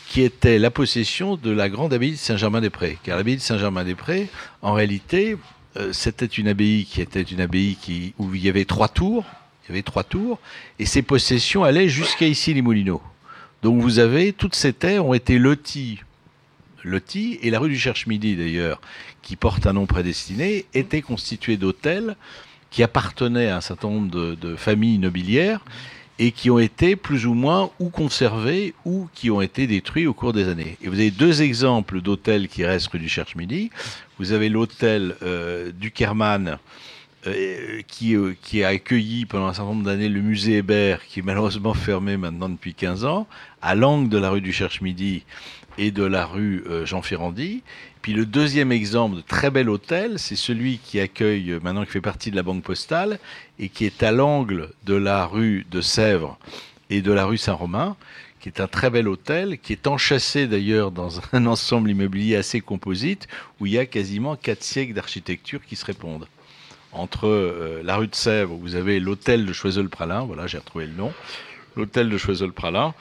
qui 0.08 0.22
était 0.22 0.60
la 0.60 0.70
possession 0.70 1.34
de 1.34 1.50
la 1.50 1.68
grande 1.68 1.92
abbaye 1.92 2.12
de 2.12 2.16
Saint-Germain-des-Prés. 2.16 2.98
Car 3.02 3.16
l'abbaye 3.16 3.34
de 3.34 3.40
Saint-Germain-des-Prés, 3.40 4.28
en 4.62 4.72
réalité, 4.72 5.36
euh, 5.76 5.92
c'était 5.92 6.26
une 6.26 6.48
abbaye 6.48 6.84
qui 6.84 7.00
était 7.00 7.22
une 7.22 7.40
abbaye 7.40 8.14
où 8.18 8.34
il 8.34 8.44
y 8.44 8.48
avait 8.48 8.64
trois 8.64 8.88
tours, 8.88 9.24
il 9.64 9.70
y 9.70 9.72
avait 9.72 9.82
trois 9.82 10.04
tours, 10.04 10.38
et 10.78 10.86
ses 10.86 11.02
possessions 11.02 11.64
allaient 11.64 11.88
jusqu'à 11.88 12.26
ici 12.26 12.54
les 12.54 12.62
Moulineaux. 12.62 13.02
Donc 13.62 13.80
vous 13.80 13.98
avez, 13.98 14.32
toutes 14.32 14.54
ces 14.54 14.72
terres 14.72 15.06
ont 15.06 15.14
été 15.14 15.38
loties, 15.38 16.00
loties, 16.82 17.38
et 17.42 17.50
la 17.50 17.58
rue 17.58 17.70
du 17.70 17.78
Cherche-Midi 17.78 18.36
d'ailleurs, 18.36 18.80
qui 19.22 19.36
porte 19.36 19.66
un 19.66 19.72
nom 19.72 19.86
prédestiné, 19.86 20.66
était 20.74 21.02
constituée 21.02 21.56
d'hôtels 21.56 22.16
qui 22.70 22.82
appartenaient 22.82 23.48
à 23.48 23.56
un 23.56 23.60
certain 23.60 23.88
nombre 23.88 24.10
de, 24.10 24.34
de 24.34 24.56
familles 24.56 24.98
nobiliaires 24.98 25.64
et 26.18 26.30
qui 26.30 26.50
ont 26.50 26.58
été 26.58 26.94
plus 26.96 27.26
ou 27.26 27.34
moins 27.34 27.70
ou 27.80 27.88
conservés 27.88 28.74
ou 28.84 29.08
qui 29.14 29.30
ont 29.30 29.40
été 29.40 29.66
détruits 29.66 30.06
au 30.06 30.14
cours 30.14 30.32
des 30.32 30.48
années. 30.48 30.76
Et 30.82 30.88
vous 30.88 30.94
avez 30.94 31.10
deux 31.10 31.42
exemples 31.42 32.00
d'hôtels 32.00 32.48
qui 32.48 32.64
restent 32.64 32.88
rue 32.88 32.98
du 32.98 33.08
Cherche-Midi. 33.08 33.70
Vous 34.18 34.32
avez 34.32 34.48
l'hôtel 34.48 35.16
euh, 35.22 35.72
du 35.72 35.90
Kerman, 35.90 36.58
euh, 37.26 37.80
qui, 37.88 38.14
euh, 38.16 38.34
qui 38.42 38.64
a 38.64 38.68
accueilli 38.68 39.24
pendant 39.24 39.46
un 39.46 39.54
certain 39.54 39.70
nombre 39.70 39.84
d'années 39.84 40.10
le 40.10 40.20
musée 40.20 40.58
Hébert, 40.58 41.06
qui 41.06 41.20
est 41.20 41.22
malheureusement 41.22 41.72
fermé 41.72 42.18
maintenant 42.18 42.50
depuis 42.50 42.74
15 42.74 43.06
ans, 43.06 43.26
à 43.62 43.74
l'angle 43.74 44.10
de 44.10 44.18
la 44.18 44.28
rue 44.28 44.42
du 44.42 44.52
Cherche-Midi 44.52 45.24
et 45.78 45.90
de 45.90 46.04
la 46.04 46.26
rue 46.26 46.64
euh, 46.68 46.84
Jean 46.84 47.00
Ferrandi. 47.00 47.62
Puis 48.02 48.12
le 48.12 48.26
deuxième 48.26 48.72
exemple 48.72 49.16
de 49.16 49.20
très 49.22 49.50
bel 49.50 49.70
hôtel, 49.70 50.18
c'est 50.18 50.36
celui 50.36 50.76
qui 50.76 51.00
accueille, 51.00 51.58
maintenant 51.62 51.86
qui 51.86 51.92
fait 51.92 52.02
partie 52.02 52.30
de 52.30 52.36
la 52.36 52.42
Banque 52.42 52.62
Postale, 52.62 53.18
et 53.58 53.70
qui 53.70 53.86
est 53.86 54.02
à 54.02 54.12
l'angle 54.12 54.68
de 54.84 54.94
la 54.94 55.24
rue 55.24 55.66
de 55.70 55.80
Sèvres 55.80 56.38
et 56.90 57.00
de 57.00 57.12
la 57.12 57.24
rue 57.24 57.38
Saint-Romain, 57.38 57.96
qui 58.44 58.50
est 58.50 58.60
un 58.60 58.66
très 58.66 58.90
bel 58.90 59.08
hôtel, 59.08 59.58
qui 59.58 59.72
est 59.72 59.86
enchâssé 59.86 60.46
d'ailleurs 60.46 60.90
dans 60.90 61.08
un 61.32 61.46
ensemble 61.46 61.90
immobilier 61.90 62.36
assez 62.36 62.60
composite, 62.60 63.26
où 63.58 63.64
il 63.64 63.72
y 63.72 63.78
a 63.78 63.86
quasiment 63.86 64.36
quatre 64.36 64.62
siècles 64.62 64.92
d'architecture 64.92 65.64
qui 65.64 65.76
se 65.76 65.86
répondent. 65.86 66.28
Entre 66.92 67.26
euh, 67.26 67.80
la 67.82 67.96
rue 67.96 68.06
de 68.06 68.14
Sèvres, 68.14 68.54
vous 68.54 68.74
avez 68.74 69.00
l'hôtel 69.00 69.46
de 69.46 69.52
Choiseul-Pralin, 69.54 70.26
voilà, 70.26 70.46
j'ai 70.46 70.58
retrouvé 70.58 70.84
le 70.84 70.92
nom, 70.92 71.10
l'hôtel 71.74 72.10
de 72.10 72.18
Choiseul-Pralin, 72.18 72.92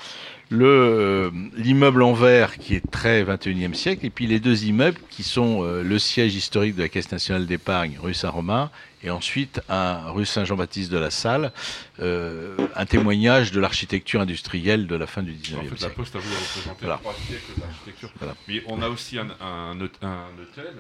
euh, 0.54 1.30
l'immeuble 1.58 2.04
en 2.04 2.14
verre 2.14 2.58
qui 2.58 2.76
est 2.76 2.90
très 2.90 3.26
21e 3.26 3.74
siècle, 3.74 4.06
et 4.06 4.10
puis 4.10 4.28
les 4.28 4.40
deux 4.40 4.64
immeubles 4.64 5.02
qui 5.10 5.24
sont 5.24 5.66
euh, 5.66 5.84
le 5.84 6.00
siège 6.00 6.36
historique 6.36 6.78
de 6.78 6.84
la 6.84 6.88
Caisse 6.88 7.12
nationale 7.12 7.48
d'épargne, 7.48 7.98
rue 8.02 8.14
Saint-Romain, 8.14 8.72
et 9.04 9.10
ensuite 9.10 9.62
un 9.70 10.10
rue 10.12 10.26
Saint-Jean-Baptiste 10.26 10.92
de 10.92 10.98
la 10.98 11.12
Salle, 11.12 11.52
euh, 12.00 12.56
un 12.76 12.86
témoignage 12.86 13.52
de 13.52 13.60
l'architecture 13.60 14.22
industrielle 14.22 14.88
de 14.88 14.96
la 14.96 15.08
fin 15.08 15.22
du 15.24 15.34
19e 15.34 15.58
En 15.58 15.62
fait, 15.64 15.70
la 15.72 15.78
siècle. 15.78 15.96
Poste 15.96 16.16
a 16.16 16.20
voulu 16.20 16.36
représenter 16.36 16.86
Voilà. 16.86 16.98
trois 16.98 17.14
siècles 17.28 17.60
d'architecture. 17.60 18.10
Voilà. 18.20 18.36
Mais 18.48 18.64
on 18.68 18.82
a 18.82 18.90
aussi 18.90 19.18
un, 19.20 19.28
un, 19.42 19.80
hôte- 19.80 20.00
un 20.02 20.28
hôtel 20.42 20.74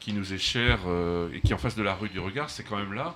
qui 0.00 0.12
nous 0.12 0.32
est 0.32 0.38
cher 0.38 0.80
euh, 0.86 1.28
et 1.34 1.40
qui 1.40 1.52
est 1.52 1.54
en 1.54 1.58
face 1.58 1.76
de 1.76 1.82
la 1.82 1.94
rue 1.94 2.08
du 2.08 2.20
Regard. 2.20 2.50
C'est 2.50 2.62
quand 2.64 2.76
même 2.76 2.92
là 2.92 3.14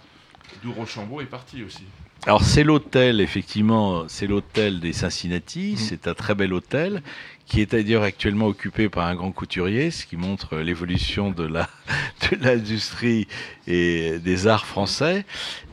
d'où 0.62 0.72
Rochambeau 0.72 1.20
est 1.20 1.26
parti 1.26 1.62
aussi. 1.62 1.84
Alors 2.26 2.42
c'est 2.42 2.64
l'hôtel, 2.64 3.20
effectivement, 3.20 4.04
c'est 4.08 4.26
l'hôtel 4.26 4.78
des 4.80 4.92
Cincinnati, 4.92 5.76
c'est 5.78 6.06
un 6.06 6.12
très 6.14 6.34
bel 6.34 6.52
hôtel 6.52 7.02
qui 7.50 7.60
est 7.60 7.72
d'ailleurs 7.72 8.04
actuellement 8.04 8.46
occupé 8.46 8.88
par 8.88 9.06
un 9.06 9.16
grand 9.16 9.32
couturier, 9.32 9.90
ce 9.90 10.06
qui 10.06 10.16
montre 10.16 10.58
l'évolution 10.58 11.32
de 11.32 11.42
la 11.42 11.68
de 12.30 12.36
l'industrie 12.44 13.26
et 13.66 14.20
des 14.20 14.46
arts 14.46 14.66
français, 14.66 15.24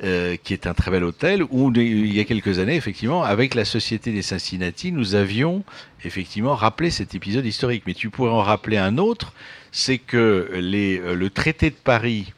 euh, 0.04 0.38
qui 0.44 0.54
est 0.54 0.66
un 0.66 0.74
très 0.74 0.90
bel 0.90 1.04
hôtel 1.04 1.44
où 1.52 1.72
il 1.76 2.16
y 2.16 2.20
a 2.20 2.24
quelques 2.24 2.58
années, 2.58 2.76
effectivement, 2.76 3.24
avec 3.24 3.54
la 3.54 3.64
Société 3.64 4.12
des 4.12 4.24
Cincinnati, 4.24 4.92
nous 4.92 5.14
avions 5.14 5.64
effectivement 6.04 6.56
rappelé 6.56 6.90
cet 6.90 7.14
épisode 7.14 7.46
historique. 7.46 7.84
Mais 7.86 7.94
tu 7.94 8.10
pourrais 8.10 8.32
en 8.32 8.42
rappeler 8.42 8.78
un 8.78 8.98
autre, 8.98 9.32
c'est 9.72 10.00
que 10.00 10.50
les, 10.56 11.00
euh, 11.00 11.14
le 11.14 11.30
traité 11.30 11.70
de 11.70 11.76
Paris 11.76 12.34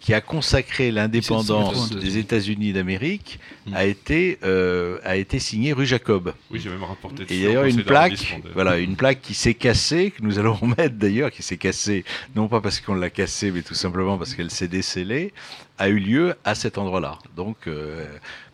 qui 0.00 0.14
a 0.14 0.20
consacré 0.20 0.90
l'indépendance 0.90 1.90
1792. 1.90 2.02
des 2.02 2.18
États-Unis 2.18 2.72
d'Amérique 2.72 3.38
Mm. 3.66 3.74
a 3.74 3.84
été 3.84 4.38
euh, 4.42 4.98
a 5.04 5.16
été 5.16 5.38
signé 5.38 5.72
rue 5.74 5.84
Jacob. 5.84 6.32
Oui, 6.50 6.60
j'ai 6.62 6.70
même 6.70 6.82
rapporté 6.82 7.24
Et 7.28 7.42
d'ailleurs 7.42 7.64
une 7.66 7.84
plaque, 7.84 8.40
de- 8.42 8.50
voilà, 8.54 8.78
une 8.78 8.96
plaque 8.96 9.20
qui 9.20 9.34
s'est 9.34 9.52
cassée, 9.54 10.10
que 10.12 10.22
nous 10.22 10.38
allons 10.38 10.54
remettre 10.62 10.94
d'ailleurs, 10.96 11.30
qui 11.30 11.42
s'est 11.42 11.58
cassée, 11.58 12.04
non 12.34 12.48
pas 12.48 12.60
parce 12.62 12.80
qu'on 12.80 12.94
l'a 12.94 13.10
cassée, 13.10 13.50
mais 13.50 13.60
tout 13.62 13.74
simplement 13.74 14.16
parce 14.16 14.34
qu'elle 14.34 14.50
s'est 14.50 14.66
décellée, 14.68 15.32
a 15.78 15.88
eu 15.90 15.98
lieu 15.98 16.34
à 16.44 16.54
cet 16.54 16.78
endroit-là. 16.78 17.18
Donc 17.36 17.66
euh, 17.66 18.06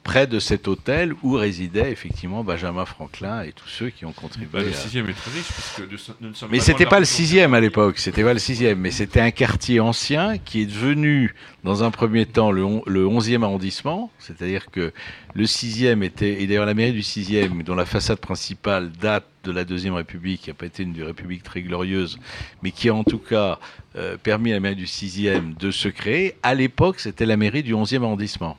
près 0.06 0.26
de 0.28 0.38
cet 0.38 0.68
hôtel 0.68 1.14
où 1.24 1.32
résidait 1.32 1.90
effectivement 1.90 2.44
Benjamin 2.44 2.84
Franklin 2.84 3.42
et 3.42 3.50
tous 3.52 3.68
ceux 3.68 3.90
qui 3.90 4.04
ont 4.04 4.12
contribué. 4.12 4.48
Bah, 4.52 4.62
le 4.62 4.68
à- 4.70 4.72
sixième 4.72 5.08
est 5.10 5.12
très 5.14 5.30
riche 5.32 5.46
puisque 5.52 5.90
nous, 5.90 6.14
nous 6.20 6.28
ne 6.28 6.34
sommes 6.34 6.48
mais 6.52 6.60
c'était 6.60 6.84
de 6.84 6.88
pas 6.88 7.00
le 7.00 7.04
sixième 7.04 7.54
à 7.54 7.60
l'époque, 7.60 7.98
c'était 7.98 8.22
pas 8.22 8.32
le 8.32 8.38
sixième, 8.38 8.78
mais 8.78 8.92
c'était 8.92 9.20
un 9.20 9.32
quartier 9.32 9.80
ancien 9.80 10.38
qui 10.38 10.62
est 10.62 10.66
devenu, 10.66 11.34
dans 11.64 11.82
un 11.82 11.90
premier 11.90 12.24
temps, 12.24 12.52
le, 12.52 12.64
on- 12.64 12.82
le 12.86 13.04
11e 13.06 13.42
arrondissement, 13.42 14.10
c'est-à-dire 14.18 14.70
que 14.70 14.92
Le 15.34 15.44
sixième 15.44 16.02
était, 16.02 16.40
et 16.42 16.46
d'ailleurs 16.46 16.64
la 16.64 16.72
mairie 16.72 16.92
du 16.94 17.02
sixième, 17.02 17.62
dont 17.62 17.74
la 17.74 17.84
façade 17.84 18.20
principale 18.20 18.90
date 18.92 19.26
de 19.44 19.52
la 19.52 19.64
deuxième 19.64 19.92
République, 19.92 20.40
qui 20.42 20.48
n'a 20.50 20.54
pas 20.54 20.64
été 20.64 20.82
une 20.82 21.02
République 21.02 21.42
très 21.42 21.60
glorieuse, 21.60 22.18
mais 22.62 22.70
qui 22.70 22.88
a 22.88 22.94
en 22.94 23.04
tout 23.04 23.18
cas 23.18 23.58
euh, 23.96 24.16
permis 24.16 24.52
à 24.52 24.54
la 24.54 24.60
mairie 24.60 24.76
du 24.76 24.86
sixième 24.86 25.52
de 25.54 25.70
se 25.70 25.88
créer. 25.88 26.36
À 26.42 26.54
l'époque, 26.54 27.00
c'était 27.00 27.26
la 27.26 27.36
mairie 27.36 27.62
du 27.62 27.74
11e 27.74 28.02
arrondissement, 28.02 28.56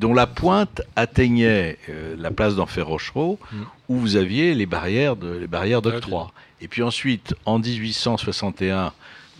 dont 0.00 0.14
la 0.14 0.26
pointe 0.26 0.82
atteignait 0.96 1.78
euh, 1.88 2.16
la 2.18 2.30
place 2.30 2.54
d'Enfer 2.56 2.86
Rochereau, 2.86 3.38
Mm. 3.52 3.56
où 3.90 3.96
vous 3.98 4.16
aviez 4.16 4.54
les 4.54 4.66
barrières 4.66 5.14
de 5.16 5.30
les 5.42 5.46
barrières 5.46 5.82
d'octroi. 5.82 6.32
Et 6.62 6.68
puis 6.68 6.82
ensuite, 6.82 7.34
en 7.44 7.58
1861, 7.58 8.92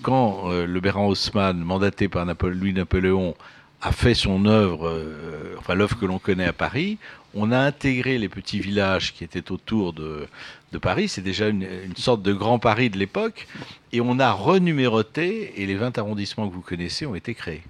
quand 0.02 0.50
euh, 0.50 0.66
le 0.66 0.80
Béran 0.80 1.06
Haussmann, 1.08 1.58
mandaté 1.58 2.08
par 2.08 2.24
Napo- 2.26 2.48
Louis-Napoléon, 2.50 3.34
a 3.82 3.92
fait 3.92 4.14
son 4.14 4.44
œuvre, 4.44 4.88
euh, 4.88 5.54
enfin 5.58 5.74
l'œuvre 5.74 5.98
que 5.98 6.04
l'on 6.06 6.18
connaît 6.18 6.44
à 6.46 6.52
Paris, 6.52 6.98
on 7.34 7.50
a 7.52 7.58
intégré 7.58 8.18
les 8.18 8.28
petits 8.28 8.60
villages 8.60 9.14
qui 9.14 9.24
étaient 9.24 9.50
autour 9.52 9.92
de, 9.94 10.26
de 10.72 10.78
Paris. 10.78 11.08
C'est 11.08 11.22
déjà 11.22 11.48
une, 11.48 11.62
une 11.86 11.96
sorte 11.96 12.22
de 12.22 12.32
grand 12.34 12.58
Paris 12.58 12.90
de 12.90 12.98
l'époque. 12.98 13.46
Et 13.92 14.00
on 14.02 14.18
a 14.18 14.32
renuméroté, 14.32 15.54
et 15.56 15.64
les 15.66 15.76
20 15.76 15.96
arrondissements 15.98 16.48
que 16.48 16.54
vous 16.54 16.60
connaissez 16.60 17.06
ont 17.06 17.14
été 17.14 17.34
créés. 17.34 17.62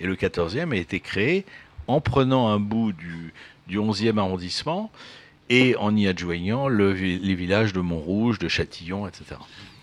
Et 0.00 0.06
le 0.06 0.14
14e 0.14 0.72
a 0.72 0.76
été 0.76 1.00
créé 1.00 1.44
en 1.88 2.00
prenant 2.00 2.48
un 2.48 2.60
bout 2.60 2.92
du, 2.92 3.32
du 3.66 3.78
11e 3.78 4.18
arrondissement 4.18 4.90
et 5.50 5.74
en 5.76 5.96
y 5.96 6.06
adjoignant 6.06 6.68
le 6.68 6.92
les 6.92 7.34
villages 7.34 7.72
de 7.72 7.80
Montrouge, 7.80 8.38
de 8.38 8.48
Châtillon, 8.48 9.08
etc. 9.08 9.36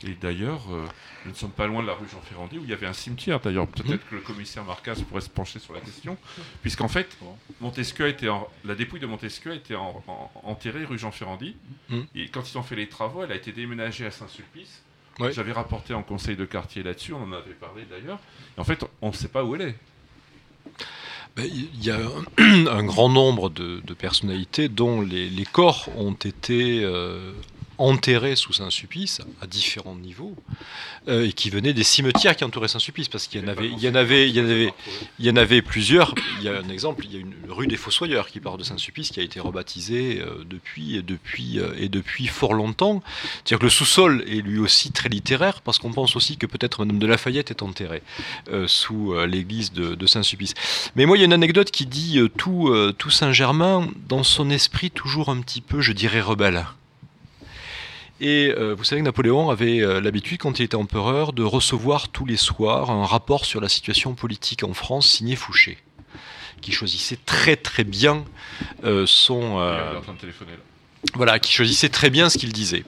Et 0.03 0.13
d'ailleurs, 0.21 0.61
euh, 0.71 0.85
nous 1.25 1.31
ne 1.31 1.35
sommes 1.35 1.49
pas 1.49 1.65
loin 1.65 1.81
de 1.81 1.87
la 1.87 1.93
rue 1.95 2.05
Jean 2.11 2.21
Ferrandi 2.21 2.59
où 2.59 2.63
il 2.63 2.69
y 2.69 2.73
avait 2.73 2.85
un 2.85 2.93
cimetière. 2.93 3.39
D'ailleurs, 3.39 3.67
peut-être 3.67 4.07
que 4.07 4.13
le 4.15 4.21
commissaire 4.21 4.63
Marcas 4.63 4.93
pourrait 5.09 5.21
se 5.21 5.29
pencher 5.29 5.57
sur 5.57 5.73
la 5.73 5.79
question, 5.79 6.15
puisqu'en 6.61 6.87
fait, 6.87 7.17
Montesquieu 7.61 8.05
a 8.05 8.09
été 8.09 8.29
en- 8.29 8.47
la 8.63 8.75
dépouille 8.75 8.99
de 8.99 9.07
Montesquieu 9.07 9.53
a 9.53 9.55
été 9.55 9.75
en- 9.75 10.03
en- 10.07 10.31
enterrée 10.43 10.85
rue 10.85 10.99
Jean 10.99 11.11
Ferrandi. 11.11 11.55
Mhm. 11.89 12.05
Et 12.13 12.27
quand 12.29 12.47
ils 12.51 12.57
ont 12.59 12.63
fait 12.63 12.75
les 12.75 12.87
travaux, 12.87 13.23
elle 13.23 13.31
a 13.31 13.35
été 13.35 13.51
déménagée 13.51 14.05
à 14.05 14.11
Saint-Sulpice. 14.11 14.83
Ouais. 15.17 15.31
J'avais 15.33 15.53
rapporté 15.53 15.95
en 15.95 16.03
conseil 16.03 16.35
de 16.35 16.45
quartier 16.45 16.83
là-dessus, 16.83 17.13
on 17.13 17.23
en 17.23 17.31
avait 17.31 17.53
parlé 17.53 17.87
d'ailleurs. 17.89 18.19
En 18.57 18.63
fait, 18.65 18.85
on 19.01 19.07
ne 19.07 19.13
sait 19.13 19.29
pas 19.29 19.43
où 19.43 19.55
elle 19.55 19.61
est. 19.61 19.75
Ben, 21.35 21.49
Il 21.53 21.85
y 21.85 21.91
a 21.91 21.97
un, 22.37 22.83
grand 22.85 23.09
nombre 23.09 23.49
de, 23.49 23.81
personnalités 23.93 24.69
dont 24.69 25.01
les, 25.01 25.29
les 25.29 25.45
corps 25.45 25.89
ont 25.97 26.13
été 26.13 26.81
euh, 26.83 27.33
enterrés 27.77 28.35
sous 28.35 28.53
Saint-Sulpice 28.53 29.21
à 29.41 29.47
différents 29.47 29.95
niveaux 29.95 30.35
euh, 31.07 31.27
et 31.27 31.33
qui 31.33 31.49
venaient 31.49 31.73
des 31.73 31.83
cimetières 31.83 32.35
qui 32.35 32.43
entouraient 32.43 32.67
Saint-Sulpice 32.67 33.07
parce 33.07 33.27
qu'il 33.27 33.41
y 33.41 33.43
en 33.43 33.47
avait, 33.47 33.67
il 33.67 33.79
y 33.79 33.89
en 33.89 33.95
avait, 33.95 34.29
il 34.29 34.35
y 34.35 34.41
en 34.41 34.45
avait, 34.45 34.73
il 35.19 35.25
y 35.25 35.29
en 35.29 35.35
avait 35.35 35.61
plusieurs. 35.61 36.13
Il 36.39 36.45
y 36.45 36.49
a 36.49 36.57
un 36.57 36.69
exemple, 36.69 37.05
il 37.05 37.13
y 37.13 37.17
a 37.17 37.19
une 37.19 37.33
rue 37.49 37.67
des 37.67 37.77
Fossoyeurs 37.77 38.29
qui 38.29 38.39
part 38.39 38.57
de 38.57 38.63
Saint-Sulpice 38.63 39.11
qui 39.11 39.19
a 39.19 39.23
été 39.23 39.39
rebaptisée 39.39 40.21
euh, 40.21 40.43
depuis, 40.45 41.01
depuis 41.03 41.59
euh, 41.59 41.73
et 41.77 41.89
depuis 41.89 42.27
fort 42.27 42.53
longtemps. 42.53 43.03
C'est-à-dire 43.35 43.59
que 43.59 43.65
le 43.65 43.69
sous-sol 43.69 44.23
est 44.27 44.41
lui 44.41 44.59
aussi 44.59 44.91
très 44.91 45.09
littéraire 45.09 45.61
parce 45.61 45.79
qu'on 45.79 45.91
pense 45.91 46.15
aussi 46.15 46.37
que 46.37 46.45
peut-être 46.45 46.79
Madame 46.79 46.99
de 46.99 47.07
Lafayette 47.07 47.51
est 47.51 47.61
enterrée 47.61 48.03
euh, 48.51 48.67
sous 48.67 49.15
l'église 49.25 49.71
de, 49.73 49.95
de 49.95 50.07
Saint-Sulpice. 50.07 50.53
Mais 50.95 51.05
moi, 51.05 51.17
il 51.17 51.21
y 51.21 51.23
a 51.23 51.25
une 51.25 51.33
anecdote 51.33 51.71
qui 51.71 51.85
dit 51.85 52.19
tout, 52.37 52.73
tout 52.97 53.09
Saint-Germain, 53.09 53.87
dans 54.07 54.23
son 54.23 54.49
esprit 54.49 54.91
toujours 54.91 55.29
un 55.29 55.41
petit 55.41 55.61
peu, 55.61 55.81
je 55.81 55.93
dirais, 55.93 56.21
rebelle. 56.21 56.65
Et 58.21 58.53
euh, 58.55 58.73
vous 58.75 58.85
savez 58.85 59.01
que 59.01 59.05
Napoléon 59.05 59.49
avait 59.49 59.81
euh, 59.81 59.99
l'habitude, 59.99 60.37
quand 60.37 60.59
il 60.59 60.63
était 60.63 60.75
empereur, 60.75 61.33
de 61.33 61.43
recevoir 61.43 62.09
tous 62.09 62.25
les 62.25 62.37
soirs 62.37 62.89
un 62.89 63.05
rapport 63.05 63.43
sur 63.45 63.59
la 63.59 63.67
situation 63.67 64.13
politique 64.13 64.63
en 64.63 64.73
France 64.73 65.07
signé 65.07 65.35
Fouché, 65.35 65.77
qui 66.61 66.71
choisissait 66.71 67.19
très 67.25 67.57
très 67.57 67.83
bien 67.83 68.23
euh, 68.85 69.05
son... 69.05 69.59
Il 69.59 69.95
est 69.95 69.97
en 69.97 70.01
train 70.01 70.13
de 70.13 70.19
téléphoner 70.19 70.51
là. 70.51 71.11
voilà, 71.15 71.39
qui 71.39 71.51
choisissait 71.51 71.89
très 71.89 72.09
bien 72.09 72.29
ce 72.29 72.37
qu'il 72.37 72.53
disait. 72.53 72.85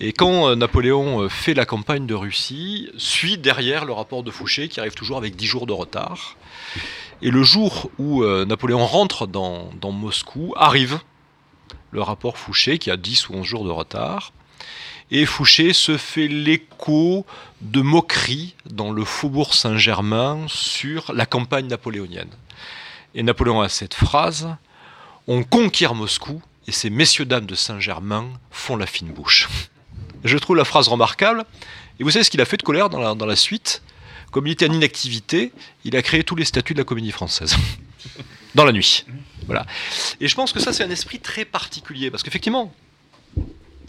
Et 0.00 0.12
quand 0.12 0.54
Napoléon 0.54 1.30
fait 1.30 1.54
la 1.54 1.64
campagne 1.64 2.06
de 2.06 2.14
Russie, 2.14 2.90
suit 2.98 3.38
derrière 3.38 3.86
le 3.86 3.94
rapport 3.94 4.22
de 4.22 4.30
Fouché, 4.30 4.68
qui 4.68 4.80
arrive 4.80 4.94
toujours 4.94 5.16
avec 5.16 5.34
10 5.34 5.46
jours 5.46 5.66
de 5.66 5.72
retard. 5.72 6.36
Et 7.22 7.30
le 7.30 7.42
jour 7.42 7.90
où 7.98 8.22
Napoléon 8.44 8.86
rentre 8.86 9.26
dans, 9.26 9.70
dans 9.80 9.90
Moscou, 9.90 10.52
arrive 10.56 11.00
le 11.90 12.02
rapport 12.02 12.36
Fouché, 12.36 12.78
qui 12.78 12.90
a 12.90 12.96
10 12.96 13.30
ou 13.30 13.34
11 13.34 13.44
jours 13.46 13.64
de 13.64 13.70
retard. 13.70 14.32
Et 15.10 15.24
Fouché 15.24 15.72
se 15.72 15.96
fait 15.96 16.28
l'écho 16.28 17.24
de 17.62 17.80
moqueries 17.80 18.54
dans 18.66 18.92
le 18.92 19.04
faubourg 19.04 19.54
Saint-Germain 19.54 20.44
sur 20.48 21.12
la 21.14 21.24
campagne 21.24 21.66
napoléonienne. 21.66 22.28
Et 23.14 23.22
Napoléon 23.22 23.62
a 23.62 23.70
cette 23.70 23.94
phrase 23.94 24.54
On 25.26 25.44
conquiert 25.44 25.94
Moscou 25.94 26.42
et 26.66 26.72
ces 26.72 26.90
messieurs 26.90 27.24
dames 27.24 27.46
de 27.46 27.54
Saint-Germain 27.54 28.28
font 28.50 28.76
la 28.76 28.84
fine 28.84 29.10
bouche. 29.10 29.48
Je 30.24 30.36
trouve 30.36 30.56
la 30.56 30.66
phrase 30.66 30.88
remarquable. 30.88 31.46
Et 31.98 32.04
vous 32.04 32.10
savez 32.10 32.24
ce 32.24 32.30
qu'il 32.30 32.42
a 32.42 32.44
fait 32.44 32.58
de 32.58 32.62
colère 32.62 32.90
dans 32.90 33.00
la, 33.00 33.14
dans 33.14 33.26
la 33.26 33.36
suite? 33.36 33.82
Comme 34.30 34.46
il 34.46 34.52
était 34.52 34.68
en 34.68 34.72
inactivité, 34.72 35.52
il 35.84 35.96
a 35.96 36.02
créé 36.02 36.22
tous 36.22 36.36
les 36.36 36.44
statuts 36.44 36.74
de 36.74 36.78
la 36.78 36.84
comédie 36.84 37.12
française. 37.12 37.56
dans 38.54 38.66
la 38.66 38.72
nuit. 38.72 39.06
Voilà. 39.46 39.64
Et 40.20 40.28
je 40.28 40.34
pense 40.34 40.52
que 40.52 40.60
ça, 40.60 40.74
c'est 40.74 40.84
un 40.84 40.90
esprit 40.90 41.18
très 41.18 41.46
particulier. 41.46 42.10
Parce 42.10 42.22
qu'effectivement, 42.22 42.74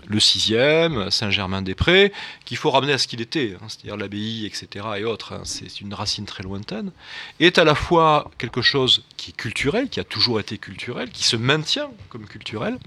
le 0.10 0.20
sixième, 0.20 1.12
Saint-Germain-des-Prés, 1.12 2.12
qu'il 2.43 2.57
faut 2.57 2.72
ramener 2.72 2.93
à 2.93 2.97
ce 2.97 3.07
qu'il 3.07 3.22
était, 3.22 3.55
hein, 3.55 3.66
c'est-à-dire 3.68 3.95
l'abbaye, 3.95 4.45
etc. 4.47 4.86
et 4.97 5.03
autres, 5.05 5.34
hein, 5.34 5.41
c'est 5.45 5.82
une 5.82 5.93
racine 5.93 6.26
très 6.26 6.43
lointaine, 6.43 6.91
est 7.39 7.60
à 7.60 7.64
la 7.64 7.76
fois 7.76 8.32
quelque 8.39 8.64
chose 8.64 9.03
qui 9.18 9.30
est 9.30 9.38
culturel, 9.38 9.88
qui 9.88 9.99
a 9.99 10.03
toujours 10.03 10.39
été 10.39 10.57
culturel, 10.57 11.12
qui 11.12 11.24
se 11.24 11.36
maintient 11.36 11.91
comme 12.10 12.26
culturel, 12.26 12.80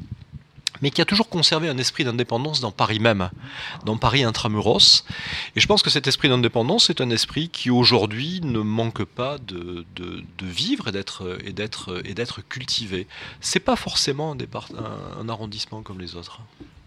mais 0.80 0.90
qui 0.90 1.00
a 1.00 1.04
toujours 1.04 1.28
conservé 1.28 1.68
un 1.68 1.78
esprit 1.78 2.02
d'indépendance 2.02 2.60
dans 2.60 2.72
Paris 2.72 2.98
même, 2.98 3.30
dans 3.84 3.96
Paris 3.96 4.24
intramuros. 4.24 5.04
Et 5.54 5.60
je 5.60 5.66
pense 5.68 5.80
que 5.80 5.90
cet 5.90 6.08
esprit 6.08 6.28
d'indépendance 6.28 6.90
est 6.90 7.00
un 7.00 7.10
esprit 7.10 7.50
qui 7.50 7.70
aujourd'hui 7.70 8.40
ne 8.42 8.58
manque 8.58 9.04
pas 9.04 9.38
de, 9.38 9.86
vivre 10.42 10.88
et 10.88 10.92
d'être 10.92 11.38
et 11.44 11.52
d'être 11.52 12.02
et 12.04 12.14
d'être 12.14 12.40
cultivé. 12.48 13.06
C'est 13.40 13.60
pas 13.60 13.76
forcément 13.76 14.36
un 15.20 15.28
arrondissement 15.28 15.82
comme 15.82 16.00
les 16.00 16.16
autres. 16.16 16.40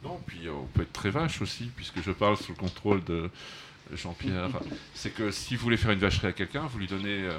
Non, 0.05 0.19
puis 0.27 0.47
euh, 0.47 0.51
on 0.53 0.65
peut 0.67 0.83
être 0.83 0.93
très 0.93 1.09
vache 1.09 1.41
aussi, 1.41 1.71
puisque 1.75 2.01
je 2.01 2.11
parle 2.11 2.37
sous 2.37 2.51
le 2.51 2.57
contrôle 2.57 3.03
de 3.03 3.29
Jean-Pierre. 3.93 4.49
C'est 4.93 5.11
que 5.13 5.31
si 5.31 5.55
vous 5.55 5.63
voulez 5.63 5.77
faire 5.77 5.91
une 5.91 5.99
vacherie 5.99 6.27
à 6.27 6.31
quelqu'un, 6.33 6.61
vous 6.67 6.77
lui 6.79 6.87
donnez 6.87 7.23
euh, 7.23 7.31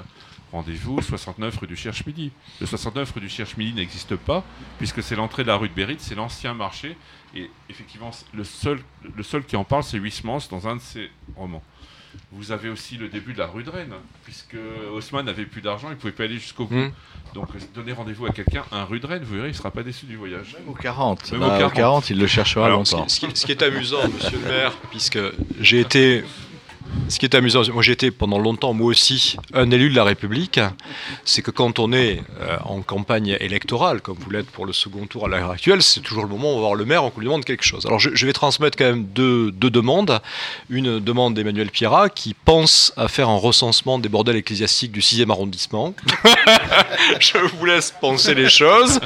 rendez-vous 0.51 1.01
69 1.01 1.57
rue 1.57 1.67
du 1.67 1.75
Cherche-Midi. 1.75 2.31
Le 2.59 2.65
69 2.65 3.11
rue 3.13 3.21
du 3.21 3.29
Cherche-Midi 3.29 3.73
n'existe 3.73 4.15
pas, 4.15 4.43
puisque 4.77 5.01
c'est 5.01 5.15
l'entrée 5.15 5.43
de 5.43 5.47
la 5.47 5.55
rue 5.57 5.69
de 5.69 5.73
Bérite, 5.73 6.01
c'est 6.01 6.15
l'ancien 6.15 6.53
marché. 6.53 6.97
Et 7.35 7.49
effectivement, 7.69 8.11
c- 8.11 8.25
le 8.33 8.43
seul, 8.43 8.79
le 9.15 9.23
seul 9.23 9.45
qui 9.45 9.55
en 9.55 9.63
parle, 9.63 9.83
c'est 9.83 9.97
Huysmans 9.97 10.39
dans 10.49 10.67
un 10.67 10.75
de 10.77 10.81
ses 10.81 11.09
romans. 11.35 11.63
Vous 12.31 12.51
avez 12.51 12.69
aussi 12.69 12.97
le 12.97 13.07
début 13.07 13.33
de 13.33 13.39
la 13.39 13.47
rue 13.47 13.63
de 13.63 13.69
Rennes, 13.69 13.93
puisque 14.25 14.57
Haussmann 14.93 15.25
n'avait 15.25 15.45
plus 15.45 15.61
d'argent, 15.61 15.87
il 15.87 15.91
ne 15.91 15.95
pouvait 15.95 16.11
pas 16.13 16.23
aller 16.23 16.35
jusqu'au 16.35 16.65
bout. 16.65 16.75
Mm. 16.75 16.91
Donc 17.33 17.47
euh, 17.55 17.59
donnez 17.73 17.93
rendez-vous 17.93 18.25
à 18.25 18.31
quelqu'un, 18.31 18.63
un 18.71 18.83
rue 18.83 18.99
de 18.99 19.07
Rennes, 19.07 19.23
vous 19.23 19.35
verrez, 19.35 19.47
il 19.47 19.51
ne 19.51 19.55
sera 19.57 19.71
pas 19.71 19.83
déçu 19.83 20.05
du 20.05 20.15
voyage. 20.17 20.55
Au 20.67 20.73
40. 20.73 21.31
Même 21.31 21.39
Bah, 21.41 21.47
au 21.47 21.55
au 21.55 21.59
40. 21.59 21.73
40, 21.73 22.09
il 22.09 22.19
le 22.19 22.27
cherchera 22.27 22.65
Alors, 22.65 22.85
ce, 22.85 22.93
longtemps. 22.95 23.05
qui, 23.07 23.13
ce 23.15 23.19
qui- 23.21 23.31
ce 23.35 23.45
qui 23.45 23.51
est 23.53 23.61
amusant, 23.63 24.07
monsieur 24.13 24.37
le 24.43 24.47
maire, 24.49 24.73
puisque 24.91 25.19
j'ai 25.61 25.79
été. 25.81 26.23
Ce 27.09 27.19
qui 27.19 27.25
est 27.25 27.35
amusant, 27.35 27.61
moi 27.73 27.81
j'ai 27.83 27.93
été 27.93 28.11
pendant 28.11 28.37
longtemps, 28.37 28.73
moi 28.73 28.87
aussi, 28.87 29.37
un 29.53 29.71
élu 29.71 29.89
de 29.89 29.95
la 29.95 30.03
République, 30.03 30.59
c'est 31.23 31.41
que 31.41 31.51
quand 31.51 31.79
on 31.79 31.93
est 31.93 32.21
euh, 32.41 32.57
en 32.65 32.81
campagne 32.81 33.37
électorale, 33.39 34.01
comme 34.01 34.17
vous 34.19 34.29
l'êtes 34.29 34.47
pour 34.47 34.65
le 34.65 34.73
second 34.73 35.05
tour 35.05 35.25
à 35.25 35.29
l'heure 35.29 35.51
actuelle, 35.51 35.81
c'est 35.81 36.01
toujours 36.01 36.23
le 36.23 36.29
moment 36.29 36.49
où 36.49 36.53
on 36.53 36.55
va 36.55 36.61
voir 36.61 36.75
le 36.75 36.83
maire, 36.85 37.03
on 37.05 37.11
lui 37.17 37.25
demande 37.25 37.45
quelque 37.45 37.63
chose. 37.63 37.85
Alors 37.85 37.99
je, 37.99 38.09
je 38.13 38.25
vais 38.25 38.33
transmettre 38.33 38.77
quand 38.77 38.85
même 38.85 39.05
deux, 39.05 39.51
deux 39.51 39.69
demandes. 39.69 40.19
Une 40.69 40.99
demande 40.99 41.33
d'Emmanuel 41.33 41.69
Pierrat 41.69 42.09
qui 42.09 42.33
pense 42.33 42.91
à 42.97 43.07
faire 43.07 43.29
un 43.29 43.37
recensement 43.37 43.99
des 43.99 44.09
bordels 44.09 44.35
ecclésiastiques 44.35 44.91
du 44.91 44.99
6e 44.99 45.31
arrondissement. 45.31 45.93
je 47.19 47.37
vous 47.57 47.65
laisse 47.65 47.93
penser 47.99 48.35
les 48.35 48.49
choses. 48.49 48.99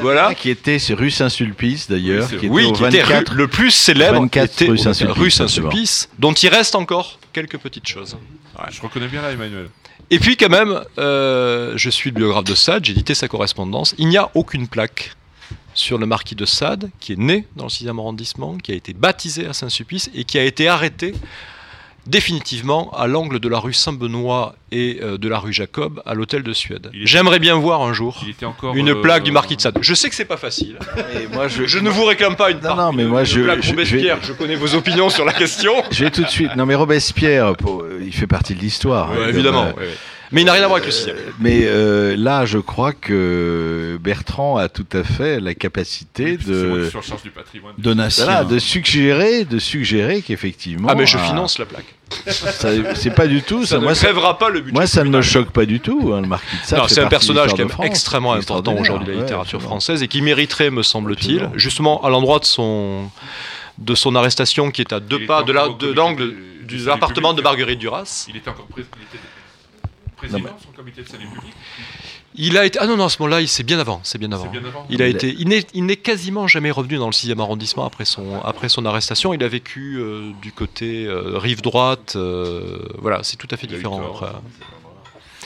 Voilà. 0.00 0.34
Qui 0.34 0.50
était 0.50 0.78
sur 0.78 0.98
rue 0.98 1.10
Saint-Sulpice 1.10 1.88
d'ailleurs. 1.88 2.28
Oui, 2.30 2.38
qui 2.38 2.46
était 2.46 2.48
Oui, 2.54 2.64
au 2.66 2.72
qui 2.72 2.84
était 2.84 3.02
24 3.02 3.30
rue- 3.32 3.36
le 3.38 3.48
plus 3.48 3.70
célèbre, 3.70 4.20
24 4.20 4.44
était 4.62 4.70
rue. 4.70 5.30
Saint-Sulpice, 5.30 6.08
dont 6.18 6.32
il 6.32 6.48
reste 6.48 6.74
encore 6.74 7.09
quelques 7.32 7.58
petites 7.58 7.86
choses. 7.86 8.16
Je 8.70 8.80
reconnais 8.80 9.08
bien 9.08 9.22
là, 9.22 9.32
Emmanuel. 9.32 9.70
Et 10.10 10.18
puis 10.18 10.36
quand 10.36 10.48
même, 10.48 10.82
euh, 10.98 11.74
je 11.76 11.90
suis 11.90 12.10
le 12.10 12.16
biographe 12.16 12.44
de 12.44 12.54
Sade, 12.54 12.84
j'ai 12.84 12.92
édité 12.92 13.14
sa 13.14 13.28
correspondance. 13.28 13.94
Il 13.98 14.08
n'y 14.08 14.16
a 14.16 14.30
aucune 14.34 14.66
plaque 14.66 15.12
sur 15.74 15.98
le 15.98 16.06
marquis 16.06 16.34
de 16.34 16.44
Sade, 16.44 16.90
qui 16.98 17.12
est 17.12 17.18
né 17.18 17.46
dans 17.56 17.64
le 17.64 17.70
6e 17.70 17.98
arrondissement, 17.98 18.56
qui 18.58 18.72
a 18.72 18.74
été 18.74 18.92
baptisé 18.92 19.46
à 19.46 19.52
Saint-Sulpice 19.52 20.10
et 20.14 20.24
qui 20.24 20.38
a 20.38 20.44
été 20.44 20.68
arrêté 20.68 21.14
définitivement 22.06 22.90
à 22.96 23.06
l'angle 23.06 23.40
de 23.40 23.48
la 23.48 23.58
rue 23.58 23.72
Saint-Benoît 23.72 24.54
et 24.72 24.98
euh, 25.02 25.18
de 25.18 25.28
la 25.28 25.38
rue 25.38 25.52
Jacob 25.52 26.02
à 26.06 26.14
l'hôtel 26.14 26.42
de 26.42 26.52
Suède. 26.52 26.90
J'aimerais 26.92 27.38
bien 27.38 27.54
voir 27.56 27.82
un 27.82 27.92
jour 27.92 28.20
Il 28.22 28.30
était 28.30 28.46
encore. 28.46 28.74
une 28.76 28.90
euh, 28.90 29.02
plaque 29.02 29.22
du 29.24 29.32
marquis 29.32 29.56
de 29.56 29.60
Sade. 29.60 29.78
Je 29.80 29.94
sais 29.94 30.08
que 30.08 30.14
c'est 30.14 30.24
pas 30.24 30.36
facile. 30.36 30.78
Et 31.14 31.26
moi, 31.34 31.48
je, 31.48 31.64
Je 31.66 31.78
ne 31.78 31.88
vous 31.90 32.04
réclame 32.04 32.36
pas 32.36 32.50
une, 32.50 32.60
Non, 32.60 32.92
mais 32.92 33.02
une- 33.02 33.08
moi, 33.08 33.20
une 33.20 33.26
je- 33.26 33.40
plaque 33.42 33.62
je- 33.62 33.70
Robespierre. 33.70 34.18
Je 34.22 34.32
connais 34.32 34.56
vos 34.56 34.74
opinions 34.74 35.08
sur 35.10 35.24
la 35.24 35.32
question. 35.32 35.72
je 35.90 36.04
vais 36.04 36.10
tout 36.10 36.22
de 36.22 36.28
suite. 36.28 36.54
Non, 36.56 36.66
mais 36.66 36.74
Robespierre, 36.74 37.54
pour- 37.56 37.84
il 38.00 38.12
fait 38.12 38.26
partie 38.26 38.54
de 38.54 38.60
l'histoire. 38.60 39.10
Ouais, 39.12 39.28
évidemment. 39.28 39.64
euh, 39.66 39.72
ouais, 39.72 39.82
ouais. 39.88 39.94
Mais 40.32 40.42
il 40.42 40.44
n'a 40.44 40.52
rien 40.52 40.62
à 40.62 40.66
voir 40.66 40.76
avec 40.76 40.86
le 40.86 40.92
sixième. 40.92 41.16
Euh, 41.16 41.30
Mais 41.40 41.62
euh, 41.64 42.14
là, 42.16 42.46
je 42.46 42.58
crois 42.58 42.92
que 42.92 43.98
Bertrand 44.00 44.56
a 44.58 44.68
tout 44.68 44.86
à 44.92 45.02
fait 45.02 45.40
la 45.40 45.54
capacité 45.54 46.36
qui 46.36 46.44
de, 46.46 46.88
du 47.22 47.30
patrimoine. 47.30 47.74
Donatien. 47.78 48.24
voilà, 48.24 48.44
de 48.44 48.58
suggérer, 48.58 49.44
de 49.44 49.58
suggérer 49.58 50.22
qu'effectivement. 50.22 50.88
Ah, 50.90 50.94
mais 50.94 51.06
je 51.06 51.18
finance 51.18 51.58
la 51.58 51.64
plaque. 51.66 51.94
ça- 52.28 52.70
C'est 52.94 53.14
pas 53.14 53.26
du 53.26 53.42
tout. 53.42 53.62
Ça, 53.62 53.70
Ça, 53.70 53.78
ne 53.78 53.82
moi, 53.82 53.94
ça, 53.94 54.06
crèvera 54.06 54.38
pas 54.38 54.50
le 54.50 54.60
budget. 54.60 54.72
moi, 54.74 54.86
ça 54.86 55.02
ne 55.04 55.10
me 55.10 55.20
choque 55.22 55.50
pas 55.50 55.66
du 55.66 55.80
tout. 55.80 56.12
hein, 56.14 56.20
le 56.20 56.28
marquis 56.28 56.56
de 56.62 56.66
Sade 56.66 56.80
c'est 56.88 57.00
un 57.00 57.04
de 57.04 57.08
personnage 57.08 57.54
de 57.54 57.58
même 57.58 57.68
France. 57.68 57.86
extrêmement 57.86 58.32
important 58.34 58.76
aujourd'hui 58.76 59.08
de 59.08 59.12
la 59.12 59.18
littérature 59.22 59.60
française 59.60 60.02
et 60.02 60.08
qui 60.08 60.22
mériterait, 60.22 60.70
me 60.70 60.82
semble-t-il, 60.82 61.48
justement 61.56 62.02
à 62.04 62.08
l'endroit 62.10 62.38
de 62.38 62.44
son 62.44 63.10
de 63.78 63.94
son 63.94 64.14
arrestation 64.14 64.70
qui 64.70 64.82
est 64.82 64.92
à 64.92 65.00
deux 65.00 65.18
Il 65.20 65.26
pas 65.26 65.42
de 65.42 65.46
de 65.46 65.92
l'angle 65.92 66.28
du- 66.28 66.34
du 66.64 66.76
du 66.76 66.78
salut 66.80 66.90
appartement 66.92 67.32
de. 67.32 67.40
Marguerite 67.42 67.78
Duras. 67.78 68.26
Il 68.28 68.36
était 68.36 68.50
encore 68.50 68.66
pré- 68.66 68.82
il 68.96 69.02
était 69.16 69.24
président 70.20 70.56
son 70.62 70.72
comité 70.72 71.02
de 71.02 71.08
salut 71.08 71.26
public. 71.26 71.52
Il 72.36 72.56
a 72.56 72.64
été 72.64 72.78
ah 72.80 72.86
non 72.86 72.96
non 72.96 73.06
à 73.06 73.08
ce 73.08 73.20
moment-là, 73.20 73.40
il 73.40 73.48
c'est 73.48 73.64
bien 73.64 73.78
avant, 73.78 74.00
c'est 74.04 74.18
bien 74.18 74.30
avant. 74.30 74.44
C'est 74.44 74.58
bien 74.60 74.68
avant. 74.68 74.86
Il 74.88 75.02
a 75.02 75.08
Il 75.08 75.16
été 75.16 75.34
il 75.38 75.48
n'est 75.48 75.66
il 75.74 75.84
n'est 75.84 75.96
quasiment 75.96 76.46
jamais 76.46 76.70
revenu 76.70 76.96
dans 76.96 77.06
le 77.06 77.12
6e 77.12 77.40
arrondissement 77.40 77.84
après 77.84 78.04
son 78.04 78.40
après 78.44 78.68
son 78.68 78.84
arrestation. 78.86 79.34
Il 79.34 79.42
a 79.42 79.48
vécu 79.48 79.96
euh, 79.98 80.30
du 80.40 80.52
côté 80.52 81.06
euh, 81.06 81.38
rive 81.38 81.62
droite. 81.62 82.14
euh, 82.16 82.78
voilà, 82.98 83.20
c'est 83.22 83.36
tout 83.36 83.48
à 83.50 83.56
fait 83.56 83.66
différent 83.66 83.98
tort. 83.98 84.22
après. 84.24 84.38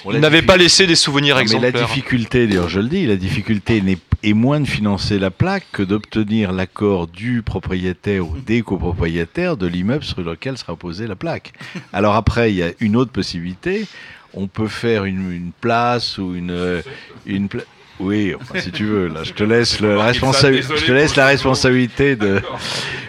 Bon, 0.05 0.13
Il 0.13 0.21
n'avait 0.21 0.43
pas 0.43 0.59
laissé 0.59 0.87
des 0.87 0.97
souvenirs 0.97 1.37
Non, 1.37 1.43
mais 1.45 1.51
la 1.53 1.57
exemplaires. 1.69 1.87
difficulté, 1.87 2.47
d'ailleurs, 2.47 2.69
je 2.69 2.81
le 2.81 2.89
dis, 2.89 3.07
la 3.07 3.17
difficulté 3.17 3.81
n'est 3.81 3.99
est 4.23 4.33
moins 4.33 4.61
de 4.61 4.67
financer 4.67 5.19
la 5.19 5.31
plaque 5.31 5.67
que 5.73 5.83
d'obtenir 5.83 6.53
l'accord 6.53 7.07
du 7.07 7.43
propriétaire 7.43 8.27
ou 8.27 8.37
des 8.39 8.63
copropriétaires 8.63 9.57
de 9.57 9.67
l'immeuble 9.67 10.05
sur 10.05 10.23
lequel 10.23 10.57
sera 10.59 10.77
posée 10.77 11.07
la 11.07 11.17
plaque. 11.17 11.53
Alors 11.93 12.15
après, 12.15 12.51
il 12.51 12.57
y 12.57 12.63
a 12.63 12.73
une 12.81 12.97
autre 12.97 13.13
possibilité. 13.13 13.87
On 14.37 14.47
peut 14.49 14.69
faire 14.69 15.05
une, 15.05 15.31
une 15.31 15.53
place 15.53 16.19
ou 16.19 16.35
une 16.35 16.83
une 17.27 17.49
pla- 17.49 17.63
oui, 18.01 18.35
enfin, 18.35 18.61
si 18.61 18.73
tu 18.73 18.85
veux, 18.85 19.09
là, 19.09 19.23
je 19.23 19.33
te 19.33 19.45
laisse 19.45 19.81
le- 19.81 19.97
la 19.97 20.13
désolé 20.13 20.63
je 20.63 20.85
te 20.85 20.93
laisse 20.93 21.17
la 21.17 21.27
responsabilité 21.27 22.17
de 22.17 22.43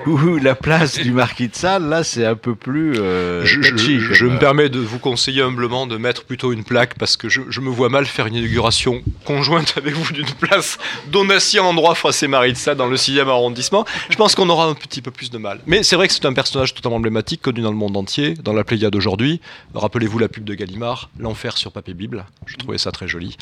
ou 0.05 0.37
la 0.41 0.55
place 0.55 0.99
du 0.99 1.11
marquis 1.11 1.47
de 1.47 1.55
Sade. 1.55 1.87
Là, 1.87 2.03
c'est 2.03 2.25
un 2.25 2.35
peu 2.35 2.55
plus 2.55 2.93
euh, 2.99 3.43
Je, 3.45 3.69
touchy, 3.69 3.97
me 3.97 4.37
permets 4.37 4.69
de 4.69 4.79
vous 4.79 4.99
conseiller 4.99 5.41
humblement 5.41 5.87
de 5.87 5.97
mettre 5.97 6.23
plutôt 6.23 6.51
une 6.51 6.63
plaque 6.63 6.95
parce 6.97 7.17
que 7.17 7.29
je, 7.29 7.41
je 7.49 7.61
me 7.61 7.69
vois 7.69 7.89
mal 7.89 8.05
faire 8.05 8.27
une 8.27 8.35
inauguration 8.35 9.01
conjointe 9.23 9.73
avec 9.77 9.93
vous 9.93 10.13
d'une 10.13 10.25
place 10.25 10.77
Donatien 11.07 11.63
endroit 11.63 11.95
Froissé 11.95 12.27
Marie 12.27 12.53
de 12.53 12.57
Sade 12.57 12.77
dans 12.77 12.87
le 12.87 12.97
6e 12.97 13.27
arrondissement. 13.27 13.85
Je 14.09 14.15
pense 14.15 14.35
qu'on 14.35 14.49
aura 14.49 14.65
un 14.65 14.73
petit 14.73 15.01
peu 15.01 15.11
plus 15.11 15.31
de 15.31 15.37
mal. 15.37 15.59
Mais 15.65 15.83
c'est 15.83 15.95
vrai 15.95 16.07
que 16.07 16.13
c'est 16.13 16.25
un 16.25 16.33
personnage 16.33 16.73
totalement 16.73 16.97
emblématique, 16.97 17.41
connu 17.41 17.61
dans 17.61 17.71
le 17.71 17.77
monde 17.77 17.97
entier, 17.97 18.35
dans 18.35 18.53
la 18.53 18.63
Pléiade 18.63 18.93
d'aujourd'hui. 18.93 19.41
Rappelez-vous 19.73 20.19
la 20.19 20.27
pub 20.27 20.43
de 20.43 20.53
Gallimard, 20.53 21.09
L'enfer 21.19 21.57
sur 21.57 21.71
papier 21.71 21.93
Bible. 21.93 22.25
Je 22.45 22.55
trouvais 22.57 22.77
ça 22.77 22.91
très 22.91 23.07
joli. 23.07 23.37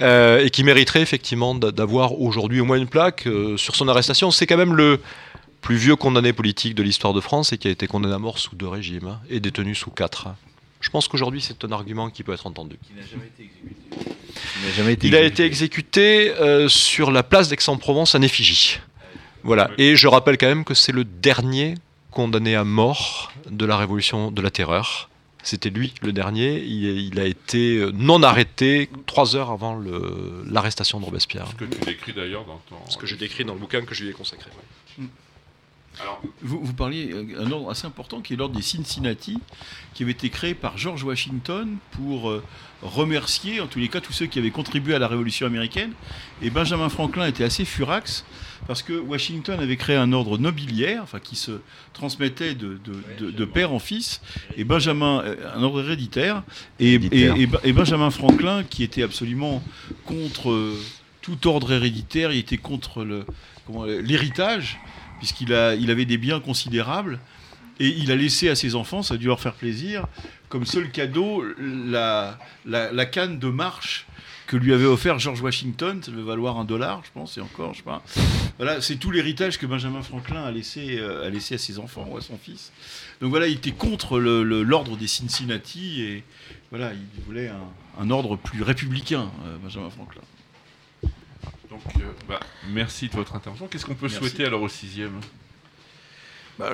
Euh, 0.00 0.44
et 0.44 0.50
qui 0.50 0.64
mériterait 0.72 1.02
effectivement 1.02 1.54
d'a- 1.54 1.70
d'avoir 1.70 2.18
aujourd'hui 2.20 2.60
au 2.60 2.64
moins 2.64 2.76
une 2.78 2.86
plaque 2.88 3.26
euh, 3.26 3.56
sur 3.56 3.76
son 3.76 3.88
arrestation. 3.88 4.30
C'est 4.30 4.46
quand 4.46 4.56
même 4.56 4.74
le 4.74 5.00
plus 5.60 5.76
vieux 5.76 5.96
condamné 5.96 6.32
politique 6.32 6.74
de 6.74 6.82
l'histoire 6.82 7.12
de 7.12 7.20
France 7.20 7.52
et 7.52 7.58
qui 7.58 7.68
a 7.68 7.70
été 7.70 7.86
condamné 7.86 8.14
à 8.14 8.18
mort 8.18 8.38
sous 8.38 8.56
deux 8.56 8.68
régimes 8.68 9.06
hein, 9.08 9.20
et 9.30 9.38
détenu 9.40 9.74
sous 9.74 9.90
quatre. 9.90 10.28
Je 10.80 10.90
pense 10.90 11.06
qu'aujourd'hui 11.08 11.40
c'est 11.40 11.64
un 11.64 11.70
argument 11.72 12.10
qui 12.10 12.22
peut 12.24 12.32
être 12.32 12.46
entendu. 12.46 12.76
il 12.90 12.96
n'a 12.96 14.72
jamais 14.76 14.92
été 14.94 15.06
Il 15.06 15.14
a 15.14 15.20
exécuté. 15.20 15.26
été 15.26 15.44
exécuté 15.44 16.30
euh, 16.40 16.68
sur 16.68 17.10
la 17.12 17.22
place 17.22 17.48
d'Aix-en-Provence 17.48 18.14
en 18.16 18.22
effigie. 18.22 18.78
Voilà. 19.44 19.70
Et 19.78 19.94
je 19.96 20.08
rappelle 20.08 20.38
quand 20.38 20.46
même 20.46 20.64
que 20.64 20.74
c'est 20.74 20.92
le 20.92 21.04
dernier 21.04 21.74
condamné 22.10 22.54
à 22.56 22.64
mort 22.64 23.32
de 23.50 23.64
la 23.64 23.76
Révolution 23.76 24.30
de 24.30 24.42
la 24.42 24.50
Terreur. 24.50 25.08
C'était 25.42 25.70
lui 25.70 25.92
le 26.02 26.12
dernier. 26.12 26.62
Il, 26.62 26.84
il 26.84 27.18
a 27.20 27.24
été 27.26 27.76
euh, 27.76 27.90
non 27.92 28.22
arrêté 28.22 28.88
trois 29.06 29.36
heures 29.36 29.50
avant 29.50 29.80
l'arrestation 30.46 31.00
de 31.00 31.04
Robespierre. 31.04 31.48
Ce 31.48 31.56
que 31.56 31.64
tu 31.64 31.80
décris 31.80 32.12
d'ailleurs 32.12 32.44
dans 32.44 32.60
ton. 32.68 32.76
Ce 32.88 32.96
que 32.96 33.06
je 33.06 33.16
décris 33.16 33.44
dans 33.44 33.54
le 33.54 33.60
bouquin 33.60 33.82
que 33.82 33.94
je 33.94 34.04
lui 34.04 34.10
ai 34.10 34.12
consacré. 34.12 34.50
Alors, 36.00 36.22
Vous, 36.40 36.60
vous 36.62 36.72
parliez 36.72 37.12
euh, 37.12 37.44
un 37.44 37.50
ordre 37.50 37.70
assez 37.70 37.86
important 37.86 38.20
qui 38.22 38.32
est 38.32 38.36
l'ordre 38.36 38.56
des 38.56 38.62
Cincinnati, 38.62 39.38
qui 39.94 40.02
avait 40.02 40.12
été 40.12 40.30
créé 40.30 40.54
par 40.54 40.78
George 40.78 41.02
Washington 41.04 41.76
pour 41.90 42.30
euh, 42.30 42.42
remercier, 42.82 43.60
en 43.60 43.66
tous 43.66 43.78
les 43.78 43.88
cas, 43.88 44.00
tous 44.00 44.12
ceux 44.12 44.26
qui 44.26 44.38
avaient 44.38 44.50
contribué 44.50 44.94
à 44.94 44.98
la 44.98 45.08
Révolution 45.08 45.46
américaine. 45.46 45.92
Et 46.40 46.48
Benjamin 46.48 46.88
Franklin 46.88 47.26
était 47.26 47.44
assez 47.44 47.64
furax 47.64 48.24
parce 48.66 48.82
que 48.82 48.92
Washington 48.92 49.58
avait 49.60 49.76
créé 49.76 49.96
un 49.96 50.12
ordre 50.12 50.38
nobiliaire, 50.38 51.02
enfin 51.02 51.18
qui 51.18 51.36
se 51.36 51.52
transmettait 51.92 52.54
de, 52.54 52.78
de- 52.84 53.24
de- 53.26 53.30
de 53.30 53.44
père 53.44 53.72
en 53.72 53.78
fils, 53.78 54.20
et 54.56 54.64
Benjamin, 54.64 55.22
euh, 55.24 55.36
un 55.54 55.62
ordre 55.62 55.82
héréditaire, 55.82 56.42
et, 56.78 56.94
et- 56.94 56.94
Héréditaire. 57.24 57.60
et- 57.64 57.68
et 57.68 57.72
Benjamin 57.72 58.10
Franklin, 58.10 58.62
qui 58.64 58.82
était 58.82 59.02
absolument 59.02 59.62
contre 60.06 60.50
euh, 60.50 60.78
tout 61.22 61.46
ordre 61.48 61.72
héréditaire, 61.72 62.32
il 62.32 62.38
était 62.38 62.56
contre 62.58 63.04
le- 63.04 63.24
comment, 63.66 63.84
l'héritage 63.84 64.78
puisqu'il 65.18 65.52
a, 65.54 65.74
il 65.76 65.88
avait 65.92 66.04
des 66.04 66.18
biens 66.18 66.40
considérables, 66.40 67.20
et 67.78 67.86
il 67.88 68.10
a 68.10 68.16
laissé 68.16 68.48
à 68.48 68.54
ses 68.56 68.74
enfants, 68.74 69.02
ça 69.02 69.14
a 69.14 69.16
dû 69.16 69.26
leur 69.28 69.40
faire 69.40 69.54
plaisir, 69.54 70.06
comme 70.48 70.66
seul 70.66 70.90
cadeau, 70.90 71.44
la, 71.86 72.38
la, 72.66 72.92
la 72.92 73.06
canne 73.06 73.38
de 73.38 73.46
marche 73.48 74.06
que 74.52 74.58
lui 74.58 74.74
avait 74.74 74.84
offert 74.84 75.18
George 75.18 75.40
Washington, 75.40 76.02
ça 76.02 76.10
devait 76.10 76.22
valoir 76.22 76.58
un 76.58 76.66
dollar, 76.66 77.00
je 77.06 77.10
pense, 77.14 77.38
et 77.38 77.40
encore, 77.40 77.72
je 77.72 77.78
sais 77.78 77.84
pas. 77.84 78.02
Voilà, 78.58 78.82
c'est 78.82 78.96
tout 78.96 79.10
l'héritage 79.10 79.56
que 79.58 79.64
Benjamin 79.64 80.02
Franklin 80.02 80.44
a 80.44 80.50
laissé, 80.50 80.98
euh, 80.98 81.26
a 81.26 81.30
laissé 81.30 81.54
à 81.54 81.58
ses 81.58 81.78
enfants 81.78 82.06
ou 82.10 82.18
à 82.18 82.20
son 82.20 82.36
fils. 82.36 82.70
Donc 83.22 83.30
voilà, 83.30 83.46
il 83.46 83.54
était 83.54 83.72
contre 83.72 84.20
l'ordre 84.20 84.98
des 84.98 85.06
Cincinnati, 85.06 86.02
et 86.02 86.24
voilà, 86.68 86.92
il 86.92 87.22
voulait 87.24 87.48
un, 87.48 87.62
un 87.98 88.10
ordre 88.10 88.36
plus 88.36 88.62
républicain, 88.62 89.30
euh, 89.46 89.56
Benjamin 89.62 89.88
Franklin. 89.88 90.20
donc, 91.70 91.80
euh, 91.96 92.12
bah, 92.28 92.40
merci 92.72 93.08
de 93.08 93.14
votre 93.14 93.34
intervention. 93.34 93.68
Qu'est-ce 93.68 93.86
qu'on 93.86 93.94
peut 93.94 94.08
Merci. 94.10 94.18
souhaiter 94.18 94.44
alors 94.44 94.60
au 94.60 94.68
sixième? 94.68 95.18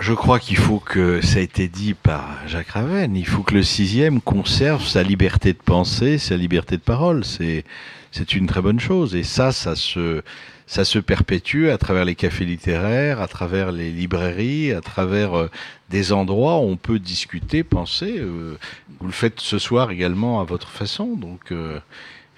Je 0.01 0.13
crois 0.13 0.39
qu'il 0.39 0.57
faut 0.57 0.81
que, 0.81 1.21
ça 1.21 1.39
a 1.39 1.43
été 1.43 1.69
dit 1.69 1.95
par 1.95 2.47
Jacques 2.47 2.71
Ravenne, 2.71 3.17
il 3.17 3.27
faut 3.27 3.43
que 3.43 3.55
le 3.55 3.63
sixième 3.63 4.21
conserve 4.21 4.85
sa 4.85 5.03
liberté 5.03 5.53
de 5.53 5.59
penser, 5.59 6.19
sa 6.19 6.37
liberté 6.37 6.77
de 6.77 6.83
parole. 6.83 7.25
C'est, 7.25 7.65
c'est 8.11 8.35
une 8.35 8.47
très 8.47 8.61
bonne 8.61 8.81
chose. 8.81 9.15
Et 9.15 9.23
ça, 9.23 9.53
ça 9.53 9.77
se, 9.77 10.23
ça 10.67 10.85
se 10.85 10.99
perpétue 10.99 11.69
à 11.69 11.79
travers 11.79 12.05
les 12.05 12.15
cafés 12.15 12.45
littéraires, 12.45 13.21
à 13.21 13.29
travers 13.29 13.73
les 13.73 13.91
librairies, 13.91 14.73
à 14.73 14.81
travers 14.81 15.35
euh, 15.37 15.51
des 15.91 16.13
endroits 16.13 16.59
où 16.59 16.65
on 16.65 16.77
peut 16.77 16.99
discuter, 16.99 17.63
penser. 17.63 18.17
euh, 18.19 18.59
vous 19.01 19.07
le 19.07 19.13
faites 19.13 19.41
ce 19.41 19.59
soir 19.59 19.91
également 19.91 20.41
à 20.41 20.45
votre 20.45 20.69
façon. 20.69 21.17
Donc, 21.17 21.53
euh, 21.53 21.79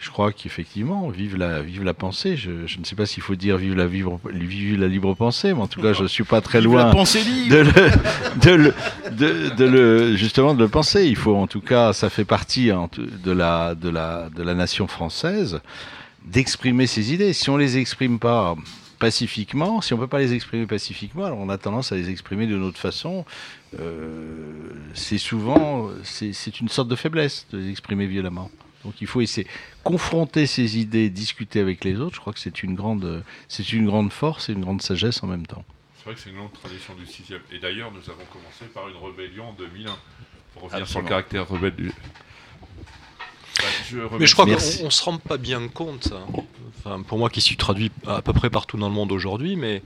je 0.00 0.08
crois 0.08 0.32
qu'effectivement, 0.32 1.08
vive 1.10 1.36
la, 1.36 1.60
vive 1.60 1.84
la 1.84 1.92
pensée. 1.92 2.34
Je, 2.34 2.66
je 2.66 2.78
ne 2.78 2.84
sais 2.84 2.96
pas 2.96 3.04
s'il 3.04 3.22
faut 3.22 3.34
dire 3.34 3.58
vive 3.58 3.76
la, 3.76 3.86
vivre, 3.86 4.18
vive 4.32 4.80
la 4.80 4.88
libre 4.88 5.14
pensée, 5.14 5.52
mais 5.52 5.60
en 5.60 5.66
tout 5.66 5.82
cas, 5.82 5.92
je 5.92 6.06
suis 6.06 6.24
pas 6.24 6.40
très 6.40 6.62
loin 6.62 6.86
La 6.86 6.90
pensée 6.90 7.22
libre 7.22 7.54
de 7.54 7.60
le, 7.60 7.72
de 8.40 8.50
le, 8.50 8.74
de, 9.10 9.54
de 9.54 9.64
le, 9.66 10.16
justement 10.16 10.54
de 10.54 10.60
le 10.60 10.68
penser. 10.68 11.04
Il 11.04 11.16
faut, 11.16 11.36
en 11.36 11.46
tout 11.46 11.60
cas, 11.60 11.92
ça 11.92 12.08
fait 12.08 12.24
partie 12.24 12.70
hein, 12.70 12.88
de 12.96 13.30
la, 13.30 13.74
de 13.74 13.90
la, 13.90 14.30
de 14.34 14.42
la 14.42 14.54
nation 14.54 14.86
française 14.86 15.60
d'exprimer 16.24 16.86
ses 16.86 17.12
idées. 17.12 17.34
Si 17.34 17.50
on 17.50 17.58
les 17.58 17.76
exprime 17.76 18.18
pas 18.18 18.56
pacifiquement, 18.98 19.82
si 19.82 19.92
on 19.92 19.98
peut 19.98 20.06
pas 20.06 20.18
les 20.18 20.32
exprimer 20.32 20.66
pacifiquement, 20.66 21.26
alors 21.26 21.38
on 21.38 21.50
a 21.50 21.58
tendance 21.58 21.92
à 21.92 21.96
les 21.96 22.08
exprimer 22.08 22.46
d'une 22.46 22.62
autre 22.62 22.78
façon. 22.78 23.26
Euh, 23.78 24.52
c'est 24.94 25.18
souvent, 25.18 25.90
c'est 26.04 26.60
une 26.60 26.68
sorte 26.68 26.88
de 26.88 26.96
faiblesse 26.96 27.46
de 27.52 27.58
les 27.58 27.70
exprimer 27.70 28.06
violemment. 28.06 28.50
Donc 28.84 28.94
il 29.00 29.06
faut 29.06 29.20
essayer 29.20 29.46
confronter 29.84 30.46
ses 30.46 30.78
idées, 30.78 31.10
discuter 31.10 31.60
avec 31.60 31.84
les 31.84 32.00
autres. 32.00 32.16
Je 32.16 32.20
crois 32.20 32.32
que 32.32 32.38
c'est 32.38 32.62
une 32.62 32.74
grande, 32.74 33.22
c'est 33.48 33.72
une 33.72 33.86
grande 33.86 34.12
force 34.12 34.48
et 34.48 34.52
une 34.52 34.62
grande 34.62 34.82
sagesse 34.82 35.22
en 35.22 35.26
même 35.26 35.46
temps. 35.46 35.64
C'est 35.98 36.04
vrai 36.06 36.14
que 36.14 36.20
c'est 36.20 36.30
une 36.30 36.36
longue 36.36 36.52
tradition 36.52 36.94
du 36.94 37.04
sixième. 37.04 37.42
Et 37.52 37.58
d'ailleurs, 37.58 37.90
nous 37.92 38.10
avons 38.10 38.24
commencé 38.32 38.64
par 38.72 38.88
une 38.88 38.96
rébellion 38.96 39.48
en 39.50 39.52
2001. 39.52 39.96
Pour 40.54 40.62
revenir 40.64 40.88
sur 40.88 41.02
le 41.02 41.08
caractère 41.08 41.46
rebelle 41.46 41.76
du. 41.76 41.88
Bah, 43.58 43.64
je 43.88 43.98
Mais 44.18 44.26
je 44.26 44.32
crois 44.32 44.46
qu'on 44.46 44.52
on 44.54 44.90
se 44.90 45.04
rend 45.04 45.18
pas 45.18 45.36
bien 45.36 45.68
compte. 45.68 46.12
hein. 46.12 46.42
Enfin, 46.78 47.02
pour 47.02 47.18
moi 47.18 47.28
qui 47.28 47.40
suis 47.42 47.56
traduit 47.56 47.92
à 48.06 48.22
peu 48.22 48.32
près 48.32 48.48
partout 48.48 48.78
dans 48.78 48.88
le 48.88 48.94
monde 48.94 49.12
aujourd'hui, 49.12 49.56
mais 49.56 49.82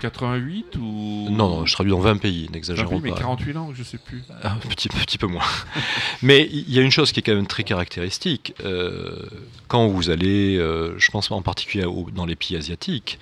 88 0.00 0.76
ou? 0.76 1.26
non, 1.30 1.48
non, 1.48 1.66
je 1.66 1.72
traduis 1.72 1.90
dans 1.92 2.00
20 2.00 2.16
pays, 2.18 2.48
n'exagérons 2.52 3.00
mais 3.02 3.10
pas. 3.10 3.18
48 3.18 3.52
langues, 3.52 3.74
je 3.76 3.82
sais 3.82 3.98
plus. 3.98 4.22
Ah, 4.42 4.52
Un 4.52 4.56
petit, 4.56 4.88
petit 4.88 5.18
peu 5.18 5.26
moins. 5.26 5.44
Mais 6.22 6.48
il 6.52 6.70
y 6.72 6.78
a 6.78 6.82
une 6.82 6.90
chose 6.90 7.12
qui 7.12 7.20
est 7.20 7.22
quand 7.22 7.34
même 7.34 7.46
très 7.46 7.64
caractéristique. 7.64 8.54
euh, 8.64 9.24
quand 9.68 9.86
vous 9.88 10.10
allez, 10.10 10.56
euh, 10.56 10.94
je 10.98 11.10
pense 11.10 11.30
en 11.30 11.42
particulier 11.42 11.84
au- 11.84 12.08
dans 12.14 12.26
les 12.26 12.36
pays 12.36 12.56
asiatiques, 12.56 13.18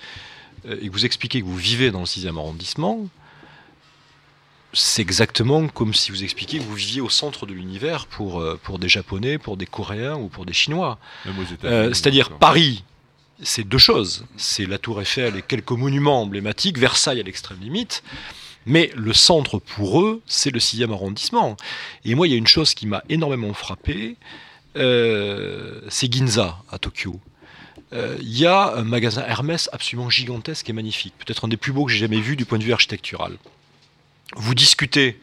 euh, 0.67 0.77
et 0.81 0.87
que 0.87 0.93
vous 0.93 1.05
expliquez 1.05 1.41
que 1.41 1.45
vous 1.45 1.57
vivez 1.57 1.91
dans 1.91 2.01
le 2.01 2.05
6e 2.05 2.37
arrondissement, 2.37 3.07
c'est 4.73 5.01
exactement 5.01 5.67
comme 5.69 5.93
si 5.93 6.11
vous 6.11 6.23
expliquiez 6.23 6.59
que 6.59 6.65
vous 6.65 6.75
viviez 6.75 6.99
au 7.01 7.09
centre 7.09 7.45
de 7.45 7.53
l'univers 7.53 8.07
pour, 8.07 8.43
pour 8.63 8.77
des 8.77 8.89
Japonais, 8.89 9.37
pour 9.37 9.55
des 9.55 9.65
Coréens 9.65 10.15
ou 10.17 10.27
pour 10.27 10.45
des 10.45 10.51
Chinois. 10.53 10.99
Même 11.25 11.39
aux 11.39 11.43
États-Unis. 11.53 11.95
C'est-à-dire 11.95 12.31
Paris, 12.37 12.83
c'est 13.41 13.67
deux 13.67 13.77
choses. 13.77 14.25
C'est 14.37 14.65
la 14.65 14.77
Tour 14.77 15.01
Eiffel 15.01 15.35
et 15.35 15.41
quelques 15.41 15.71
monuments 15.71 16.21
emblématiques, 16.21 16.77
Versailles 16.77 17.19
à 17.19 17.23
l'extrême 17.23 17.59
limite. 17.61 18.03
Mais 18.65 18.91
le 18.95 19.13
centre 19.13 19.59
pour 19.59 20.01
eux, 20.01 20.21
c'est 20.25 20.49
le 20.49 20.59
6e 20.59 20.91
arrondissement. 20.91 21.55
Et 22.03 22.15
moi, 22.15 22.27
il 22.27 22.31
y 22.31 22.33
a 22.33 22.37
une 22.37 22.47
chose 22.47 22.73
qui 22.73 22.87
m'a 22.87 23.03
énormément 23.09 23.53
frappé. 23.53 24.15
euh, 24.77 25.81
c'est 25.87 26.11
Ginza 26.11 26.57
à 26.71 26.79
Tokyo. 26.79 27.19
Euh, 27.93 28.17
Il 28.21 28.37
y 28.37 28.45
a 28.47 28.73
un 28.75 28.83
magasin 28.83 29.23
Hermès 29.27 29.69
absolument 29.71 30.09
gigantesque 30.09 30.67
et 30.69 30.73
magnifique, 30.73 31.13
peut-être 31.19 31.45
un 31.45 31.47
des 31.47 31.57
plus 31.57 31.71
beaux 31.71 31.85
que 31.85 31.91
j'ai 31.91 31.99
jamais 31.99 32.19
vu 32.19 32.35
du 32.35 32.45
point 32.45 32.57
de 32.57 32.63
vue 32.63 32.73
architectural. 32.73 33.37
Vous 34.35 34.55
discutez 34.55 35.19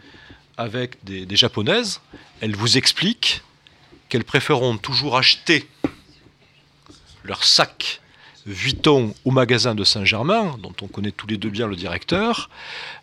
avec 0.56 1.02
des, 1.04 1.26
des 1.26 1.36
japonaises, 1.36 2.00
elles 2.40 2.54
vous 2.54 2.76
expliquent 2.78 3.42
qu'elles 4.08 4.24
préféreront 4.24 4.76
toujours 4.76 5.16
acheter 5.16 5.66
leur 7.24 7.42
sac 7.42 8.00
Vuitton 8.46 9.14
au 9.24 9.30
magasin 9.30 9.74
de 9.74 9.84
Saint-Germain, 9.84 10.56
dont 10.62 10.74
on 10.82 10.86
connaît 10.86 11.12
tous 11.12 11.26
les 11.26 11.36
deux 11.36 11.50
bien 11.50 11.66
le 11.66 11.76
directeur, 11.76 12.50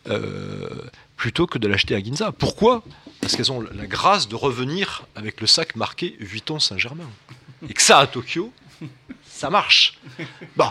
euh, 0.10 0.68
plutôt 1.16 1.48
que 1.48 1.58
de 1.58 1.68
l'acheter 1.68 1.96
à 1.96 2.04
Ginza. 2.04 2.32
Pourquoi? 2.32 2.84
Parce 3.22 3.36
qu'elles 3.36 3.52
ont 3.52 3.62
la 3.62 3.88
grâce 3.88 4.28
de 4.28 4.36
revenir 4.36 5.06
avec 5.16 5.42
le 5.42 5.48
sac 5.48 5.76
marqué 5.76 6.16
Vuitton 6.20 6.60
Saint-Germain. 6.60 7.10
Et 7.68 7.74
que 7.74 7.82
ça, 7.82 8.00
à 8.00 8.08
Tokyo, 8.08 8.52
ça 9.30 9.50
marche. 9.50 9.98
Bon, 10.56 10.70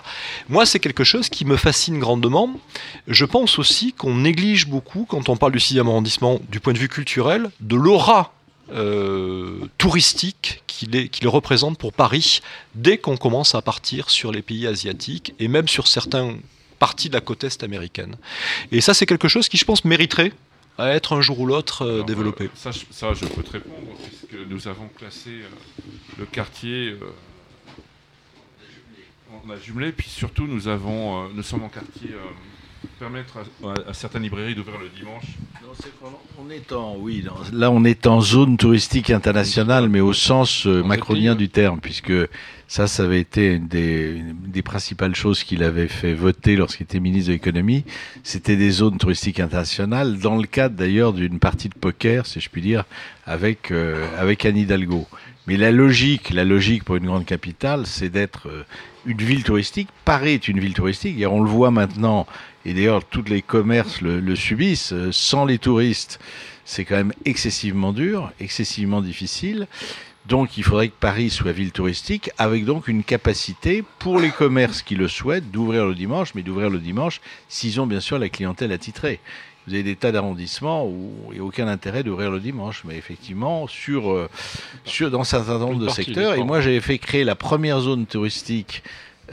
moi, 0.49 0.67
c'est 0.67 0.81
quelque 0.81 1.05
chose 1.05 1.29
qui 1.29 1.45
me 1.45 1.57
fascine 1.57 1.99
grandement. 1.99 2.59
Je 3.07 3.25
pense 3.25 3.59
aussi 3.59 3.93
qu'on 3.93 4.15
néglige 4.15 4.67
beaucoup, 4.67 5.07
quand 5.09 5.29
on 5.29 5.37
parle 5.37 5.53
du 5.53 5.59
6e 5.59 5.81
arrondissement, 5.81 6.41
du 6.49 6.61
point 6.61 6.73
de 6.73 6.79
vue 6.79 6.89
culturel, 6.89 7.51
de 7.61 7.77
l'aura 7.77 8.35
euh, 8.73 9.61
touristique 9.79 10.63
qu'il 10.67 10.95
est- 10.97 11.09
qu'il 11.09 11.27
représente 11.29 11.79
pour 11.79 11.93
Paris 11.93 12.41
dès 12.75 12.99
qu'on 12.99 13.17
commence 13.17 13.55
à 13.55 13.63
partir 13.63 14.11
sur 14.11 14.31
les 14.33 14.43
pays 14.43 14.67
asiatiques 14.67 15.35
et 15.39 15.49
même 15.49 15.69
sur 15.69 15.87
certaines 15.87 16.41
parties 16.79 17.09
de 17.09 17.15
la 17.15 17.21
côte 17.21 17.45
est 17.45 17.63
américaine. 17.63 18.17
Et 18.71 18.81
ça, 18.81 18.95
c'est 18.95 19.07
quelque 19.07 19.29
chose 19.29 19.49
qui, 19.49 19.57
je 19.57 19.65
pense, 19.65 19.85
mériterait 19.85 20.33
à 20.77 20.91
être 20.91 21.13
un 21.17 21.21
jour 21.21 21.41
ou 21.41 21.47
l'autre 21.47 21.83
euh, 21.83 21.95
Alors, 21.95 22.07
développé. 22.07 22.45
euh, 22.45 22.49
ça, 22.55 22.71
je- 22.71 22.85
ça, 22.93 23.13
je 23.15 23.25
peux 23.27 23.43
te 23.43 23.51
répondre, 23.51 23.89
puisque 24.07 24.49
nous 24.49 24.69
avons 24.69 24.89
classé 24.97 25.31
euh, 25.31 25.49
le 26.19 26.27
quartier. 26.27 26.91
euh, 26.91 26.99
on 29.45 29.51
a 29.51 29.57
jumelé, 29.59 29.93
puis 29.93 30.09
surtout, 30.09 30.47
nous, 30.47 30.69
avons, 30.69 31.25
euh, 31.25 31.29
nous 31.35 31.43
sommes 31.43 31.65
en 31.65 31.69
quartier. 31.69 32.11
euh, 32.13 32.19
permettre 32.99 33.39
à, 33.89 33.93
certaines 33.93 34.23
librairies 34.23 34.55
d'ouvrir 34.55 34.79
le 34.79 34.89
dimanche. 34.89 35.25
On 36.39 36.51
est 36.51 36.73
en, 36.73 36.97
oui, 36.99 37.23
dans- 37.23 37.57
là 37.57 37.71
on 37.71 37.85
est 37.85 38.07
en 38.07 38.21
zone 38.21 38.57
touristique 38.57 39.11
internationale, 39.11 39.89
mais 39.89 40.01
au 40.01 40.13
sens 40.13 40.67
euh, 40.67 40.83
macronien 40.83 41.35
du 41.35 41.49
terme, 41.49 41.81
puisque 41.81 42.13
ça, 42.67 42.87
ça 42.87 43.05
avait 43.05 43.21
été 43.21 43.55
une 43.55 43.69
des, 43.69 44.15
une 44.17 44.37
des 44.51 44.63
principales 44.63 45.15
choses 45.15 45.43
qu'il 45.45 45.63
avait 45.63 45.89
fait 45.89 46.15
voter 46.15 46.57
lorsqu'il 46.57 46.85
était 46.85 47.01
ministre 47.01 47.29
de 47.29 47.35
l'économie. 47.35 47.85
C'était 48.23 48.57
des 48.57 48.71
zones 48.71 48.99
touristiques 48.99 49.41
internationales, 49.41 50.19
dans 50.19 50.37
le 50.37 50.47
cadre 50.47 50.75
d'ailleurs 50.77 51.13
d'une 51.13 51.39
partie 51.39 51.69
de 51.69 51.75
poker, 51.75 52.27
si 52.27 52.41
je 52.41 52.49
puis 52.49 52.61
dire, 52.63 52.85
avec, 53.27 53.71
euh, 53.71 54.07
avec 54.19 54.45
Anne 54.45 54.57
Hidalgo. 54.57 55.07
Mais 55.47 55.57
la 55.57 55.71
logique, 55.71 56.31
la 56.31 56.45
logique 56.45 56.85
pour 56.85 56.97
une 56.97 57.07
grande 57.07 57.25
capitale, 57.25 57.87
c'est 57.87 58.11
d'être 58.11 58.49
euh, 58.49 58.65
une 59.07 59.17
ville 59.19 59.45
touristique. 59.45 59.89
Paris 60.05 60.33
est 60.33 60.49
une 60.49 60.61
ville 60.61 60.75
touristique, 60.75 61.19
et 61.19 61.27
on 61.27 61.43
le 61.43 61.49
voit 61.49 61.71
maintenant, 61.71 62.27
et 62.65 62.75
d'ailleurs 62.75 63.05
tous 63.05 63.25
les 63.29 63.43
commerces 63.43 64.01
le, 64.01 64.21
le 64.21 64.37
subissent. 64.37 64.93
euh, 64.93 65.11
Sans 65.13 65.45
les 65.45 65.59
touristes, 65.59 66.19
c'est 66.65 66.85
quand 66.85 66.97
même 66.97 67.13
excessivement 67.25 67.93
dur, 67.93 68.31
excessivement 68.41 69.01
difficile. 69.01 69.67
Donc 70.27 70.59
il 70.59 70.63
faudrait 70.65 70.89
que 70.89 70.95
Paris 71.01 71.31
soit 71.31 71.53
ville 71.53 71.73
touristique, 71.73 72.31
avec 72.37 72.67
donc 72.67 72.87
une 72.89 73.03
capacité 73.03 73.83
pour 73.99 74.21
les 74.21 74.29
commerces 74.31 74.83
qui 74.83 74.95
le 74.95 75.09
souhaitent 75.09 75.51
d'ouvrir 75.51 75.87
le 75.87 75.95
dimanche, 75.95 76.35
mais 76.35 76.43
d'ouvrir 76.43 76.69
le 76.69 76.79
dimanche 76.79 77.21
s'ils 77.49 77.81
ont 77.81 77.87
bien 77.87 78.01
sûr 78.01 78.19
la 78.19 78.29
clientèle 78.29 78.71
attitrée. 78.73 79.21
Vous 79.67 79.73
avez 79.75 79.83
des 79.83 79.97
tas 79.97 80.13
d'arrondissements 80.13 80.87
où 80.87 81.13
il 81.31 81.35
n'y 81.35 81.41
a 81.41 81.45
aucun 81.45 81.69
intérêt 81.69 82.03
d'ouvrir 82.03 82.31
le 82.31 82.41
dimanche, 82.41 82.83
mais 82.87 82.97
effectivement, 82.97 83.67
sur, 83.67 84.11
euh, 84.11 84.29
sur, 84.85 85.11
dans 85.11 85.21
un 85.21 85.25
certain 85.25 85.59
nombre 85.59 85.79
de 85.79 85.89
secteurs. 85.95 86.35
Et 86.35 86.45
moi, 86.45 86.61
j'avais 86.63 86.81
fait 86.81 86.99
créer 86.99 87.25
la 87.25 87.35
première 87.35 87.81
zone 87.81 88.07
touristique 88.07 88.83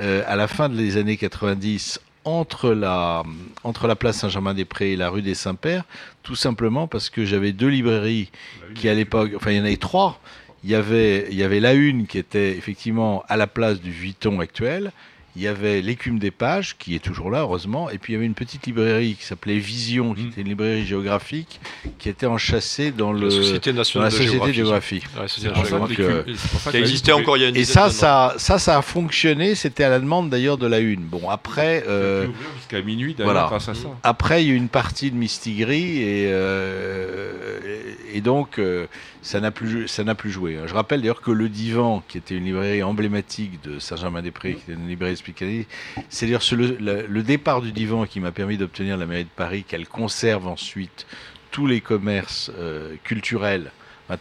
euh, 0.02 0.24
à 0.28 0.36
la 0.36 0.48
fin 0.50 0.68
des 0.68 0.98
années 0.98 1.16
90 1.18 2.00
entre 2.26 2.72
la, 2.72 3.24
entre 3.64 3.88
la 3.88 3.96
place 3.96 4.18
Saint-Germain-des-Prés 4.18 4.94
et 4.94 4.96
la 4.96 5.10
rue 5.10 5.22
des 5.22 5.36
Saints-Pères, 5.36 5.86
tout 6.24 6.36
simplement 6.36 6.88
parce 6.88 7.10
que 7.10 7.24
j'avais 7.24 7.54
deux 7.54 7.68
librairies 7.68 8.32
qui 8.74 8.90
à 8.90 8.94
l'époque, 8.94 9.32
enfin 9.36 9.52
il 9.52 9.58
y 9.58 9.60
en 9.62 9.66
avait 9.66 9.78
trois. 9.78 10.20
Il 10.64 10.72
y 10.72 10.76
avait, 10.76 11.28
il 11.30 11.38
y 11.38 11.44
avait 11.44 11.60
la 11.60 11.74
une 11.74 12.08
qui 12.08 12.18
était 12.18 12.58
effectivement 12.58 13.24
à 13.30 13.38
la 13.38 13.46
place 13.46 13.80
du 13.80 13.92
Vuitton 13.92 14.40
actuel. 14.40 14.92
Il 15.36 15.42
y 15.42 15.48
avait 15.48 15.82
l'écume 15.82 16.18
des 16.20 16.32
pages 16.32 16.78
qui 16.78 16.96
est 16.96 17.00
toujours 17.00 17.30
là 17.30 17.40
heureusement. 17.42 17.90
Et 17.90 17.98
puis 17.98 18.14
il 18.14 18.16
y 18.16 18.18
avait 18.18 18.26
une 18.26 18.34
petite 18.36 18.66
librairie 18.66 19.16
qui 19.16 19.26
s'appelait 19.26 19.58
Vision, 19.58 20.14
qui 20.14 20.28
était 20.28 20.42
une 20.42 20.48
librairie 20.50 20.86
géographique, 20.86 21.60
qui 22.00 22.10
était 22.10 22.26
enchassée 22.26 22.92
dans 22.92 23.12
le 23.12 23.30
Société 23.30 23.72
dans 23.72 23.80
nationale 23.80 24.12
la 24.12 24.18
Société 24.18 24.48
de 24.48 24.54
géographie. 24.54 25.02
géographie. 25.02 25.22
Ouais, 25.22 25.28
Société 25.28 25.60
de 25.60 25.66
géographie. 25.66 26.70
Qui 26.72 26.78
a 26.78 26.80
existé 26.80 27.12
encore 27.12 27.38
il 27.38 27.44
y 27.44 27.46
a 27.46 27.50
une 27.50 27.58
Et 27.58 27.66
ça, 27.66 27.90
ça, 27.90 28.34
ça, 28.38 28.60
ça 28.60 28.78
a 28.78 28.82
fonctionné. 28.82 29.56
C'était 29.56 29.84
à 29.84 29.90
la 29.90 30.00
demande 30.00 30.30
d'ailleurs 30.30 30.58
de 30.58 30.68
la 30.68 30.80
une. 30.80 31.02
Bon 31.02 31.30
après. 31.30 31.84
euh, 31.88 32.28
jusqu'à 32.58 32.82
minuit, 32.82 33.14
d'ailleurs, 33.14 33.50
grâce 33.50 33.70
à 33.70 33.74
ça. 33.74 33.88
Après, 34.04 34.44
il 34.44 34.48
y 34.48 34.52
a 34.52 34.54
eu 34.54 34.58
une 34.58 34.70
partie 34.70 35.12
de 35.12 35.16
Mistigris 35.16 36.02
et, 36.02 36.30
euh, 36.32 37.68
et 38.14 38.22
donc 38.22 38.58
euh, 38.60 38.88
ça 39.26 39.40
n'a 39.42 39.50
plus 39.50 39.88
ça 39.88 40.04
n'a 40.04 40.14
plus 40.14 40.30
joué. 40.30 40.60
Je 40.68 40.74
rappelle 40.74 41.02
d'ailleurs 41.02 41.22
que 41.22 41.32
le 41.32 41.50
Divan, 41.50 42.04
qui 42.08 42.20
était 42.20 42.36
une 42.38 42.46
librairie 42.46 42.84
emblématique 42.84 43.60
de 43.64 43.80
Saint-Germain-des-Prés, 43.80 44.54
qui 44.54 44.62
était 44.62 44.74
une 44.80 44.88
librairie 44.88 45.18
spécialisée, 45.18 45.68
c'est 46.10 46.28
d'ailleurs 46.28 46.44
le, 46.52 47.08
le- 47.08 47.24
départ 47.24 47.62
du 47.64 47.72
Divan 47.72 48.06
qui 48.06 48.20
m'a 48.20 48.32
permis 48.32 48.56
d'obtenir 48.58 48.98
la 48.98 49.08
mairie 49.08 49.24
de 49.24 49.30
Paris, 49.36 49.64
qu'elle 49.68 49.88
conserve 49.88 50.48
ensuite 50.48 51.08
tous 51.50 51.66
les 51.66 51.82
commerces 51.82 52.52
euh, 52.60 52.96
culturels, 53.04 53.72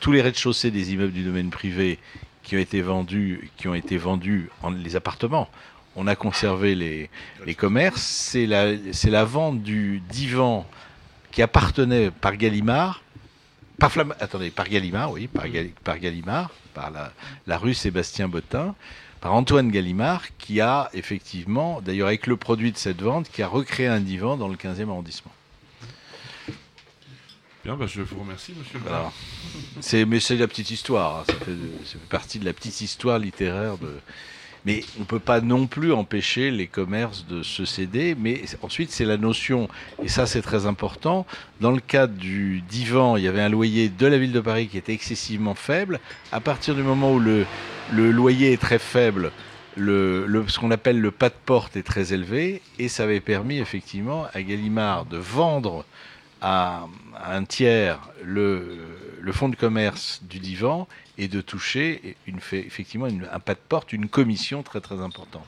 tous 0.00 0.10
les 0.12 0.22
rez-de-chaussée 0.22 0.70
des 0.70 0.94
immeubles 0.94 1.12
du 1.12 1.22
domaine 1.22 1.50
privé 1.50 1.98
qui 2.42 2.56
ont 2.56 2.60
été 2.60 2.80
vendus, 2.80 3.50
qui 3.58 3.68
ont 3.68 3.74
été 3.74 3.98
vendus 3.98 4.48
en 4.62 4.70
les 4.70 4.96
appartements. 4.96 5.50
On 5.96 6.06
a 6.06 6.16
conservé 6.16 6.74
les, 6.74 7.10
les 7.44 7.54
commerces. 7.54 8.00
C'est 8.02 8.46
la, 8.46 8.72
c'est 8.92 9.10
la 9.10 9.24
vente 9.24 9.62
du 9.62 10.00
divan 10.08 10.66
qui 11.30 11.42
appartenait 11.42 12.10
par 12.10 12.36
Gallimard, 12.36 13.02
par 13.78 13.90
Flam- 13.92 14.14
attendez, 14.20 14.50
par 14.50 14.68
Gallimard, 14.68 15.10
oui, 15.12 15.26
par, 15.26 15.48
Gal- 15.48 15.70
par 15.82 15.98
Gallimard, 15.98 16.50
par 16.74 16.90
la, 16.90 17.12
la 17.46 17.58
rue 17.58 17.74
Sébastien 17.74 18.28
Bottin, 18.28 18.74
par 19.20 19.32
Antoine 19.34 19.70
Gallimard, 19.70 20.22
qui 20.38 20.60
a 20.60 20.90
effectivement, 20.92 21.80
d'ailleurs 21.80 22.08
avec 22.08 22.26
le 22.26 22.36
produit 22.36 22.72
de 22.72 22.76
cette 22.78 23.00
vente, 23.02 23.30
qui 23.30 23.42
a 23.42 23.48
recréé 23.48 23.86
un 23.88 24.00
divan 24.00 24.36
dans 24.36 24.48
le 24.48 24.56
15e 24.56 24.88
arrondissement. 24.90 25.32
Bien, 27.64 27.76
bah, 27.76 27.86
je 27.86 28.02
vous 28.02 28.20
remercie, 28.20 28.52
monsieur 28.58 28.78
le 28.78 28.84
maire. 28.90 29.10
C'est, 29.80 30.04
mais 30.04 30.20
c'est 30.20 30.36
la 30.36 30.46
petite 30.46 30.70
histoire. 30.70 31.20
hein. 31.20 31.24
Ça, 31.26 31.32
fait, 31.32 31.52
ça 31.86 31.92
fait 31.92 32.08
partie 32.10 32.38
de 32.38 32.44
la 32.44 32.52
petite 32.52 32.80
histoire 32.82 33.18
littéraire. 33.18 33.78
De... 33.78 33.90
Mais 34.64 34.82
on 34.96 35.00
ne 35.00 35.04
peut 35.04 35.18
pas 35.18 35.40
non 35.40 35.66
plus 35.66 35.92
empêcher 35.92 36.50
les 36.50 36.66
commerces 36.66 37.26
de 37.26 37.42
se 37.42 37.64
céder. 37.64 38.16
Mais 38.18 38.42
ensuite, 38.62 38.90
c'est 38.90 39.04
la 39.04 39.16
notion, 39.16 39.68
et 40.02 40.08
ça 40.08 40.26
c'est 40.26 40.42
très 40.42 40.66
important, 40.66 41.26
dans 41.60 41.70
le 41.70 41.80
cadre 41.80 42.14
du 42.14 42.62
divan, 42.62 43.16
il 43.16 43.24
y 43.24 43.28
avait 43.28 43.42
un 43.42 43.48
loyer 43.48 43.88
de 43.88 44.06
la 44.06 44.18
ville 44.18 44.32
de 44.32 44.40
Paris 44.40 44.68
qui 44.68 44.78
était 44.78 44.92
excessivement 44.92 45.54
faible. 45.54 46.00
À 46.32 46.40
partir 46.40 46.74
du 46.74 46.82
moment 46.82 47.12
où 47.12 47.20
le, 47.20 47.46
loyer 47.92 48.52
est 48.52 48.60
très 48.60 48.78
faible, 48.78 49.32
le, 49.76 50.44
ce 50.48 50.58
qu'on 50.58 50.70
appelle 50.70 51.00
le 51.00 51.10
pas 51.10 51.28
de 51.28 51.34
porte 51.44 51.76
est 51.76 51.82
très 51.82 52.12
élevé. 52.12 52.62
Et 52.78 52.88
ça 52.88 53.04
avait 53.04 53.20
permis 53.20 53.58
effectivement 53.58 54.26
à 54.32 54.42
Gallimard 54.42 55.04
de 55.04 55.18
vendre 55.18 55.84
à, 56.40 56.86
un 57.26 57.44
tiers 57.44 58.00
le 58.22 59.32
fonds 59.32 59.48
de 59.48 59.56
commerce 59.56 60.22
du 60.28 60.38
divan 60.38 60.86
et 61.18 61.28
de 61.28 61.40
toucher 61.40 62.16
effectivement 62.26 63.06
un 63.06 63.40
pas 63.40 63.54
de 63.54 63.60
porte, 63.68 63.92
une 63.92 64.08
commission 64.08 64.62
très 64.62 64.80
très 64.80 65.00
importante. 65.00 65.46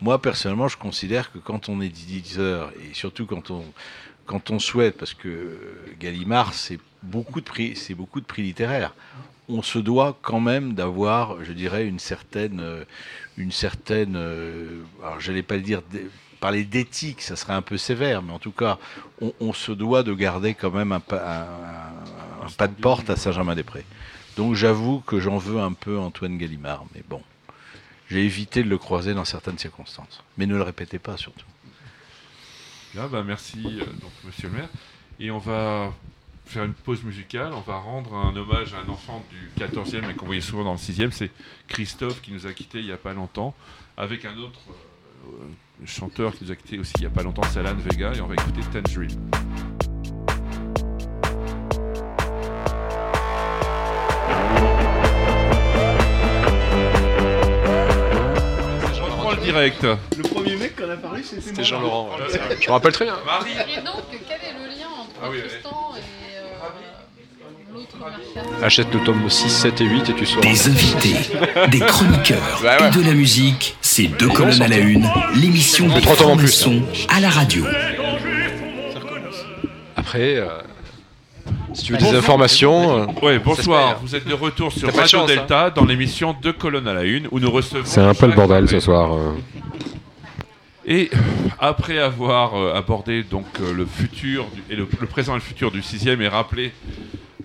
Moi 0.00 0.22
personnellement, 0.22 0.68
je 0.68 0.76
considère 0.76 1.32
que 1.32 1.38
quand 1.38 1.68
on 1.68 1.80
est 1.80 1.86
éditeur 1.86 2.72
et 2.82 2.94
surtout 2.94 3.26
quand 3.26 3.50
on 3.50 3.64
quand 4.26 4.50
on 4.50 4.58
souhaite, 4.58 4.98
parce 4.98 5.14
que 5.14 5.58
Gallimard 5.98 6.54
c'est 6.54 6.78
beaucoup 7.02 7.40
de 7.40 7.46
prix, 7.46 7.74
c'est 7.74 7.94
beaucoup 7.94 8.20
de 8.20 8.26
prix 8.26 8.42
littéraires. 8.42 8.94
On 9.48 9.62
se 9.62 9.78
doit 9.78 10.18
quand 10.20 10.40
même 10.40 10.74
d'avoir, 10.74 11.42
je 11.42 11.52
dirais, 11.52 11.86
une 11.86 11.98
certaine, 11.98 12.60
euh, 12.60 12.84
une 13.38 13.50
certaine, 13.50 14.14
euh, 14.14 14.82
alors 15.02 15.20
j'allais 15.20 15.42
pas 15.42 15.56
le 15.56 15.62
dire, 15.62 15.80
parler 16.38 16.64
d'éthique, 16.64 17.22
ça 17.22 17.36
serait 17.36 17.52
un 17.52 17.62
peu 17.62 17.76
sévère, 17.76 18.22
mais 18.22 18.32
en 18.32 18.38
tout 18.38 18.52
cas, 18.52 18.78
on, 19.40 19.52
se 19.52 19.72
doit 19.72 20.02
de 20.02 20.14
garder 20.14 20.54
quand 20.54 20.70
même 20.70 20.92
un, 20.92 21.00
pas- 21.00 21.48
de 22.66 22.74
porte 22.74 23.10
à 23.10 23.16
Saint-Germain-des-Prés. 23.16 23.84
Donc 24.36 24.54
j'avoue 24.54 25.00
que 25.00 25.20
j'en 25.20 25.38
veux 25.38 25.60
un 25.60 25.72
peu 25.72 25.98
Antoine 25.98 26.38
Gallimard, 26.38 26.84
mais 26.94 27.02
bon, 27.08 27.22
j'ai 28.08 28.24
évité 28.24 28.62
de 28.62 28.68
le 28.68 28.78
croiser 28.78 29.14
dans 29.14 29.24
certaines 29.24 29.58
circonstances. 29.58 30.22
Mais 30.36 30.46
ne 30.46 30.56
le 30.56 30.62
répétez 30.62 30.98
pas 30.98 31.16
surtout. 31.16 31.46
Bien, 32.94 33.06
bah, 33.08 33.22
merci, 33.24 33.60
euh, 33.66 33.84
donc, 34.00 34.12
monsieur 34.24 34.48
le 34.48 34.54
maire. 34.54 34.68
Et 35.20 35.30
on 35.30 35.38
va 35.38 35.92
faire 36.46 36.64
une 36.64 36.72
pause 36.72 37.02
musicale. 37.02 37.52
On 37.52 37.60
va 37.60 37.76
rendre 37.78 38.14
un 38.14 38.34
hommage 38.34 38.72
à 38.74 38.78
un 38.78 38.88
enfant 38.88 39.22
du 39.30 39.62
14e 39.62 40.10
et 40.10 40.14
qu'on 40.14 40.26
voyait 40.26 40.40
souvent 40.40 40.64
dans 40.64 40.72
le 40.72 40.78
6e. 40.78 41.10
C'est 41.10 41.30
Christophe 41.66 42.22
qui 42.22 42.32
nous 42.32 42.46
a 42.46 42.52
quittés 42.52 42.78
il 42.78 42.86
n'y 42.86 42.92
a 42.92 42.96
pas 42.96 43.12
longtemps, 43.12 43.54
avec 43.96 44.24
un 44.24 44.36
autre 44.38 44.60
euh, 44.70 44.72
euh, 45.26 45.84
chanteur 45.86 46.34
qui 46.34 46.44
nous 46.44 46.50
a 46.50 46.56
quitté 46.56 46.78
aussi 46.78 46.92
il 46.96 47.00
n'y 47.02 47.06
a 47.06 47.10
pas 47.10 47.22
longtemps, 47.22 47.42
c'est 47.50 47.60
Alan 47.60 47.74
Vega, 47.74 48.12
et 48.14 48.20
on 48.20 48.26
va 48.26 48.34
écouter 48.34 48.60
Tangerine. 48.72 49.30
Direct. 59.42 59.82
Le 59.82 60.22
premier 60.22 60.56
mec 60.56 60.76
qu'on 60.76 60.90
a 60.90 60.96
parlé, 60.96 61.22
c'était 61.22 61.64
Jean-Laurent. 61.64 62.10
Ouais. 62.18 62.38
Je 62.60 62.66
me 62.66 62.72
rappelle 62.72 62.92
très 62.92 63.06
bien. 63.06 63.16
Marie. 63.24 63.52
Et 63.52 63.80
donc, 63.80 64.02
quel 64.10 64.36
est 64.36 64.52
le 64.52 64.66
lien 64.66 64.88
entre 65.00 65.10
ah 65.22 65.30
oui, 65.30 65.40
Tristan 65.40 65.92
ouais. 65.94 66.00
et 66.00 66.17
Achète 68.62 68.92
le 68.92 69.00
tome 69.04 69.28
6, 69.28 69.48
7 69.48 69.80
et 69.80 69.84
8 69.84 70.10
et 70.10 70.14
tu 70.14 70.26
sauras. 70.26 70.42
Des 70.42 70.68
invités, 70.68 71.14
des 71.70 71.80
chroniqueurs 71.80 72.60
Bah 72.62 72.76
ouais. 72.80 72.88
et 72.88 72.90
de 72.90 73.02
la 73.02 73.12
musique, 73.14 73.76
c'est 73.80 74.06
deux 74.08 74.28
colonnes 74.28 74.62
à 74.62 74.68
la 74.68 74.78
une, 74.78 75.08
l'émission 75.36 75.86
des 75.88 76.00
trois 76.00 76.16
tomes 76.16 76.30
en 76.32 76.36
plus, 76.36 76.60
francs-maçons 76.62 76.82
à 77.14 77.20
la 77.20 77.30
radio. 77.30 77.64
Après, 79.96 80.36
euh, 80.36 80.46
si 81.74 81.84
tu 81.84 81.92
veux 81.92 81.98
des 81.98 82.14
informations. 82.14 83.08
euh, 83.22 83.38
se 83.38 83.38
bonsoir. 83.44 83.98
Vous 84.02 84.14
êtes 84.14 84.26
de 84.26 84.34
retour 84.34 84.72
sur 84.72 84.88
Radio 84.88 85.06
chance, 85.06 85.30
hein. 85.30 85.34
Delta 85.34 85.70
dans 85.70 85.84
l'émission 85.84 86.34
Deux 86.42 86.52
colonnes 86.52 86.88
à 86.88 86.94
la 86.94 87.02
une 87.04 87.28
où 87.30 87.38
nous 87.40 87.50
recevons. 87.50 87.82
C'est 87.84 88.00
un 88.00 88.14
peu 88.14 88.26
le 88.26 88.32
bordel 88.32 88.68
ce 88.68 88.80
soir. 88.80 89.12
euh. 89.14 89.32
Et 90.86 91.10
après 91.58 91.98
avoir 91.98 92.54
abordé 92.74 93.22
donc 93.22 93.44
le 93.58 93.84
futur 93.84 94.46
du- 94.54 94.62
et 94.70 94.76
le, 94.76 94.88
le 95.00 95.06
présent 95.06 95.32
et 95.32 95.36
le 95.36 95.42
futur 95.42 95.70
du 95.70 95.80
6e 95.82 96.20
et 96.22 96.28
rappelé 96.28 96.72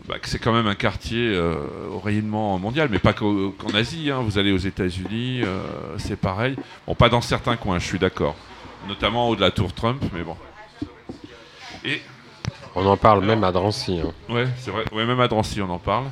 bah, 0.08 0.20
que 0.20 0.28
c'est 0.28 0.40
quand 0.40 0.54
même 0.54 0.68
un 0.68 0.76
quartier 0.76 1.30
euh, 1.34 1.56
au 1.92 2.00
rayonnement 2.00 2.58
mondial, 2.60 2.90
mais 2.92 3.00
pas 3.00 3.14
qu'en 3.14 3.52
Asie. 3.74 4.12
hein. 4.12 4.20
Vous 4.22 4.38
allez 4.38 4.52
aux 4.52 4.58
États-Unis, 4.58 5.42
euh, 5.44 5.62
c'est 5.98 6.18
pareil. 6.20 6.56
Bon, 6.88 6.96
pas 6.96 7.10
dans 7.10 7.22
certains 7.22 7.56
coins, 7.56 7.80
je 7.80 7.86
suis 7.86 8.00
d'accord. 8.00 8.36
Notamment 8.88 9.30
au 9.30 9.36
de 9.36 9.42
la 9.42 9.52
Tour 9.52 9.74
Trump, 9.74 10.04
mais 10.14 10.24
bon. 10.24 10.36
Et 11.86 12.02
On 12.76 12.86
en 12.86 12.98
parle 12.98 13.24
même 13.26 13.44
à 13.44 13.52
Drancy. 13.52 14.00
hein. 14.00 14.12
Ouais, 14.34 14.48
c'est 14.58 14.72
vrai. 14.72 14.84
Ouais, 14.92 15.06
même 15.06 15.20
à 15.20 15.28
Drancy, 15.28 15.62
on 15.62 15.70
en 15.70 15.80
parle. 15.80 16.06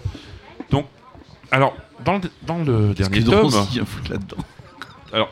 Donc, 0.70 0.86
alors, 1.52 1.76
dans 2.06 2.18
le, 2.18 2.22
dans 2.44 2.58
le 2.60 2.94
dernier 2.94 3.24
tome. 3.24 3.50
Drancy 3.50 3.80
là-dedans 4.10 4.38
Alors, 5.12 5.30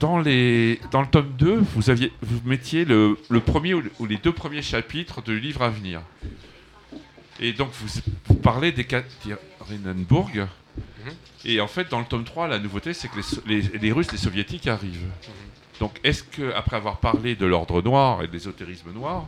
dans, 0.00 0.18
les, 0.18 0.80
dans 0.90 1.00
le 1.00 1.06
tome 1.06 1.30
2, 1.38 1.62
vous, 1.74 1.88
aviez, 1.88 2.12
vous 2.22 2.40
mettiez 2.44 2.84
le, 2.84 3.16
le 3.30 3.40
premier 3.40 3.72
ou 3.74 3.82
les 4.06 4.16
deux 4.16 4.32
premiers 4.32 4.60
chapitres 4.62 5.22
du 5.22 5.38
livre 5.40 5.62
à 5.62 5.68
venir. 5.70 6.02
Et 7.40 7.52
donc, 7.52 7.70
vous, 7.72 8.00
vous 8.26 8.34
parlez 8.34 8.72
d'Ekaterinenburg. 8.72 10.46
Et 11.44 11.60
en 11.60 11.66
fait, 11.66 11.90
dans 11.90 11.98
le 11.98 12.04
tome 12.04 12.24
3, 12.24 12.46
la 12.46 12.58
nouveauté, 12.60 12.94
c'est 12.94 13.08
que 13.08 13.16
les, 13.16 13.22
so- 13.22 13.42
les- 13.46 13.62
les 13.62 13.92
Russes, 13.92 14.12
les 14.12 14.18
Soviétiques 14.18 14.68
arrivent. 14.68 15.08
Donc, 15.80 15.98
est-ce 16.04 16.22
que 16.22 16.52
après 16.54 16.76
avoir 16.76 16.98
parlé 16.98 17.34
de 17.34 17.46
l'ordre 17.46 17.82
noir 17.82 18.22
et 18.22 18.28
de 18.28 18.32
l'ésotérisme 18.32 18.92
noir, 18.92 19.26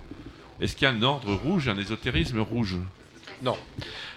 est-ce 0.61 0.77
qu'il 0.77 0.85
y 0.85 0.91
a 0.91 0.95
un 0.95 1.03
ordre 1.03 1.35
rouge 1.35 1.67
un 1.69 1.77
ésotérisme 1.77 2.39
rouge? 2.39 2.77
Non. 3.43 3.57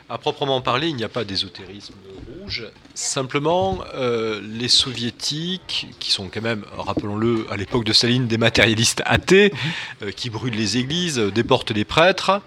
À 0.09 0.19
proprement 0.19 0.61
parler, 0.61 0.87
il 0.89 0.95
n'y 0.95 1.03
a 1.03 1.09
pas 1.09 1.23
d'ésotérisme 1.25 1.95
rouge. 2.39 2.65
Simplement, 2.93 3.79
euh, 3.95 4.39
les 4.43 4.67
soviétiques, 4.67 5.87
qui 5.99 6.11
sont 6.11 6.29
quand 6.31 6.41
même, 6.43 6.63
rappelons-le, 6.77 7.47
à 7.51 7.57
l'époque 7.57 7.83
de 7.83 7.91
Staline, 7.93 8.27
des 8.27 8.37
matérialistes 8.37 9.01
athées, 9.05 9.51
euh, 10.03 10.11
qui 10.11 10.29
brûlent 10.29 10.55
les 10.55 10.77
églises, 10.77 11.17
euh, 11.17 11.31
déportent 11.31 11.71
les 11.71 11.83
prêtres, 11.83 12.41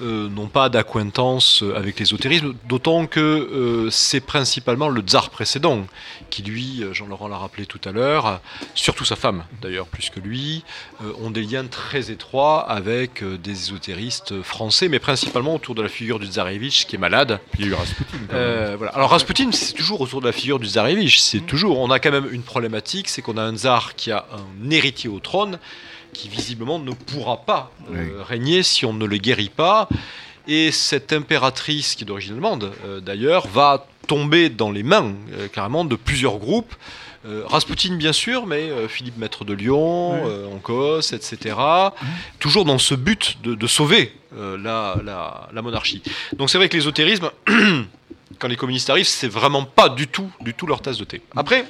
euh, 0.00 0.28
n'ont 0.28 0.48
pas 0.48 0.68
d'acquaintance 0.68 1.62
euh, 1.62 1.76
avec 1.76 1.98
l'ésotérisme, 1.98 2.54
d'autant 2.68 3.06
que 3.06 3.20
euh, 3.20 3.90
c'est 3.90 4.20
principalement 4.20 4.88
le 4.88 5.00
tsar 5.02 5.30
précédent 5.30 5.86
qui, 6.30 6.42
lui, 6.42 6.84
Jean-Laurent 6.92 7.28
l'a 7.28 7.36
rappelé 7.36 7.66
tout 7.66 7.80
à 7.84 7.92
l'heure, 7.92 8.40
surtout 8.74 9.04
sa 9.04 9.16
femme 9.16 9.44
d'ailleurs, 9.60 9.86
plus 9.86 10.10
que 10.10 10.20
lui, 10.20 10.64
euh, 11.02 11.12
ont 11.20 11.30
des 11.30 11.42
liens 11.42 11.66
très 11.66 12.10
étroits 12.10 12.68
avec 12.70 13.24
des 13.24 13.52
ésotéristes 13.52 14.42
français, 14.42 14.88
mais 14.88 14.98
principalement 14.98 15.54
autour 15.54 15.74
de 15.74 15.82
la 15.82 15.88
figure 15.88 16.18
du 16.18 16.26
tsarevitch 16.26 16.86
qui 16.86 16.96
est 16.96 16.98
malade. 16.98 17.40
Il 17.58 17.66
y 17.66 17.68
a 17.68 17.70
eu 17.72 17.74
Rasputin. 17.74 18.18
voilà. 18.76 18.92
Alors 18.92 19.10
Rasputin, 19.10 19.50
c'est 19.52 19.74
toujours 19.74 20.00
autour 20.00 20.20
de 20.20 20.26
la 20.26 20.32
figure 20.32 20.58
du 20.58 20.66
tsarevitch. 20.66 21.18
C'est 21.18 21.40
toujours. 21.40 21.78
On 21.80 21.90
a 21.90 21.98
quand 21.98 22.10
même 22.10 22.28
une 22.30 22.42
problématique, 22.42 23.08
c'est 23.08 23.22
qu'on 23.22 23.36
a 23.36 23.42
un 23.42 23.56
tsar 23.56 23.94
qui 23.94 24.10
a 24.10 24.26
un 24.32 24.70
héritier 24.70 25.10
au 25.10 25.20
trône, 25.20 25.58
qui 26.12 26.28
visiblement 26.28 26.78
ne 26.78 26.92
pourra 26.92 27.38
pas 27.38 27.70
euh, 27.92 28.22
régner 28.22 28.62
si 28.62 28.84
on 28.84 28.92
ne 28.92 29.04
le 29.06 29.16
guérit 29.18 29.48
pas. 29.50 29.88
Et 30.48 30.72
cette 30.72 31.12
impératrice, 31.12 31.94
qui 31.94 32.04
est 32.04 32.06
d'origine 32.06 32.32
allemande 32.32 32.72
euh, 32.84 33.00
d'ailleurs, 33.00 33.46
va 33.46 33.86
tomber 34.06 34.48
dans 34.48 34.70
les 34.70 34.82
mains 34.82 35.12
euh, 35.32 35.48
carrément 35.48 35.84
de 35.84 35.94
plusieurs 35.96 36.38
groupes. 36.38 36.74
Euh, 37.26 37.42
Rasputin 37.46 37.96
bien 37.96 38.12
sûr, 38.14 38.46
mais 38.46 38.70
euh, 38.70 38.88
Philippe 38.88 39.18
Maître 39.18 39.44
de 39.44 39.52
Lyon, 39.52 40.14
Ouais. 40.24 40.30
euh, 40.30 40.54
Ancos, 40.54 41.12
etc. 41.12 41.54
Toujours 42.38 42.64
dans 42.64 42.78
ce 42.78 42.94
but 42.94 43.36
de, 43.42 43.54
de 43.54 43.66
sauver 43.66 44.12
la, 44.36 44.96
la- 45.04 45.48
la 45.52 45.62
monarchie. 45.62 46.02
Donc 46.38 46.48
c'est 46.50 46.56
vrai 46.58 46.68
que 46.68 46.76
l'ésotérisme, 46.76 47.30
quand 48.38 48.48
les 48.48 48.56
communistes 48.56 48.88
arrivent, 48.90 49.06
c'est 49.06 49.28
vraiment 49.28 49.64
pas 49.64 49.88
du 49.90 50.06
tout, 50.08 50.30
du 50.40 50.54
tout 50.54 50.66
leur 50.66 50.80
tasse 50.80 50.96
de 50.98 51.04
thé. 51.04 51.20
Après, 51.36 51.66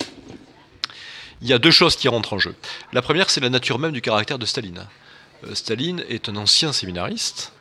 il 1.42 1.48
y 1.48 1.52
a 1.52 1.58
deux 1.58 1.70
choses 1.70 1.96
qui 1.96 2.08
rentrent 2.08 2.32
en 2.34 2.38
jeu. 2.38 2.54
La 2.92 3.02
première, 3.02 3.30
c'est 3.30 3.40
la 3.40 3.50
nature 3.50 3.78
même 3.78 3.92
du 3.92 4.00
caractère 4.00 4.38
de 4.38 4.46
Staline. 4.46 4.86
Euh, 5.46 5.54
Staline 5.54 6.04
est 6.08 6.28
un 6.28 6.36
ancien 6.36 6.72
séminariste. 6.72 7.52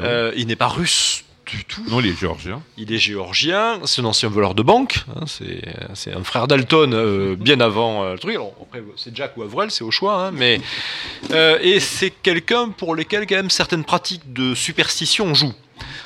Euh, 0.00 0.32
il 0.36 0.46
n'est 0.46 0.56
pas 0.56 0.68
russe 0.68 1.24
du 1.46 1.64
tout. 1.64 1.82
Non, 1.88 2.00
il 2.00 2.06
est 2.06 2.18
géorgien. 2.18 2.62
Il 2.76 2.92
est 2.92 2.98
géorgien, 2.98 3.80
c'est 3.84 4.00
un 4.00 4.04
ancien 4.04 4.28
voleur 4.28 4.54
de 4.54 4.62
banque, 4.62 5.04
hein, 5.16 5.24
c'est 5.26 5.60
c'est 5.94 6.12
un 6.12 6.22
frère 6.22 6.46
d'Alton 6.46 6.92
euh, 6.92 7.34
bien 7.36 7.60
avant 7.60 8.04
euh, 8.04 8.12
le 8.12 8.18
truc. 8.18 8.34
Alors, 8.34 8.54
après, 8.62 8.82
c'est 8.96 9.14
Jack 9.14 9.36
ou 9.36 9.42
Avril, 9.42 9.70
c'est 9.70 9.84
au 9.84 9.90
choix, 9.90 10.26
hein, 10.26 10.30
mais. 10.32 10.60
euh, 11.32 11.58
et 11.60 11.80
c'est 11.80 12.10
quelqu'un 12.10 12.68
pour 12.70 12.94
lequel, 12.94 13.26
quand 13.26 13.34
même, 13.34 13.50
certaines 13.50 13.84
pratiques 13.84 14.32
de 14.32 14.54
superstition 14.54 15.34
jouent. 15.34 15.54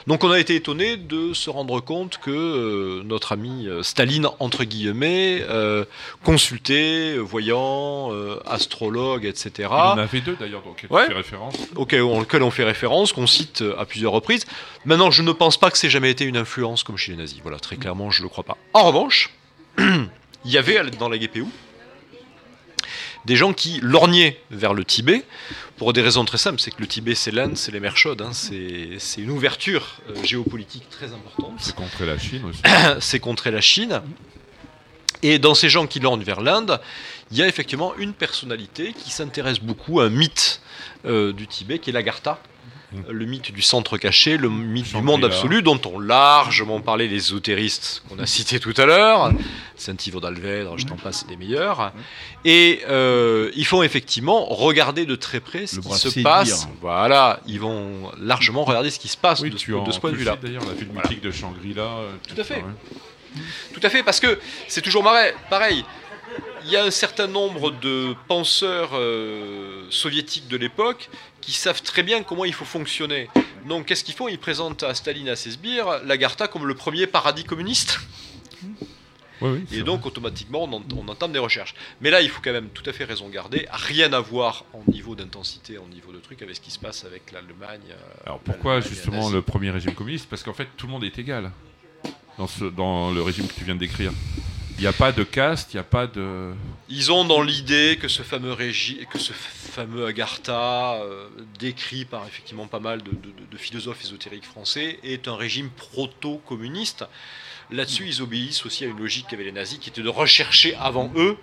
Donc, 0.06 0.22
on 0.22 0.30
a 0.30 0.38
été 0.38 0.54
étonné 0.54 0.96
de 0.96 1.34
se 1.34 1.50
rendre 1.50 1.80
compte 1.80 2.18
que 2.18 2.30
euh, 2.30 3.02
notre 3.04 3.32
ami 3.32 3.66
euh, 3.66 3.82
Staline, 3.82 4.28
entre 4.38 4.62
guillemets, 4.64 5.42
euh, 5.48 5.84
consultait, 6.22 7.14
euh, 7.16 7.20
voyant, 7.20 8.12
euh, 8.12 8.38
astrologue, 8.46 9.24
etc. 9.24 9.50
Il 9.58 9.64
en 9.66 9.98
avait 9.98 10.20
deux 10.20 10.36
d'ailleurs, 10.38 10.62
donc 10.62 10.86
Ouais. 10.90 11.06
fait 11.06 11.12
référence. 11.12 11.56
auquel, 11.74 12.02
auquel 12.02 12.42
on 12.42 12.50
fait 12.50 12.62
référence, 12.64 13.12
qu'on 13.12 13.26
cite 13.26 13.64
à 13.78 13.84
plusieurs 13.84 14.12
reprises. 14.12 14.44
Maintenant, 14.84 15.10
je 15.10 15.22
ne 15.22 15.32
pense 15.32 15.56
pas 15.56 15.70
que 15.70 15.78
c'est 15.78 15.90
jamais 15.90 16.10
été 16.10 16.24
une 16.24 16.36
influence 16.36 16.84
comme 16.84 16.96
chez 16.96 17.12
les 17.12 17.18
nazis. 17.18 17.40
Voilà, 17.42 17.58
très 17.58 17.76
clairement, 17.76 18.10
je 18.10 18.20
ne 18.20 18.24
le 18.24 18.28
crois 18.28 18.44
pas. 18.44 18.56
En 18.74 18.84
revanche, 18.84 19.30
il 19.78 20.08
y 20.44 20.58
avait 20.58 20.80
dans 20.98 21.08
la 21.08 21.18
GPU 21.18 21.44
des 23.26 23.36
gens 23.36 23.52
qui 23.52 23.80
lorgnaient 23.82 24.40
vers 24.50 24.72
le 24.72 24.84
Tibet 24.84 25.24
pour 25.76 25.92
des 25.92 26.00
raisons 26.00 26.24
très 26.24 26.38
simples. 26.38 26.60
C'est 26.60 26.70
que 26.70 26.80
le 26.80 26.86
Tibet, 26.86 27.16
c'est 27.16 27.32
l'Inde, 27.32 27.56
c'est 27.56 27.72
les 27.72 27.80
mers 27.80 27.96
chaudes. 27.96 28.22
hein, 28.22 28.30
c'est 28.32 29.20
une 29.20 29.30
ouverture 29.30 29.96
euh, 30.08 30.22
géopolitique 30.22 30.88
très 30.88 31.06
importante 31.12 31.54
C'est 31.58 31.74
contre 31.74 32.04
la 32.04 32.18
Chine 32.18 32.44
aussi. 32.44 32.62
c'est 33.00 33.18
contrer 33.18 33.50
la 33.50 33.60
Chine. 33.60 34.00
Et 35.22 35.38
dans 35.38 35.54
ces 35.54 35.68
gens 35.68 35.86
qui 35.86 35.98
lorgnent 35.98 36.22
vers 36.22 36.40
l'Inde, 36.40 36.80
il 37.32 37.38
y 37.38 37.42
a 37.42 37.48
effectivement 37.48 37.96
une 37.96 38.12
personnalité 38.12 38.92
qui 38.92 39.10
s'intéresse 39.10 39.58
beaucoup 39.58 40.00
à 40.00 40.04
un 40.04 40.08
mythe 40.08 40.60
euh, 41.04 41.32
du 41.32 41.48
Tibet, 41.48 41.80
qui 41.80 41.90
est 41.90 41.92
l'Agartha. 41.92 42.40
Le 43.08 43.24
mythe 43.26 43.52
du 43.52 43.62
centre 43.62 43.98
caché, 43.98 44.36
le 44.36 44.48
mythe 44.48 44.94
du 44.94 45.02
monde 45.02 45.24
absolu, 45.24 45.60
dont 45.62 45.80
ont 45.86 45.98
largement 45.98 46.80
parlé 46.80 47.08
les 47.08 47.16
ésotéristes 47.16 48.02
qu'on 48.08 48.18
a 48.20 48.26
cités 48.26 48.60
tout 48.60 48.72
à 48.76 48.86
l'heure, 48.86 49.32
Saint-Yves 49.74 50.20
d'Alvèdre, 50.20 50.78
je 50.78 50.86
t'en 50.86 50.96
passe, 50.96 51.20
c'est 51.20 51.28
des 51.28 51.36
meilleurs. 51.36 51.92
Et 52.44 52.82
euh, 52.88 53.50
ils 53.56 53.66
font 53.66 53.82
effectivement 53.82 54.44
regarder 54.46 55.04
de 55.04 55.16
très 55.16 55.40
près 55.40 55.66
ce 55.66 55.76
Le 55.76 55.82
qui 55.82 55.92
se 55.94 56.10
séduire. 56.10 56.24
passe. 56.30 56.68
Voilà, 56.80 57.40
ils 57.46 57.58
vont 57.58 58.10
largement 58.20 58.62
regarder 58.64 58.90
ce 58.90 59.00
qui 59.00 59.08
se 59.08 59.16
passe 59.16 59.40
Oui, 59.40 59.50
de, 59.50 59.56
tu 59.56 59.72
ce- 59.72 59.76
en 59.76 59.82
de 59.82 59.90
ce 59.90 59.98
point 59.98 60.12
de 60.12 60.16
vue-là. 60.16 60.36
D'ailleurs, 60.40 60.64
la 60.64 60.72
ville 60.74 60.88
Voilà. 60.92 61.08
mythique 61.08 61.24
de 61.24 61.32
Shangri-La. 61.32 61.82
euh, 61.82 62.12
Tout 62.28 62.40
à 62.40 62.44
fait. 62.44 62.54
ouais. 62.56 63.42
Tout 63.74 63.80
à 63.82 63.90
fait, 63.90 64.02
parce 64.04 64.20
que 64.20 64.38
c'est 64.68 64.80
toujours 64.80 65.02
marrant, 65.02 65.26
pareil. 65.50 65.84
Il 66.64 66.70
y 66.72 66.76
a 66.76 66.84
un 66.84 66.90
certain 66.90 67.26
nombre 67.28 67.70
de 67.70 68.14
penseurs 68.28 68.90
euh, 68.94 69.84
soviétiques 69.90 70.48
de 70.48 70.56
l'époque 70.56 71.08
qui 71.46 71.52
savent 71.52 71.80
très 71.80 72.02
bien 72.02 72.24
comment 72.24 72.44
il 72.44 72.52
faut 72.52 72.64
fonctionner. 72.64 73.28
Donc, 73.68 73.86
qu'est-ce 73.86 74.02
qu'ils 74.02 74.14
font? 74.14 74.26
Ils 74.26 74.38
présentent 74.38 74.82
à 74.82 74.94
Staline 74.94 75.28
et 75.28 75.30
à 75.30 75.36
ses 75.36 75.52
sbires 75.52 76.00
l'Agartha 76.04 76.48
comme 76.48 76.66
le 76.66 76.74
premier 76.74 77.06
paradis 77.06 77.44
communiste. 77.44 78.00
Oui, 79.42 79.64
Et 79.70 79.82
donc, 79.82 80.06
automatiquement, 80.06 80.64
on, 80.64 80.72
en- 80.72 80.82
on 80.96 81.06
entame 81.08 81.30
des 81.32 81.38
recherches. 81.38 81.74
Mais 82.00 82.10
là, 82.10 82.20
il 82.22 82.30
faut 82.30 82.40
quand 82.42 82.52
même 82.52 82.70
tout 82.70 82.82
à 82.88 82.92
fait 82.92 83.04
raison 83.04 83.28
garder. 83.28 83.66
Rien 83.70 84.12
à 84.14 84.18
voir 84.20 84.64
en 84.72 84.82
niveau 84.90 85.14
d'intensité, 85.14 85.76
en 85.78 85.86
niveau 85.86 86.10
de 86.10 86.18
truc, 86.18 86.40
avec 86.42 86.56
ce 86.56 86.60
qui 86.60 86.70
se 86.70 86.78
passe 86.78 87.04
avec 87.04 87.30
l'Allemagne. 87.32 87.80
euh, 87.90 87.94
Alors 88.24 88.40
pourquoi 88.40 88.80
justement 88.80 89.28
le 89.28 89.42
premier 89.42 89.70
régime 89.70 89.94
communiste? 89.94 90.26
Parce 90.28 90.42
qu'en 90.42 90.54
fait 90.54 90.68
tout 90.76 90.86
le 90.86 90.92
monde 90.92 91.04
est 91.04 91.16
égal 91.18 91.52
dans, 92.38 92.46
ce, 92.46 92.64
dans 92.64 93.10
le 93.12 93.20
régime 93.22 93.46
que 93.46 93.52
tu 93.54 93.64
viens 93.64 93.74
de 93.74 93.80
décrire. 93.80 94.10
Il 94.78 94.80
n'y 94.80 94.86
a 94.88 94.92
pas 94.92 95.12
de 95.12 95.22
caste, 95.22 95.74
il 95.74 95.76
n'y 95.76 95.80
a 95.80 95.84
pas 95.84 96.06
de... 96.06 96.52
Ils 96.88 97.10
ont 97.10 97.24
dans 97.24 97.42
l'idée 97.42 97.98
que 98.00 98.06
ce 98.06 98.22
fameux 98.22 98.52
régime, 98.52 99.04
que 99.06 99.18
ce 99.18 99.32
fameux 99.32 100.06
Agartha, 100.06 100.94
euh, 101.02 101.28
décrit 101.58 102.04
par 102.04 102.24
effectivement 102.26 102.68
pas 102.68 102.78
mal 102.78 103.02
de, 103.02 103.56
philosophes 103.56 104.04
ésotériques 104.04 104.44
français, 104.44 105.00
est 105.02 105.26
un 105.26 105.34
régime 105.34 105.70
proto-communiste. 105.70 107.04
Là-dessus, 107.72 108.06
ils 108.06 108.22
obéissent 108.22 108.64
aussi 108.66 108.84
à 108.84 108.86
une 108.86 108.98
logique 108.98 109.26
qu'avaient 109.28 109.44
les 109.44 109.52
nazis, 109.52 109.78
qui 109.80 109.88
était 109.88 110.02
de 110.02 110.08
rechercher 110.08 110.76
avant 110.76 111.12
eux 111.16 111.36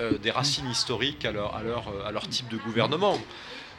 euh, 0.00 0.18
des 0.18 0.32
racines 0.32 0.68
historiques 0.68 1.24
à 1.24 1.30
leur, 1.30 1.54
euh, 1.54 2.04
à 2.04 2.10
leur 2.10 2.28
type 2.28 2.48
de 2.48 2.56
gouvernement. 2.56 3.20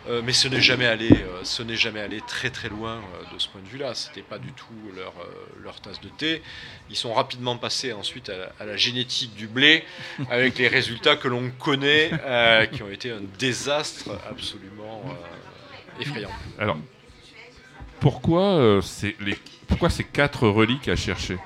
Euh, 0.09 0.21
mais 0.23 0.33
ce 0.33 0.47
n'est 0.47 0.61
jamais 0.61 0.87
allé, 0.87 1.11
euh, 1.11 1.43
ce 1.43 1.61
n'est 1.61 1.75
jamais 1.75 1.99
allé 1.99 2.21
très 2.25 2.49
très 2.49 2.69
loin 2.69 2.95
euh, 2.95 3.33
de 3.33 3.39
ce 3.39 3.47
point 3.47 3.61
de 3.61 3.67
vue-là. 3.67 3.93
C'était 3.93 4.23
pas 4.23 4.39
du 4.39 4.51
tout 4.53 4.73
leur, 4.95 5.13
leur 5.61 5.79
tasse 5.79 6.01
de 6.01 6.09
thé. 6.09 6.41
Ils 6.89 6.95
sont 6.95 7.13
rapidement 7.13 7.57
passés 7.57 7.93
ensuite 7.93 8.29
à 8.29 8.37
la, 8.37 8.51
à 8.59 8.65
la 8.65 8.77
génétique 8.77 9.35
du 9.35 9.47
blé, 9.47 9.83
avec 10.29 10.57
les 10.57 10.67
résultats 10.67 11.15
que 11.15 11.27
l'on 11.27 11.51
connaît, 11.51 12.11
qui 12.71 12.81
ont 12.81 12.89
été 12.89 13.11
un 13.11 13.21
désastre 13.37 14.19
absolument 14.29 15.03
effrayant. 15.99 16.31
Alors, 16.57 16.77
pourquoi, 17.99 18.79
c'est 18.81 19.15
les... 19.19 19.37
pourquoi 19.67 19.89
ces 19.89 20.03
quatre 20.03 20.47
reliques 20.47 20.87
à 20.87 20.95
chercher? 20.95 21.37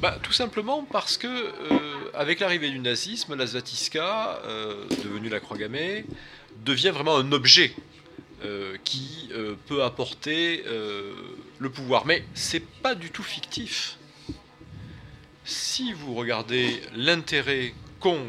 Bah, 0.00 0.18
tout 0.22 0.32
simplement 0.32 0.86
parce 0.90 1.16
que, 1.16 1.26
euh, 1.26 2.10
avec 2.14 2.40
l'arrivée 2.40 2.70
du 2.70 2.78
nazisme, 2.78 3.34
la 3.34 3.46
Svatiska, 3.46 4.40
euh, 4.44 4.84
devenue 5.02 5.28
la 5.28 5.40
croix 5.40 5.56
gammée, 5.56 6.04
devient 6.64 6.90
vraiment 6.90 7.16
un 7.16 7.32
objet 7.32 7.74
euh, 8.44 8.76
qui 8.84 9.30
euh, 9.32 9.54
peut 9.66 9.82
apporter 9.82 10.64
le 11.58 11.70
pouvoir. 11.70 12.06
Mais 12.06 12.24
c'est 12.34 12.64
pas 12.82 12.94
du 12.94 13.10
tout 13.10 13.22
fictif. 13.22 13.96
Si 15.44 15.92
vous 15.92 16.14
regardez 16.14 16.80
l'intérêt 16.94 17.74
qu'ont 18.00 18.26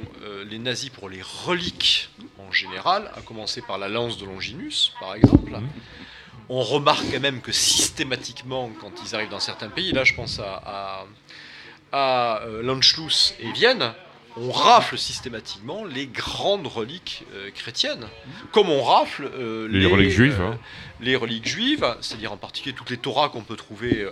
les 0.47 0.59
nazis 0.59 0.89
pour 0.89 1.09
les 1.09 1.21
reliques 1.21 2.09
en 2.39 2.51
général, 2.51 3.11
à 3.15 3.21
commencer 3.21 3.61
par 3.61 3.77
la 3.77 3.89
lance 3.89 4.17
de 4.17 4.25
Longinus, 4.25 4.93
par 4.99 5.15
exemple, 5.15 5.51
on 6.49 6.61
remarque 6.61 7.05
quand 7.11 7.19
même 7.19 7.41
que 7.41 7.51
systématiquement, 7.51 8.69
quand 8.79 8.91
ils 9.03 9.15
arrivent 9.15 9.29
dans 9.29 9.39
certains 9.39 9.69
pays, 9.69 9.91
là 9.91 10.03
je 10.03 10.13
pense 10.13 10.39
à, 10.39 10.61
à, 10.65 11.05
à, 11.95 12.41
euh, 12.41 12.61
l'Anschluss 12.61 13.35
et 13.39 13.51
Vienne, 13.53 13.93
on 14.37 14.51
rafle 14.51 14.97
systématiquement 14.97 15.85
les 15.85 16.07
grandes 16.07 16.67
reliques 16.67 17.23
euh, 17.33 17.51
chrétiennes, 17.51 18.05
comme 18.51 18.69
on 18.69 18.83
rafle 18.83 19.31
euh, 19.33 19.69
Les 19.69 19.85
reliques 19.85 20.09
juives, 20.09 20.41
euh, 20.41 20.51
hein. 20.51 20.59
les 20.99 21.15
reliques 21.15 21.47
juives, 21.47 21.85
c'est-à-dire 22.01 22.33
en 22.33 22.37
particulier 22.37 22.75
toutes 22.75 22.89
les 22.89 22.97
Torahs 22.97 23.29
qu'on 23.29 23.43
peut 23.43 23.55
trouver 23.55 24.07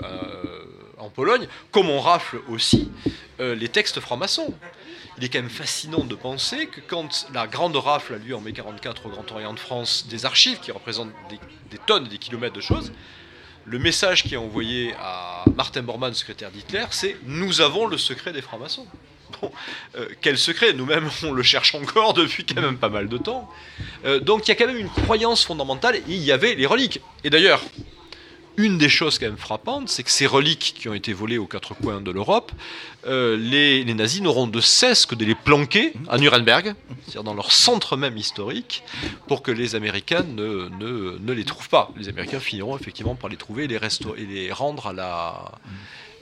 en 0.98 1.10
Pologne, 1.10 1.48
comme 1.72 1.90
on 1.90 2.00
rafle 2.00 2.40
aussi 2.48 2.90
les 3.40 3.68
textes 3.68 4.00
francs-maçons. 4.00 4.54
Il 5.18 5.24
est 5.26 5.30
quand 5.30 5.40
même 5.40 5.50
fascinant 5.50 6.06
de 6.06 6.16
penser 6.16 6.68
que 6.68 6.80
quand 6.80 7.28
la 7.34 7.46
grande 7.46 7.76
rafle 7.76 8.16
a 8.16 8.18
lieu 8.18 8.36
en 8.36 8.42
mai 8.42 8.54
44 8.54 9.06
au 9.06 9.10
Grand 9.10 9.30
Orient 9.32 9.54
de 9.54 9.60
France 9.60 10.08
des 10.10 10.26
archives, 10.26 10.60
qui 10.60 10.72
représentent 10.72 11.14
des, 11.30 11.40
des 11.70 11.78
tonnes 11.86 12.06
et 12.06 12.10
des 12.10 12.18
kilomètres 12.18 12.56
de 12.56 12.62
choses, 12.62 12.94
le 13.66 13.80
message 13.80 14.24
qui 14.24 14.34
est 14.34 14.38
envoyé 14.38 14.94
à 15.00 15.46
Martin 15.56 15.82
Bormann, 15.82 16.14
secrétaire 16.14 16.52
d'Hitler, 16.52 16.86
c'est 16.92 17.16
«Nous 17.26 17.62
avons 17.62 17.88
le 17.88 17.98
secret 17.98 18.34
des 18.34 18.42
francs-maçons». 18.42 18.88
Bon, 19.42 19.52
euh, 19.96 20.08
quel 20.22 20.38
secret? 20.38 20.74
Nous-mêmes, 20.74 21.10
on 21.24 21.32
le 21.32 21.44
cherche 21.44 21.74
encore 21.76 22.14
depuis 22.14 22.46
quand 22.46 22.62
même 22.62 22.78
pas 22.78 22.90
mal 22.90 23.08
de 23.08 23.18
temps. 23.18 23.50
Euh, 24.06 24.20
donc 24.20 24.48
il 24.48 24.50
y 24.50 24.52
a 24.52 24.56
quand 24.56 24.68
même 24.68 24.78
une 24.78 24.90
croyance 24.90 25.44
fondamentale, 25.44 25.96
et 25.96 26.04
il 26.08 26.24
y 26.24 26.32
avait 26.32 26.56
les 26.56 26.66
reliques. 26.66 27.02
Et 27.24 27.30
d'ailleurs, 27.30 27.62
une 28.58 28.78
des 28.78 28.90
choses 28.90 29.20
quand 29.20 29.26
même 29.26 29.38
frappantes, 29.38 29.90
c'est 29.90 30.04
que 30.04 30.12
ces 30.12 30.26
reliques 30.26 30.76
qui 30.78 30.90
ont 30.90 30.94
été 30.94 31.14
volées 31.14 31.38
aux 31.38 31.48
quatre 31.48 31.74
coins 31.74 32.02
de 32.02 32.12
l'Europe, 32.12 32.52
euh, 33.06 33.36
les, 33.38 33.84
nazis 33.94 34.22
n'auront 34.22 34.48
de 34.48 34.62
cesse 34.62 35.06
que 35.06 35.16
de 35.16 35.26
les 35.26 35.36
planquer 35.36 35.94
à 36.10 36.18
Nuremberg, 36.18 36.76
c'est-à-dire 37.04 37.24
dans 37.24 37.34
leur 37.34 37.52
centre 37.52 37.98
même 37.98 38.18
historique, 38.18 38.84
pour 39.28 39.42
que 39.42 39.52
les 39.52 39.76
Américains 39.76 40.24
ne, 40.24 41.34
les 41.34 41.46
trouvent 41.46 41.70
pas. 41.70 41.92
Les 41.98 42.10
Américains 42.10 42.40
finiront 42.40 42.78
effectivement 42.78 43.16
par 43.16 43.30
les 43.30 43.38
trouver 43.38 43.66
et 43.66 43.68
les, 43.68 43.78
et 43.78 44.26
les 44.26 44.52
rendre 44.52 44.88
à 44.88 44.94
la 44.94 45.52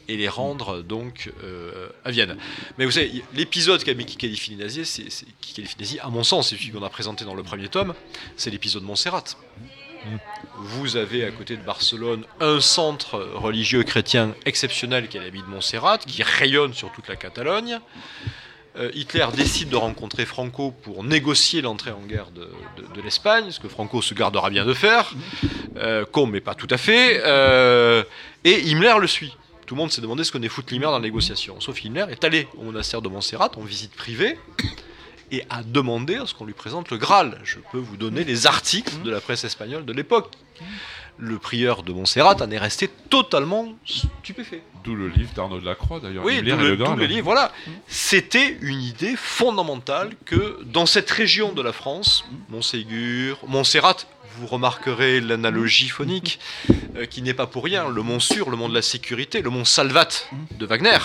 et 0.07 0.17
les 0.17 0.27
rendre 0.27 0.81
donc 0.81 1.31
euh, 1.43 1.89
à 2.03 2.11
Vienne. 2.11 2.35
Mais 2.77 2.85
vous 2.85 2.91
savez, 2.91 3.23
l'épisode 3.33 3.81
qui 3.83 4.17
qualifie 4.17 4.51
les 4.51 4.57
nazis, 4.57 4.89
c'est, 4.89 5.25
qui 5.39 5.53
qualifie 5.53 5.75
les 5.77 5.83
nazis, 5.85 5.99
à 6.01 6.09
mon 6.09 6.23
sens, 6.23 6.49
c'est 6.49 6.57
celui 6.57 6.71
qu'on 6.71 6.83
a 6.83 6.89
présenté 6.89 7.23
dans 7.23 7.35
le 7.35 7.43
premier 7.43 7.69
tome, 7.69 7.93
c'est 8.35 8.49
l'épisode 8.49 8.83
Montserrat. 8.83 9.23
Vous 10.57 10.95
avez 10.95 11.25
à 11.25 11.31
côté 11.31 11.57
de 11.57 11.61
Barcelone 11.61 12.25
un 12.39 12.59
centre 12.59 13.19
religieux 13.35 13.83
chrétien 13.83 14.35
exceptionnel 14.45 15.07
qui 15.07 15.17
est 15.17 15.19
l'abbaye 15.21 15.41
de 15.41 15.47
Montserrat, 15.47 15.97
qui 15.97 16.23
rayonne 16.23 16.73
sur 16.73 16.91
toute 16.91 17.07
la 17.07 17.15
Catalogne. 17.15 17.79
Euh, 18.77 18.89
Hitler 18.93 19.27
décide 19.35 19.69
de 19.69 19.75
rencontrer 19.75 20.25
Franco 20.25 20.71
pour 20.71 21.03
négocier 21.03 21.61
l'entrée 21.61 21.91
en 21.91 21.99
guerre 22.01 22.31
de, 22.31 22.47
l'Espagne, 23.03 23.51
ce 23.51 23.59
que 23.59 23.67
Franco 23.67 24.01
se 24.01 24.13
gardera 24.13 24.49
bien 24.49 24.65
de 24.65 24.73
faire, 24.73 25.13
euh, 25.75 26.05
con 26.05 26.25
mais 26.25 26.39
pas 26.39 26.55
tout 26.55 26.67
à 26.69 26.77
fait, 26.77 27.21
euh, 27.25 28.03
et 28.45 28.69
Himmler 28.69 28.95
le 28.99 29.07
suit. 29.07 29.35
Tout 29.65 29.75
le 29.75 29.81
monde 29.81 29.91
s'est 29.91 30.01
demandé 30.01 30.23
ce 30.23 30.31
que 30.31 30.37
venait 30.37 30.47
foutre 30.47 30.71
Himmler 30.71 30.85
dans 30.85 30.91
la 30.93 30.99
négociation. 30.99 31.59
Sauf 31.59 31.83
Himmler 31.83 32.05
est 32.09 32.23
allé 32.23 32.47
au 32.57 32.63
monastère 32.63 33.01
de 33.01 33.09
Montserrat 33.09 33.51
en 33.57 33.61
visite 33.61 33.93
privée 33.93 34.37
et 35.31 35.43
a 35.49 35.63
demandé 35.63 36.15
à 36.15 36.25
ce 36.25 36.33
qu'on 36.33 36.45
lui 36.45 36.53
présente 36.53 36.91
le 36.91 36.97
Graal. 36.97 37.39
Je 37.43 37.57
peux 37.71 37.77
vous 37.79 37.97
donner 37.97 38.23
les 38.23 38.47
articles 38.47 39.01
de 39.03 39.09
la 39.09 39.21
presse 39.21 39.43
espagnole 39.43 39.85
de 39.85 39.93
l'époque. 39.93 40.31
Le 41.17 41.37
prieur 41.37 41.83
de 41.83 41.91
Montserrat 41.93 42.35
en 42.41 42.51
est 42.51 42.57
resté 42.57 42.89
totalement 43.09 43.73
stupéfait. 43.85 44.63
D'où 44.83 44.95
le 44.95 45.07
livre 45.07 45.31
d'Arnaud 45.33 45.59
de 45.59 45.65
la 45.65 45.75
Croix, 45.75 45.99
d'ailleurs. 45.99 46.25
Oui, 46.25 46.41
d'où 46.41 46.55
le, 46.55 46.75
le 46.75 47.05
livre, 47.05 47.23
voilà. 47.25 47.51
C'était 47.87 48.57
une 48.61 48.81
idée 48.81 49.15
fondamentale 49.15 50.11
que 50.25 50.63
dans 50.63 50.85
cette 50.85 51.09
région 51.11 51.51
de 51.51 51.61
la 51.61 51.73
France, 51.73 52.25
Montségur, 52.49 53.37
Montserrat, 53.47 53.97
vous 54.41 54.47
remarquerez 54.47 55.21
l'analogie 55.21 55.87
phonique, 55.87 56.39
euh, 56.95 57.05
qui 57.05 57.21
n'est 57.21 57.35
pas 57.35 57.45
pour 57.45 57.63
rien, 57.63 57.87
le 57.89 58.01
mont 58.01 58.19
Sûr, 58.19 58.49
le 58.49 58.57
mont 58.57 58.69
de 58.69 58.73
la 58.73 58.81
sécurité, 58.81 59.43
le 59.43 59.51
mont 59.51 59.65
Salvat 59.65 60.07
de 60.57 60.65
Wagner, 60.65 60.97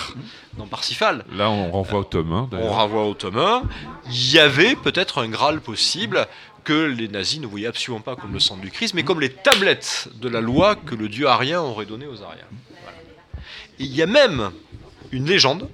dans 0.57 0.65
Parsifal. 0.65 1.23
Là, 1.31 1.51
on 1.51 1.71
renvoie 1.71 1.99
au 1.99 2.03
tome 2.03 2.33
1, 2.33 2.49
On 2.53 2.69
renvoie 2.69 3.05
au 3.05 3.13
tome 3.13 3.37
1. 3.37 3.61
Il 4.09 4.31
y 4.31 4.39
avait 4.39 4.75
peut-être 4.75 5.21
un 5.21 5.29
Graal 5.29 5.61
possible 5.61 6.27
que 6.63 6.73
les 6.73 7.07
nazis 7.07 7.39
ne 7.39 7.45
voyaient 7.45 7.67
absolument 7.67 8.01
pas 8.01 8.15
comme 8.15 8.33
le 8.33 8.39
sang 8.39 8.57
du 8.57 8.71
Christ, 8.71 8.95
mais 8.95 9.03
comme 9.03 9.21
les 9.21 9.29
tablettes 9.29 10.09
de 10.19 10.29
la 10.29 10.41
loi 10.41 10.75
que 10.75 10.95
le 10.95 11.07
dieu 11.07 11.27
arien 11.27 11.61
aurait 11.61 11.85
donné 11.85 12.07
aux 12.07 12.23
Ariens. 12.23 12.43
Voilà. 12.81 12.97
Il 13.77 13.95
y 13.95 14.01
a 14.01 14.07
même 14.07 14.49
une 15.11 15.27
légende 15.27 15.69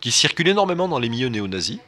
qui 0.00 0.10
circule 0.10 0.48
énormément 0.48 0.88
dans 0.88 0.98
les 0.98 1.10
milieux 1.10 1.28
néo-nazis, 1.28 1.78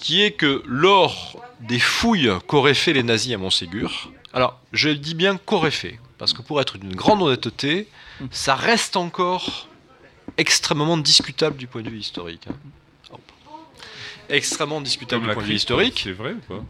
qui 0.00 0.22
est 0.22 0.32
que 0.32 0.62
lors 0.66 1.42
des 1.60 1.78
fouilles 1.78 2.30
qu'auraient 2.46 2.74
fait 2.74 2.92
les 2.92 3.02
nazis 3.02 3.34
à 3.34 3.38
Montségur, 3.38 4.10
alors 4.32 4.58
je 4.72 4.88
dis 4.88 5.14
bien 5.14 5.36
qu'auraient 5.36 5.70
fait, 5.70 6.00
parce 6.18 6.32
que 6.32 6.42
pour 6.42 6.60
être 6.60 6.78
d'une 6.78 6.96
grande 6.96 7.22
honnêteté, 7.22 7.86
ça 8.30 8.54
reste 8.54 8.96
encore 8.96 9.68
extrêmement 10.36 10.96
discutable 10.96 11.56
du 11.56 11.66
point 11.66 11.82
de 11.82 11.90
vue 11.90 11.98
historique. 11.98 12.46
Extrêmement 14.28 14.80
discutable 14.80 15.26
du 15.26 15.32
point 15.32 15.42
de 15.42 15.48
vue 15.48 15.54
historique. 15.54 16.00
C'est 16.02 16.12
vrai 16.12 16.32
ou 16.32 16.40
pas? 16.40 16.64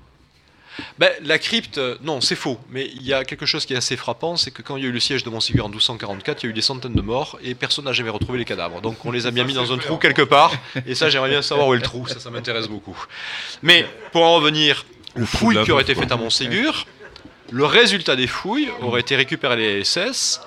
Ben, 0.99 1.11
la 1.23 1.39
crypte, 1.39 1.79
euh, 1.79 1.97
non, 2.03 2.21
c'est 2.21 2.37
faux. 2.37 2.59
Mais 2.71 2.91
il 2.95 3.03
y 3.03 3.13
a 3.13 3.25
quelque 3.25 3.47
chose 3.47 3.67
qui 3.67 3.75
est 3.75 3.77
assez 3.77 3.97
frappant, 3.97 4.37
c'est 4.37 4.51
que 4.51 4.63
quand 4.63 4.77
il 4.77 4.85
y 4.85 4.87
a 4.87 4.89
eu 4.89 4.93
le 4.93 5.01
siège 5.01 5.25
de 5.25 5.31
Montségur 5.31 5.65
en 5.65 5.69
1244, 5.69 6.43
il 6.43 6.47
y 6.47 6.49
a 6.49 6.51
eu 6.51 6.55
des 6.55 6.63
centaines 6.63 6.95
de 6.95 7.03
morts 7.03 7.39
et 7.43 7.55
personne 7.55 7.85
n'a 7.85 7.93
jamais 7.93 8.11
retrouvé 8.11 8.39
les 8.39 8.45
cadavres. 8.45 8.81
Donc 8.81 9.05
on 9.05 9.11
les 9.11 9.27
a 9.27 9.31
bien 9.31 9.45
mis 9.45 9.55
dans 9.55 9.73
un 9.73 9.79
trou 9.79 9.97
quelque 9.97 10.23
part. 10.23 10.53
Et 10.87 10.95
ça, 10.95 11.11
j'aimerais 11.11 11.31
bien 11.31 11.43
savoir 11.43 11.69
où 11.69 11.75
est 11.75 11.79
le 11.79 11.83
trou. 11.83 12.07
Ça, 12.07 12.21
ça 12.21 12.31
m'intéresse 12.31 12.69
beaucoup. 12.69 12.97
Mais 13.63 13.87
pour 14.13 14.23
en 14.23 14.35
revenir 14.35 14.85
aux 15.17 15.27
fouilles 15.27 15.63
qui 15.65 15.73
auraient 15.73 15.83
été 15.83 15.95
faites 15.95 16.13
à 16.13 16.17
Montségur, 16.17 16.87
le 17.51 17.65
résultat 17.65 18.17
des 18.17 18.27
fouilles 18.27 18.71
aurait 18.81 19.01
été 19.01 19.17
récupéré 19.17 19.55
à 19.55 19.57
les 19.57 19.85
SS 19.85 20.41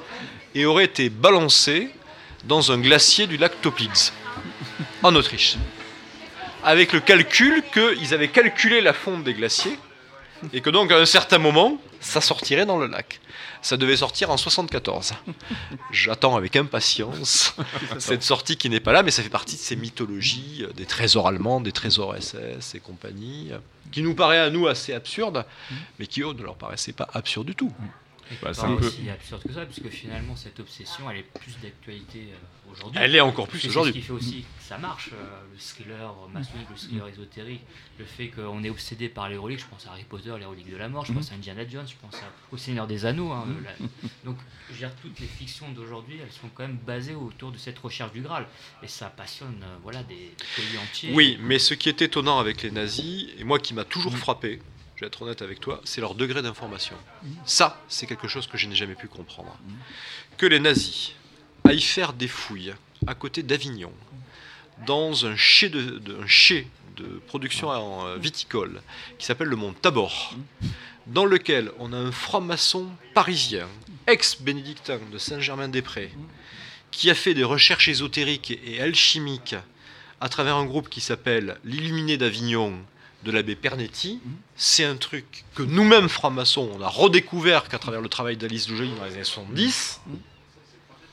et 0.55 0.65
aurait 0.65 0.85
été 0.85 1.10
balancé 1.10 1.89
dans 2.45 2.72
un 2.72 2.80
glacier 2.80 3.27
du 3.27 3.38
lac 3.38 3.60
Toplitz, 3.61 4.14
en 5.01 5.15
Autriche. 5.15 5.55
Avec 6.64 6.93
le 6.93 6.99
calcul 6.99 7.64
qu'ils 7.73 8.14
avaient 8.14 8.30
calculé 8.30 8.81
la 8.81 8.93
fonte 8.93 9.23
des 9.23 9.34
glaciers 9.34 9.77
et 10.52 10.61
que 10.61 10.70
donc 10.70 10.91
à 10.91 10.98
un 10.98 11.06
certain 11.06 11.38
moment, 11.38 11.78
ça 11.99 12.22
sortirait 12.22 12.65
dans 12.65 12.78
le 12.78 12.88
lac. 12.88 13.20
Ça 13.61 13.78
devait 13.78 13.98
sortir 13.98 14.30
en 14.30 14.38
74. 14.38 15.14
J'attends 15.91 16.36
avec 16.36 16.56
impatience 16.56 17.56
cette 17.99 18.24
sortie 18.24 18.57
qui 18.57 18.70
n'est 18.70 18.82
pas 18.82 18.91
là, 18.91 19.03
mais 19.03 19.11
ça 19.11 19.24
fait 19.24 19.30
partie 19.30 19.56
de 19.56 19.61
ces 19.61 19.76
mythologies 19.76 20.64
euh, 20.64 20.74
des 20.74 20.86
trésors 20.86 21.28
allemands, 21.28 21.61
des 21.61 21.72
trésors 21.72 22.15
SS 22.20 22.76
et 22.76 22.80
compagnie, 22.80 23.49
euh, 23.52 23.60
qui 23.91 24.02
nous 24.02 24.15
paraît 24.15 24.40
à 24.40 24.49
nous 24.49 24.68
assez 24.68 24.94
absurdes, 24.94 25.45
mais 25.99 26.07
qui 26.07 26.22
eux 26.22 26.34
ne 26.34 26.44
leur 26.44 26.56
paraissaient 26.56 26.94
pas 26.94 27.07
absurdes 27.14 27.48
du 27.48 27.56
tout. 27.56 27.72
Bah, 28.41 28.54
c'est 28.54 28.62
un 28.62 28.76
peu- 28.76 28.88
aussi 28.88 29.10
absurde 29.10 29.44
que 29.44 29.54
ça, 29.54 29.66
puisque 29.66 29.90
finalement 29.90 30.36
cette 30.36 30.60
obsession 30.60 31.10
elle 31.12 31.18
est 31.20 31.24
plus 31.40 31.56
d'actualité 31.62 32.30
euh, 32.32 32.72
aujourd'hui. 32.72 33.00
Elle 33.04 33.16
est 33.16 33.20
encore 33.22 33.48
plus 33.48 33.66
aujourd'hui. 33.68 33.94
Ce 33.94 33.98
qui 33.98 34.04
fait 34.04 34.14
aussi 34.14 34.41
que 34.41 34.64
ça 34.64 34.78
marche, 34.78 35.10
euh, 35.14 35.41
le 35.52 35.58
thriller 35.60 36.14
maçonnique, 36.34 36.68
le 36.70 36.76
thriller 36.76 37.08
ésotérique, 37.08 37.62
le 38.00 38.06
fait 38.06 38.30
qu'on 38.30 38.64
est 38.64 38.70
obsédé 38.70 39.10
par 39.10 39.30
les 39.30 39.38
reliques, 39.38 39.60
je 39.60 39.66
pense 39.68 39.86
à 39.88 39.91
Harry 39.91 40.04
Potter, 40.04 40.34
les 40.40 40.45
reliques 40.45 40.72
de 40.72 40.78
la 40.78 40.90
mort, 40.90 41.06
je 41.06 41.14
pense 41.14 41.32
à 41.32 41.36
Indiana 41.36 41.68
Jones, 41.68 41.86
je 41.88 41.95
pense 42.02 42.16
à- 42.16 42.32
au 42.52 42.58
Seigneur 42.58 42.88
des 42.88 43.06
Anneaux. 43.06 43.32
hein, 43.32 43.45
la- 43.64 43.86
Donc 44.26 44.38
je 44.70 44.74
veux 44.74 44.80
dire, 44.80 44.91
toutes 45.02 45.20
les 45.20 45.28
fictions 45.28 45.70
d'aujourd'hui, 45.72 46.18
elles 46.24 46.32
sont 46.32 46.50
quand 46.56 46.64
même 46.64 46.78
basées 46.86 47.16
autour 47.16 47.52
de 47.52 47.58
cette 47.58 47.78
recherche 47.80 48.12
du 48.14 48.22
Graal. 48.22 48.48
Et 48.82 48.88
ça 48.88 49.08
passionne 49.10 49.62
euh, 49.64 49.76
voilà, 49.84 50.02
des 50.04 50.34
pays 50.56 50.78
entiers. 50.82 51.12
Oui, 51.14 51.38
mais 51.41 51.60
ce 51.60 51.74
qui 51.74 51.90
est 51.90 52.02
étonnant 52.02 52.40
avec 52.40 52.64
les 52.64 52.72
nazis, 52.72 53.28
et 53.38 53.44
moi 53.44 53.60
qui 53.60 53.74
m'a 53.74 53.84
toujours 53.84 54.18
frappé, 54.18 54.60
je 54.73 54.73
être 55.06 55.22
honnête 55.22 55.42
avec 55.42 55.60
toi, 55.60 55.82
c'est 55.84 56.02
leur 56.02 56.16
degré 56.16 56.42
d'information. 56.42 56.96
Ça, 57.46 57.82
c'est 57.88 58.08
quelque 58.08 58.28
chose 58.28 58.48
que 58.48 58.58
je 58.58 58.68
n'ai 58.68 58.76
jamais 58.76 58.96
pu 58.96 59.08
comprendre. 59.08 59.58
Que 60.38 60.46
les 60.46 60.60
nazis 60.60 61.14
aillent 61.64 61.82
faire 61.82 62.14
des 62.14 62.28
fouilles 62.28 62.74
à 63.08 63.16
côté 63.16 63.44
d'Avignon, 63.44 63.92
dans 64.86 65.26
un 65.26 65.36
chai 65.36 65.70
de, 65.70 66.00
de 66.98 67.22
production 67.28 67.70
en, 67.70 68.08
euh, 68.08 68.18
viticole 68.18 68.82
qui 69.18 69.26
s'appelle 69.26 69.48
le 69.48 69.56
Mont 69.56 69.74
Tabor, 69.74 70.36
dans 71.08 71.26
lequel 71.26 71.72
on 71.80 71.94
a 71.94 71.98
un 71.98 72.12
franc-maçon 72.12 72.90
parisien, 73.14 73.68
ex-bénédictin 74.08 75.00
de 75.12 75.18
Saint-Germain-des-Prés, 75.18 76.12
qui 76.92 77.10
a 77.10 77.16
fait 77.16 77.34
des 77.34 77.44
recherches 77.44 77.88
ésotériques 77.88 78.58
et 78.66 78.82
alchimiques 78.82 79.56
à 80.22 80.30
travers 80.30 80.56
un 80.56 80.66
groupe 80.66 80.90
qui 80.90 81.02
s'appelle 81.02 81.58
l'Illuminé 81.66 82.18
d'Avignon 82.18 82.74
de 83.24 83.32
l'abbé 83.32 83.56
Pernetti. 83.56 84.20
C'est 84.56 84.84
un 84.86 84.95
truc 84.95 85.45
que 85.56 85.64
nous-mêmes, 85.64 86.10
francs-maçons, 86.10 86.70
on 86.78 86.82
a 86.82 86.88
redécouvert 86.90 87.68
qu'à 87.70 87.80
travers 87.80 88.02
le 88.02 88.10
travail 88.10 88.38
d'Alice 88.38 88.68
Joly 88.68 88.91
dans 88.98 89.06
les 89.06 89.14
années 89.14 89.24
70. 89.24 90.02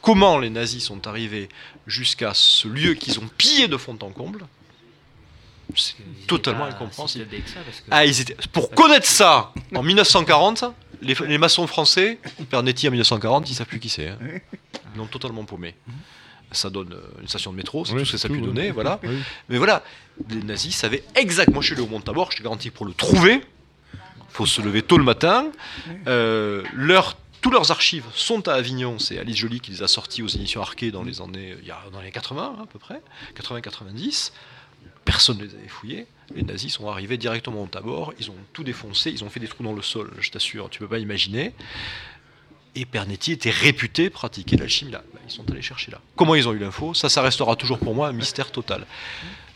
Comment 0.03 0.39
les 0.39 0.51
nazis 0.51 0.82
sont 0.85 1.07
arrivés 1.07 1.49
jusqu'à 1.87 2.32
ce 2.35 2.69
lieu 2.69 2.95
qu'ils 2.95 3.19
ont 3.20 3.28
pillé 3.37 3.69
de 3.69 3.77
fond 3.77 3.99
en 4.01 4.11
comble 4.11 4.47
C'est 5.77 5.95
totalement 6.27 6.65
incompréhensible. 6.65 7.27
ça, 7.47 7.61
parce 7.65 7.81
que- 7.81 7.87
Ah, 7.91 8.07
ils 8.07 8.20
étaient... 8.20 8.37
Pour 8.53 8.70
connaître 8.70 9.07
ça 9.07 9.53
en 9.74 9.82
1940, 9.82 10.65
les, 11.03 11.15
les 11.27 11.39
maçons 11.39 11.66
français, 11.66 12.19
Pernetti 12.49 12.89
en 12.89 12.93
1940, 12.93 13.51
ils 13.51 13.55
savent 13.55 13.66
plus 13.66 13.78
qui 13.81 13.89
c'est. 13.91 14.09
hein. 14.09 14.19
Ils 14.95 14.99
l'ont 14.99 15.07
totalement 15.07 15.45
paumé. 15.45 15.74
Ça 16.53 16.69
donne 16.70 16.93
euh, 16.95 17.20
une 17.23 17.28
station 17.28 17.53
de 17.53 17.57
métro, 17.57 17.85
c'est 17.85 17.93
Oui, 17.93 18.01
tout 18.01 18.07
ce 18.07 18.12
que 18.12 18.19
ça 18.19 18.27
a 18.27 18.31
pu 18.31 18.39
oui. 18.39 18.45
donner, 18.45 18.73
voilà. 18.73 18.99
Oui. 19.05 19.16
Mais 19.49 19.59
voilà, 19.59 19.85
les 20.28 20.42
nazis 20.42 20.74
savaient 20.76 21.02
exactement. 21.14 21.55
Moi, 21.56 21.62
je 21.62 21.66
suis 21.68 21.74
allé 21.74 21.82
au 21.82 21.86
Mont 21.90 22.01
Tabor, 22.01 22.30
je 22.32 22.38
te 22.38 22.42
garantis 22.42 22.70
pour 22.70 22.86
le 22.86 22.92
trouver. 22.92 23.40
faut 24.28 24.47
se 24.47 24.60
lever 24.60 24.82
tôt 24.82 24.97
le 24.98 25.05
matin. 25.05 25.51
Euh, 26.06 26.62
leur- 26.74 27.16
tous 27.40 27.51
leurs 27.51 27.70
archives 27.70 28.05
sont 28.14 28.47
à 28.48 28.52
Avignon. 28.52 28.98
C'est 28.98 29.18
Alice 29.18 29.36
Joly 29.36 29.60
qui 29.60 29.70
les 29.72 29.82
a 29.82 29.88
sortis 29.88 30.22
aux 30.22 30.28
éditions 30.28 30.60
Arquet 30.62 30.90
dans 30.90 31.02
les 31.02 31.20
années, 31.20 31.56
il 31.64 31.74
dans 31.92 32.01
les 32.01 32.10
80 32.12 32.55
hein, 32.59 32.62
à 32.62 32.66
peu 32.66 32.78
près, 32.78 33.01
80-90. 33.34 34.30
Personne 35.05 35.38
ne 35.38 35.44
les 35.44 35.55
avait 35.55 35.66
fouillés. 35.68 36.06
Les 36.36 36.42
nazis 36.42 36.72
sont 36.74 36.88
arrivés 36.88 37.16
directement 37.16 37.62
au 37.62 37.66
Tabor. 37.66 38.12
Ils 38.20 38.30
ont 38.30 38.36
tout 38.52 38.62
défoncé. 38.62 39.10
Ils 39.10 39.24
ont 39.24 39.30
fait 39.30 39.40
des 39.40 39.48
trous 39.48 39.64
dans 39.64 39.72
le 39.72 39.82
sol. 39.82 40.12
Je 40.20 40.30
t'assure, 40.30 40.70
tu 40.70 40.78
peux 40.78 40.86
pas 40.86 40.98
imaginer. 40.98 41.52
Et 42.76 42.84
Pernetti 42.84 43.32
était 43.32 43.51
réputé 43.51 44.10
pratiquer 44.10 44.56
l'alchimie 44.56 44.92
là. 44.92 45.02
Bah, 45.12 45.18
ils 45.26 45.32
sont 45.32 45.51
allés 45.51 45.62
chercher 45.62 45.90
là. 45.90 46.01
Comment 46.14 46.36
ils 46.36 46.47
ont 46.47 46.52
eu 46.52 46.59
l'info? 46.59 46.94
Ça, 46.94 47.09
ça 47.09 47.20
restera 47.22 47.56
toujours 47.56 47.80
pour 47.80 47.94
moi 47.97 48.06
un 48.09 48.12
mystère 48.12 48.52
total. 48.52 48.86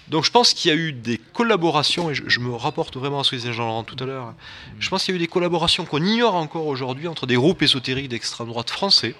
Donc 0.09 0.25
je 0.25 0.31
pense 0.31 0.53
qu'il 0.53 0.71
y 0.71 0.75
a 0.75 0.77
eu 0.77 0.93
des 0.93 1.19
collaborations, 1.19 2.11
et 2.11 2.15
je, 2.15 2.41
me 2.41 2.55
rapporte 2.55 2.97
vraiment 2.97 3.21
à 3.21 3.25
ce 3.25 3.31
que 3.31 3.37
disait 3.37 3.53
Jean-Laurent 3.53 3.85
tout 3.85 3.97
à 4.03 4.07
l'heure. 4.07 4.35
Je 4.79 4.89
pense 4.91 5.05
qu'il 5.05 5.15
y 5.15 5.17
a 5.17 5.17
eu 5.17 5.21
des 5.21 5.29
collaborations 5.29 5.85
qu'on 5.87 6.05
ignore 6.05 6.35
encore 6.35 6.67
aujourd'hui 6.67 7.09
entre 7.09 7.27
des 7.27 7.37
groupes 7.37 7.63
ésotériques 7.63 8.09
d'extrême 8.09 8.49
droite 8.49 8.71
français 8.71 9.15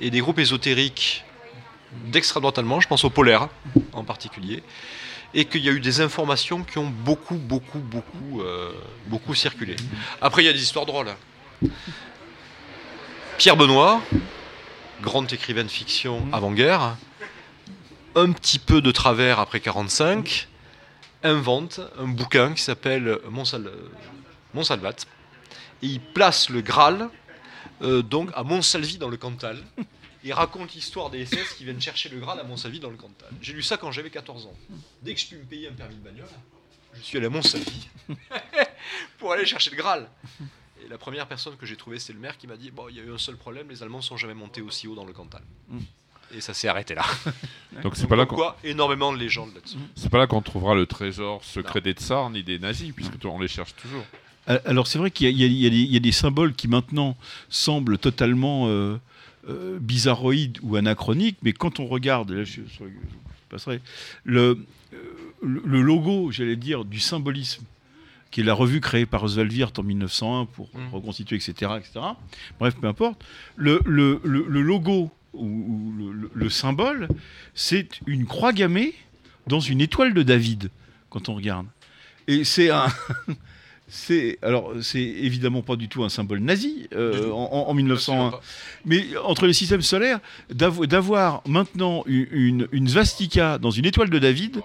et 0.00 0.10
des 0.10 0.20
groupes 0.20 0.40
ésotériques 0.40 1.24
d'extrême 2.06 2.42
droite 2.42 2.58
allemand, 2.58 2.80
je 2.80 2.88
pense 2.88 3.04
au 3.04 3.10
polaire 3.10 3.48
en 3.92 4.04
particulier, 4.04 4.62
et 5.34 5.44
qu'il 5.44 5.64
y 5.64 5.68
a 5.68 5.72
eu 5.72 5.80
des 5.80 6.00
informations 6.00 6.64
qui 6.64 6.78
ont 6.78 6.90
beaucoup, 6.90 7.36
beaucoup, 7.36 7.78
beaucoup, 7.78 8.40
euh, 8.40 8.72
beaucoup 9.06 9.34
circulé. 9.34 9.76
Après, 10.20 10.42
il 10.42 10.46
y 10.46 10.48
a 10.48 10.52
des 10.52 10.62
histoires 10.62 10.86
drôles. 10.86 11.14
Pierre 13.36 13.56
Benoît, 13.56 14.02
grand 15.00 15.32
écrivain 15.32 15.62
de 15.62 15.68
fiction 15.68 16.26
avant-guerre, 16.32 16.96
un 18.14 18.32
petit 18.32 18.58
peu 18.58 18.80
de 18.80 18.90
travers 18.90 19.38
après 19.38 19.60
45, 19.60 20.48
invente 21.22 21.80
un 21.98 22.08
bouquin 22.08 22.54
qui 22.54 22.62
s'appelle 22.62 23.18
Monsal- 23.30 23.70
Monsalvat, 24.54 24.96
et 25.82 25.86
il 25.86 26.00
place 26.00 26.48
le 26.48 26.60
Graal 26.60 27.10
euh, 27.82 28.02
donc 28.02 28.30
à 28.34 28.42
Montsalvi 28.42 28.98
dans 28.98 29.08
le 29.08 29.16
Cantal. 29.16 29.62
Il 30.24 30.32
raconte 30.32 30.74
l'histoire 30.74 31.10
des 31.10 31.24
SS 31.24 31.54
qui 31.56 31.64
viennent 31.64 31.80
chercher 31.80 32.08
le 32.08 32.18
Graal 32.18 32.40
à 32.40 32.44
Montsalvi 32.44 32.80
dans 32.80 32.90
le 32.90 32.96
Cantal. 32.96 33.28
J'ai 33.40 33.52
lu 33.52 33.62
ça 33.62 33.76
quand 33.76 33.92
j'avais 33.92 34.10
14 34.10 34.46
ans. 34.46 34.54
Dès 35.02 35.14
que 35.14 35.20
je 35.20 35.34
me 35.36 35.44
payer 35.44 35.68
un 35.68 35.72
permis 35.72 35.94
de 35.94 36.00
bagnole, 36.00 36.26
je 36.94 37.00
suis 37.02 37.16
allé 37.18 37.26
à 37.26 37.30
Montsalvi 37.30 37.88
pour 39.18 39.32
aller 39.32 39.46
chercher 39.46 39.70
le 39.70 39.76
Graal. 39.76 40.08
Et 40.84 40.88
la 40.88 40.98
première 40.98 41.26
personne 41.28 41.56
que 41.56 41.66
j'ai 41.66 41.76
trouvée, 41.76 41.98
c'est 42.00 42.12
le 42.12 42.18
maire 42.18 42.36
qui 42.36 42.46
m'a 42.48 42.56
dit 42.56 42.70
Bon, 42.72 42.88
il 42.88 42.96
y 42.96 43.00
a 43.00 43.02
eu 43.02 43.12
un 43.12 43.18
seul 43.18 43.36
problème, 43.36 43.68
les 43.68 43.82
Allemands 43.82 44.00
sont 44.02 44.16
jamais 44.16 44.34
montés 44.34 44.60
aussi 44.60 44.88
haut 44.88 44.94
dans 44.96 45.04
le 45.04 45.12
Cantal. 45.12 45.42
Et 46.34 46.40
ça 46.40 46.52
s'est 46.54 46.68
arrêté 46.68 46.94
là. 46.94 47.04
Donc 47.82 47.96
c'est 47.96 48.06
pas 48.06 48.16
là 48.16 48.26
qu'on 48.26 48.36
Pourquoi 48.36 48.58
Énormément 48.64 49.12
de 49.12 49.18
légendes 49.18 49.50
là-dessus? 49.54 49.78
c'est 49.94 50.10
pas 50.10 50.18
là 50.18 50.26
qu'on 50.26 50.42
trouvera 50.42 50.74
le 50.74 50.86
trésor 50.86 51.42
secret 51.44 51.80
des 51.80 51.92
tsars 51.92 52.30
ni 52.30 52.42
des 52.42 52.58
nazis 52.58 52.92
puisque 52.94 53.14
on 53.24 53.38
les 53.40 53.48
cherche 53.48 53.74
toujours. 53.76 54.04
Euh, 54.50 54.58
Alors 54.66 54.86
c'est 54.86 54.98
vrai 54.98 55.10
qu'il 55.10 55.28
y, 55.28 55.40
y 55.40 55.44
a- 55.44 55.46
il 55.46 55.52
y 55.52 55.66
a 55.66 55.70
des- 55.70 55.76
il 55.76 55.92
y 55.92 55.96
a 55.96 56.00
des 56.00 56.12
symboles 56.12 56.54
qui 56.54 56.68
maintenant 56.68 57.16
semblent 57.48 57.98
totalement 57.98 58.66
euh, 58.68 58.98
euh, 59.48 59.78
bizarroïdes 59.80 60.58
ou 60.62 60.76
anachroniques, 60.76 61.38
mais 61.42 61.52
quand 61.54 61.80
on 61.80 61.86
regarde, 61.86 62.30
là, 62.30 62.44
je, 62.44 62.60
passerai, 63.48 63.80
le, 64.24 64.58
le 65.42 65.62
le 65.64 65.80
logo, 65.80 66.30
j'allais 66.30 66.56
dire, 66.56 66.84
du 66.84 67.00
symbolisme, 67.00 67.64
qui 68.30 68.40
est 68.40 68.44
la 68.44 68.52
revue 68.54 68.80
créée 68.80 69.06
par 69.06 69.22
Oswald 69.24 69.50
Wirth 69.52 69.78
en 69.78 69.82
1901 69.82 70.44
pour 70.46 70.68
Mm. 70.74 70.92
reconstituer, 70.92 71.36
etc., 71.36 71.52
etc. 71.78 72.00
Bref, 72.58 72.74
peu 72.78 72.86
importe. 72.86 73.24
Le, 73.56 73.80
le- 73.86 74.20
le- 74.24 74.44
le 74.48 74.60
logo 74.60 75.10
ou, 75.38 75.44
ou 75.46 75.92
le, 75.98 76.12
le- 76.12 76.30
le 76.34 76.50
symbole, 76.50 77.08
c'est 77.54 77.88
une 78.06 78.26
croix 78.26 78.52
gammée 78.52 78.94
dans 79.46 79.60
une 79.60 79.80
étoile 79.80 80.12
de 80.14 80.22
David, 80.22 80.70
quand 81.10 81.28
on 81.28 81.34
regarde. 81.34 81.66
Et 82.26 82.44
c'est 82.44 82.70
un... 82.70 82.86
C'est 83.90 84.36
alors 84.42 84.74
c'est 84.82 85.00
évidemment 85.00 85.62
pas 85.62 85.74
du 85.76 85.88
tout 85.88 86.04
un 86.04 86.10
symbole 86.10 86.40
nazi 86.40 86.88
euh, 86.94 87.30
en, 87.30 87.48
en- 87.50 87.70
en 87.70 87.72
1901, 87.74 88.38
mais 88.84 89.16
entre 89.24 89.46
les 89.46 89.54
systèmes 89.54 89.80
solaires, 89.80 90.20
d'avo- 90.52 90.84
d'avoir 90.84 91.40
maintenant 91.46 92.02
une, 92.04 92.26
une, 92.30 92.68
une 92.72 92.86
svastika 92.86 93.56
dans 93.56 93.70
une 93.70 93.86
étoile 93.86 94.10
de 94.10 94.18
David, 94.18 94.60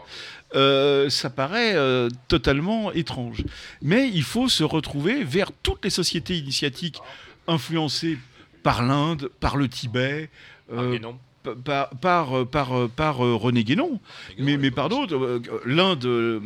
euh, 0.56 1.10
ça 1.10 1.30
paraît 1.30 1.74
euh, 1.74 2.10
totalement 2.28 2.92
étrange. 2.92 3.46
Mais 3.82 4.10
il 4.14 4.24
faut 4.24 4.50
se 4.50 4.66
retrouver 4.66 5.24
vers 5.24 5.54
toutes 5.54 5.86
les 5.86 5.90
sociétés 5.90 6.38
initiatiques 6.38 7.00
influencées 7.48 8.18
par 8.62 8.84
l'Inde, 8.84 9.30
par 9.40 9.56
le 9.56 9.70
Tibet. 9.70 10.30
Euh, 10.72 10.98
pa- 11.44 11.56
par, 11.56 11.90
par, 12.00 12.38
euh, 12.38 12.46
par, 12.46 12.74
euh, 12.78 12.88
par, 12.88 13.26
euh, 13.26 13.36
René 13.36 13.64
Guénon, 13.64 14.00
mais, 14.40 14.58
mais 14.58 14.72
par 14.72 14.90
d'autres. 14.90 15.16
euh, 15.16 15.42
euh, 15.68 16.40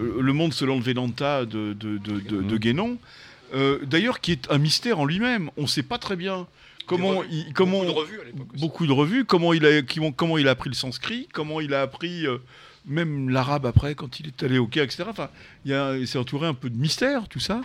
euh, 0.00 0.20
le 0.20 0.32
monde 0.32 0.52
selon 0.54 0.76
le 0.76 0.82
Vedanta 0.82 1.44
de, 1.44 1.72
de, 1.74 1.98
de, 1.98 2.20
de- 2.20 2.42
de 2.42 2.56
Guénon, 2.56 2.98
euh, 3.54 3.78
d'ailleurs 3.84 4.20
qui 4.20 4.32
est 4.32 4.50
un 4.50 4.58
mystère 4.58 4.98
en 5.00 5.04
lui-même. 5.04 5.50
On 5.56 5.62
ne 5.62 5.66
sait 5.66 5.82
pas 5.82 5.98
très 5.98 6.16
bien 6.16 6.46
comment 6.86 7.18
revues, 7.18 7.28
il, 7.48 7.52
comment, 7.52 7.84
beaucoup 7.84 7.92
de 7.92 7.98
revues 8.00 8.20
à 8.20 8.58
beaucoup 8.58 8.86
de 8.86 8.92
revues, 8.92 9.24
comment 9.26 9.52
il 9.52 9.66
a, 9.66 9.82
comment 10.16 10.38
il 10.38 10.48
a 10.48 10.52
appris 10.52 10.70
le 10.70 10.74
sanskrit, 10.74 11.28
comment 11.32 11.60
il 11.60 11.74
a 11.74 11.82
appris 11.82 12.26
euh, 12.26 12.38
même 12.86 13.28
l'arabe 13.28 13.66
après 13.66 13.94
quand 13.94 14.18
il 14.18 14.28
est 14.28 14.42
allé 14.42 14.56
au 14.58 14.66
Caire, 14.66 14.84
etc. 14.84 15.04
Enfin, 15.08 15.28
il 15.66 15.70
y 15.70 15.74
a- 15.74 15.94
c'est 16.06 16.18
entouré 16.18 16.46
un 16.48 16.54
peu 16.54 16.70
de 16.70 16.76
mystère 16.78 17.28
tout 17.28 17.40
ça. 17.40 17.60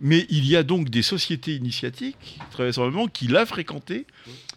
Mais 0.00 0.26
il 0.28 0.46
y 0.46 0.54
a 0.56 0.62
donc 0.62 0.90
des 0.90 1.02
sociétés 1.02 1.54
initiatiques, 1.54 2.38
très 2.50 2.64
vraisemblablement, 2.64 3.06
qu'il 3.08 3.36
a 3.36 3.46
fréquentées, 3.46 4.06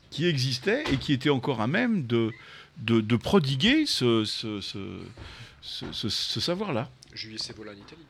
qui 0.09 0.25
existaient 0.25 0.83
et 0.91 0.97
qui 0.97 1.13
étaient 1.13 1.29
encore 1.29 1.61
à 1.61 1.67
même 1.67 2.07
de, 2.07 2.31
de, 2.77 3.01
de 3.01 3.15
prodiguer 3.15 3.85
ce, 3.85 4.23
ce, 4.25 6.39
savoir-là. 6.39 6.89
Julius 7.13 7.49
Evola 7.49 7.71
en 7.71 7.75
Italie. 7.75 8.05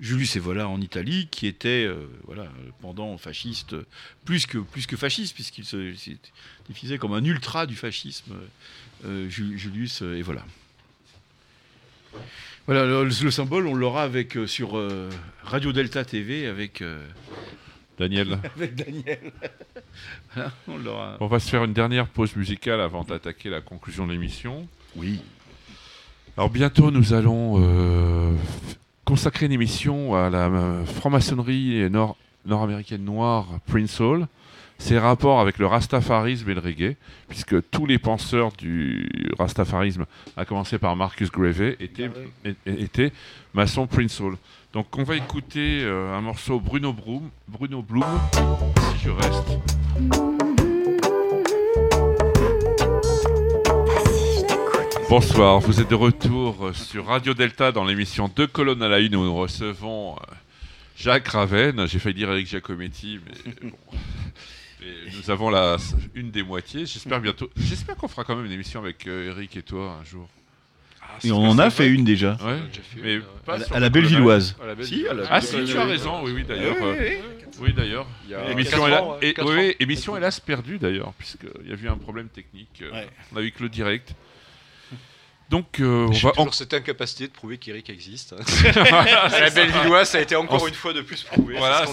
Julius 0.00 0.36
Evola 0.36 0.68
en 0.68 0.80
Italie, 0.80 1.28
qui 1.30 1.46
était 1.46 1.84
euh, 1.84 2.06
voilà, 2.24 2.46
pendant 2.80 3.16
fasciste, 3.18 3.74
plus 4.24 4.46
que, 4.46 4.58
plus 4.58 4.86
que 4.86 4.96
fasciste, 4.96 5.34
puisqu'il 5.34 5.64
se 5.64 5.92
définissait 6.68 6.98
comme 6.98 7.14
un 7.14 7.24
ultra 7.24 7.66
du 7.66 7.74
fascisme, 7.74 8.34
euh, 9.04 9.28
Ju- 9.28 9.58
Julius 9.58 10.02
Evola. 10.02 10.44
Voilà, 12.66 12.84
le, 12.84 13.04
le 13.04 13.30
symbole, 13.30 13.66
on 13.66 13.74
l'aura 13.74 14.02
avec, 14.02 14.36
euh, 14.36 14.46
sur 14.46 14.80
Radio 15.42 15.72
Delta 15.72 16.04
TV 16.04 16.46
avec, 16.46 16.82
Daniel. 17.98 18.38
avec 18.56 18.74
Daniel. 18.74 19.32
Voilà, 20.34 20.52
on 20.68 20.78
l'aura. 20.78 21.16
On 21.20 21.26
va 21.26 21.40
se 21.40 21.48
faire 21.50 21.64
une 21.64 21.72
dernière 21.72 22.06
pause 22.06 22.34
musicale 22.36 22.80
avant 22.80 23.02
d'attaquer 23.04 23.50
la 23.50 23.60
conclusion 23.60 24.06
de 24.06 24.12
l'émission. 24.12 24.66
Oui. 24.96 25.20
Alors 26.36 26.50
bientôt 26.50 26.90
nous 26.90 27.14
allons 27.14 27.54
euh, 27.58 28.32
consacrer 29.04 29.46
une 29.46 29.52
émission 29.52 30.14
à 30.14 30.30
la 30.30 30.46
euh, 30.46 30.84
franc-maçonnerie 30.84 31.90
nord- 31.90 32.16
nord-américaine 32.46 33.04
noire 33.04 33.46
Prince 33.66 34.00
Hall, 34.00 34.26
ses 34.78 34.98
rapports 34.98 35.40
avec 35.40 35.58
le 35.58 35.66
rastafarisme 35.66 36.48
et 36.50 36.54
le 36.54 36.60
reggae, 36.60 36.94
puisque 37.28 37.68
tous 37.70 37.84
les 37.86 37.98
penseurs 37.98 38.52
du 38.52 39.08
rastafarisme, 39.36 40.06
à 40.36 40.44
commencer 40.44 40.78
par 40.78 40.94
Marcus 40.94 41.32
Garvey, 41.32 41.76
étaient, 41.80 42.08
é- 42.44 42.54
étaient 42.66 43.12
maçons 43.54 43.88
Prince 43.88 44.20
Hall. 44.20 44.36
Donc 44.72 44.98
on 44.98 45.02
va 45.02 45.16
écouter 45.16 45.82
euh, 45.82 46.14
un 46.14 46.20
morceau 46.20 46.60
Bruno 46.60 46.92
Bloom, 46.92 47.30
Bruno 47.48 47.80
Bloom, 47.80 48.04
si 48.92 49.04
je 49.04 49.10
reste. 49.10 49.58
Bonsoir, 55.08 55.60
vous 55.60 55.80
êtes 55.80 55.88
de 55.88 55.94
retour 55.94 56.70
sur 56.74 57.06
Radio 57.06 57.32
Delta 57.32 57.72
dans 57.72 57.84
l'émission 57.84 58.28
Deux 58.28 58.46
colonnes 58.46 58.82
à 58.82 58.88
la 58.88 58.98
une 58.98 59.16
où 59.16 59.24
nous 59.24 59.34
recevons 59.34 60.16
euh, 60.16 60.34
Jacques 60.96 61.28
Raven. 61.28 61.86
J'ai 61.86 61.98
failli 61.98 62.16
dire 62.16 62.30
Eric 62.30 62.46
Giacometti, 62.46 63.20
mais 63.24 63.70
bon. 63.70 63.76
Et 64.82 65.10
nous 65.16 65.30
avons 65.30 65.48
la, 65.48 65.76
une 66.14 66.30
des 66.30 66.42
moitiés. 66.42 66.84
J'espère 66.84 67.20
bientôt. 67.20 67.50
J'espère 67.56 67.96
qu'on 67.96 68.06
fera 68.06 68.22
quand 68.22 68.36
même 68.36 68.44
une 68.44 68.52
émission 68.52 68.80
avec 68.80 69.06
euh, 69.06 69.30
Eric 69.30 69.56
et 69.56 69.62
toi 69.62 69.98
un 70.00 70.04
jour. 70.04 70.28
Et 71.24 71.32
on 71.32 71.42
en 71.48 71.58
a 71.58 71.70
fait 71.70 71.88
une 71.88 72.04
déjà. 72.04 72.32
Ouais, 72.44 72.58
déjà 72.68 72.82
fait 72.82 73.00
mais 73.02 73.14
une, 73.16 73.22
pas 73.44 73.54
À 73.54 73.58
la- 73.58 73.64
sur 73.64 73.74
à 73.76 73.78
le 73.78 73.84
la 73.84 73.90
colonel. 73.90 74.08
Bellevilloise. 74.10 74.56
À 74.62 74.66
la 74.66 74.74
belle 74.74 74.86
Si, 74.86 75.06
à 75.08 75.14
la 75.14 75.22
Ah 75.30 75.40
si, 75.40 75.64
tu 75.64 75.76
as 75.78 75.84
raison, 75.84 76.22
oui, 76.24 76.32
oui, 76.34 76.44
d'ailleurs. 76.46 76.76
Oui, 77.60 77.70
euh, 77.70 77.72
d'ailleurs. 77.72 78.06
A 78.36 78.50
Émission, 78.52 78.86
hélas- 78.86 79.00
ans, 79.02 79.10
ouais, 79.12 79.28
et- 79.28 79.34
quatre 79.34 79.48
oui, 79.48 79.54
ans. 79.54 79.58
oui, 79.60 79.76
émission 79.80 80.16
hélas 80.16 80.38
perdue 80.40 80.78
d'ailleurs, 80.78 81.12
puisqu'il 81.18 81.68
y 81.68 81.72
a 81.72 81.76
eu 81.76 81.88
un 81.88 81.96
problème 81.96 82.28
technique. 82.28 82.82
euh, 82.82 82.92
Ouais. 82.92 83.08
On 83.32 83.38
a 83.38 83.42
eu 83.42 83.50
que 83.50 83.62
le 83.62 83.68
direct. 83.68 84.14
Donc, 85.48 85.80
euh, 85.80 86.06
on 86.08 86.10
va. 86.12 86.30
toujours 86.32 86.54
cette 86.54 86.74
incapacité 86.74 87.26
de 87.26 87.32
prouver 87.32 87.56
qu'Eric 87.56 87.88
existe. 87.88 88.34
à 88.34 89.30
la 89.40 89.50
Bellevilloise, 89.50 90.10
ça 90.10 90.18
a 90.18 90.20
été 90.20 90.36
encore 90.36 90.62
En- 90.62 90.66
une 90.68 90.74
fois 90.74 90.92
de 90.92 91.00
plus 91.00 91.22
prouvé. 91.22 91.54
Voilà, 91.56 91.84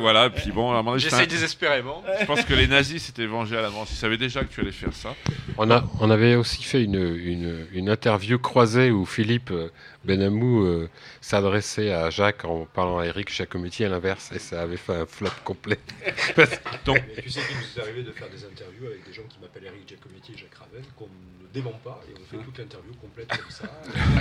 voilà, 0.00 0.30
puis 0.30 0.50
bon, 0.50 0.72
à 0.72 0.98
J'essaye 0.98 1.24
un- 1.24 1.26
désespérément. 1.26 2.02
Je 2.20 2.24
pense 2.24 2.42
que 2.42 2.54
les 2.54 2.66
nazis 2.66 3.02
s'étaient 3.02 3.26
vengés 3.26 3.56
à 3.58 3.60
l'avance. 3.62 3.90
Ils 3.92 3.96
savaient 3.96 4.16
déjà 4.16 4.40
que 4.44 4.52
tu 4.52 4.60
allais 4.60 4.72
faire 4.72 4.94
ça. 4.94 5.14
On, 5.58 5.70
a, 5.70 5.84
on 6.00 6.10
avait 6.10 6.36
aussi 6.36 6.62
fait 6.62 6.82
une, 6.84 6.94
une, 7.16 7.66
une 7.72 7.90
interview 7.90 8.38
croisée 8.38 8.90
où 8.90 9.04
Philippe 9.04 9.50
euh, 9.50 9.68
Benamou 10.04 10.64
euh, 10.64 10.88
s'adressait 11.20 11.92
à 11.92 12.10
Jacques 12.10 12.44
en 12.44 12.64
parlant 12.66 12.98
à 12.98 13.06
Eric 13.06 13.30
Giacometti 13.32 13.84
à 13.84 13.88
l'inverse 13.88 14.32
et 14.32 14.38
ça 14.38 14.62
avait 14.62 14.76
fait 14.76 14.94
un 14.94 15.06
flop 15.06 15.28
complet. 15.44 15.78
Donc, 16.84 17.00
tu 17.22 17.30
sais 17.30 17.40
qu'il 17.46 17.56
nous 17.56 17.78
est 17.78 17.80
arrivé 17.80 18.02
de 18.02 18.10
faire 18.10 18.28
des 18.28 18.44
interviews 18.44 18.86
avec 18.86 19.06
des 19.06 19.12
gens 19.12 19.22
qui 19.28 19.38
m'appellent 19.40 19.66
Eric 19.66 19.88
Giacometti 19.88 20.32
et 20.32 20.38
Jacques 20.38 20.54
Raven, 20.54 20.82
qu'on 20.96 21.04
ne 21.06 21.48
dément 21.54 21.78
pas 21.84 22.00
et 22.10 22.14
on 22.20 22.24
fait 22.36 22.42
toute 22.44 22.58
l'interview 22.58 22.92
complète 23.00 23.28
comme 23.28 23.50
ça. 23.50 23.64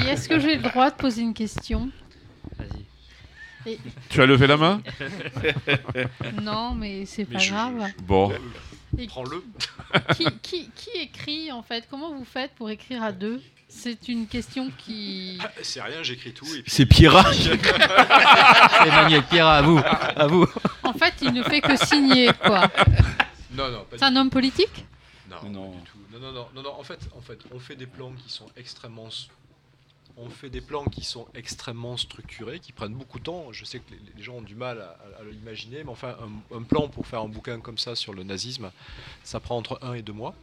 Et 0.06 0.10
est-ce 0.10 0.30
que 0.30 0.40
j'ai 0.40 0.56
le 0.58 0.62
droit 0.64 0.92
de 0.92 0.96
poser 0.96 1.22
une 1.24 1.34
question? 1.34 1.90
Vas-y. 2.58 2.86
Et- 3.74 3.80
tu 4.10 4.22
as 4.22 4.26
levé 4.26 4.48
la 4.48 4.58
main? 4.58 4.82
Non, 6.42 6.74
mais 6.74 7.06
c'est 7.06 7.28
Mais 7.30 7.34
pas 7.36 7.40
je- 7.40 7.52
grave. 7.52 7.84
Bon. 8.04 8.32
Et 8.98 9.08
Prends-le. 9.08 9.44
qui, 10.16 10.26
qui, 10.42 10.70
qui 10.76 10.90
écrit 11.00 11.52
en 11.52 11.62
fait? 11.64 11.88
Comment 11.90 12.12
vous 12.14 12.26
faites 12.26 12.52
pour 12.56 12.70
écrire 12.70 13.02
à 13.04 13.12
deux? 13.12 13.42
C'est 13.74 14.10
une 14.10 14.28
question 14.28 14.70
qui. 14.78 15.40
C'est 15.64 15.82
rien, 15.82 16.04
j'écris 16.04 16.34
tout. 16.34 16.46
puis- 16.46 16.64
C'est 16.68 16.86
Pierrat. 16.86 17.24
Emmanuel 18.86 19.24
Pierre, 19.24 19.48
à 19.48 19.62
vous. 19.62 19.80
À 19.80 20.28
vous. 20.28 20.46
En 20.84 20.94
fait, 20.94 21.14
il 21.22 21.32
ne 21.34 21.42
fait 21.42 21.62
que 21.62 21.76
signer, 21.86 22.30
quoi. 22.44 22.70
Non, 23.52 23.70
non, 23.72 23.86
pas 23.90 23.98
C'est 23.98 24.04
un 24.04 24.16
homme 24.18 24.30
politique? 24.30 24.86
Non, 25.30 25.50
Non. 25.50 25.72
pas 25.72 25.78
du 25.78 25.84
tout. 25.84 25.98
Non, 26.14 26.20
non, 26.20 26.32
non, 26.34 26.48
non, 26.54 26.62
non, 26.64 26.74
En 26.80 26.84
fait, 26.84 27.00
en 27.18 27.22
fait, 27.22 27.40
on 27.54 27.60
fait 27.60 27.76
des 27.76 27.86
plans 27.88 28.12
qui 28.12 28.32
sont 28.32 28.48
extrêmement, 28.58 29.08
s- 29.08 29.28
on 30.18 30.30
fait 30.30 30.50
des 30.50 30.62
plans 30.62 30.84
qui 30.86 31.04
sont 31.06 31.28
extrêmement 31.34 31.96
structurés, 31.98 32.60
qui 32.60 32.74
prennent 32.74 32.94
beaucoup 32.94 33.20
de 33.20 33.24
temps. 33.24 33.48
Je 33.52 33.64
sais 33.66 33.80
que 33.80 33.90
les, 33.92 34.00
les 34.18 34.24
gens 34.24 34.34
ont 34.36 34.42
du 34.42 34.56
mal 34.56 34.82
à, 34.82 34.84
à- 35.18 35.22
à 35.22 35.24
l'imaginer, 35.32 35.84
mais 35.86 35.92
enfin, 35.92 36.16
un, 36.52 36.58
un 36.58 36.64
plan 36.64 36.90
pour 36.90 37.08
faire 37.08 37.22
un 37.22 37.30
bouquin 37.30 37.60
comme 37.62 37.78
ça 37.78 37.96
sur 37.96 38.14
le 38.14 38.24
nazisme, 38.24 38.70
ça 39.24 39.40
prend 39.40 39.56
entre 39.58 39.80
un 39.82 39.94
et 39.94 40.02
deux 40.02 40.14
mois. 40.14 40.36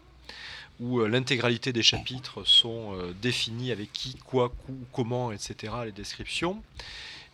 Où 0.81 1.01
euh, 1.01 1.09
l'intégralité 1.09 1.73
des 1.73 1.83
chapitres 1.83 2.45
sont 2.45 2.95
euh, 2.95 3.13
définis 3.21 3.73
avec 3.73 3.93
qui, 3.93 4.17
quoi, 4.17 4.53
où, 4.69 4.75
comment, 4.93 5.33
etc. 5.33 5.73
Les 5.85 5.93
descriptions. 5.93 6.63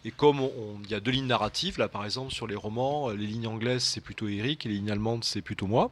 Et 0.07 0.11
comme 0.11 0.49
il 0.85 0.91
y 0.91 0.95
a 0.95 1.01
deux 1.01 1.11
lignes 1.11 1.27
narratives, 1.27 1.79
là 1.79 1.89
par 1.89 2.05
exemple 2.05 2.33
sur 2.33 2.47
les 2.47 2.55
romans, 2.55 3.09
euh, 3.09 3.15
les 3.15 3.27
lignes 3.27 3.47
anglaises 3.47 3.85
c'est 3.85 4.03
plutôt 4.03 4.29
Eric 4.29 4.67
et 4.67 4.69
les 4.69 4.75
lignes 4.75 4.91
allemandes 4.91 5.25
c'est 5.25 5.41
plutôt 5.41 5.67
moi 5.67 5.91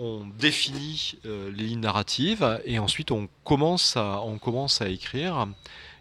on 0.00 0.24
définit 0.38 1.18
les 1.24 1.50
lignes 1.50 1.80
narratives 1.80 2.60
et 2.64 2.78
ensuite 2.78 3.10
on 3.10 3.28
commence 3.42 3.96
à, 3.96 4.22
on 4.22 4.38
commence 4.38 4.80
à 4.80 4.88
écrire. 4.88 5.48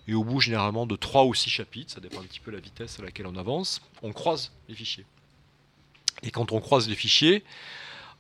Et 0.08 0.14
au 0.14 0.24
bout 0.24 0.40
généralement 0.40 0.86
de 0.86 0.96
trois 0.96 1.26
ou 1.26 1.34
six 1.34 1.50
chapitres, 1.50 1.94
ça 1.94 2.00
dépend 2.00 2.22
un 2.22 2.24
petit 2.24 2.40
peu 2.40 2.52
de 2.52 2.58
la 2.58 2.62
vitesse 2.62 3.00
à 3.00 3.04
laquelle 3.04 3.26
on 3.26 3.36
avance, 3.36 3.82
on 4.04 4.14
croise 4.14 4.52
les 4.70 4.76
fichiers. 4.76 5.06
Et 6.24 6.32
quand 6.32 6.52
on 6.52 6.62
croise 6.62 6.88
les 6.88 6.96
fichiers, 6.96 7.44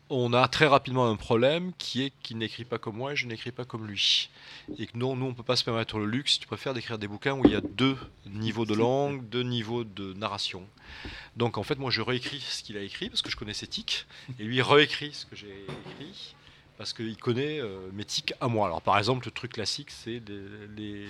on 0.10 0.34
a 0.34 0.48
très 0.48 0.68
rapidement 0.68 1.10
un 1.10 1.16
problème 1.16 1.72
qui 1.78 2.04
est 2.04 2.14
qu'il 2.24 2.38
n'écrit 2.38 2.66
pas 2.66 2.78
comme 2.78 2.98
moi 2.98 3.14
et 3.14 3.16
je 3.16 3.28
n'écris 3.28 3.52
pas 3.52 3.66
comme 3.66 3.88
lui. 3.88 4.30
Et 4.78 4.88
que 4.88 4.98
non, 4.98 5.16
nous 5.16 5.26
on 5.26 5.34
peut 5.34 5.44
pas 5.44 5.56
se 5.56 5.64
permettre 5.64 5.98
le 6.00 6.06
luxe, 6.06 6.40
tu 6.40 6.48
préfères 6.48 6.74
d'écrire 6.74 6.98
des 6.98 7.08
bouquins 7.08 7.34
où 7.34 7.46
il 7.46 7.52
y 7.52 7.56
a 7.56 7.62
deux 7.62 7.98
niveaux 8.26 8.66
de 8.66 8.74
langue, 8.74 9.28
deux 9.30 9.44
niveaux 9.44 9.84
de 9.84 10.14
narration. 10.14 10.64
Donc 11.36 11.58
en 11.58 11.64
fait, 11.64 11.78
moi 11.78 11.92
je 11.92 12.02
réécris 12.02 12.40
ce 12.40 12.64
qu'il 12.64 12.78
a 12.78 12.82
écrit 12.82 13.10
parce 13.10 13.22
que 13.22 13.30
je 13.30 13.36
connais 13.36 13.54
ses 13.54 13.68
tics, 13.68 14.06
et 14.40 14.44
lui 14.44 14.62
réécrit 14.62 15.14
ce 15.14 15.26
que 15.26 15.36
j'ai 15.36 15.66
écrit 15.90 16.36
parce 16.78 16.94
qu'il 16.94 17.18
connaît 17.18 17.60
euh, 17.60 17.90
mes 17.94 18.06
tics 18.06 18.34
à 18.40 18.48
moi. 18.48 18.68
Alors 18.68 18.82
par 18.82 18.98
exemple, 18.98 19.26
le 19.26 19.32
truc 19.32 19.54
classique, 19.54 19.90
c'est 19.92 20.22
les, 20.28 20.42
les- 20.76 21.08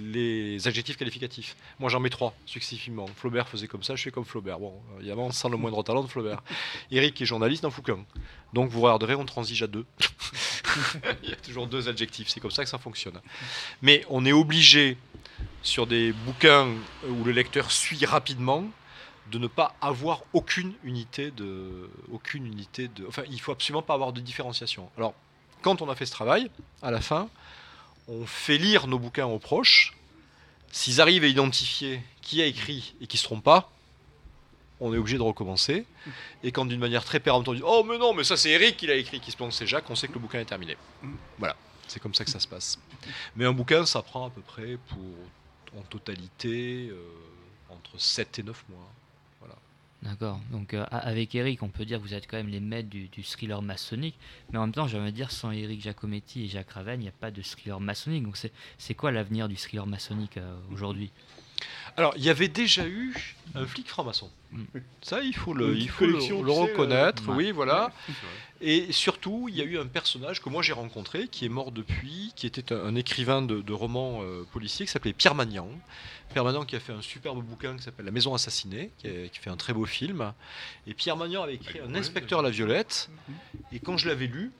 les 0.00 0.68
adjectifs 0.68 0.96
qualificatifs. 0.96 1.56
Moi 1.78 1.88
j'en 1.90 2.00
mets 2.00 2.10
trois 2.10 2.34
successivement. 2.46 3.06
Flaubert 3.16 3.48
faisait 3.48 3.66
comme 3.68 3.82
ça, 3.82 3.96
je 3.96 4.02
fais 4.02 4.10
comme 4.10 4.24
Flaubert. 4.24 4.58
Bon, 4.58 4.74
évidemment, 4.98 5.30
sans 5.32 5.48
le 5.48 5.56
moindre 5.56 5.82
talent 5.82 6.02
de 6.02 6.08
Flaubert. 6.08 6.42
Eric 6.90 7.20
est 7.20 7.26
journaliste 7.26 7.62
n'en 7.62 7.70
fout 7.70 7.84
qu'un. 7.86 8.04
Donc 8.52 8.70
vous 8.70 8.80
regarderez, 8.80 9.14
on 9.14 9.24
transige 9.24 9.62
à 9.62 9.66
deux. 9.66 9.84
Il 11.22 11.30
y 11.30 11.32
a 11.32 11.36
toujours 11.36 11.66
deux 11.66 11.88
adjectifs, 11.88 12.28
c'est 12.28 12.40
comme 12.40 12.50
ça 12.50 12.62
que 12.64 12.70
ça 12.70 12.78
fonctionne. 12.78 13.18
Mais 13.82 14.04
on 14.08 14.24
est 14.26 14.32
obligé, 14.32 14.96
sur 15.62 15.86
des 15.86 16.12
bouquins 16.12 16.68
où 17.08 17.24
le 17.24 17.32
lecteur 17.32 17.70
suit 17.72 18.04
rapidement, 18.04 18.64
de 19.30 19.38
ne 19.38 19.46
pas 19.46 19.74
avoir 19.80 20.22
aucune 20.32 20.74
unité 20.84 21.30
de 21.30 21.90
aucune 22.10 22.46
unité 22.46 22.88
de 22.88 23.06
enfin 23.06 23.22
il 23.30 23.40
faut 23.40 23.52
absolument 23.52 23.82
pas 23.82 23.94
avoir 23.94 24.12
de 24.12 24.20
différenciation. 24.20 24.90
Alors 24.96 25.14
quand 25.62 25.82
on 25.82 25.88
a 25.88 25.94
fait 25.94 26.06
ce 26.06 26.12
travail 26.12 26.50
à 26.82 26.90
la 26.90 27.00
fin 27.00 27.28
on 28.08 28.24
fait 28.26 28.58
lire 28.58 28.86
nos 28.86 28.98
bouquins 28.98 29.26
aux 29.26 29.38
proches. 29.38 29.94
S'ils 30.70 31.00
arrivent 31.00 31.24
à 31.24 31.28
identifier 31.28 32.02
qui 32.20 32.42
a 32.42 32.46
écrit 32.46 32.94
et 33.00 33.06
qui 33.06 33.16
se 33.16 33.24
trompe 33.24 33.44
pas 33.44 33.70
on 34.80 34.94
est 34.94 34.96
obligé 34.96 35.16
de 35.16 35.22
recommencer. 35.22 35.86
Et 36.44 36.52
quand 36.52 36.64
d'une 36.64 36.78
manière 36.78 37.04
très 37.04 37.18
péremptoire 37.18 37.56
oh 37.64 37.84
mais 37.84 37.98
non 37.98 38.14
mais 38.14 38.24
ça 38.24 38.36
c'est 38.36 38.50
Eric 38.50 38.76
qui 38.76 38.86
l'a 38.86 38.94
écrit 38.94 39.20
qui 39.20 39.30
se 39.30 39.36
plante 39.36 39.52
c'est 39.52 39.66
Jacques 39.66 39.90
on 39.90 39.94
sait 39.94 40.08
que 40.08 40.14
le 40.14 40.20
bouquin 40.20 40.40
est 40.40 40.44
terminé 40.44 40.76
voilà 41.38 41.56
c'est 41.88 42.00
comme 42.00 42.14
ça 42.14 42.24
que 42.24 42.30
ça 42.30 42.40
se 42.40 42.48
passe. 42.48 42.78
Mais 43.34 43.44
un 43.44 43.52
bouquin 43.52 43.84
ça 43.84 44.02
prend 44.02 44.26
à 44.26 44.30
peu 44.30 44.42
près 44.42 44.78
pour 44.88 45.78
en 45.78 45.82
totalité 45.82 46.88
euh, 46.90 46.96
entre 47.70 47.98
7 47.98 48.38
et 48.38 48.42
9 48.42 48.64
mois 48.68 48.92
D'accord. 50.02 50.40
Donc 50.52 50.74
euh, 50.74 50.84
avec 50.90 51.34
Eric, 51.34 51.62
on 51.62 51.68
peut 51.68 51.84
dire 51.84 51.98
que 51.98 52.04
vous 52.04 52.14
êtes 52.14 52.28
quand 52.28 52.36
même 52.36 52.48
les 52.48 52.60
maîtres 52.60 52.88
du, 52.88 53.08
thriller 53.24 53.62
maçonnique, 53.62 54.16
mais 54.52 54.58
en 54.58 54.62
même 54.62 54.72
temps, 54.72 54.86
j'ai 54.86 54.96
envie 54.96 55.10
de 55.10 55.16
dire, 55.16 55.32
sans 55.32 55.50
Eric 55.50 55.80
Giacometti 55.80 56.44
et 56.44 56.48
Jacques 56.48 56.70
Raven, 56.70 57.00
il 57.00 57.04
n'y 57.04 57.08
a 57.08 57.12
pas 57.12 57.32
de 57.32 57.42
thriller 57.42 57.80
maçonnique. 57.80 58.22
Donc 58.22 58.36
c'est 58.36 58.52
c'est 58.78 58.94
quoi 58.94 59.10
l'avenir 59.10 59.48
du 59.48 59.56
thriller 59.56 59.86
maçonnique 59.86 60.36
euh, 60.36 60.56
aujourd'hui? 60.70 61.10
Alors, 61.96 62.14
il 62.16 62.22
y 62.22 62.30
avait 62.30 62.48
déjà 62.48 62.86
eu 62.86 63.12
un 63.54 63.66
flic 63.66 63.88
franc-maçon. 63.88 64.30
Mm. 64.52 64.62
Ça, 65.02 65.20
il 65.22 65.34
faut 65.34 65.52
le, 65.54 65.76
il 65.76 65.88
faut 65.88 66.04
reconnaître. 66.52 67.28
euh, 67.30 67.34
Oui, 67.34 67.50
voilà. 67.50 67.92
Et 68.60 68.90
surtout, 68.92 69.46
il 69.48 69.56
y 69.56 69.60
a 69.60 69.64
eu 69.64 69.78
un 69.78 69.86
personnage 69.86 70.42
que 70.42 70.48
moi 70.48 70.62
j'ai 70.62 70.72
rencontré, 70.72 71.28
qui 71.28 71.44
est 71.44 71.48
mort 71.48 71.70
depuis, 71.70 72.32
qui 72.34 72.46
était 72.46 72.72
un, 72.72 72.84
un 72.86 72.94
écrivain 72.96 73.40
de, 73.40 73.60
de 73.60 73.72
romans 73.72 74.20
euh, 74.22 74.44
policiers, 74.52 74.84
qui 74.86 74.90
s'appelait 74.92 75.12
Pierre 75.12 75.36
Magnan. 75.36 75.68
Pierre 76.32 76.44
Magnan 76.44 76.64
qui 76.64 76.74
a 76.76 76.80
fait 76.80 76.92
un 76.92 77.00
superbe 77.02 77.42
bouquin 77.44 77.76
qui 77.76 77.82
s'appelle 77.84 78.04
La 78.06 78.10
Maison 78.10 78.34
Assassinée, 78.34 78.90
qui, 78.98 79.06
a- 79.06 79.28
qui 79.28 79.38
fait 79.38 79.50
un 79.50 79.56
très 79.56 79.72
beau 79.72 79.84
film. 79.86 80.32
Et 80.88 80.94
Pierre 80.94 81.16
Magnan 81.16 81.42
avait 81.44 81.54
écrit 81.54 81.78
Un 81.80 81.94
inspecteur 81.94 82.42
La 82.42 82.50
Violette. 82.50 83.10
Et 83.72 83.78
quand 83.78 83.96
je 83.96 84.08
l'avais 84.08 84.26
lu, 84.26 84.50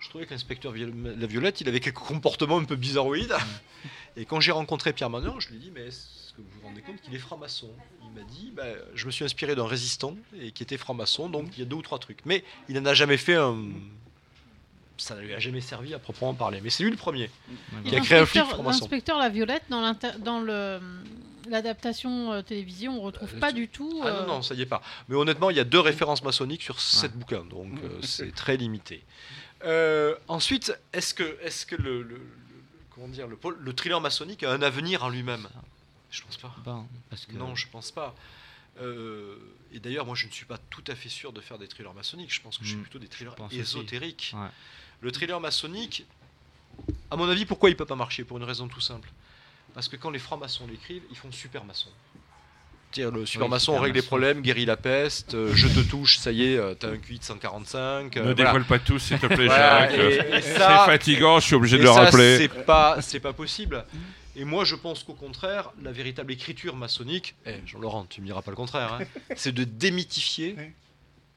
je 0.00 0.08
trouvais 0.08 0.24
que 0.26 0.30
l'inspecteur 0.32 0.72
La 0.74 1.26
Violette, 1.26 1.60
il 1.60 1.68
avait 1.68 1.80
quelques 1.80 1.96
comportements 1.96 2.58
un 2.58 2.64
peu 2.64 2.76
bizarroïdes. 2.76 3.34
Et 4.16 4.24
quand 4.24 4.40
j'ai 4.40 4.52
rencontré 4.52 4.92
Pierre 4.94 5.10
Magnan, 5.10 5.38
je 5.40 5.48
lui 5.50 5.56
ai 5.56 5.58
dit, 5.58 5.70
mais 5.74 5.88
est-ce 6.32 6.36
que 6.36 6.42
vous 6.42 6.60
vous 6.60 6.66
rendez 6.66 6.80
compte 6.80 7.00
qu'il 7.02 7.14
est 7.14 7.18
franc-maçon 7.18 7.68
Il 8.04 8.10
m'a 8.18 8.26
dit, 8.26 8.52
bah, 8.54 8.64
je 8.94 9.04
me 9.06 9.10
suis 9.10 9.24
inspiré 9.24 9.54
d'un 9.54 9.66
résistant 9.66 10.16
et 10.40 10.50
qui 10.52 10.62
était 10.62 10.78
franc-maçon, 10.78 11.28
donc 11.28 11.48
il 11.52 11.58
y 11.58 11.62
a 11.62 11.66
deux 11.66 11.76
ou 11.76 11.82
trois 11.82 11.98
trucs. 11.98 12.24
Mais 12.24 12.42
il 12.68 12.74
n'en 12.76 12.86
a 12.86 12.94
jamais 12.94 13.16
fait 13.18 13.34
un... 13.34 13.58
Ça 14.96 15.16
ne 15.16 15.20
lui 15.22 15.34
a 15.34 15.38
jamais 15.38 15.60
servi 15.60 15.92
à 15.94 15.98
proprement 15.98 16.32
parler. 16.32 16.60
Mais 16.62 16.70
c'est 16.70 16.84
lui 16.84 16.90
le 16.90 16.96
premier. 16.96 17.28
Qui 17.84 17.96
a 17.96 18.00
créé 18.00 18.18
un 18.18 18.26
flic 18.26 18.44
franc-maçon. 18.44 18.80
L'inspecteur 18.84 19.18
La 19.18 19.28
Violette, 19.28 19.64
dans 19.68 19.80
l'inter- 19.80 20.18
dans 20.20 20.40
le 20.40 20.80
l'adaptation 21.48 22.32
euh, 22.32 22.42
télévision, 22.42 22.98
on 22.98 23.02
retrouve 23.02 23.34
Euh, 23.34 23.40
pas 23.40 23.50
du 23.52 23.66
tout. 23.68 24.00
Ah 24.04 24.06
euh, 24.06 24.20
non, 24.22 24.34
non, 24.34 24.42
ça 24.42 24.54
y 24.54 24.62
est 24.62 24.66
pas. 24.66 24.80
Mais 25.08 25.16
honnêtement, 25.16 25.50
il 25.50 25.56
y 25.56 25.60
a 25.60 25.64
deux 25.64 25.80
références 25.80 26.22
maçonniques 26.22 26.62
sur 26.62 26.80
sept 26.80 27.12
bouquins, 27.18 27.44
donc 27.44 27.72
euh, 27.82 27.98
c'est 28.02 28.32
très 28.32 28.56
limité. 28.56 29.02
Euh, 29.64 30.14
ensuite, 30.28 30.72
est-ce 30.92 31.14
que, 31.14 31.36
est 31.42 31.66
que 31.66 31.74
le, 31.74 32.02
le- 32.02 32.14
le- 32.14 32.20
comment 32.90 33.08
dire, 33.08 33.26
le, 33.26 33.34
pôle- 33.36 33.58
le 33.58 33.72
thriller 33.72 34.00
maçonnique 34.00 34.44
a 34.44 34.52
un 34.52 34.62
avenir 34.62 35.02
en 35.02 35.08
lui-même? 35.08 35.48
Je 36.12 36.22
pense 36.22 36.36
pas. 36.36 36.54
Ben, 36.64 36.86
parce 37.10 37.26
que 37.26 37.32
Non, 37.32 37.56
je 37.56 37.66
pense 37.66 37.90
pas. 37.90 38.14
Euh, 38.80 39.34
et 39.72 39.80
d'ailleurs, 39.80 40.06
moi, 40.06 40.14
je 40.14 40.26
ne 40.26 40.30
suis 40.32 40.44
pas 40.46 40.58
tout 40.70 40.84
à 40.86 40.94
fait 40.94 41.08
sûr 41.08 41.32
de 41.32 41.40
faire 41.40 41.58
des 41.58 41.66
thrillers 41.68 41.92
maçonniques. 41.94 42.32
Je 42.32 42.40
pense 42.40 42.56
que 42.58 42.64
je 42.64 42.70
fais 42.70 42.76
Mm, 42.76 42.82
plutôt 42.82 42.98
des 43.00 43.08
thrillers 43.08 43.34
ésotériques. 43.50 44.32
Ouais. 44.36 44.48
Le 45.00 45.10
thriller 45.10 45.40
maçonnique, 45.40 46.06
à 47.10 47.16
mon 47.16 47.28
avis, 47.28 47.44
pourquoi 47.46 47.68
il 47.70 47.76
peut 47.76 47.84
pas 47.86 47.96
marcher? 47.96 48.24
Pour 48.24 48.36
une 48.38 48.44
raison 48.44 48.68
tout 48.68 48.80
simple. 48.80 49.10
Parce 49.74 49.88
que 49.88 49.96
quand 49.96 50.10
les 50.10 50.18
francs-maçons 50.18 50.66
l'écrivent, 50.68 51.02
ils 51.10 51.16
font 51.16 51.32
super 51.32 51.64
maçon. 51.64 51.88
Le 52.94 53.24
super 53.24 53.48
maçon 53.48 53.72
super 53.72 53.82
règle 53.84 53.96
les 53.96 54.02
problèmes, 54.02 54.42
guérit 54.42 54.66
la 54.66 54.76
peste, 54.76 55.32
euh, 55.32 55.50
je 55.54 55.66
te 55.66 55.80
touche, 55.80 56.18
ça 56.18 56.30
y 56.30 56.42
est, 56.52 56.58
euh, 56.58 56.74
t'as 56.74 56.90
un 56.90 56.98
QI 56.98 57.18
de 57.18 57.24
145. 57.24 58.14
euh, 58.16 58.20
Ne 58.20 58.24
voilà. 58.24 58.34
dévoile 58.34 58.64
pas 58.66 58.78
tout, 58.78 58.98
s'il 58.98 59.18
te 59.18 59.24
plaît, 59.28 59.46
Voilà, 59.46 59.88
Jacques. 59.90 60.42
C'est 60.42 60.58
fatigant, 60.58 61.40
je 61.40 61.46
suis 61.46 61.54
obligé 61.54 61.78
de 61.78 61.84
le 61.84 61.88
ça, 61.88 62.02
rappeler. 62.04 62.36
C'est 62.36 62.48
pas, 62.66 63.00
c'est 63.00 63.20
pas 63.20 63.32
possible. 63.32 63.86
Et 64.34 64.44
moi, 64.44 64.64
je 64.64 64.74
pense 64.74 65.02
qu'au 65.02 65.14
contraire, 65.14 65.72
la 65.82 65.92
véritable 65.92 66.32
écriture 66.32 66.74
maçonnique, 66.74 67.34
eh, 67.44 67.60
Jean-Laurent, 67.66 68.06
tu 68.06 68.20
me 68.20 68.26
diras 68.26 68.42
pas 68.42 68.50
le 68.50 68.56
contraire, 68.56 68.94
hein, 68.94 69.04
c'est 69.36 69.52
de 69.52 69.64
démythifier 69.64 70.56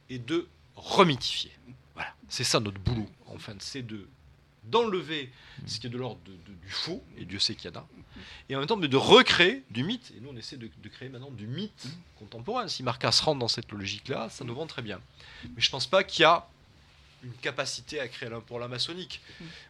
et 0.10 0.20
de 0.20 0.48
remythifier. 0.76 1.52
Voilà, 1.94 2.14
c'est 2.30 2.44
ça 2.44 2.60
notre 2.60 2.80
boulot. 2.80 3.10
Enfin, 3.28 3.54
c'est 3.60 3.82
de 3.86 4.08
d'enlever 4.64 5.32
ce 5.68 5.80
qui 5.80 5.86
est 5.86 5.92
de 5.92 5.98
l'ordre 5.98 6.20
du 6.26 6.70
faux, 6.70 7.04
et 7.20 7.26
Dieu 7.26 7.38
sait 7.38 7.54
qu'il 7.54 7.70
y 7.70 7.78
en 7.78 7.82
a, 7.82 7.88
et 8.50 8.56
en 8.56 8.60
même 8.60 8.68
temps 8.68 8.78
de 8.78 8.98
recréer 8.98 9.62
du 9.70 9.84
mythe. 9.84 10.12
Et 10.18 10.22
nous, 10.22 10.30
on 10.34 10.36
essaie 10.36 10.58
de, 10.58 10.68
de 10.82 10.90
créer 10.90 11.08
maintenant 11.08 11.30
du 11.30 11.46
mythe 11.46 11.86
contemporain. 12.18 12.68
Si 12.68 12.82
Marcas 12.82 13.22
rentre 13.24 13.40
dans 13.40 13.48
cette 13.48 13.72
logique-là, 13.72 14.30
ça 14.30 14.44
nous 14.44 14.56
vend 14.56 14.66
très 14.66 14.82
bien. 14.82 15.00
Mais 15.44 15.62
je 15.62 15.70
pense 15.70 15.86
pas 15.86 16.04
qu'il 16.04 16.24
y 16.24 16.26
a 16.26 16.48
une 17.26 17.34
capacité 17.34 18.00
à 18.00 18.08
créer 18.08 18.30
pour 18.46 18.60
la 18.60 18.68
maçonnique. 18.68 19.22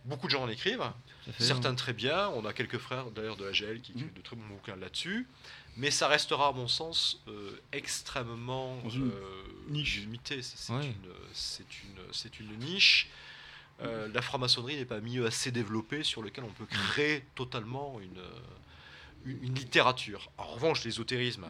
Beaucoup 0.06 0.28
de 0.28 0.32
gens 0.32 0.44
en 0.44 0.50
écrivent, 0.50 0.92
certains 1.40 1.74
très 1.74 1.94
bien. 1.94 2.30
On 2.30 2.46
a 2.46 2.54
quelques 2.54 2.78
frères 2.78 3.10
d'ailleurs 3.12 3.38
de 3.38 3.48
AGL 3.48 3.82
qui 3.82 3.94
écrivent 3.94 4.14
de 4.14 4.22
très 4.22 4.36
bons 4.36 4.46
bouquins 4.48 4.76
là-dessus. 4.76 5.28
Mais 5.78 5.92
ça 5.92 6.08
restera, 6.08 6.48
à 6.50 6.52
mon 6.54 6.68
sens, 6.70 7.22
euh, 7.28 7.60
extrêmement 7.74 8.82
une 8.94 9.12
euh, 9.12 9.44
niche. 9.70 9.98
limité. 10.02 10.42
C'est 10.42 10.72
Ouais. 10.72 10.86
une, 10.86 11.12
c'est 11.34 11.66
une, 11.84 12.00
c'est 12.14 12.40
une 12.40 12.56
niche. 12.60 13.10
Euh, 13.82 14.08
la 14.14 14.22
franc-maçonnerie 14.22 14.78
n'est 14.78 14.86
pas 14.86 14.96
un 14.98 15.02
milieu 15.02 15.26
assez 15.26 15.52
développé 15.52 16.04
sur 16.04 16.22
lequel 16.22 16.46
on 16.46 16.50
peut 16.50 16.66
créer 16.66 17.26
totalement 17.36 18.00
une, 18.00 18.22
une, 19.26 19.44
une 19.44 19.54
littérature. 19.56 20.32
En 20.38 20.46
revanche, 20.48 20.86
l'ésotérisme, 20.86 21.46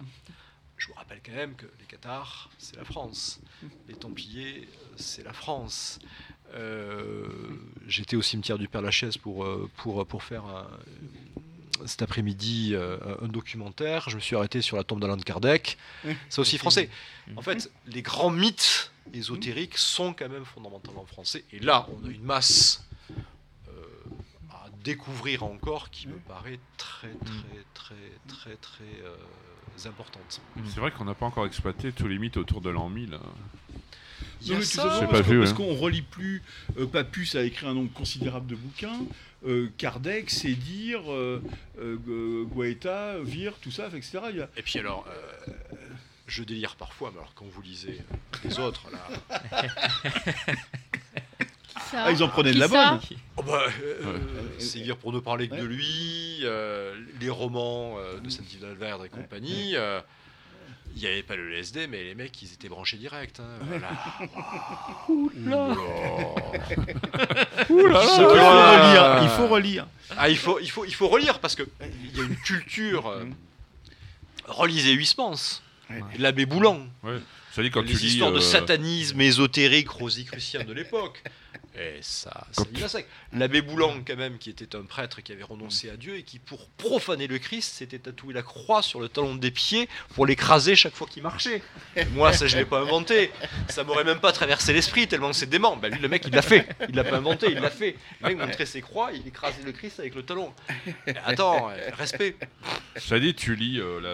je 0.77 0.88
vous 0.88 0.93
rappelle 0.93 1.22
quand 1.26 1.31
même 1.34 1.56
que 1.56 1.65
les 1.80 1.85
Cathares, 1.85 2.49
c'est 2.57 2.76
la 2.76 2.84
France. 2.85 3.39
Les 3.88 3.95
Templiers, 3.95 4.68
c'est 4.97 5.23
la 5.23 5.34
France. 5.34 5.99
Euh, 6.53 7.27
J'étais 7.88 8.15
au 8.15 8.22
cimetière 8.22 8.57
du 8.57 8.68
Père 8.68 8.81
Lachaise 8.81 9.18
pour, 9.18 9.45
euh, 9.45 9.69
pour, 9.77 10.06
pour 10.06 10.23
faire 10.23 10.45
un- 10.45 10.68
cet 11.85 12.02
après-midi 12.02 12.72
euh, 12.73 12.97
un 13.22 13.27
documentaire. 13.27 14.10
Je 14.10 14.15
me 14.15 14.22
suis 14.22 14.35
arrêté 14.35 14.61
sur 14.61 14.77
la 14.77 14.84
tombe 14.84 14.99
d'Alain 15.02 15.18
de 15.18 15.23
Kardec. 15.23 15.77
C'est 16.30 16.39
aussi 16.39 16.57
français. 16.57 16.89
En 17.35 17.41
fait, 17.41 17.69
les 17.88 18.02
grands 18.02 18.30
mythes 18.30 18.91
ésotériques 19.14 19.77
sont 19.77 20.14
quand 20.14 20.30
même 20.30 20.45
fondamentalement 20.45 21.06
français. 21.06 21.43
Et 21.52 21.60
là, 21.60 21.88
on 21.93 22.06
a 22.07 22.10
une 22.10 22.23
masse 22.23 22.84
à 24.52 24.69
découvrir 24.84 25.43
encore 25.43 25.89
qui 25.89 26.07
me 26.07 26.18
paraît 26.18 26.60
très, 26.77 27.10
très, 27.26 27.64
très, 27.73 27.95
très, 28.27 28.56
très 28.57 28.84
euh, 29.03 29.15
importante. 29.85 30.41
C'est 30.65 30.80
vrai 30.80 30.91
qu'on 30.91 31.06
n'a 31.06 31.14
pas 31.14 31.26
encore 31.26 31.45
exploité 31.45 31.91
tous 31.91 32.07
les 32.07 32.18
mythes 32.18 32.38
autour 32.38 32.61
de 32.61 32.69
l'an 32.69 32.89
1000. 32.89 33.18
Il 34.41 34.47
y 34.47 34.52
a 34.52 34.53
Non, 34.53 34.60
mais 34.60 34.65
tout 34.65 34.72
simplement 34.72 34.99
parce 34.99 35.11
pas 35.11 35.23
qu'on- 35.23 35.30
vu, 35.31 35.39
parce 35.39 35.53
qu'on 35.53 35.76
relit 35.76 36.02
plus. 36.02 36.41
euh, 36.77 36.85
Papus 36.88 37.35
a 37.35 37.43
écrit 37.43 37.65
un 37.68 37.73
nombre 37.73 37.91
considérable 37.93 38.47
de 38.47 38.56
bouquins. 38.56 38.99
euh, 39.47 39.69
Kardec, 39.77 40.30
c'est 40.31 40.53
dire, 40.53 41.02
euh, 41.11 41.41
euh, 41.80 41.97
Gu- 41.97 42.47
Guaita, 42.52 43.19
Vire, 43.22 43.53
tout 43.61 43.69
ça, 43.72 43.88
etc. 43.88 44.19
Il 44.31 44.38
y 44.38 44.41
a- 44.41 44.49
Et 44.57 44.61
puis 44.64 44.80
alors, 44.80 45.06
euh, 45.07 45.52
je 46.27 46.43
délire 46.43 46.76
parfois, 46.77 47.11
mais 47.14 47.19
alors 47.19 47.34
quand 47.35 47.45
vous 47.45 47.61
lisez 47.61 48.02
les 48.43 48.60
autres, 48.60 48.88
là, 48.91 49.07
ça 51.91 52.03
Ah, 52.06 52.12
ils 52.12 52.24
en 52.24 52.28
prenaient 52.30 52.53
de 52.53 52.60
la 52.60 52.68
bonne. 52.68 52.99
Oh 53.38 53.44
bah, 53.44 53.64
euh, 53.84 54.18
c'est 54.60 54.80
dire 54.80 54.98
pour 54.98 55.12
ne 55.14 55.20
parler 55.20 55.48
que 55.49 55.56
de 55.56 55.64
lui, 55.64 56.40
euh, 56.44 56.95
les 57.20 57.30
romans 57.30 57.95
euh, 57.98 58.20
de 58.20 58.30
Saint-Yves 58.30 58.62
d'Alverde 58.62 59.06
et 59.06 59.10
compagnie. 59.10 59.76
euh, 59.76 59.99
il 60.98 61.02
n'y 61.02 61.07
avait 61.07 61.24
pas 61.24 61.36
le 61.36 61.52
LSD, 61.52 61.88
mais 61.88 62.03
les 62.06 62.16
mecs, 62.16 62.41
ils 62.41 62.53
étaient 62.53 62.70
branchés 62.70 62.95
direct. 62.95 63.41
hein, 63.41 63.48
voilà. 63.68 63.90
Oula. 65.10 65.76
Il 67.70 67.76
faut 67.76 68.28
relire. 68.30 69.20
Il 69.24 69.30
faut 69.30 69.48
relire. 69.48 69.88
Ah, 70.18 70.30
il 70.30 70.38
faut, 70.38 70.60
il 70.60 70.70
faut, 70.72 70.86
il 70.86 70.94
faut 70.95 71.07
relire 71.10 71.40
parce 71.40 71.56
que 71.56 71.64
il 71.82 72.18
y 72.18 72.22
a 72.22 72.24
une 72.24 72.36
culture. 72.38 73.07
euh, 73.10 73.26
relisez 74.48 74.94
Huysmans, 74.94 75.62
l'abbé 76.18 76.45
Boulan, 76.45 76.88
Ouais. 77.03 77.18
Ça 77.56 77.61
dit 77.61 77.72
quand 77.72 77.84
les 77.84 77.94
tu 77.94 77.99
lis. 77.99 78.07
histoires 78.07 78.34
de 78.34 78.40
euh, 78.40 78.41
satanisme 78.41 79.22
ésotérique 79.22 79.88
rosicrucien 79.88 80.65
de 80.65 80.73
l'époque. 80.73 81.23
Et 81.77 81.99
ça, 82.02 82.48
ça 82.52 82.64
vit 82.69 82.84
à 82.84 82.90
sec. 82.90 83.07
L'abbé 83.32 83.61
Boulan, 83.61 83.95
quand 84.06 84.18
même, 84.18 84.38
qui 84.38 84.49
était 84.49 84.76
un 84.76 84.84
prêtre 84.84 85.22
qui 85.22 85.32
avait 85.32 85.44
renoncé 85.44 85.90
à 85.90 85.95
Dieu 85.95 86.18
et 86.18 86.23
qui, 86.23 86.40
pour 86.40 86.68
profaner 86.72 87.27
le 87.27 87.38
Christ, 87.38 87.73
s'était 87.76 87.99
tatoué 87.99 88.34
la 88.34 88.44
croix 88.44 88.82
sur 88.82 88.99
le 88.99 89.07
talon 89.07 89.36
des 89.36 89.52
pieds 89.52 89.88
pour 90.15 90.26
l'écraser 90.26 90.76
chaque 90.76 90.95
fois 90.95 91.07
qu'il 91.07 91.23
marchait. 91.23 91.61
Et 91.95 92.03
moi, 92.06 92.34
ça, 92.34 92.48
je 92.48 92.57
l'ai 92.57 92.65
pas 92.65 92.80
inventé. 92.80 93.32
Ça 93.69 93.86
m'aurait 93.86 94.03
même 94.03 94.19
pas 94.19 94.34
traversé 94.34 94.73
l'esprit 94.73 95.07
tellement 95.07 95.32
c'est 95.32 95.49
dément. 95.49 95.77
Bah, 95.77 95.88
lui, 95.88 95.99
le 95.99 96.10
mec, 96.10 96.23
il 96.27 96.34
l'a 96.34 96.41
fait. 96.41 96.68
Il 96.90 96.95
l'a 96.95 97.06
pas 97.06 97.18
inventé, 97.18 97.48
il 97.52 97.60
l'a 97.60 97.72
fait. 97.72 97.95
Le 98.22 98.30
mec 98.30 98.38
montrait 98.38 98.65
ses 98.65 98.82
croix, 98.82 99.11
il 99.14 99.26
écrasait 99.27 99.64
le 99.64 99.72
Christ 99.72 100.02
avec 100.02 100.15
le 100.15 100.23
talon. 100.23 100.53
Attends, 101.26 101.72
respect. 101.98 102.36
Ça 102.98 103.18
dit, 103.18 103.34
tu 103.34 103.56
lis 103.56 103.80
euh, 103.80 103.99
la, 104.02 104.10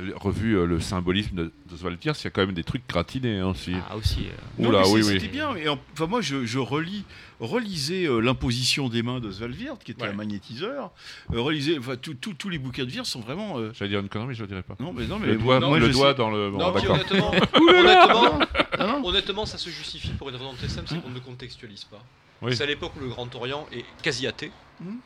la 0.00 0.16
revue 0.16 0.56
euh, 0.58 0.66
Le 0.66 0.80
symbolisme 0.80 1.34
de- 1.36 1.52
d'Oswald 1.68 1.98
Pierce, 1.98 2.22
il 2.22 2.24
y 2.24 2.28
a 2.28 2.30
quand 2.30 2.44
même 2.46 2.54
des 2.54 2.64
trucs 2.64 2.86
gratinés 2.88 3.38
hein, 3.38 3.48
aussi. 3.48 3.72
Ah, 3.88 3.96
aussi. 3.96 4.26
euh, 4.26 4.62
Non, 4.62 4.68
Oula, 4.70 4.80
mais 4.82 4.88
oui. 4.90 5.04
C'était 5.04 5.28
bien. 5.28 5.54
Et 5.56 5.68
en- 5.68 5.78
enfin, 5.92 6.06
moi, 6.06 6.20
je, 6.20 6.44
je 6.46 6.58
relis, 6.58 7.04
relisais 7.40 8.06
euh, 8.06 8.20
l'imposition 8.20 8.88
des 8.88 9.02
mains 9.02 9.20
d'Oswald 9.20 9.54
Wirth, 9.60 9.82
qui 9.84 9.92
était 9.92 10.02
Ouais. 10.02 10.08
un 10.08 10.12
magnétiseur. 10.14 10.90
Euh, 11.32 11.40
relisais, 11.40 11.78
enfin, 11.78 11.96
tout- 11.96 12.14
tout- 12.14 12.34
tous 12.34 12.48
les 12.48 12.58
bouquins 12.58 12.84
de 12.84 12.90
Wirth 12.90 13.06
sont 13.06 13.20
vraiment. 13.20 13.58
euh, 13.58 13.70
J'allais 13.74 13.90
dire 13.90 14.00
une 14.00 14.08
connerie, 14.08 14.28
mais 14.28 14.34
je 14.34 14.40
ne 14.42 14.46
le 14.48 14.48
dirai 14.52 14.62
pas. 14.62 14.76
Non, 14.80 14.92
mais 14.92 15.06
non, 15.06 15.18
mais 15.18 15.26
le 15.28 15.36
doigt, 15.36 15.60
moi, 15.60 15.78
le 15.78 15.88
doigt 15.90 16.10
sais- 16.12 16.18
dans 16.18 16.30
le. 16.30 16.50
Bon, 16.50 16.58
non, 16.58 16.72
puis 16.72 16.82
d'accord. 16.82 16.96
honnêtement, 16.96 17.30
Ouh 17.60 17.66
là 17.72 17.82
là 17.82 18.16
honnêtement, 18.16 18.46
Ah 18.78 18.86
non 18.86 19.04
honnêtement, 19.06 19.46
ça 19.46 19.58
se 19.58 19.70
justifie 19.70 20.10
pour 20.12 20.28
une 20.28 20.36
raison 20.36 20.52
très 20.54 20.68
simple, 20.68 20.86
c'est 20.88 21.00
qu'on 21.02 21.10
ne 21.10 21.18
contextualise 21.20 21.84
pas. 21.84 22.02
Oui. 22.42 22.54
C'est 22.56 22.62
à 22.64 22.66
l'époque 22.66 22.92
où 22.96 23.00
le 23.00 23.08
Grand 23.08 23.32
Orient 23.36 23.66
est 23.72 23.84
quasi 24.02 24.26
athée. 24.26 24.50
Mhm. 24.80 24.98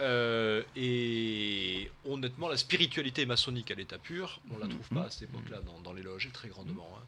Euh, 0.00 0.62
et 0.76 1.90
honnêtement, 2.08 2.48
la 2.48 2.56
spiritualité 2.56 3.24
maçonnique 3.26 3.70
à 3.70 3.74
l'état 3.74 3.98
pur, 3.98 4.40
on 4.50 4.58
la 4.58 4.66
trouve 4.66 4.86
Mhm. 4.90 4.98
pas 4.98 5.04
à 5.06 5.10
cette 5.10 5.22
époque-là 5.24 5.58
dans, 5.64 5.80
dans 5.82 5.92
les 5.92 6.02
loges, 6.02 6.26
et 6.26 6.30
très 6.30 6.48
grandement. 6.48 6.88
hein. 6.98 7.02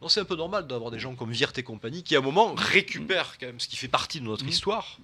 Donc 0.00 0.10
c'est 0.10 0.20
un 0.20 0.24
peu 0.24 0.36
normal 0.36 0.66
d'avoir 0.66 0.90
des 0.90 0.98
gens 0.98 1.14
comme 1.14 1.30
Wirth 1.30 1.56
et 1.58 1.62
compagnie 1.62 2.02
qui, 2.02 2.14
à 2.16 2.18
un 2.18 2.22
moment, 2.22 2.54
récupèrent 2.54 3.36
quand 3.38 3.46
même 3.46 3.60
ce 3.60 3.68
qui 3.68 3.76
fait 3.76 3.88
partie 3.88 4.20
de 4.20 4.24
notre 4.26 4.44
histoire 4.46 4.98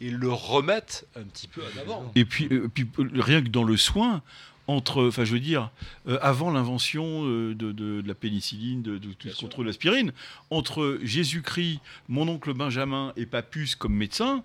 et 0.00 0.10
le 0.10 0.30
remettent 0.32 1.06
un 1.16 1.22
petit 1.24 1.48
peu 1.48 1.62
en 1.62 1.80
avant. 1.80 2.12
Et 2.14 2.24
puis, 2.24 2.48
euh, 2.50 2.68
puis 2.72 2.86
euh, 2.98 3.08
rien 3.14 3.42
que 3.42 3.48
dans 3.48 3.64
le 3.64 3.76
soin, 3.76 4.22
entre, 4.66 5.06
enfin, 5.08 5.24
je 5.24 5.32
veux 5.32 5.40
dire, 5.40 5.70
euh, 6.08 6.18
avant 6.22 6.50
l'invention 6.50 7.24
euh, 7.26 7.54
de, 7.54 7.72
de- 7.72 8.00
de 8.00 8.08
la 8.08 8.14
pénicilline, 8.14 8.82
de, 8.82 8.96
de 8.98 9.12
tout 9.12 9.28
ce 9.28 9.40
contrôle 9.40 9.64
de 9.66 9.70
l'aspirine, 9.70 10.12
entre 10.50 10.98
Jésus-Christ, 11.02 11.80
mon 12.08 12.26
oncle 12.28 12.54
Benjamin 12.54 13.12
et 13.16 13.26
Papus 13.26 13.74
comme 13.74 13.94
médecin, 13.94 14.42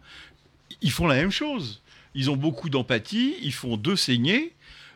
ils 0.82 0.92
font 0.92 1.08
la 1.08 1.16
même 1.16 1.32
chose. 1.32 1.82
Ils 2.16 2.30
ont 2.30 2.36
beaucoup 2.36 2.70
d'empathie, 2.70 3.36
ils 3.42 3.54
font 3.54 3.78
deux 3.78 3.96
saignées, 3.96 4.54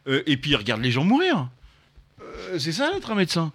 euh, 0.07 0.23
et 0.25 0.37
puis 0.37 0.51
ils 0.51 0.55
regardent 0.55 0.81
les 0.81 0.91
gens 0.91 1.03
mourir. 1.03 1.49
Euh, 2.21 2.59
c'est 2.59 2.71
ça 2.71 2.91
d'être 2.91 3.11
un 3.11 3.15
médecin. 3.15 3.51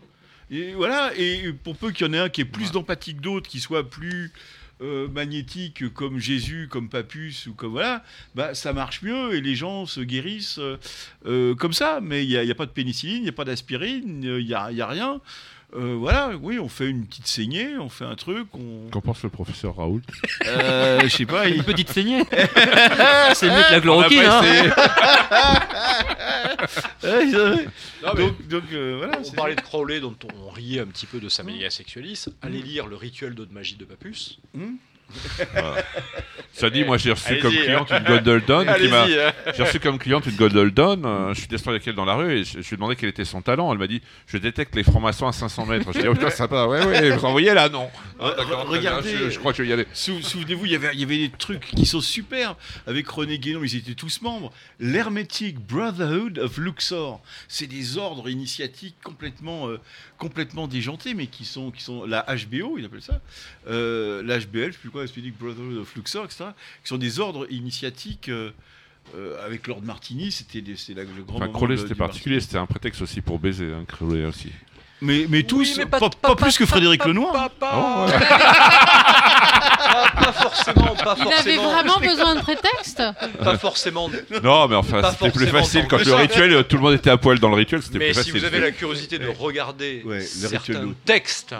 Et 0.50 0.72
voilà, 0.72 1.12
et 1.16 1.52
pour 1.52 1.76
peu 1.76 1.90
qu'il 1.90 2.06
y 2.06 2.10
en 2.10 2.12
ait 2.12 2.18
un 2.18 2.28
qui 2.28 2.40
ait 2.40 2.46
plus 2.46 2.72
d'empathie 2.72 3.14
que 3.14 3.20
d'autres, 3.20 3.48
qui 3.48 3.60
soit 3.60 3.88
plus 3.88 4.32
euh, 4.80 5.08
magnétique 5.08 5.92
comme 5.92 6.18
Jésus, 6.18 6.68
comme 6.70 6.88
Papus 6.88 7.46
ou 7.48 7.54
comme 7.54 7.72
voilà, 7.72 8.02
bah 8.34 8.54
ça 8.54 8.72
marche 8.72 9.02
mieux 9.02 9.34
et 9.34 9.40
les 9.42 9.56
gens 9.56 9.84
se 9.84 10.00
guérissent 10.00 10.60
comme 11.24 11.72
ça. 11.74 12.00
Mais 12.00 12.24
il 12.24 12.28
n'y 12.28 12.36
a, 12.36 12.44
il 12.44 12.48
y 12.48 12.52
a 12.52 12.54
pas 12.54 12.66
de 12.66 12.70
pénicilline, 12.70 13.18
il 13.18 13.22
n'y 13.24 13.28
a 13.28 13.32
pas 13.32 13.44
d'aspirine, 13.44 14.22
il 14.22 14.46
n'y 14.46 14.54
a, 14.54 14.70
il 14.70 14.76
y 14.78 14.80
a 14.80 14.86
rien. 14.86 15.20
Euh, 15.76 15.96
voilà, 15.98 16.30
oui, 16.40 16.58
on 16.58 16.68
fait 16.68 16.88
une 16.88 17.06
petite 17.06 17.26
saignée, 17.26 17.76
on 17.78 17.90
fait 17.90 18.06
un 18.06 18.14
truc, 18.14 18.46
on. 18.54 18.88
Qu'en 18.90 19.02
pense 19.02 19.22
le 19.22 19.28
professeur 19.28 19.76
Raoul 19.76 20.00
Euh, 20.46 21.00
je 21.02 21.08
sais 21.08 21.26
pas, 21.26 21.46
il... 21.46 21.56
Une 21.56 21.62
petite 21.62 21.90
saignée. 21.90 22.22
c'est 23.34 23.50
mieux 23.50 23.62
que 23.68 23.72
la 23.72 23.80
chloroquine. 23.82 24.22
hein. 24.24 24.42
Non, 28.02 28.12
mais- 28.14 28.22
donc, 28.22 28.48
donc 28.48 28.62
euh, 28.72 28.94
voilà. 28.98 29.18
On 29.24 29.30
parlait 29.32 29.54
de 29.56 29.60
Crowley, 29.60 30.00
dont 30.00 30.14
on 30.34 30.48
riait 30.50 30.80
un 30.80 30.86
petit 30.86 31.06
peu 31.06 31.20
de 31.20 31.28
sa 31.28 31.42
Melia 31.42 31.70
Sexualis. 31.70 32.26
Allez 32.42 32.62
lire 32.62 32.86
le 32.86 32.96
rituel 32.96 33.34
d'eau 33.34 33.44
de 33.44 33.52
magie 33.52 33.76
de 33.76 33.84
Papus. 33.84 34.38
Ça 36.58 36.70
dit, 36.70 36.84
moi 36.84 36.96
j'ai 36.98 37.12
reçu 37.12 37.38
comme 37.38 37.52
cliente 37.52 37.90
une 37.90 38.04
hein. 38.68 39.32
J'ai 39.56 39.62
reçu 39.62 39.80
comme 39.80 39.98
cliente 39.98 40.26
une 40.26 40.36
euh, 41.06 41.34
je 41.34 41.38
suis 41.40 41.48
descendu 41.48 41.76
avec 41.76 41.86
elle 41.86 41.94
dans 41.94 42.04
la 42.04 42.14
rue 42.14 42.38
et 42.38 42.44
je, 42.44 42.58
lui 42.58 42.66
ai 42.72 42.76
demandé 42.76 42.96
quel 42.96 43.08
était 43.08 43.24
son 43.24 43.42
talent. 43.42 43.72
Elle 43.72 43.78
m'a 43.78 43.86
dit 43.86 44.02
Je 44.26 44.38
détecte 44.38 44.74
les 44.74 44.82
francs-maçons 44.82 45.26
à 45.26 45.32
500 45.32 45.66
mètres. 45.66 45.92
Je 45.92 46.00
dis 46.00 46.08
Oh, 46.08 46.14
putain, 46.14 46.30
sympa. 46.30 46.66
Ouais, 46.66 46.84
ouais, 46.84 47.10
vous 47.10 47.24
en 47.24 47.32
voyez 47.32 47.54
là 47.54 47.68
Non. 47.68 47.88
Regardez. 48.18 49.30
Je, 49.30 49.38
crois 49.38 49.52
que 49.52 49.58
je 49.58 49.62
vais 49.62 49.68
y 49.68 49.72
aller. 49.72 49.86
Sou- 49.92 50.22
Souvenez-vous, 50.22 50.66
il 50.66 50.72
y 50.72 50.74
avait- 50.74 50.94
des 51.18 51.30
trucs 51.30 51.66
qui 51.66 51.86
sont 51.86 52.00
superbes 52.00 52.56
avec 52.86 53.08
René 53.08 53.38
Guénon, 53.38 53.60
ils 53.64 53.76
étaient 53.76 53.94
tous 53.94 54.20
membres. 54.22 54.52
L'Hermetic 54.80 55.58
Brotherhood 55.58 56.38
of 56.38 56.58
Luxor, 56.58 57.20
c'est 57.48 57.66
des 57.66 57.98
ordres 57.98 58.28
initiatiques 58.28 58.96
complètement, 59.02 59.68
euh, 59.68 59.78
complètement 60.18 60.68
déjantés, 60.68 61.14
mais 61.14 61.26
qui 61.26 61.44
sont, 61.44 61.70
qui 61.70 61.82
sont 61.82 62.04
la 62.04 62.26
HBO, 62.28 62.78
il 62.78 62.84
appelle 62.84 63.02
ça, 63.02 63.20
euh, 63.68 64.22
la 64.24 64.38
HBL, 64.38 64.68
je 64.68 64.72
sais 64.72 64.78
plus 64.78 64.90
quoi, 64.90 65.04
Hermetic 65.04 65.38
Brotherhood 65.38 65.78
of 65.78 65.94
Luxor, 65.94 66.24
etc., 66.24 66.44
qui 66.82 66.88
sont 66.88 66.98
des 66.98 67.20
ordres 67.20 67.46
initiatiques. 67.50 68.28
euh, 68.28 68.50
euh, 69.16 69.42
avec 69.42 69.66
Lord 69.68 69.80
Martini, 69.84 70.30
c'était 70.30 70.60
le 70.60 71.22
grand 71.22 71.36
Enfin, 71.38 71.46
moment 71.46 71.76
c'était 71.78 71.94
particulier. 71.94 72.40
C'était 72.40 72.58
un 72.58 72.66
prétexte 72.66 73.00
aussi 73.00 73.22
pour 73.22 73.38
baiser. 73.38 73.72
Hein, 73.72 73.84
Crowley 73.88 74.26
aussi. 74.26 74.52
Mais, 75.00 75.24
mais 75.30 75.44
tous, 75.44 75.78
mais 75.78 75.86
pas, 75.86 75.98
pas- 75.98 76.10
pas 76.10 76.36
plus 76.36 76.58
que 76.58 76.66
Frédéric 76.66 77.02
Lenoir. 77.06 77.32
Pas, 77.32 77.48
pas- 77.48 78.04
ouais. 78.06 78.12
pas- 78.12 80.10
pas 80.24 80.32
forcément, 80.32 80.94
pas 80.96 81.14
Il 81.16 81.22
avait 81.22 81.32
forcément. 81.32 81.72
vraiment 81.72 81.98
besoin 82.00 82.34
de 82.34 82.40
prétexte 82.40 83.02
Pas 83.42 83.56
forcément. 83.58 84.10
Non, 84.42 84.68
mais 84.68 84.76
enfin, 84.76 85.00
c'était 85.12 85.30
plus 85.30 85.46
forcément 85.46 85.58
facile 85.64 85.86
quand 85.88 86.04
le 86.04 86.14
rituel, 86.14 86.64
tout 86.64 86.76
le 86.76 86.82
monde 86.82 86.94
était 86.94 87.10
à 87.10 87.16
poil 87.16 87.38
dans 87.38 87.48
le 87.48 87.54
rituel. 87.56 87.82
C'était 87.82 87.98
Mais 87.98 88.06
plus 88.06 88.14
si 88.14 88.18
facile. 88.30 88.38
vous 88.40 88.44
avez 88.44 88.60
la 88.60 88.72
curiosité 88.72 89.18
de 89.18 89.28
regarder 89.28 90.02
Ouais, 90.04 90.18
le 90.18 90.22
rituel 90.48 90.50
certains 90.50 90.82
d'eau. 90.84 90.94
textes 91.04 91.54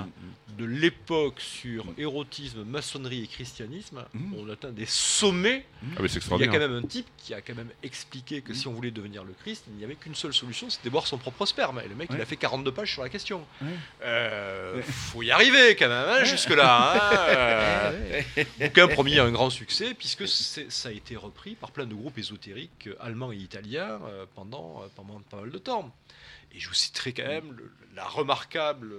de 0.58 0.64
l'époque 0.64 1.40
sur 1.40 1.84
érotisme, 1.96 2.64
maçonnerie 2.64 3.22
et 3.22 3.26
christianisme, 3.26 4.04
Mhm. 4.12 4.34
on 4.36 4.50
atteint 4.50 4.70
des 4.72 4.86
sommets. 4.86 5.64
Ah, 5.96 6.00
mais 6.02 6.08
c'est 6.08 6.18
Il 6.34 6.40
y 6.40 6.44
a 6.44 6.48
quand 6.48 6.58
même 6.58 6.74
un 6.74 6.82
type 6.82 7.06
qui 7.16 7.32
a 7.32 7.40
quand 7.40 7.54
même 7.54 7.70
expliqué 7.82 8.42
que 8.42 8.52
si 8.52 8.66
on 8.68 8.72
voulait 8.72 8.90
devenir 8.90 9.24
le 9.24 9.32
Christ, 9.32 9.64
il 9.68 9.74
n'y 9.74 9.84
avait 9.84 9.94
qu'une 9.94 10.14
seule 10.14 10.34
solution, 10.34 10.68
c'était 10.68 10.90
boire 10.90 11.06
son 11.06 11.16
propre 11.16 11.46
sperme. 11.46 11.80
Et 11.84 11.88
le 11.88 11.94
mec, 11.94 12.10
il 12.12 12.20
a 12.20 12.26
fait 12.26 12.36
42 12.36 12.72
pages 12.72 12.92
sur 12.92 13.02
la 13.02 13.08
question. 13.08 13.46
Ouais. 13.62 13.68
Euh, 14.02 14.76
Ouais. 14.76 14.82
Faut 14.82 15.22
y 15.22 15.30
arriver 15.30 15.76
quand 15.76 15.88
même, 15.88 16.08
hein, 16.08 16.24
jusque-là. 16.24 16.92
hein, 16.94 17.10
euh. 18.36 18.44
Bouquin 18.60 18.88
promis 18.88 19.18
un 19.18 19.30
grand 19.30 19.48
succès, 19.50 19.94
puisque 19.94 20.26
ça 20.28 20.88
a 20.88 20.92
été 20.92 21.16
repris 21.16 21.54
par 21.54 21.70
plein 21.70 21.86
de 21.86 21.94
groupes 21.94 22.18
ésotériques 22.18 22.88
euh, 22.88 22.96
allemands 23.00 23.32
et 23.32 23.36
italiens 23.36 24.00
euh, 24.06 24.26
pendant, 24.34 24.82
pendant 24.96 25.20
pas 25.30 25.40
mal 25.40 25.50
de 25.50 25.58
temps. 25.58 25.94
Et 26.52 26.58
je 26.60 26.68
vous 26.68 26.74
citerai 26.74 27.12
quand 27.12 27.26
même 27.26 27.52
le- 27.56 27.70
la 27.94 28.04
remarquable. 28.04 28.92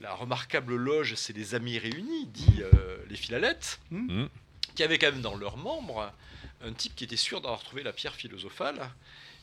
La 0.00 0.14
remarquable 0.14 0.76
loge, 0.76 1.14
c'est 1.16 1.32
les 1.36 1.54
Amis 1.54 1.78
Réunis, 1.78 2.26
dit 2.26 2.62
euh, 2.62 2.98
les 3.08 3.16
Philalettes, 3.16 3.80
Mhm. 3.90 4.28
qui 4.74 4.82
avaient 4.84 4.98
quand 4.98 5.10
même 5.10 5.22
dans 5.22 5.34
leurs 5.36 5.56
membres 5.56 6.12
un 6.62 6.72
type 6.72 6.94
qui 6.94 7.04
était 7.04 7.16
sûr 7.16 7.40
d'avoir 7.40 7.62
trouvé 7.62 7.82
la 7.82 7.92
pierre 7.92 8.14
philosophale 8.14 8.90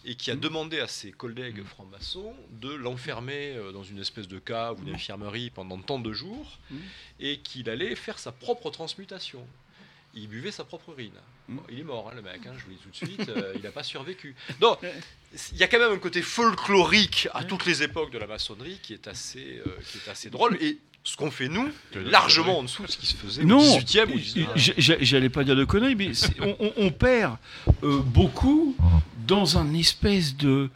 et 0.06 0.16
qui 0.16 0.32
a 0.32 0.36
demandé 0.36 0.80
à 0.80 0.88
ses 0.88 1.12
collègues 1.12 1.64
francs-maçons 1.64 2.34
de 2.52 2.74
l'enfermer 2.74 3.56
euh, 3.56 3.72
dans 3.72 3.84
une 3.84 4.00
espèce 4.00 4.28
de 4.28 4.40
cave 4.40 4.80
ou 4.82 4.86
d'infirmerie 4.86 5.50
pendant 5.50 5.78
tant 5.80 6.00
de 6.00 6.14
jours 6.14 6.58
et 7.20 7.40
qu'il 7.40 7.70
allait 7.70 7.96
faire 7.96 8.20
sa 8.20 8.32
propre 8.32 8.70
transmutation. 8.70 9.46
Il 10.16 10.28
buvait 10.30 10.52
sa 10.52 10.64
propre 10.64 10.90
urine. 10.92 11.12
Bon, 11.50 11.62
il 11.70 11.80
est 11.80 11.84
mort, 11.84 12.10
hein, 12.10 12.14
le 12.16 12.22
mec, 12.22 12.40
hein, 12.48 12.52
je 12.58 12.64
vous 12.64 12.70
le 12.70 12.76
dis 12.76 12.82
tout 12.82 12.90
de 12.90 12.96
suite, 12.96 13.30
euh, 13.30 13.54
il 13.56 13.62
n'a 13.62 13.72
pas 13.72 13.84
survécu. 13.84 14.34
Donc, 14.62 14.80
il 15.52 15.58
y 15.58 15.64
a 15.64 15.68
quand 15.68 15.78
même 15.80 15.92
un 15.92 15.98
côté 16.00 16.22
folklorique 16.22 17.28
à 17.34 17.44
toutes 17.44 17.66
les 17.66 17.84
époques 17.84 18.12
de 18.12 18.18
la 18.18 18.28
maçonnerie 18.28 18.80
qui 18.82 18.94
est 18.94 19.08
assez, 19.08 19.62
euh, 19.66 19.70
qui 19.92 19.98
est 20.00 20.10
assez 20.10 20.30
drôle. 20.30 20.58
Et 20.62 20.78
ce 21.04 21.18
qu'on 21.18 21.30
fait 21.32 21.50
nous, 21.50 21.70
largement 21.94 22.60
en 22.60 22.64
dessous 22.64 22.84
de 22.84 22.88
ce 22.92 22.98
qui 22.98 23.06
se 23.06 23.16
faisait 23.16 23.44
Non, 23.44 23.60
au 23.60 23.78
18e 23.80 24.12
ou 24.12 24.18
19e. 24.18 24.48
j- 24.56 24.74
j- 24.78 24.96
j'allais 25.02 25.30
pas 25.30 25.44
dire 25.44 25.56
de 25.56 25.66
conneries, 25.66 25.96
mais 25.96 26.12
on, 26.40 26.56
on- 26.60 26.74
on 26.78 26.92
perd 26.92 27.38
euh, 27.84 28.00
beaucoup 28.00 28.76
dans 29.28 29.58
un 29.60 29.72
espèce 29.76 30.36
de, 30.36 30.70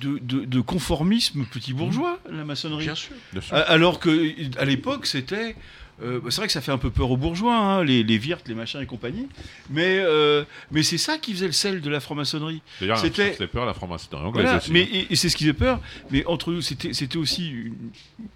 de, 0.00 0.18
de- 0.18 0.44
de 0.44 0.60
conformisme 0.60 1.46
petit 1.46 1.72
bourgeois, 1.72 2.18
la 2.28 2.44
maçonnerie. 2.44 2.84
Bien 2.84 2.94
sûr. 2.94 3.14
Bien 3.32 3.40
sûr. 3.40 3.56
Alors 3.56 3.98
que 4.00 4.34
à 4.58 4.64
l'époque, 4.66 5.06
c'était. 5.06 5.56
Euh, 6.02 6.20
c'est 6.30 6.36
vrai 6.36 6.46
que 6.46 6.52
ça 6.52 6.60
fait 6.60 6.72
un 6.72 6.78
peu 6.78 6.90
peur 6.90 7.10
aux 7.10 7.16
bourgeois, 7.16 7.56
hein, 7.56 7.84
les, 7.84 8.02
les 8.02 8.18
Wirth, 8.18 8.48
les 8.48 8.54
machins 8.54 8.80
et 8.80 8.86
compagnie, 8.86 9.28
mais, 9.70 9.98
euh, 10.00 10.44
mais 10.70 10.82
c'est 10.82 10.98
ça 10.98 11.18
qui 11.18 11.32
faisait 11.32 11.46
le 11.46 11.52
sel 11.52 11.80
de 11.80 11.90
la 11.90 12.00
franc-maçonnerie. 12.00 12.60
D'ailleurs, 12.80 12.98
c'était- 12.98 13.46
peur 13.46 13.66
la 13.66 13.74
franc-maçonnerie 13.74 14.26
anglaise 14.26 14.44
Voilà, 14.44 14.58
aussi. 14.58 14.72
mais 14.72 14.82
et, 14.82 15.12
et 15.12 15.16
c'est 15.16 15.28
ce 15.28 15.36
qui 15.36 15.44
fait 15.44 15.52
peur. 15.52 15.80
Mais 16.10 16.24
entre 16.26 16.52
nous, 16.52 16.60
c'était 16.62 17.16
aussi 17.16 17.50
une, 17.50 17.74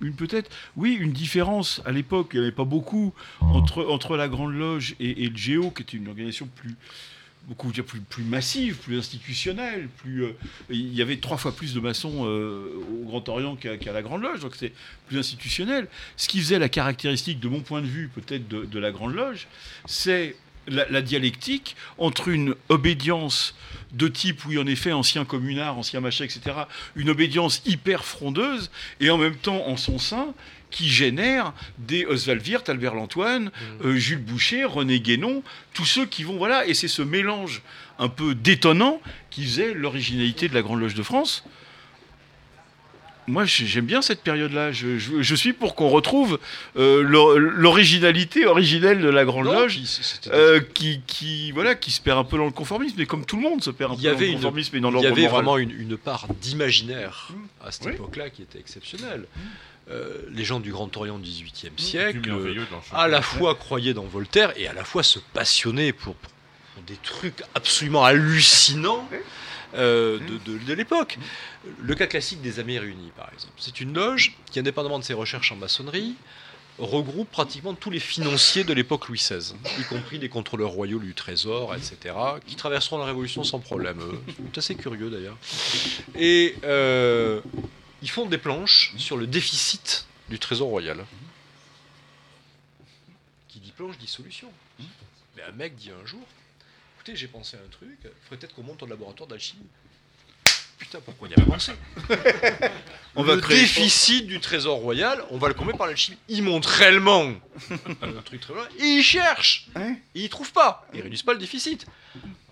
une- 0.00 0.14
peut-être, 0.14 0.50
oui, 0.76 0.96
une 0.98 1.12
différence 1.12 1.82
à 1.84 1.92
l'époque. 1.92 2.30
Il 2.34 2.40
n'y 2.40 2.46
avait 2.46 2.54
pas 2.54 2.64
beaucoup 2.64 3.12
entre 3.40 3.84
entre 3.86 4.16
la 4.16 4.28
Grande 4.28 4.54
Loge 4.54 4.94
et, 5.00 5.24
et 5.24 5.28
le 5.28 5.36
Géo, 5.36 5.70
qui 5.70 5.82
était 5.82 5.96
une 5.96 6.08
organisation 6.08 6.48
plus 6.54 6.74
beaucoup 7.46 7.70
plus, 7.70 8.24
massive, 8.24 8.76
plus 8.76 8.98
institutionnelle, 8.98 9.88
plus 9.98 10.24
euh, 10.24 10.32
il 10.68 10.92
y 10.94 11.00
avait 11.00 11.16
trois 11.18 11.36
fois 11.36 11.54
plus 11.54 11.74
de 11.74 11.80
maçons 11.80 12.24
euh, 12.24 12.82
au 12.90 13.04
Grand 13.04 13.28
Orient 13.28 13.56
qu'à 13.56 13.92
la 13.92 14.02
Grande 14.02 14.22
Loge, 14.22 14.40
donc 14.40 14.56
c'est 14.56 14.72
plus 15.06 15.18
institutionnel. 15.18 15.86
Ce 16.16 16.28
qui 16.28 16.40
faisait 16.40 16.58
la 16.58 16.68
caractéristique, 16.68 17.38
de 17.38 17.48
mon 17.48 17.60
point 17.60 17.82
de 17.82 17.86
vue, 17.86 18.08
peut-être 18.08 18.48
de, 18.48 18.78
la 18.78 18.90
Grande 18.90 19.14
Loge, 19.14 19.46
c'est 19.86 20.36
la, 20.66 20.88
la 20.90 21.02
dialectique 21.02 21.76
entre 21.98 22.28
une 22.28 22.56
obédience 22.68 23.54
de 23.92 24.08
type, 24.08 24.44
oui, 24.46 24.58
en 24.58 24.66
effet, 24.66 24.92
ancien 24.92 25.24
communard, 25.24 25.78
ancien 25.78 26.00
machin, 26.00 26.24
etc., 26.24 26.56
une 26.96 27.10
obédience 27.10 27.62
hyper 27.64 28.04
frondeuse, 28.04 28.70
et 29.00 29.08
en 29.10 29.18
même 29.18 29.36
temps, 29.36 29.66
en 29.68 29.76
son 29.76 29.98
sein, 29.98 30.34
qui 30.76 30.90
génère 30.90 31.54
des 31.78 32.04
Oswald 32.04 32.46
Wirth, 32.46 32.68
Albert 32.68 32.94
Lantoine, 32.94 33.50
euh, 33.82 33.96
Jules 33.96 34.18
Boucher, 34.18 34.64
René 34.66 35.00
Guénon, 35.00 35.42
tous 35.72 35.86
ceux 35.86 36.04
qui 36.04 36.22
vont, 36.22 36.36
voilà, 36.36 36.66
et 36.66 36.74
c'est 36.74 36.86
ce 36.88 37.00
mélange 37.00 37.62
un 37.98 38.08
peu 38.08 38.34
détonnant 38.34 39.00
qui 39.30 39.44
faisait 39.44 39.72
l'originalité 39.72 40.48
de 40.50 40.54
la 40.54 40.60
Grande 40.60 40.80
Loge 40.80 40.94
de 40.94 41.02
France. 41.02 41.44
Moi, 43.28 43.44
j'ai- 43.46 43.66
j'aime 43.66 43.86
bien 43.86 44.02
cette 44.02 44.22
période-là. 44.22 44.70
Je, 44.70 44.98
je- 44.98 45.20
je 45.20 45.34
suis 45.34 45.52
pour 45.54 45.74
qu'on 45.74 45.88
retrouve 45.88 46.38
euh, 46.76 47.02
l'or- 47.02 47.36
l'originalité 47.38 48.46
originelle 48.46 49.00
de 49.00 49.08
la 49.08 49.24
Grande 49.24 49.46
Loge, 49.46 49.80
euh, 50.28 50.60
qui, 50.74 51.00
qui, 51.08 51.50
voilà, 51.52 51.74
qui 51.74 51.90
se 51.90 52.00
perd 52.02 52.18
un 52.18 52.24
peu 52.24 52.36
dans 52.36 52.44
le 52.44 52.52
conformisme, 52.52 52.94
mais 52.98 53.06
comme 53.06 53.24
tout 53.24 53.36
le 53.36 53.42
monde 53.42 53.64
se 53.64 53.70
perd 53.70 53.92
un 53.92 53.96
peu 53.96 54.02
dans 54.02 54.18
le 54.20 54.26
une- 54.26 54.34
conformisme 54.34 54.76
et 54.76 54.80
dans 54.80 54.90
Il 54.92 55.02
y 55.02 55.06
avait 55.06 55.22
moral. 55.22 55.30
vraiment 55.30 55.56
une, 55.58 55.70
une 55.72 55.96
part 55.96 56.28
d'imaginaire 56.40 57.30
à 57.64 57.72
cette 57.72 57.86
Oui. 57.86 57.92
époque-là 57.94 58.30
qui 58.30 58.42
était 58.42 58.60
exceptionnelle. 58.60 59.24
Euh, 59.88 60.22
les 60.32 60.44
gens 60.44 60.58
du 60.58 60.72
Grand 60.72 60.94
Orient 60.96 61.18
du 61.18 61.30
XVIIIe 61.30 61.72
siècle, 61.76 62.18
euh, 62.28 62.44
à 62.92 63.06
la 63.06 63.22
fois 63.22 63.54
croyaient 63.54 63.94
dans 63.94 64.02
Voltaire 64.04 64.52
et 64.56 64.66
à 64.66 64.72
la 64.72 64.82
fois 64.84 65.04
se 65.04 65.20
passionnaient 65.32 65.92
pour, 65.92 66.14
pour 66.16 66.82
des 66.88 66.96
trucs 66.96 67.42
absolument 67.54 68.04
hallucinants 68.04 69.08
euh, 69.74 70.18
de, 70.18 70.38
de- 70.52 70.58
de 70.58 70.72
l'époque. 70.72 71.18
Le 71.80 71.94
cas 71.94 72.06
classique 72.08 72.42
des 72.42 72.58
Amis 72.58 72.78
Réunis, 72.80 73.12
par 73.16 73.30
exemple. 73.32 73.52
C'est 73.58 73.80
une 73.80 73.94
loge 73.94 74.36
qui, 74.50 74.58
indépendamment 74.58 74.98
de 74.98 75.04
ses 75.04 75.14
recherches 75.14 75.52
en 75.52 75.56
maçonnerie, 75.56 76.14
regroupe 76.78 77.30
pratiquement 77.30 77.72
tous 77.74 77.90
les 77.90 78.00
financiers 78.00 78.64
de 78.64 78.72
l'époque 78.74 79.06
Louis 79.08 79.18
XVI, 79.18 79.54
y 79.80 79.84
compris 79.84 80.18
les 80.18 80.28
contrôleurs 80.28 80.70
royaux 80.70 80.98
du 80.98 81.14
Trésor, 81.14 81.74
etc., 81.74 82.14
qui 82.44 82.56
traverseront 82.56 82.98
la 82.98 83.04
Révolution 83.06 83.44
sans 83.44 83.60
problème. 83.60 83.98
C'est 84.52 84.58
assez 84.58 84.74
curieux 84.74 85.10
d'ailleurs. 85.10 85.36
Et 86.16 86.56
euh, 86.64 87.40
ils 88.02 88.10
font 88.10 88.26
des 88.26 88.38
planches 88.38 88.92
sur 88.98 89.16
le 89.16 89.26
déficit 89.26 90.06
du 90.28 90.38
Trésor 90.38 90.68
royal. 90.68 91.04
Qui 93.48 93.60
dit 93.60 93.72
planche 93.72 93.98
dit 93.98 94.06
solution. 94.06 94.50
Mais 95.36 95.42
un 95.42 95.52
mec 95.52 95.74
dit 95.76 95.90
un 95.90 96.06
jour, 96.06 96.26
écoutez, 96.96 97.16
j'ai 97.16 97.28
pensé 97.28 97.56
à 97.56 97.60
un 97.60 97.68
truc, 97.70 97.90
il 98.04 98.10
faudrait 98.22 98.38
peut-être 98.38 98.54
qu'on 98.54 98.62
monte 98.62 98.82
un 98.82 98.86
laboratoire 98.86 99.28
d'alchimie. 99.28 99.66
Putain, 100.78 101.00
pourquoi 101.00 101.26
on 101.26 101.30
n'y 101.30 101.34
a 101.34 101.44
pas 101.46 101.52
pensé? 101.52 101.72
On 103.18 103.22
Le 103.22 103.32
va 103.34 103.40
créer- 103.40 103.60
déficit 103.62 104.26
du 104.26 104.40
trésor 104.40 104.76
royal, 104.80 105.24
on 105.30 105.38
va 105.38 105.48
le 105.48 105.54
combler 105.54 105.72
par 105.72 105.86
l'alchimie. 105.86 106.18
Il 106.28 106.42
monte 106.42 106.66
réellement 106.66 107.32
un 108.02 108.22
truc 108.22 108.42
très 108.42 108.52
loin, 108.52 108.68
et 108.78 108.84
il 108.84 109.02
cherche, 109.02 109.68
Ouais. 109.74 109.92
et 110.14 110.24
il 110.24 110.28
trouve 110.28 110.52
pas, 110.52 110.86
il 110.92 111.00
réduit 111.00 111.22
pas 111.22 111.32
le 111.32 111.38
déficit. 111.38 111.86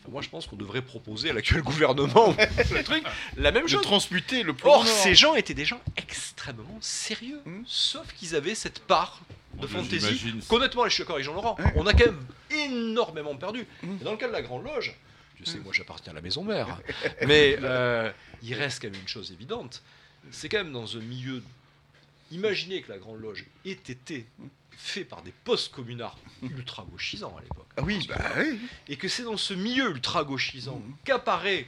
Moi, 0.08 0.22
je 0.22 0.28
pense 0.28 0.46
qu'on 0.46 0.56
devrait 0.56 0.82
proposer 0.82 1.30
à 1.30 1.32
l'actuel 1.32 1.62
gouvernement 1.62 2.34
le 2.72 2.82
truc, 2.82 3.04
la 3.36 3.50
même 3.52 3.64
de 3.64 3.68
chose. 3.68 3.82
transmuter 3.82 4.42
le 4.42 4.52
plomb 4.52 4.70
Or, 4.70 4.84
nord. 4.84 4.92
ces 4.94 5.14
gens 5.14 5.34
étaient 5.34 5.54
des 5.54 5.64
gens 5.64 5.80
extrêmement 5.96 6.78
sérieux, 6.80 7.40
Hmm. 7.46 7.62
sauf 7.66 8.12
qu'ils 8.14 8.34
avaient 8.36 8.54
cette 8.54 8.80
part 8.80 9.20
de 9.60 9.66
fantaisie. 9.66 10.34
Honnêtement, 10.50 10.84
je 10.84 10.90
suis 10.94 11.02
d'accord 11.02 11.16
avec 11.16 11.24
Jean-Laurent, 11.26 11.56
on 11.76 11.86
a 11.86 11.92
quand 11.94 12.06
même 12.06 12.24
énormément 12.50 13.34
perdu. 13.36 13.66
Hmm. 13.82 13.96
Et 14.00 14.04
dans 14.04 14.10
le 14.12 14.16
cas 14.18 14.28
de 14.28 14.32
la 14.32 14.42
Grande 14.42 14.64
Loge, 14.64 14.94
je 15.40 15.50
sais, 15.50 15.58
moi 15.58 15.72
j'appartiens 15.72 16.12
à 16.12 16.14
la 16.16 16.20
maison 16.22 16.44
mère, 16.44 16.80
mais 17.26 17.56
euh, 17.62 18.10
il 18.42 18.54
reste 18.54 18.82
quand 18.82 18.90
même 18.90 19.00
une 19.00 19.08
chose 19.08 19.32
évidente, 19.32 19.82
c'est 20.30 20.48
quand 20.48 20.58
même 20.58 20.72
dans 20.72 20.96
un 20.96 21.00
milieu... 21.00 21.42
Imaginez 22.30 22.82
que 22.82 22.90
la 22.90 22.98
Grande 22.98 23.20
Loge 23.20 23.44
ait 23.64 23.70
été 23.72 24.26
fait 24.78 25.04
par 25.04 25.22
des 25.22 25.32
post-communards 25.44 26.18
ultra-gauchisants 26.42 27.36
à 27.38 27.42
l'époque. 27.42 27.66
Ah 27.76 27.82
oui, 27.82 28.06
bah 28.08 28.16
oui. 28.38 28.58
Et 28.88 28.96
que 28.96 29.08
c'est 29.08 29.22
dans 29.24 29.36
ce 29.36 29.54
milieu 29.54 29.90
ultra-gauchisant 29.90 30.76
Mhm. 30.78 30.94
qu'apparaît 31.04 31.66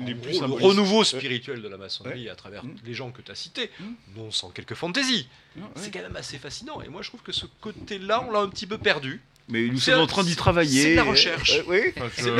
Les 0.00 0.14
gros, 0.14 0.46
le 0.46 0.64
renouveau 0.64 1.02
spirituel 1.02 1.60
de 1.60 1.66
la 1.66 1.76
maçonnerie 1.76 2.28
à 2.28 2.36
travers 2.36 2.64
Mhm. 2.64 2.76
les 2.84 2.94
gens 2.94 3.10
que 3.10 3.20
tu 3.20 3.32
as 3.32 3.34
cités, 3.34 3.68
Mhm. 3.80 3.94
non 4.16 4.30
sans 4.30 4.50
quelques 4.50 4.74
fantaisies. 4.74 5.28
Ouais. 5.56 5.62
C'est 5.74 5.90
quand 5.90 6.02
même 6.02 6.14
assez 6.14 6.38
fascinant. 6.38 6.80
Et 6.82 6.88
moi, 6.88 7.02
je 7.02 7.08
trouve 7.08 7.22
que 7.22 7.32
ce 7.32 7.46
côté-là, 7.60 8.24
on 8.26 8.30
l'a 8.30 8.38
un 8.40 8.48
petit 8.48 8.66
peu 8.68 8.78
perdu. 8.78 9.20
Mais 9.50 9.62
nous 9.68 9.80
sommes 9.80 10.00
en 10.00 10.06
train 10.06 10.24
d'y 10.24 10.36
travailler. 10.36 10.82
c'est 10.82 10.90
de 10.90 10.96
la 10.96 11.04
recherche. 11.04 11.52
Euh, 11.52 11.62
oui. 11.68 11.80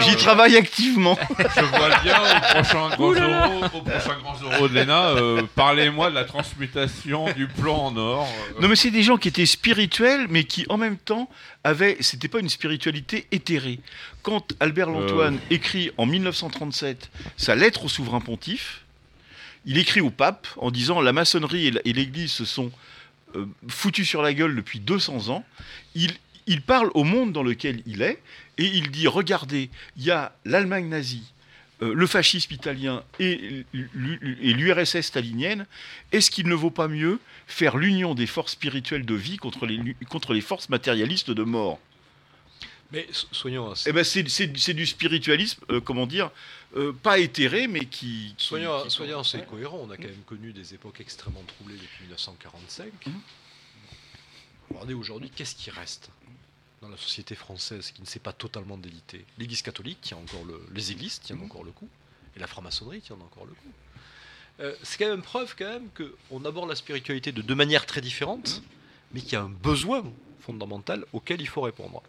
J'y 0.01 0.17
travaille 0.17 0.57
activement. 0.57 1.19
Je 1.39 1.65
vois 1.65 2.01
bien 2.01 2.21
au 2.21 2.41
prochain 2.55 2.89
grand 2.91 3.13
euro, 3.15 3.65
au 3.65 3.81
prochain 3.81 4.19
grand 4.23 4.43
euro 4.43 4.69
de 4.69 4.75
l'ENA, 4.75 5.09
euh, 5.17 5.43
parlez-moi 5.55 6.11
de 6.11 6.15
la 6.15 6.25
transmutation 6.25 7.33
du 7.33 7.47
plan 7.49 7.87
en 7.87 7.97
or. 7.97 8.29
euh, 8.57 8.61
Non, 8.61 8.69
mais 8.69 8.77
c'est 8.77 8.91
des 8.91 9.03
gens 9.03 9.17
qui 9.17 9.29
étaient 9.29 9.47
spirituels, 9.47 10.27
mais 10.29 10.45
qui 10.45 10.67
en 10.69 10.77
même 10.77 10.99
temps 10.99 11.31
avaient. 11.65 11.97
C'était 12.01 12.29
pas 12.29 12.41
une 12.41 12.51
spiritualité 12.51 13.27
éthérée. 13.33 13.81
Quand 14.23 14.53
Albert 14.61 14.91
Lantoine 14.91 15.39
écrit 15.51 15.91
en 15.97 16.05
1937 16.05 17.11
sa 17.39 17.55
lettre 17.55 17.87
au 17.87 17.89
souverain 17.89 18.21
pontife, 18.21 18.83
il 19.65 19.79
écrit 19.79 20.03
au 20.03 20.11
pape 20.11 20.47
en 20.59 20.71
disant 20.71 21.01
la 21.01 21.15
maçonnerie 21.15 21.73
et 21.85 21.93
l'Église 21.95 22.33
se 22.33 22.45
sont 22.45 22.71
foutus 23.69 24.09
sur 24.09 24.23
la 24.23 24.33
gueule 24.35 24.55
depuis 24.57 24.81
200 24.81 25.29
ans. 25.29 25.45
Il, 25.95 26.13
il 26.49 26.63
parle 26.63 26.91
au 26.95 27.05
monde 27.05 27.33
dans 27.33 27.43
lequel 27.45 27.83
il 27.87 28.03
est 28.03 28.21
et 28.59 28.65
il 28.65 28.91
dit 28.91 29.07
regardez, 29.07 29.71
il 29.97 30.05
y 30.05 30.11
a 30.11 30.33
l'Allemagne 30.45 30.89
nazie. 30.89 31.23
euh, 31.81 31.95
le 31.95 32.07
fascisme 32.09 32.53
italien 32.53 33.05
et 33.21 33.65
l'U- 33.73 34.39
et 34.43 34.53
l'URSS 34.53 35.01
stalinienne, 35.03 35.65
est-ce 36.11 36.29
qu'il 36.33 36.49
ne 36.49 36.55
vaut 36.57 36.73
pas 36.73 36.89
mieux 36.89 37.21
faire 37.47 37.77
l'union 37.77 38.17
des 38.17 38.27
forces 38.27 38.53
spirituelles 38.55 39.07
de 39.07 39.15
vie 39.15 39.37
contre 39.37 39.65
les, 39.65 39.77
lu- 39.77 39.97
contre 40.09 40.35
les 40.35 40.41
forces 40.41 40.69
matérialistes 40.71 41.31
de 41.31 41.45
mort? 41.45 41.79
Mais 42.91 43.07
so- 43.13 43.29
soyons 43.31 43.71
assez, 43.71 43.91
Eh 43.91 43.93
ben 43.93 44.03
c'est, 44.03 44.25
du 44.75 44.87
spiritualisme, 44.87 45.63
euh, 45.71 45.81
comment 45.81 46.07
dire, 46.09 46.31
euh, 46.77 46.93
pas 46.93 47.21
éthéré, 47.21 47.69
mais 47.69 47.85
qui... 47.85 48.35
qui- 48.37 48.47
soyons, 48.47 48.83
qui- 48.83 49.47
cohérents. 49.47 49.81
On 49.87 49.91
a 49.91 49.97
quand 49.97 50.03
même 50.05 50.25
connu 50.27 50.53
des 50.53 50.75
époques 50.75 51.01
extrêmement 51.01 51.45
troublées 51.47 51.77
depuis 51.77 52.03
1945. 52.07 52.87
Mhm. 53.07 53.13
Regardez 54.71 54.95
aujourd'hui, 54.95 55.31
qu'est-ce 55.31 55.55
qui 55.55 55.71
reste? 55.71 56.11
Dans 56.81 56.89
la 56.89 56.97
société 56.97 57.35
française 57.35 57.91
qui 57.91 58.01
ne 58.01 58.07
s'est 58.07 58.19
pas 58.19 58.33
totalement 58.33 58.77
délité 58.77 59.25
L'Église 59.39 59.63
catholique 59.63 60.01
tient 60.01 60.17
encore 60.17 60.45
le, 60.45 60.61
les 60.73 60.93
églises 60.93 61.21
tiennent 61.21 61.43
encore 61.43 61.65
le 61.65 61.73
coup, 61.73 61.89
et 62.37 62.39
la 62.39 62.47
franc-maçonnerie 62.47 63.01
tient 63.01 63.17
encore 63.17 63.47
le 63.47 63.53
coup. 63.53 63.73
Euh, 64.61 64.75
c'est 64.83 64.99
quand 64.99 65.11
même 65.11 65.23
preuve 65.23 65.55
quand 65.57 65.69
même 65.69 65.89
qu'on 65.91 66.45
aborde 66.45 66.69
la 66.69 66.77
spiritualité 66.77 67.33
de 67.33 67.43
deux 67.43 67.55
manières 67.55 67.87
très 67.87 68.01
différentes, 68.01 68.63
mais 69.13 69.21
qu'il 69.21 69.35
y 69.35 69.37
a 69.37 69.43
un 69.43 69.49
besoin 69.49 70.05
fondamental 70.41 71.05
auquel 71.13 71.41
il 71.41 71.49
faut 71.49 71.61
répondre. 71.61 72.03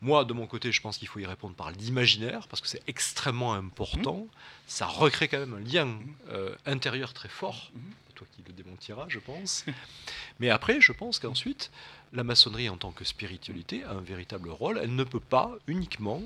Moi, 0.00 0.24
de 0.24 0.32
mon 0.32 0.46
côté, 0.46 0.72
je 0.72 0.80
pense 0.80 0.98
qu'il 0.98 1.08
faut 1.08 1.20
y 1.20 1.26
répondre 1.26 1.54
par 1.54 1.70
l'imaginaire, 1.70 2.46
parce 2.48 2.60
que 2.60 2.68
c'est 2.68 2.82
extrêmement 2.86 3.54
important. 3.54 4.26
Ça 4.66 4.86
recrée 4.86 5.28
quand 5.28 5.38
même 5.38 5.54
un 5.54 5.60
lien 5.60 5.98
euh, 6.28 6.54
intérieur 6.66 7.14
très 7.14 7.28
fort. 7.28 7.70
Toi 8.14 8.26
qui 8.36 8.42
le 8.46 8.52
démentiras, 8.52 9.06
je 9.08 9.18
pense. 9.18 9.64
Mais 10.40 10.50
après, 10.50 10.80
je 10.80 10.92
pense 10.92 11.18
qu'ensuite, 11.18 11.70
la 12.14 12.24
maçonnerie 12.24 12.68
en 12.68 12.76
tant 12.76 12.92
que 12.92 13.04
spiritualité 13.04 13.84
a 13.84 13.90
un 13.90 14.00
véritable 14.00 14.48
rôle. 14.48 14.78
Elle 14.82 14.94
ne 14.94 15.04
peut 15.04 15.20
pas 15.20 15.52
uniquement 15.66 16.22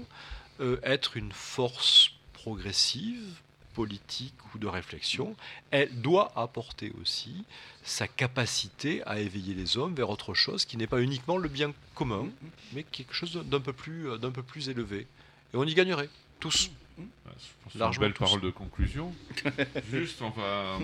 euh, 0.60 0.78
être 0.82 1.16
une 1.16 1.32
force 1.32 2.12
progressive, 2.34 3.40
politique 3.74 4.34
ou 4.54 4.58
de 4.58 4.66
réflexion. 4.66 5.34
Elle 5.70 6.00
doit 6.00 6.32
apporter 6.36 6.92
aussi 7.00 7.44
sa 7.82 8.06
capacité 8.06 9.02
à 9.04 9.18
éveiller 9.18 9.54
les 9.54 9.76
hommes 9.76 9.94
vers 9.94 10.10
autre 10.10 10.34
chose 10.34 10.64
qui 10.64 10.76
n'est 10.76 10.86
pas 10.86 11.00
uniquement 11.00 11.38
le 11.38 11.48
bien 11.48 11.72
commun, 11.94 12.26
mais 12.72 12.82
quelque 12.82 13.14
chose 13.14 13.32
d'un 13.32 13.60
peu 13.60 13.72
plus, 13.72 14.10
euh, 14.10 14.18
d'un 14.18 14.30
peu 14.30 14.42
plus 14.42 14.68
élevé. 14.68 15.06
Et 15.54 15.56
on 15.56 15.64
y 15.64 15.74
gagnerait, 15.74 16.10
tous. 16.40 16.70
Je 16.98 17.78
pense 17.78 17.94
une 17.94 18.00
belle 18.00 18.12
tous. 18.12 18.24
parole 18.24 18.40
de 18.40 18.50
conclusion. 18.50 19.14
Juste, 19.90 20.20
on 20.20 20.30
va. 20.30 20.78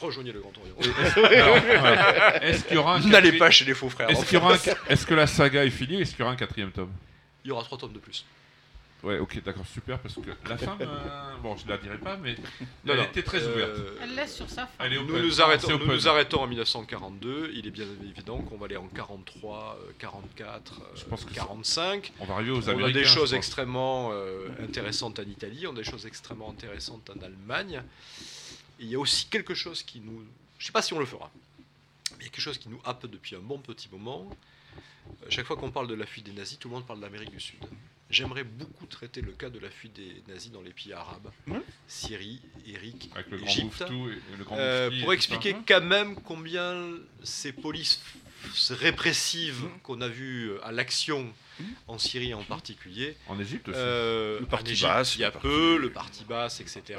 Rejoignez 0.00 0.32
le 0.32 0.40
Grand 0.40 0.52
Orient. 0.58 0.94
Alors, 1.26 1.58
voilà. 1.80 2.44
Est-ce 2.44 2.64
qu'il 2.64 2.74
y 2.74 2.78
aura 2.78 2.96
un 2.96 3.00
N'allez 3.00 3.32
pas 3.38 3.50
chez 3.50 3.64
les 3.64 3.74
faux 3.74 3.88
frères. 3.90 4.10
Est-ce 4.10 4.24
qu'il 4.24 4.34
y 4.34 4.36
aura 4.40 4.54
un- 4.54 4.58
est-ce 4.88 5.06
que 5.06 5.14
la 5.14 5.26
saga 5.26 5.64
est 5.64 5.70
finie 5.70 6.00
Est-ce 6.02 6.10
qu'il 6.10 6.20
y 6.20 6.22
aura 6.22 6.32
un 6.32 6.36
quatrième 6.36 6.70
tome? 6.72 6.92
Il 7.44 7.48
y 7.48 7.50
aura 7.52 7.62
trois 7.64 7.78
tomes 7.78 7.92
de 7.92 7.98
plus. 7.98 8.24
Ouais, 9.02 9.18
ok, 9.18 9.42
d'accord, 9.42 9.64
super, 9.66 9.98
parce 9.98 10.14
que 10.16 10.28
la 10.46 10.58
fin, 10.58 10.76
euh, 10.78 10.86
bon, 11.42 11.56
je 11.56 11.66
la 11.66 11.78
dirai 11.78 11.96
pas, 11.96 12.18
mais 12.18 12.34
Non, 12.84 12.92
elle 12.92 12.96
non, 12.98 13.02
était 13.04 13.22
très 13.22 13.42
euh, 13.42 13.50
ouverte. 13.54 13.70
Elle 14.02 14.14
laisse 14.14 14.36
sur 14.36 14.50
sa 14.50 14.66
fin. 14.66 14.72
Elle 14.84 14.92
est 14.92 14.96
Nous 14.98 15.08
open. 15.14 15.22
nous, 15.22 15.40
arrêtons, 15.40 15.66
C'est 15.68 15.72
nous 15.72 15.84
open. 15.84 15.94
nous 15.94 16.08
arrêtons 16.08 16.42
en 16.42 16.46
1942. 16.46 17.50
Il 17.54 17.66
est 17.66 17.70
bien 17.70 17.86
évident 18.06 18.42
qu'on 18.42 18.58
va 18.58 18.66
aller 18.66 18.76
en 18.76 18.88
43, 18.88 19.78
euh, 19.88 19.92
44, 19.98 20.74
euh, 20.82 20.84
Je 20.96 21.04
pense 21.06 21.24
que 21.24 21.32
45. 21.32 22.12
On 22.20 22.26
va 22.26 22.34
arriver 22.34 22.50
aux 22.50 22.68
On 22.68 22.84
a 22.84 22.90
des 22.92 23.04
je 23.04 23.08
choses 23.08 23.30
pense. 23.30 23.38
extrêmement 23.38 24.10
euh, 24.12 24.48
intéressantes 24.62 25.18
en 25.18 25.22
Italie, 25.22 25.66
on 25.66 25.72
a 25.72 25.76
des 25.76 25.84
choses 25.84 26.04
extrêmement 26.04 26.50
intéressantes 26.50 27.08
en 27.08 27.24
Allemagne. 27.24 27.82
Et 28.80 28.84
il 28.84 28.88
y 28.90 28.94
a 28.94 28.98
aussi 28.98 29.26
quelque 29.26 29.54
chose 29.54 29.82
qui 29.82 30.00
nous... 30.00 30.24
Je 30.58 30.64
ne 30.64 30.66
sais 30.66 30.72
pas 30.72 30.82
si 30.82 30.92
on 30.92 30.98
le 30.98 31.06
fera, 31.06 31.30
mais 32.12 32.16
il 32.20 32.24
y 32.24 32.26
a 32.26 32.30
quelque 32.30 32.40
chose 32.40 32.58
qui 32.58 32.68
nous 32.68 32.80
happe 32.84 33.06
depuis 33.06 33.36
un 33.36 33.40
bon 33.40 33.58
petit 33.58 33.88
moment. 33.90 34.28
Euh, 35.06 35.26
Chaque 35.28 35.46
fois 35.46 35.56
qu'on 35.56 35.70
parle 35.70 35.86
de 35.88 35.94
la 35.94 36.06
fuite 36.06 36.24
des 36.26 36.32
nazis, 36.32 36.58
tout 36.58 36.68
le 36.68 36.74
monde 36.74 36.86
parle 36.86 36.98
de 37.00 37.04
l'Amérique 37.04 37.30
du 37.30 37.40
Sud. 37.40 37.58
J'aimerais 38.10 38.42
beaucoup 38.44 38.86
traiter 38.86 39.20
le 39.20 39.32
cas 39.32 39.50
de 39.50 39.58
la 39.60 39.70
fuite 39.70 39.92
des 39.94 40.22
nazis 40.28 40.50
dans 40.50 40.62
les 40.62 40.72
pays 40.72 40.92
arabes. 40.92 41.30
Syrie, 41.86 42.40
Avec 43.14 43.30
le 43.30 43.36
grand 43.38 43.46
Égypte. 43.46 43.82
Et 43.82 44.36
le 44.36 44.44
grand 44.44 44.56
Euh, 44.58 44.90
et 44.90 45.00
pour 45.00 45.12
expliquer 45.12 45.52
ça. 45.52 45.58
quand 45.66 45.80
même 45.82 46.16
combien 46.22 46.88
ces 47.22 47.52
polices 47.52 48.00
répressives 48.70 49.64
qu'on 49.82 50.00
a 50.00 50.08
vues 50.08 50.58
à 50.62 50.72
l'action 50.72 51.32
en 51.86 51.98
Syrie 51.98 52.34
en 52.34 52.42
particulier, 52.42 53.16
En 53.28 53.38
Égypte 53.38 53.68
aussi. 53.68 53.78
euh, 53.78 54.40
Le 54.40 54.46
parti 54.46 54.72
Égypte, 54.72 54.88
basse, 54.90 55.14
il 55.16 55.20
y 55.20 55.24
a 55.24 55.30
peu, 55.30 55.76
le 55.76 55.90
parti 55.90 56.24
basse, 56.24 56.60
etc., 56.60 56.98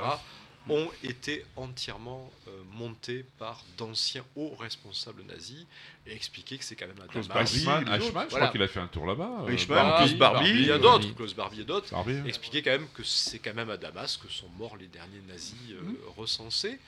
ont 0.69 0.89
été 1.03 1.43
entièrement 1.55 2.31
euh, 2.47 2.51
montés 2.73 3.25
par 3.39 3.63
d'anciens 3.77 4.23
hauts 4.35 4.55
responsables 4.59 5.23
nazis 5.23 5.65
et 6.05 6.13
expliquer 6.13 6.57
que 6.57 6.63
c'est 6.63 6.75
quand 6.75 6.87
même 6.87 7.01
à 7.03 7.07
Klaus 7.07 7.27
Damas. 7.27 7.43
Barbie, 7.43 7.57
Eichmann, 7.57 7.99
je 8.01 8.11
Voilà. 8.11 8.25
crois 8.27 8.47
qu'il 8.49 8.61
a 8.61 8.67
fait 8.67 8.79
un 8.79 8.87
tour 8.87 9.05
là-bas. 9.07 9.43
euh, 9.47 9.49
Eichmann, 9.51 9.77
Barbie, 9.77 10.05
Klaus 10.07 10.19
Barbie, 10.19 10.49
Il 10.51 10.65
y 10.67 10.71
a 10.71 10.77
d'autres, 10.77 11.15
Klaus 11.15 11.33
Barbie 11.35 11.61
et 11.61 11.65
d'autres. 11.65 11.91
Expliquer 12.27 12.61
quand 12.61 12.71
même 12.71 12.87
que 12.93 13.03
c'est 13.03 13.39
quand 13.39 13.53
même 13.55 13.69
à 13.71 13.77
Damas 13.77 14.17
que 14.17 14.29
sont 14.31 14.49
morts 14.57 14.77
les 14.77 14.87
derniers 14.87 15.21
nazis 15.27 15.55
euh, 15.71 15.81
recensés. 16.15 16.79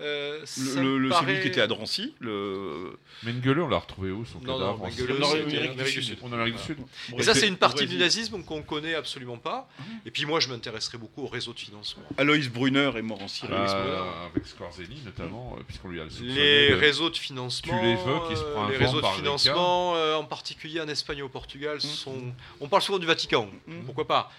Euh, 0.00 0.44
Le, 0.76 0.82
le- 0.82 0.98
le- 0.98 1.08
paraît- 1.08 1.26
celui 1.26 1.42
qui 1.42 1.48
était 1.48 1.60
à 1.60 1.66
Drancy, 1.66 2.14
le... 2.20 2.96
Mengele, 3.24 3.60
on 3.60 3.68
l'a 3.68 3.78
retrouvé 3.78 4.10
où 4.12 4.24
son 4.24 4.38
Non, 4.40 4.54
cadavre 4.54 4.78
non, 4.78 4.84
en 4.84 4.88
Mengele, 4.88 5.10
Amérique 5.10 5.24
en 5.24 5.48
du 5.48 5.56
Amérique 5.56 5.76
du 5.76 5.90
Sud. 5.90 6.04
Sud. 6.04 6.18
En 6.22 6.32
Amérique 6.32 6.56
du 6.56 6.62
Sud. 6.62 6.78
Et 7.18 7.22
ça, 7.22 7.34
c'est 7.34 7.48
une 7.48 7.56
partie 7.56 7.86
du 7.86 7.96
nazisme 7.96 8.42
qu'on 8.44 8.62
connaît 8.62 8.94
absolument 8.94 9.38
pas. 9.38 9.68
Et 10.06 10.10
puis 10.10 10.24
moi, 10.24 10.38
je 10.40 10.48
m'intéresserai 10.48 10.98
beaucoup 10.98 11.22
au 11.22 11.26
réseau 11.26 11.52
de 11.52 11.58
financement. 11.58 12.02
Aloïs 12.16 12.48
Brunner 12.48 12.92
est 12.96 13.02
mort 13.02 13.22
en 13.22 13.28
Syrie. 13.28 13.48
Voilà. 13.52 14.04
avec 14.32 14.46
Scorzeni 14.46 15.00
notamment, 15.04 15.56
euh, 15.58 15.62
puisqu'on 15.66 15.88
lui 15.88 16.00
a 16.00 16.04
soupçonné 16.08 16.32
Les 16.34 16.70
de- 16.70 16.74
réseaux 16.76 17.10
de 17.10 17.16
financement, 17.16 17.78
Tu 17.78 17.84
l'évoques, 17.84 18.26
il 18.30 18.36
se 18.36 18.42
prend 18.42 18.64
un 18.64 18.68
euh, 18.68 18.70
les 18.72 18.76
vent 18.78 18.86
réseaux 18.86 19.00
de 19.00 19.06
financement, 19.08 19.96
euh, 19.96 20.14
en 20.16 20.24
particulier 20.24 20.80
en 20.80 20.88
Espagne 20.88 21.18
et 21.18 21.22
au 21.22 21.28
Portugal, 21.28 21.80
sont. 21.80 22.32
On 22.60 22.68
parle 22.68 22.82
souvent 22.82 22.98
du 22.98 23.06
Vatican. 23.06 23.48
Mm. 23.66 23.80
Pourquoi 23.84 24.06
pas 24.06 24.30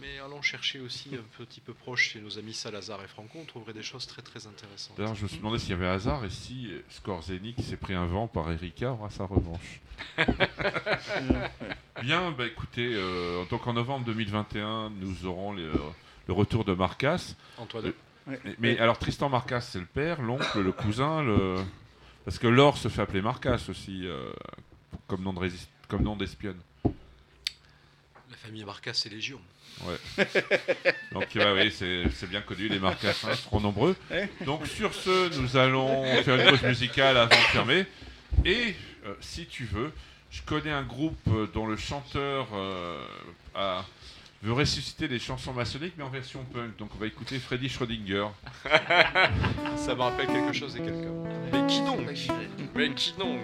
Mais 0.00 0.18
allons 0.18 0.42
chercher 0.42 0.80
aussi 0.80 1.10
un 1.14 1.44
petit 1.44 1.60
peu 1.60 1.72
proche 1.72 2.10
chez 2.10 2.20
nos 2.20 2.38
amis 2.38 2.52
Salazar 2.54 3.02
et 3.02 3.08
Franco, 3.08 3.38
on 3.40 3.44
trouverait 3.44 3.72
des 3.72 3.82
choses 3.82 4.06
très 4.06 4.20
très 4.22 4.46
intéressantes. 4.46 4.96
D'ailleurs, 4.98 5.14
je 5.14 5.22
me 5.22 5.28
suis 5.28 5.38
demandé 5.38 5.58
s'il 5.58 5.70
y 5.70 5.72
avait 5.74 5.86
hasard 5.86 6.24
et 6.24 6.30
si 6.30 6.70
euh, 6.70 6.82
Scorzeni, 6.90 7.54
qui 7.54 7.62
s'est 7.62 7.76
pris 7.78 7.94
un 7.94 8.04
vent 8.06 8.26
par 8.28 8.50
Erika, 8.52 8.92
aura 8.92 9.08
sa 9.10 9.24
revanche. 9.24 9.80
Bien, 12.02 12.30
bah 12.32 12.46
écoutez, 12.46 12.92
euh, 12.94 13.44
donc 13.50 13.66
en 13.66 13.72
novembre 13.72 14.04
2021, 14.06 14.90
nous 14.90 15.24
aurons 15.26 15.52
le, 15.52 15.72
le 16.28 16.32
retour 16.34 16.64
de 16.64 16.74
Marcas. 16.74 17.34
Antoine. 17.58 17.92
Mais, 18.26 18.38
mais 18.58 18.78
alors 18.78 18.98
Tristan 18.98 19.28
Marcas, 19.28 19.60
c'est 19.62 19.78
le 19.78 19.86
père, 19.86 20.20
l'oncle, 20.20 20.60
le 20.60 20.72
cousin, 20.72 21.22
le... 21.22 21.56
parce 22.24 22.38
que 22.38 22.48
Laure 22.48 22.76
se 22.76 22.88
fait 22.88 23.00
appeler 23.02 23.22
Marcas 23.22 23.64
aussi, 23.68 24.06
euh, 24.06 24.30
comme 25.06 25.22
nom 25.22 25.32
de 25.32 25.38
résist- 25.38 25.70
comme 25.88 26.02
nom 26.02 26.16
d'espionne. 26.16 26.58
La 26.84 28.36
famille 28.36 28.64
Marcas, 28.64 28.94
c'est 28.94 29.08
Légion. 29.08 29.40
Donc 31.12 31.26
ouais, 31.34 31.52
oui, 31.52 31.72
c'est 32.14 32.28
bien 32.28 32.40
connu, 32.40 32.68
les 32.68 32.78
Marcassins 32.78 33.34
seront 33.34 33.60
nombreux. 33.60 33.94
Donc 34.44 34.66
sur 34.66 34.94
ce, 34.94 35.38
nous 35.40 35.56
allons 35.56 36.04
faire 36.22 36.36
une 36.40 36.50
pause 36.50 36.62
musicale 36.62 37.16
avant 37.16 37.28
de 37.30 37.34
fermer. 37.52 37.86
Et 38.44 38.74
euh, 39.06 39.14
si 39.20 39.46
tu 39.46 39.64
veux, 39.64 39.92
je 40.30 40.42
connais 40.42 40.72
un 40.72 40.82
groupe 40.82 41.18
euh, 41.28 41.46
dont 41.54 41.66
le 41.66 41.76
chanteur 41.76 42.48
euh, 42.54 43.00
a- 43.54 43.84
veut 44.42 44.52
ressusciter 44.52 45.08
les 45.08 45.18
chansons 45.18 45.52
maçonniques, 45.52 45.94
mais 45.96 46.04
en 46.04 46.10
version 46.10 46.44
punk. 46.52 46.76
Donc 46.76 46.90
on 46.94 46.98
va 46.98 47.06
écouter 47.06 47.38
Freddy 47.38 47.68
Schrödinger. 47.68 48.26
Ça 49.76 49.94
me 49.94 50.00
rappelle 50.00 50.26
quelque 50.26 50.52
chose 50.52 50.76
et 50.76 50.80
quelqu'un. 50.80 51.12
Mais 51.52 51.66
qui 51.66 51.80
donc? 51.82 52.00
Mais 52.74 52.90
qui 52.94 53.12
donc? 53.18 53.40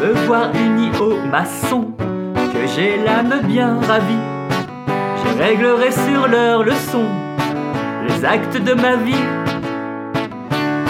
Me 0.00 0.14
voir 0.26 0.50
uni 0.54 0.90
au 0.98 1.16
maçon, 1.30 1.88
que 1.98 2.66
j'ai 2.74 2.96
l'âme 3.04 3.40
bien 3.44 3.78
ravie. 3.86 4.26
Je 5.22 5.42
réglerai 5.42 5.92
sur 5.92 6.26
leur 6.26 6.64
leçon 6.64 7.04
les 8.08 8.24
actes 8.24 8.56
de 8.56 8.72
ma 8.72 8.96
vie. 8.96 9.26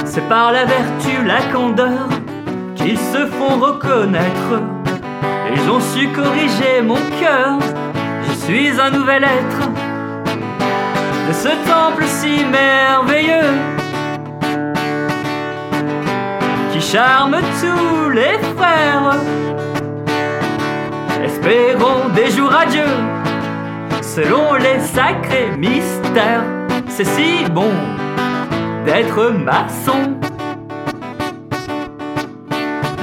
C'est 0.05 0.29
par 0.29 0.53
la 0.53 0.65
vertu, 0.65 1.25
la 1.27 1.43
candeur 1.53 2.09
qu'ils 2.77 2.99
se 2.99 3.27
font 3.27 3.59
reconnaître. 3.59 4.53
Ils 5.55 5.71
ont 5.71 5.81
su 5.81 6.09
corriger 6.09 6.81
mon 6.83 7.01
cœur, 7.21 7.59
je 8.29 8.33
suis 8.45 8.81
un 8.81 8.91
nouvel 8.91 9.25
être 9.25 9.69
de 11.29 11.33
ce 11.33 11.49
temple 11.69 12.05
si 12.07 12.45
merveilleux 12.45 13.80
charme 16.81 17.37
tous 17.61 18.11
les 18.11 18.39
frères. 18.57 19.15
Espérons 21.23 22.09
des 22.15 22.31
jours 22.31 22.55
à 22.55 22.65
Dieu, 22.67 22.87
selon 24.01 24.55
les 24.55 24.81
sacrés 24.81 25.51
mystères. 25.59 26.45
C'est 26.89 27.05
si 27.05 27.45
bon 27.51 27.73
d'être 28.85 29.31
maçon. 29.31 30.17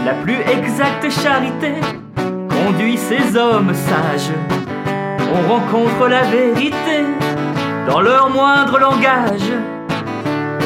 La 0.05 0.13
plus 0.23 0.39
exacte 0.51 1.09
charité 1.11 1.73
conduit 2.49 2.97
ces 2.97 3.37
hommes 3.37 3.73
sages. 3.73 4.31
On 5.33 5.53
rencontre 5.53 6.07
la 6.07 6.23
vérité 6.23 7.05
dans 7.87 8.01
leur 8.01 8.29
moindre 8.29 8.79
langage. 8.79 9.51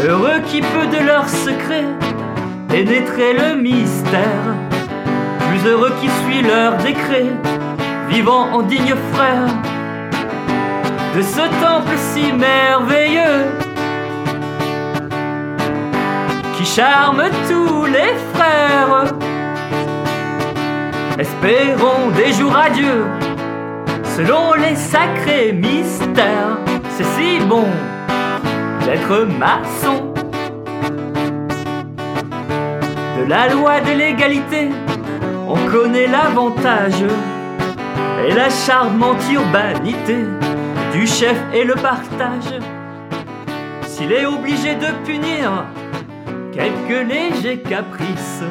Heureux 0.03 0.39
qui 0.47 0.61
peut 0.61 0.87
de 0.87 1.05
leurs 1.05 1.29
secrets 1.29 1.85
pénétrer 2.71 3.33
le 3.33 3.61
mystère. 3.61 4.55
Plus 5.49 5.69
heureux 5.69 5.91
qui 5.99 6.07
suit 6.07 6.41
leur 6.41 6.77
décret, 6.77 7.27
vivant 8.09 8.47
en 8.53 8.61
digne 8.61 8.95
frère 9.13 9.47
de 11.15 11.21
ce 11.21 11.41
temple 11.61 11.95
si 11.97 12.31
merveilleux 12.31 13.45
qui 16.55 16.65
charme 16.65 17.23
tous 17.49 17.85
les 17.85 18.13
frères. 18.33 19.13
Espérons 21.19 22.09
des 22.15 22.31
jours 22.31 22.55
à 22.55 22.69
Dieu 22.69 23.05
selon 24.15 24.53
les 24.53 24.75
sacrés 24.75 25.51
mystères. 25.51 26.57
c'est 26.95 27.03
si 27.03 27.39
bon 27.45 27.67
d'être 28.85 29.27
maçon. 29.37 30.10
De 33.21 33.27
la 33.27 33.49
loi 33.49 33.81
de 33.81 33.91
l'égalité, 33.91 34.69
on 35.47 35.53
connaît 35.69 36.07
l'avantage 36.07 37.03
et 38.25 38.33
la 38.33 38.49
charmante 38.49 39.21
urbanité 39.31 40.25
du 40.91 41.05
chef 41.05 41.37
et 41.53 41.63
le 41.63 41.75
partage. 41.75 42.59
S'il 43.85 44.11
est 44.11 44.25
obligé 44.25 44.73
de 44.73 44.87
punir 45.05 45.65
quelques 46.51 47.07
légers 47.07 47.59
caprices, 47.59 48.43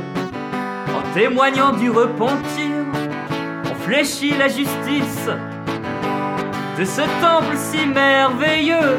en 0.87 1.15
témoignant 1.15 1.73
du 1.73 1.91
repentir, 1.91 2.85
on 3.65 3.75
fléchit 3.75 4.37
la 4.39 4.47
justice 4.47 5.29
de 6.79 6.85
ce 6.85 7.03
temple 7.21 7.57
si 7.57 7.89
merveilleux 7.89 8.99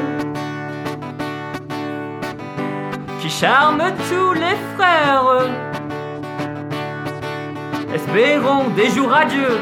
charme 3.39 3.81
tous 4.09 4.33
les 4.33 4.57
frères. 4.75 5.47
Espérons 7.93 8.69
des 8.75 8.89
jours 8.89 9.09
radieux 9.09 9.57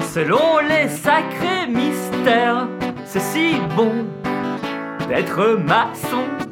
selon 0.00 0.58
les 0.58 0.88
sacrés 0.88 1.66
mystères. 1.68 2.68
C'est 3.04 3.20
si 3.20 3.54
bon 3.74 4.04
d'être 5.08 5.58
maçon. 5.64 6.45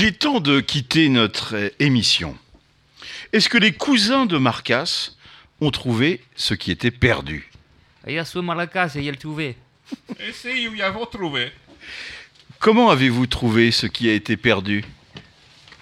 Il 0.00 0.04
est 0.04 0.20
temps 0.20 0.38
de 0.38 0.60
quitter 0.60 1.08
notre 1.08 1.56
euh, 1.56 1.70
émission. 1.80 2.38
Est-ce 3.32 3.48
que 3.48 3.58
les 3.58 3.72
cousins 3.72 4.26
de 4.26 4.38
Marcas 4.38 5.10
ont 5.60 5.72
trouvé 5.72 6.22
ce 6.36 6.54
qui 6.54 6.70
était 6.70 6.92
perdu? 6.92 7.50
Il 8.06 8.16
a 8.16 8.24
su 8.24 8.40
Maracas 8.40 8.92
et 8.94 9.00
il 9.00 9.08
a 9.08 9.16
trouvé. 9.16 9.56
Nous 10.44 10.82
avons 10.82 11.04
trouvé. 11.04 11.50
Comment 12.60 12.90
avez-vous 12.90 13.26
trouvé 13.26 13.72
ce 13.72 13.88
qui 13.88 14.08
a 14.08 14.12
été 14.12 14.36
perdu? 14.36 14.84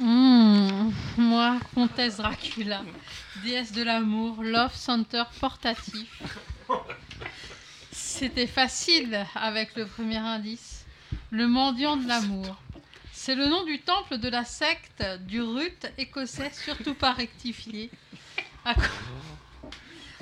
Hmm, 0.01 0.93
moi, 1.19 1.59
comtesse 1.75 2.17
Dracula, 2.17 2.85
déesse 3.45 3.73
de 3.73 3.83
l'amour, 3.83 4.43
love 4.43 4.75
center 4.75 5.25
portatif. 5.39 6.09
C'était 7.93 8.47
facile 8.47 9.27
avec 9.35 9.77
le 9.77 9.85
premier 9.85 10.17
indice. 10.17 10.87
Le 11.31 11.47
mendiant 11.47 11.99
de 11.99 12.09
l'amour. 12.09 12.57
C'est 13.27 13.35
le 13.35 13.47
nom 13.49 13.65
du 13.65 13.81
temple 13.81 14.19
de 14.19 14.29
la 14.29 14.45
secte 14.45 15.03
du 15.27 15.43
rut 15.43 15.85
écossais, 15.99 16.53
surtout 16.53 16.95
pas 16.95 17.11
rectifié. 17.13 17.91
À, 18.65 18.73
co- 18.75 18.83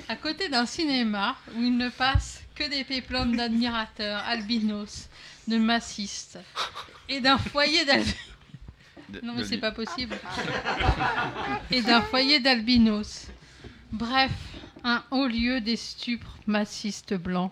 à 0.09 0.15
côté 0.15 0.49
d'un 0.49 0.65
cinéma 0.65 1.35
où 1.55 1.61
il 1.61 1.77
ne 1.77 1.89
passe 1.89 2.41
que 2.55 2.67
des 2.67 2.83
péplums 2.83 3.35
d'admirateurs, 3.35 4.23
albinos, 4.25 5.07
de 5.47 5.57
massistes, 5.59 6.39
et 7.07 7.21
d'un 7.21 7.37
foyer 7.37 7.85
d'albinos. 7.85 8.15
Non 9.21 9.33
mais 9.35 9.43
c'est 9.43 9.59
pas 9.59 9.71
possible. 9.71 10.17
Et 11.69 11.83
d'un 11.83 12.01
foyer 12.01 12.39
d'albinos. 12.39 13.27
Bref, 13.91 14.31
un 14.83 15.03
haut 15.11 15.27
lieu 15.27 15.61
des 15.61 15.75
stupres 15.75 16.39
massistes 16.47 17.13
blancs. 17.13 17.51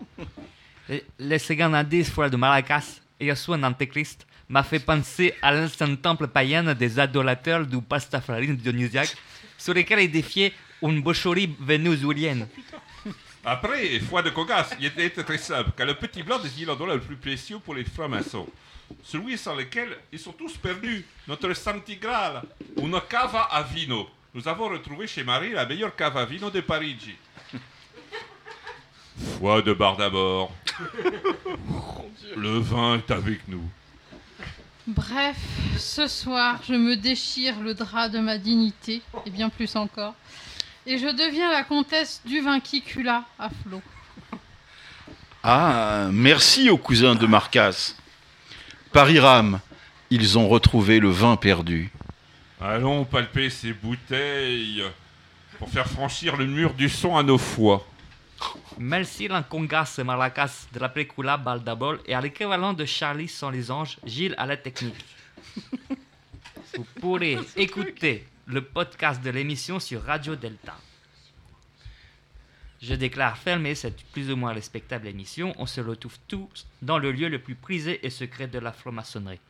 Le- 0.88 1.00
Le 1.20 1.38
second 1.38 1.72
indice 1.74 2.10
fuera 2.10 2.28
de 2.28 2.36
Maracas 2.36 2.98
et 3.20 3.30
a 3.30 3.36
su 3.36 3.52
un 3.52 3.62
antéchrist 3.62 4.26
m'a 4.48 4.62
fait 4.62 4.78
penser 4.78 5.34
à 5.42 5.52
l'ancien 5.52 5.94
temple 5.96 6.28
païen 6.28 6.74
des 6.74 6.98
adorateurs 6.98 7.66
du 7.66 7.80
pastafarisme 7.80 8.56
dionysiaque 8.56 9.14
sur 9.58 9.74
lequel 9.74 10.00
est 10.00 10.08
défié 10.08 10.52
une 10.82 11.00
boucherie 11.02 11.54
vénézuélienne. 11.60 12.46
Après, 13.44 14.00
foi 14.00 14.22
de 14.22 14.30
Cogas, 14.30 14.70
il 14.80 14.86
était 14.86 15.10
très 15.22 15.38
simple, 15.38 15.70
car 15.76 15.86
le 15.86 15.94
petit 15.94 16.22
blanc 16.22 16.38
désigne 16.38 16.66
l'endroit 16.66 16.94
le 16.94 17.00
plus 17.00 17.16
précieux 17.16 17.58
pour 17.58 17.74
les 17.74 17.84
francs-maçons. 17.84 18.46
Celui 19.02 19.36
sans 19.36 19.54
lequel 19.54 19.88
ils 20.12 20.18
sont 20.18 20.32
tous 20.32 20.56
perdus, 20.56 21.04
notre 21.28 21.52
Santi 21.54 21.96
Graal, 21.96 22.42
une 22.78 22.98
cava 23.08 23.42
à 23.50 23.62
vino. 23.62 24.08
Nous 24.34 24.48
avons 24.48 24.68
retrouvé 24.68 25.06
chez 25.06 25.24
Marie 25.24 25.52
la 25.52 25.66
meilleure 25.66 25.94
cava 25.94 26.22
à 26.22 26.24
vino 26.24 26.50
de 26.50 26.60
Parigi. 26.60 27.16
Foi 29.38 29.62
de 29.62 29.72
bar 29.72 29.96
d'abord. 29.96 30.52
Le 32.36 32.58
vin 32.58 32.96
est 32.96 33.10
avec 33.10 33.46
nous. 33.46 33.62
Bref, 34.86 35.38
ce 35.78 36.06
soir, 36.06 36.60
je 36.68 36.74
me 36.74 36.94
déchire 36.94 37.58
le 37.60 37.72
drap 37.72 38.10
de 38.10 38.18
ma 38.18 38.36
dignité, 38.36 39.00
et 39.24 39.30
bien 39.30 39.48
plus 39.48 39.76
encore, 39.76 40.14
et 40.84 40.98
je 40.98 41.06
deviens 41.06 41.50
la 41.50 41.64
comtesse 41.64 42.20
du 42.26 42.42
Vincicula 42.42 43.24
à 43.38 43.48
flot. 43.48 43.80
Ah, 45.42 46.08
merci 46.12 46.68
aux 46.68 46.76
cousins 46.76 47.14
de 47.14 47.26
Marcas. 47.26 47.94
Paris-Ram, 48.92 49.58
ils 50.10 50.36
ont 50.36 50.48
retrouvé 50.48 51.00
le 51.00 51.08
vin 51.08 51.36
perdu. 51.36 51.90
Allons 52.60 53.06
palper 53.06 53.48
ces 53.48 53.72
bouteilles 53.72 54.84
pour 55.58 55.70
faire 55.70 55.88
franchir 55.88 56.36
le 56.36 56.44
mur 56.44 56.74
du 56.74 56.90
son 56.90 57.16
à 57.16 57.22
nos 57.22 57.38
foies. 57.38 57.86
Merci 58.78 59.28
l'encongas 59.28 60.00
Maracas 60.04 60.66
de 60.72 60.80
la 60.80 60.88
película 60.88 61.36
Baldabol 61.36 62.00
et 62.06 62.14
à 62.14 62.20
l'équivalent 62.20 62.72
de 62.72 62.84
Charlie 62.84 63.28
sans 63.28 63.50
les 63.50 63.70
anges, 63.70 63.98
Gilles 64.04 64.34
à 64.36 64.46
la 64.46 64.56
technique. 64.56 65.04
Vous 66.76 66.84
pourrez 67.00 67.38
écouter 67.56 68.26
le 68.46 68.64
podcast 68.64 69.22
de 69.22 69.30
l'émission 69.30 69.78
sur 69.78 70.02
Radio 70.02 70.34
Delta. 70.34 70.76
Je 72.82 72.94
déclare 72.94 73.38
fermée 73.38 73.76
cette 73.76 74.02
plus 74.12 74.30
ou 74.30 74.36
moins 74.36 74.52
respectable 74.52 75.06
émission. 75.06 75.54
On 75.58 75.66
se 75.66 75.80
retrouve 75.80 76.18
tous 76.26 76.66
dans 76.82 76.98
le 76.98 77.12
lieu 77.12 77.28
le 77.28 77.38
plus 77.38 77.54
prisé 77.54 78.04
et 78.04 78.10
secret 78.10 78.48
de 78.48 78.58
la 78.58 78.72
franc-maçonnerie. 78.72 79.40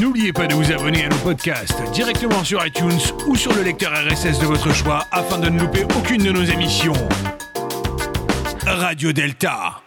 N'oubliez 0.00 0.32
pas 0.32 0.46
de 0.46 0.54
vous 0.54 0.72
abonner 0.72 1.04
à 1.04 1.08
nos 1.08 1.16
podcasts 1.16 1.82
directement 1.92 2.42
sur 2.42 2.64
iTunes 2.66 2.98
ou 3.26 3.36
sur 3.36 3.54
le 3.54 3.62
lecteur 3.62 3.92
RSS 3.92 4.38
de 4.38 4.46
votre 4.46 4.72
choix 4.72 5.04
afin 5.10 5.38
de 5.38 5.50
ne 5.50 5.60
louper 5.60 5.84
aucune 5.96 6.22
de 6.22 6.30
nos 6.30 6.44
émissions. 6.44 6.94
Radio 8.66 9.12
Delta. 9.12 9.85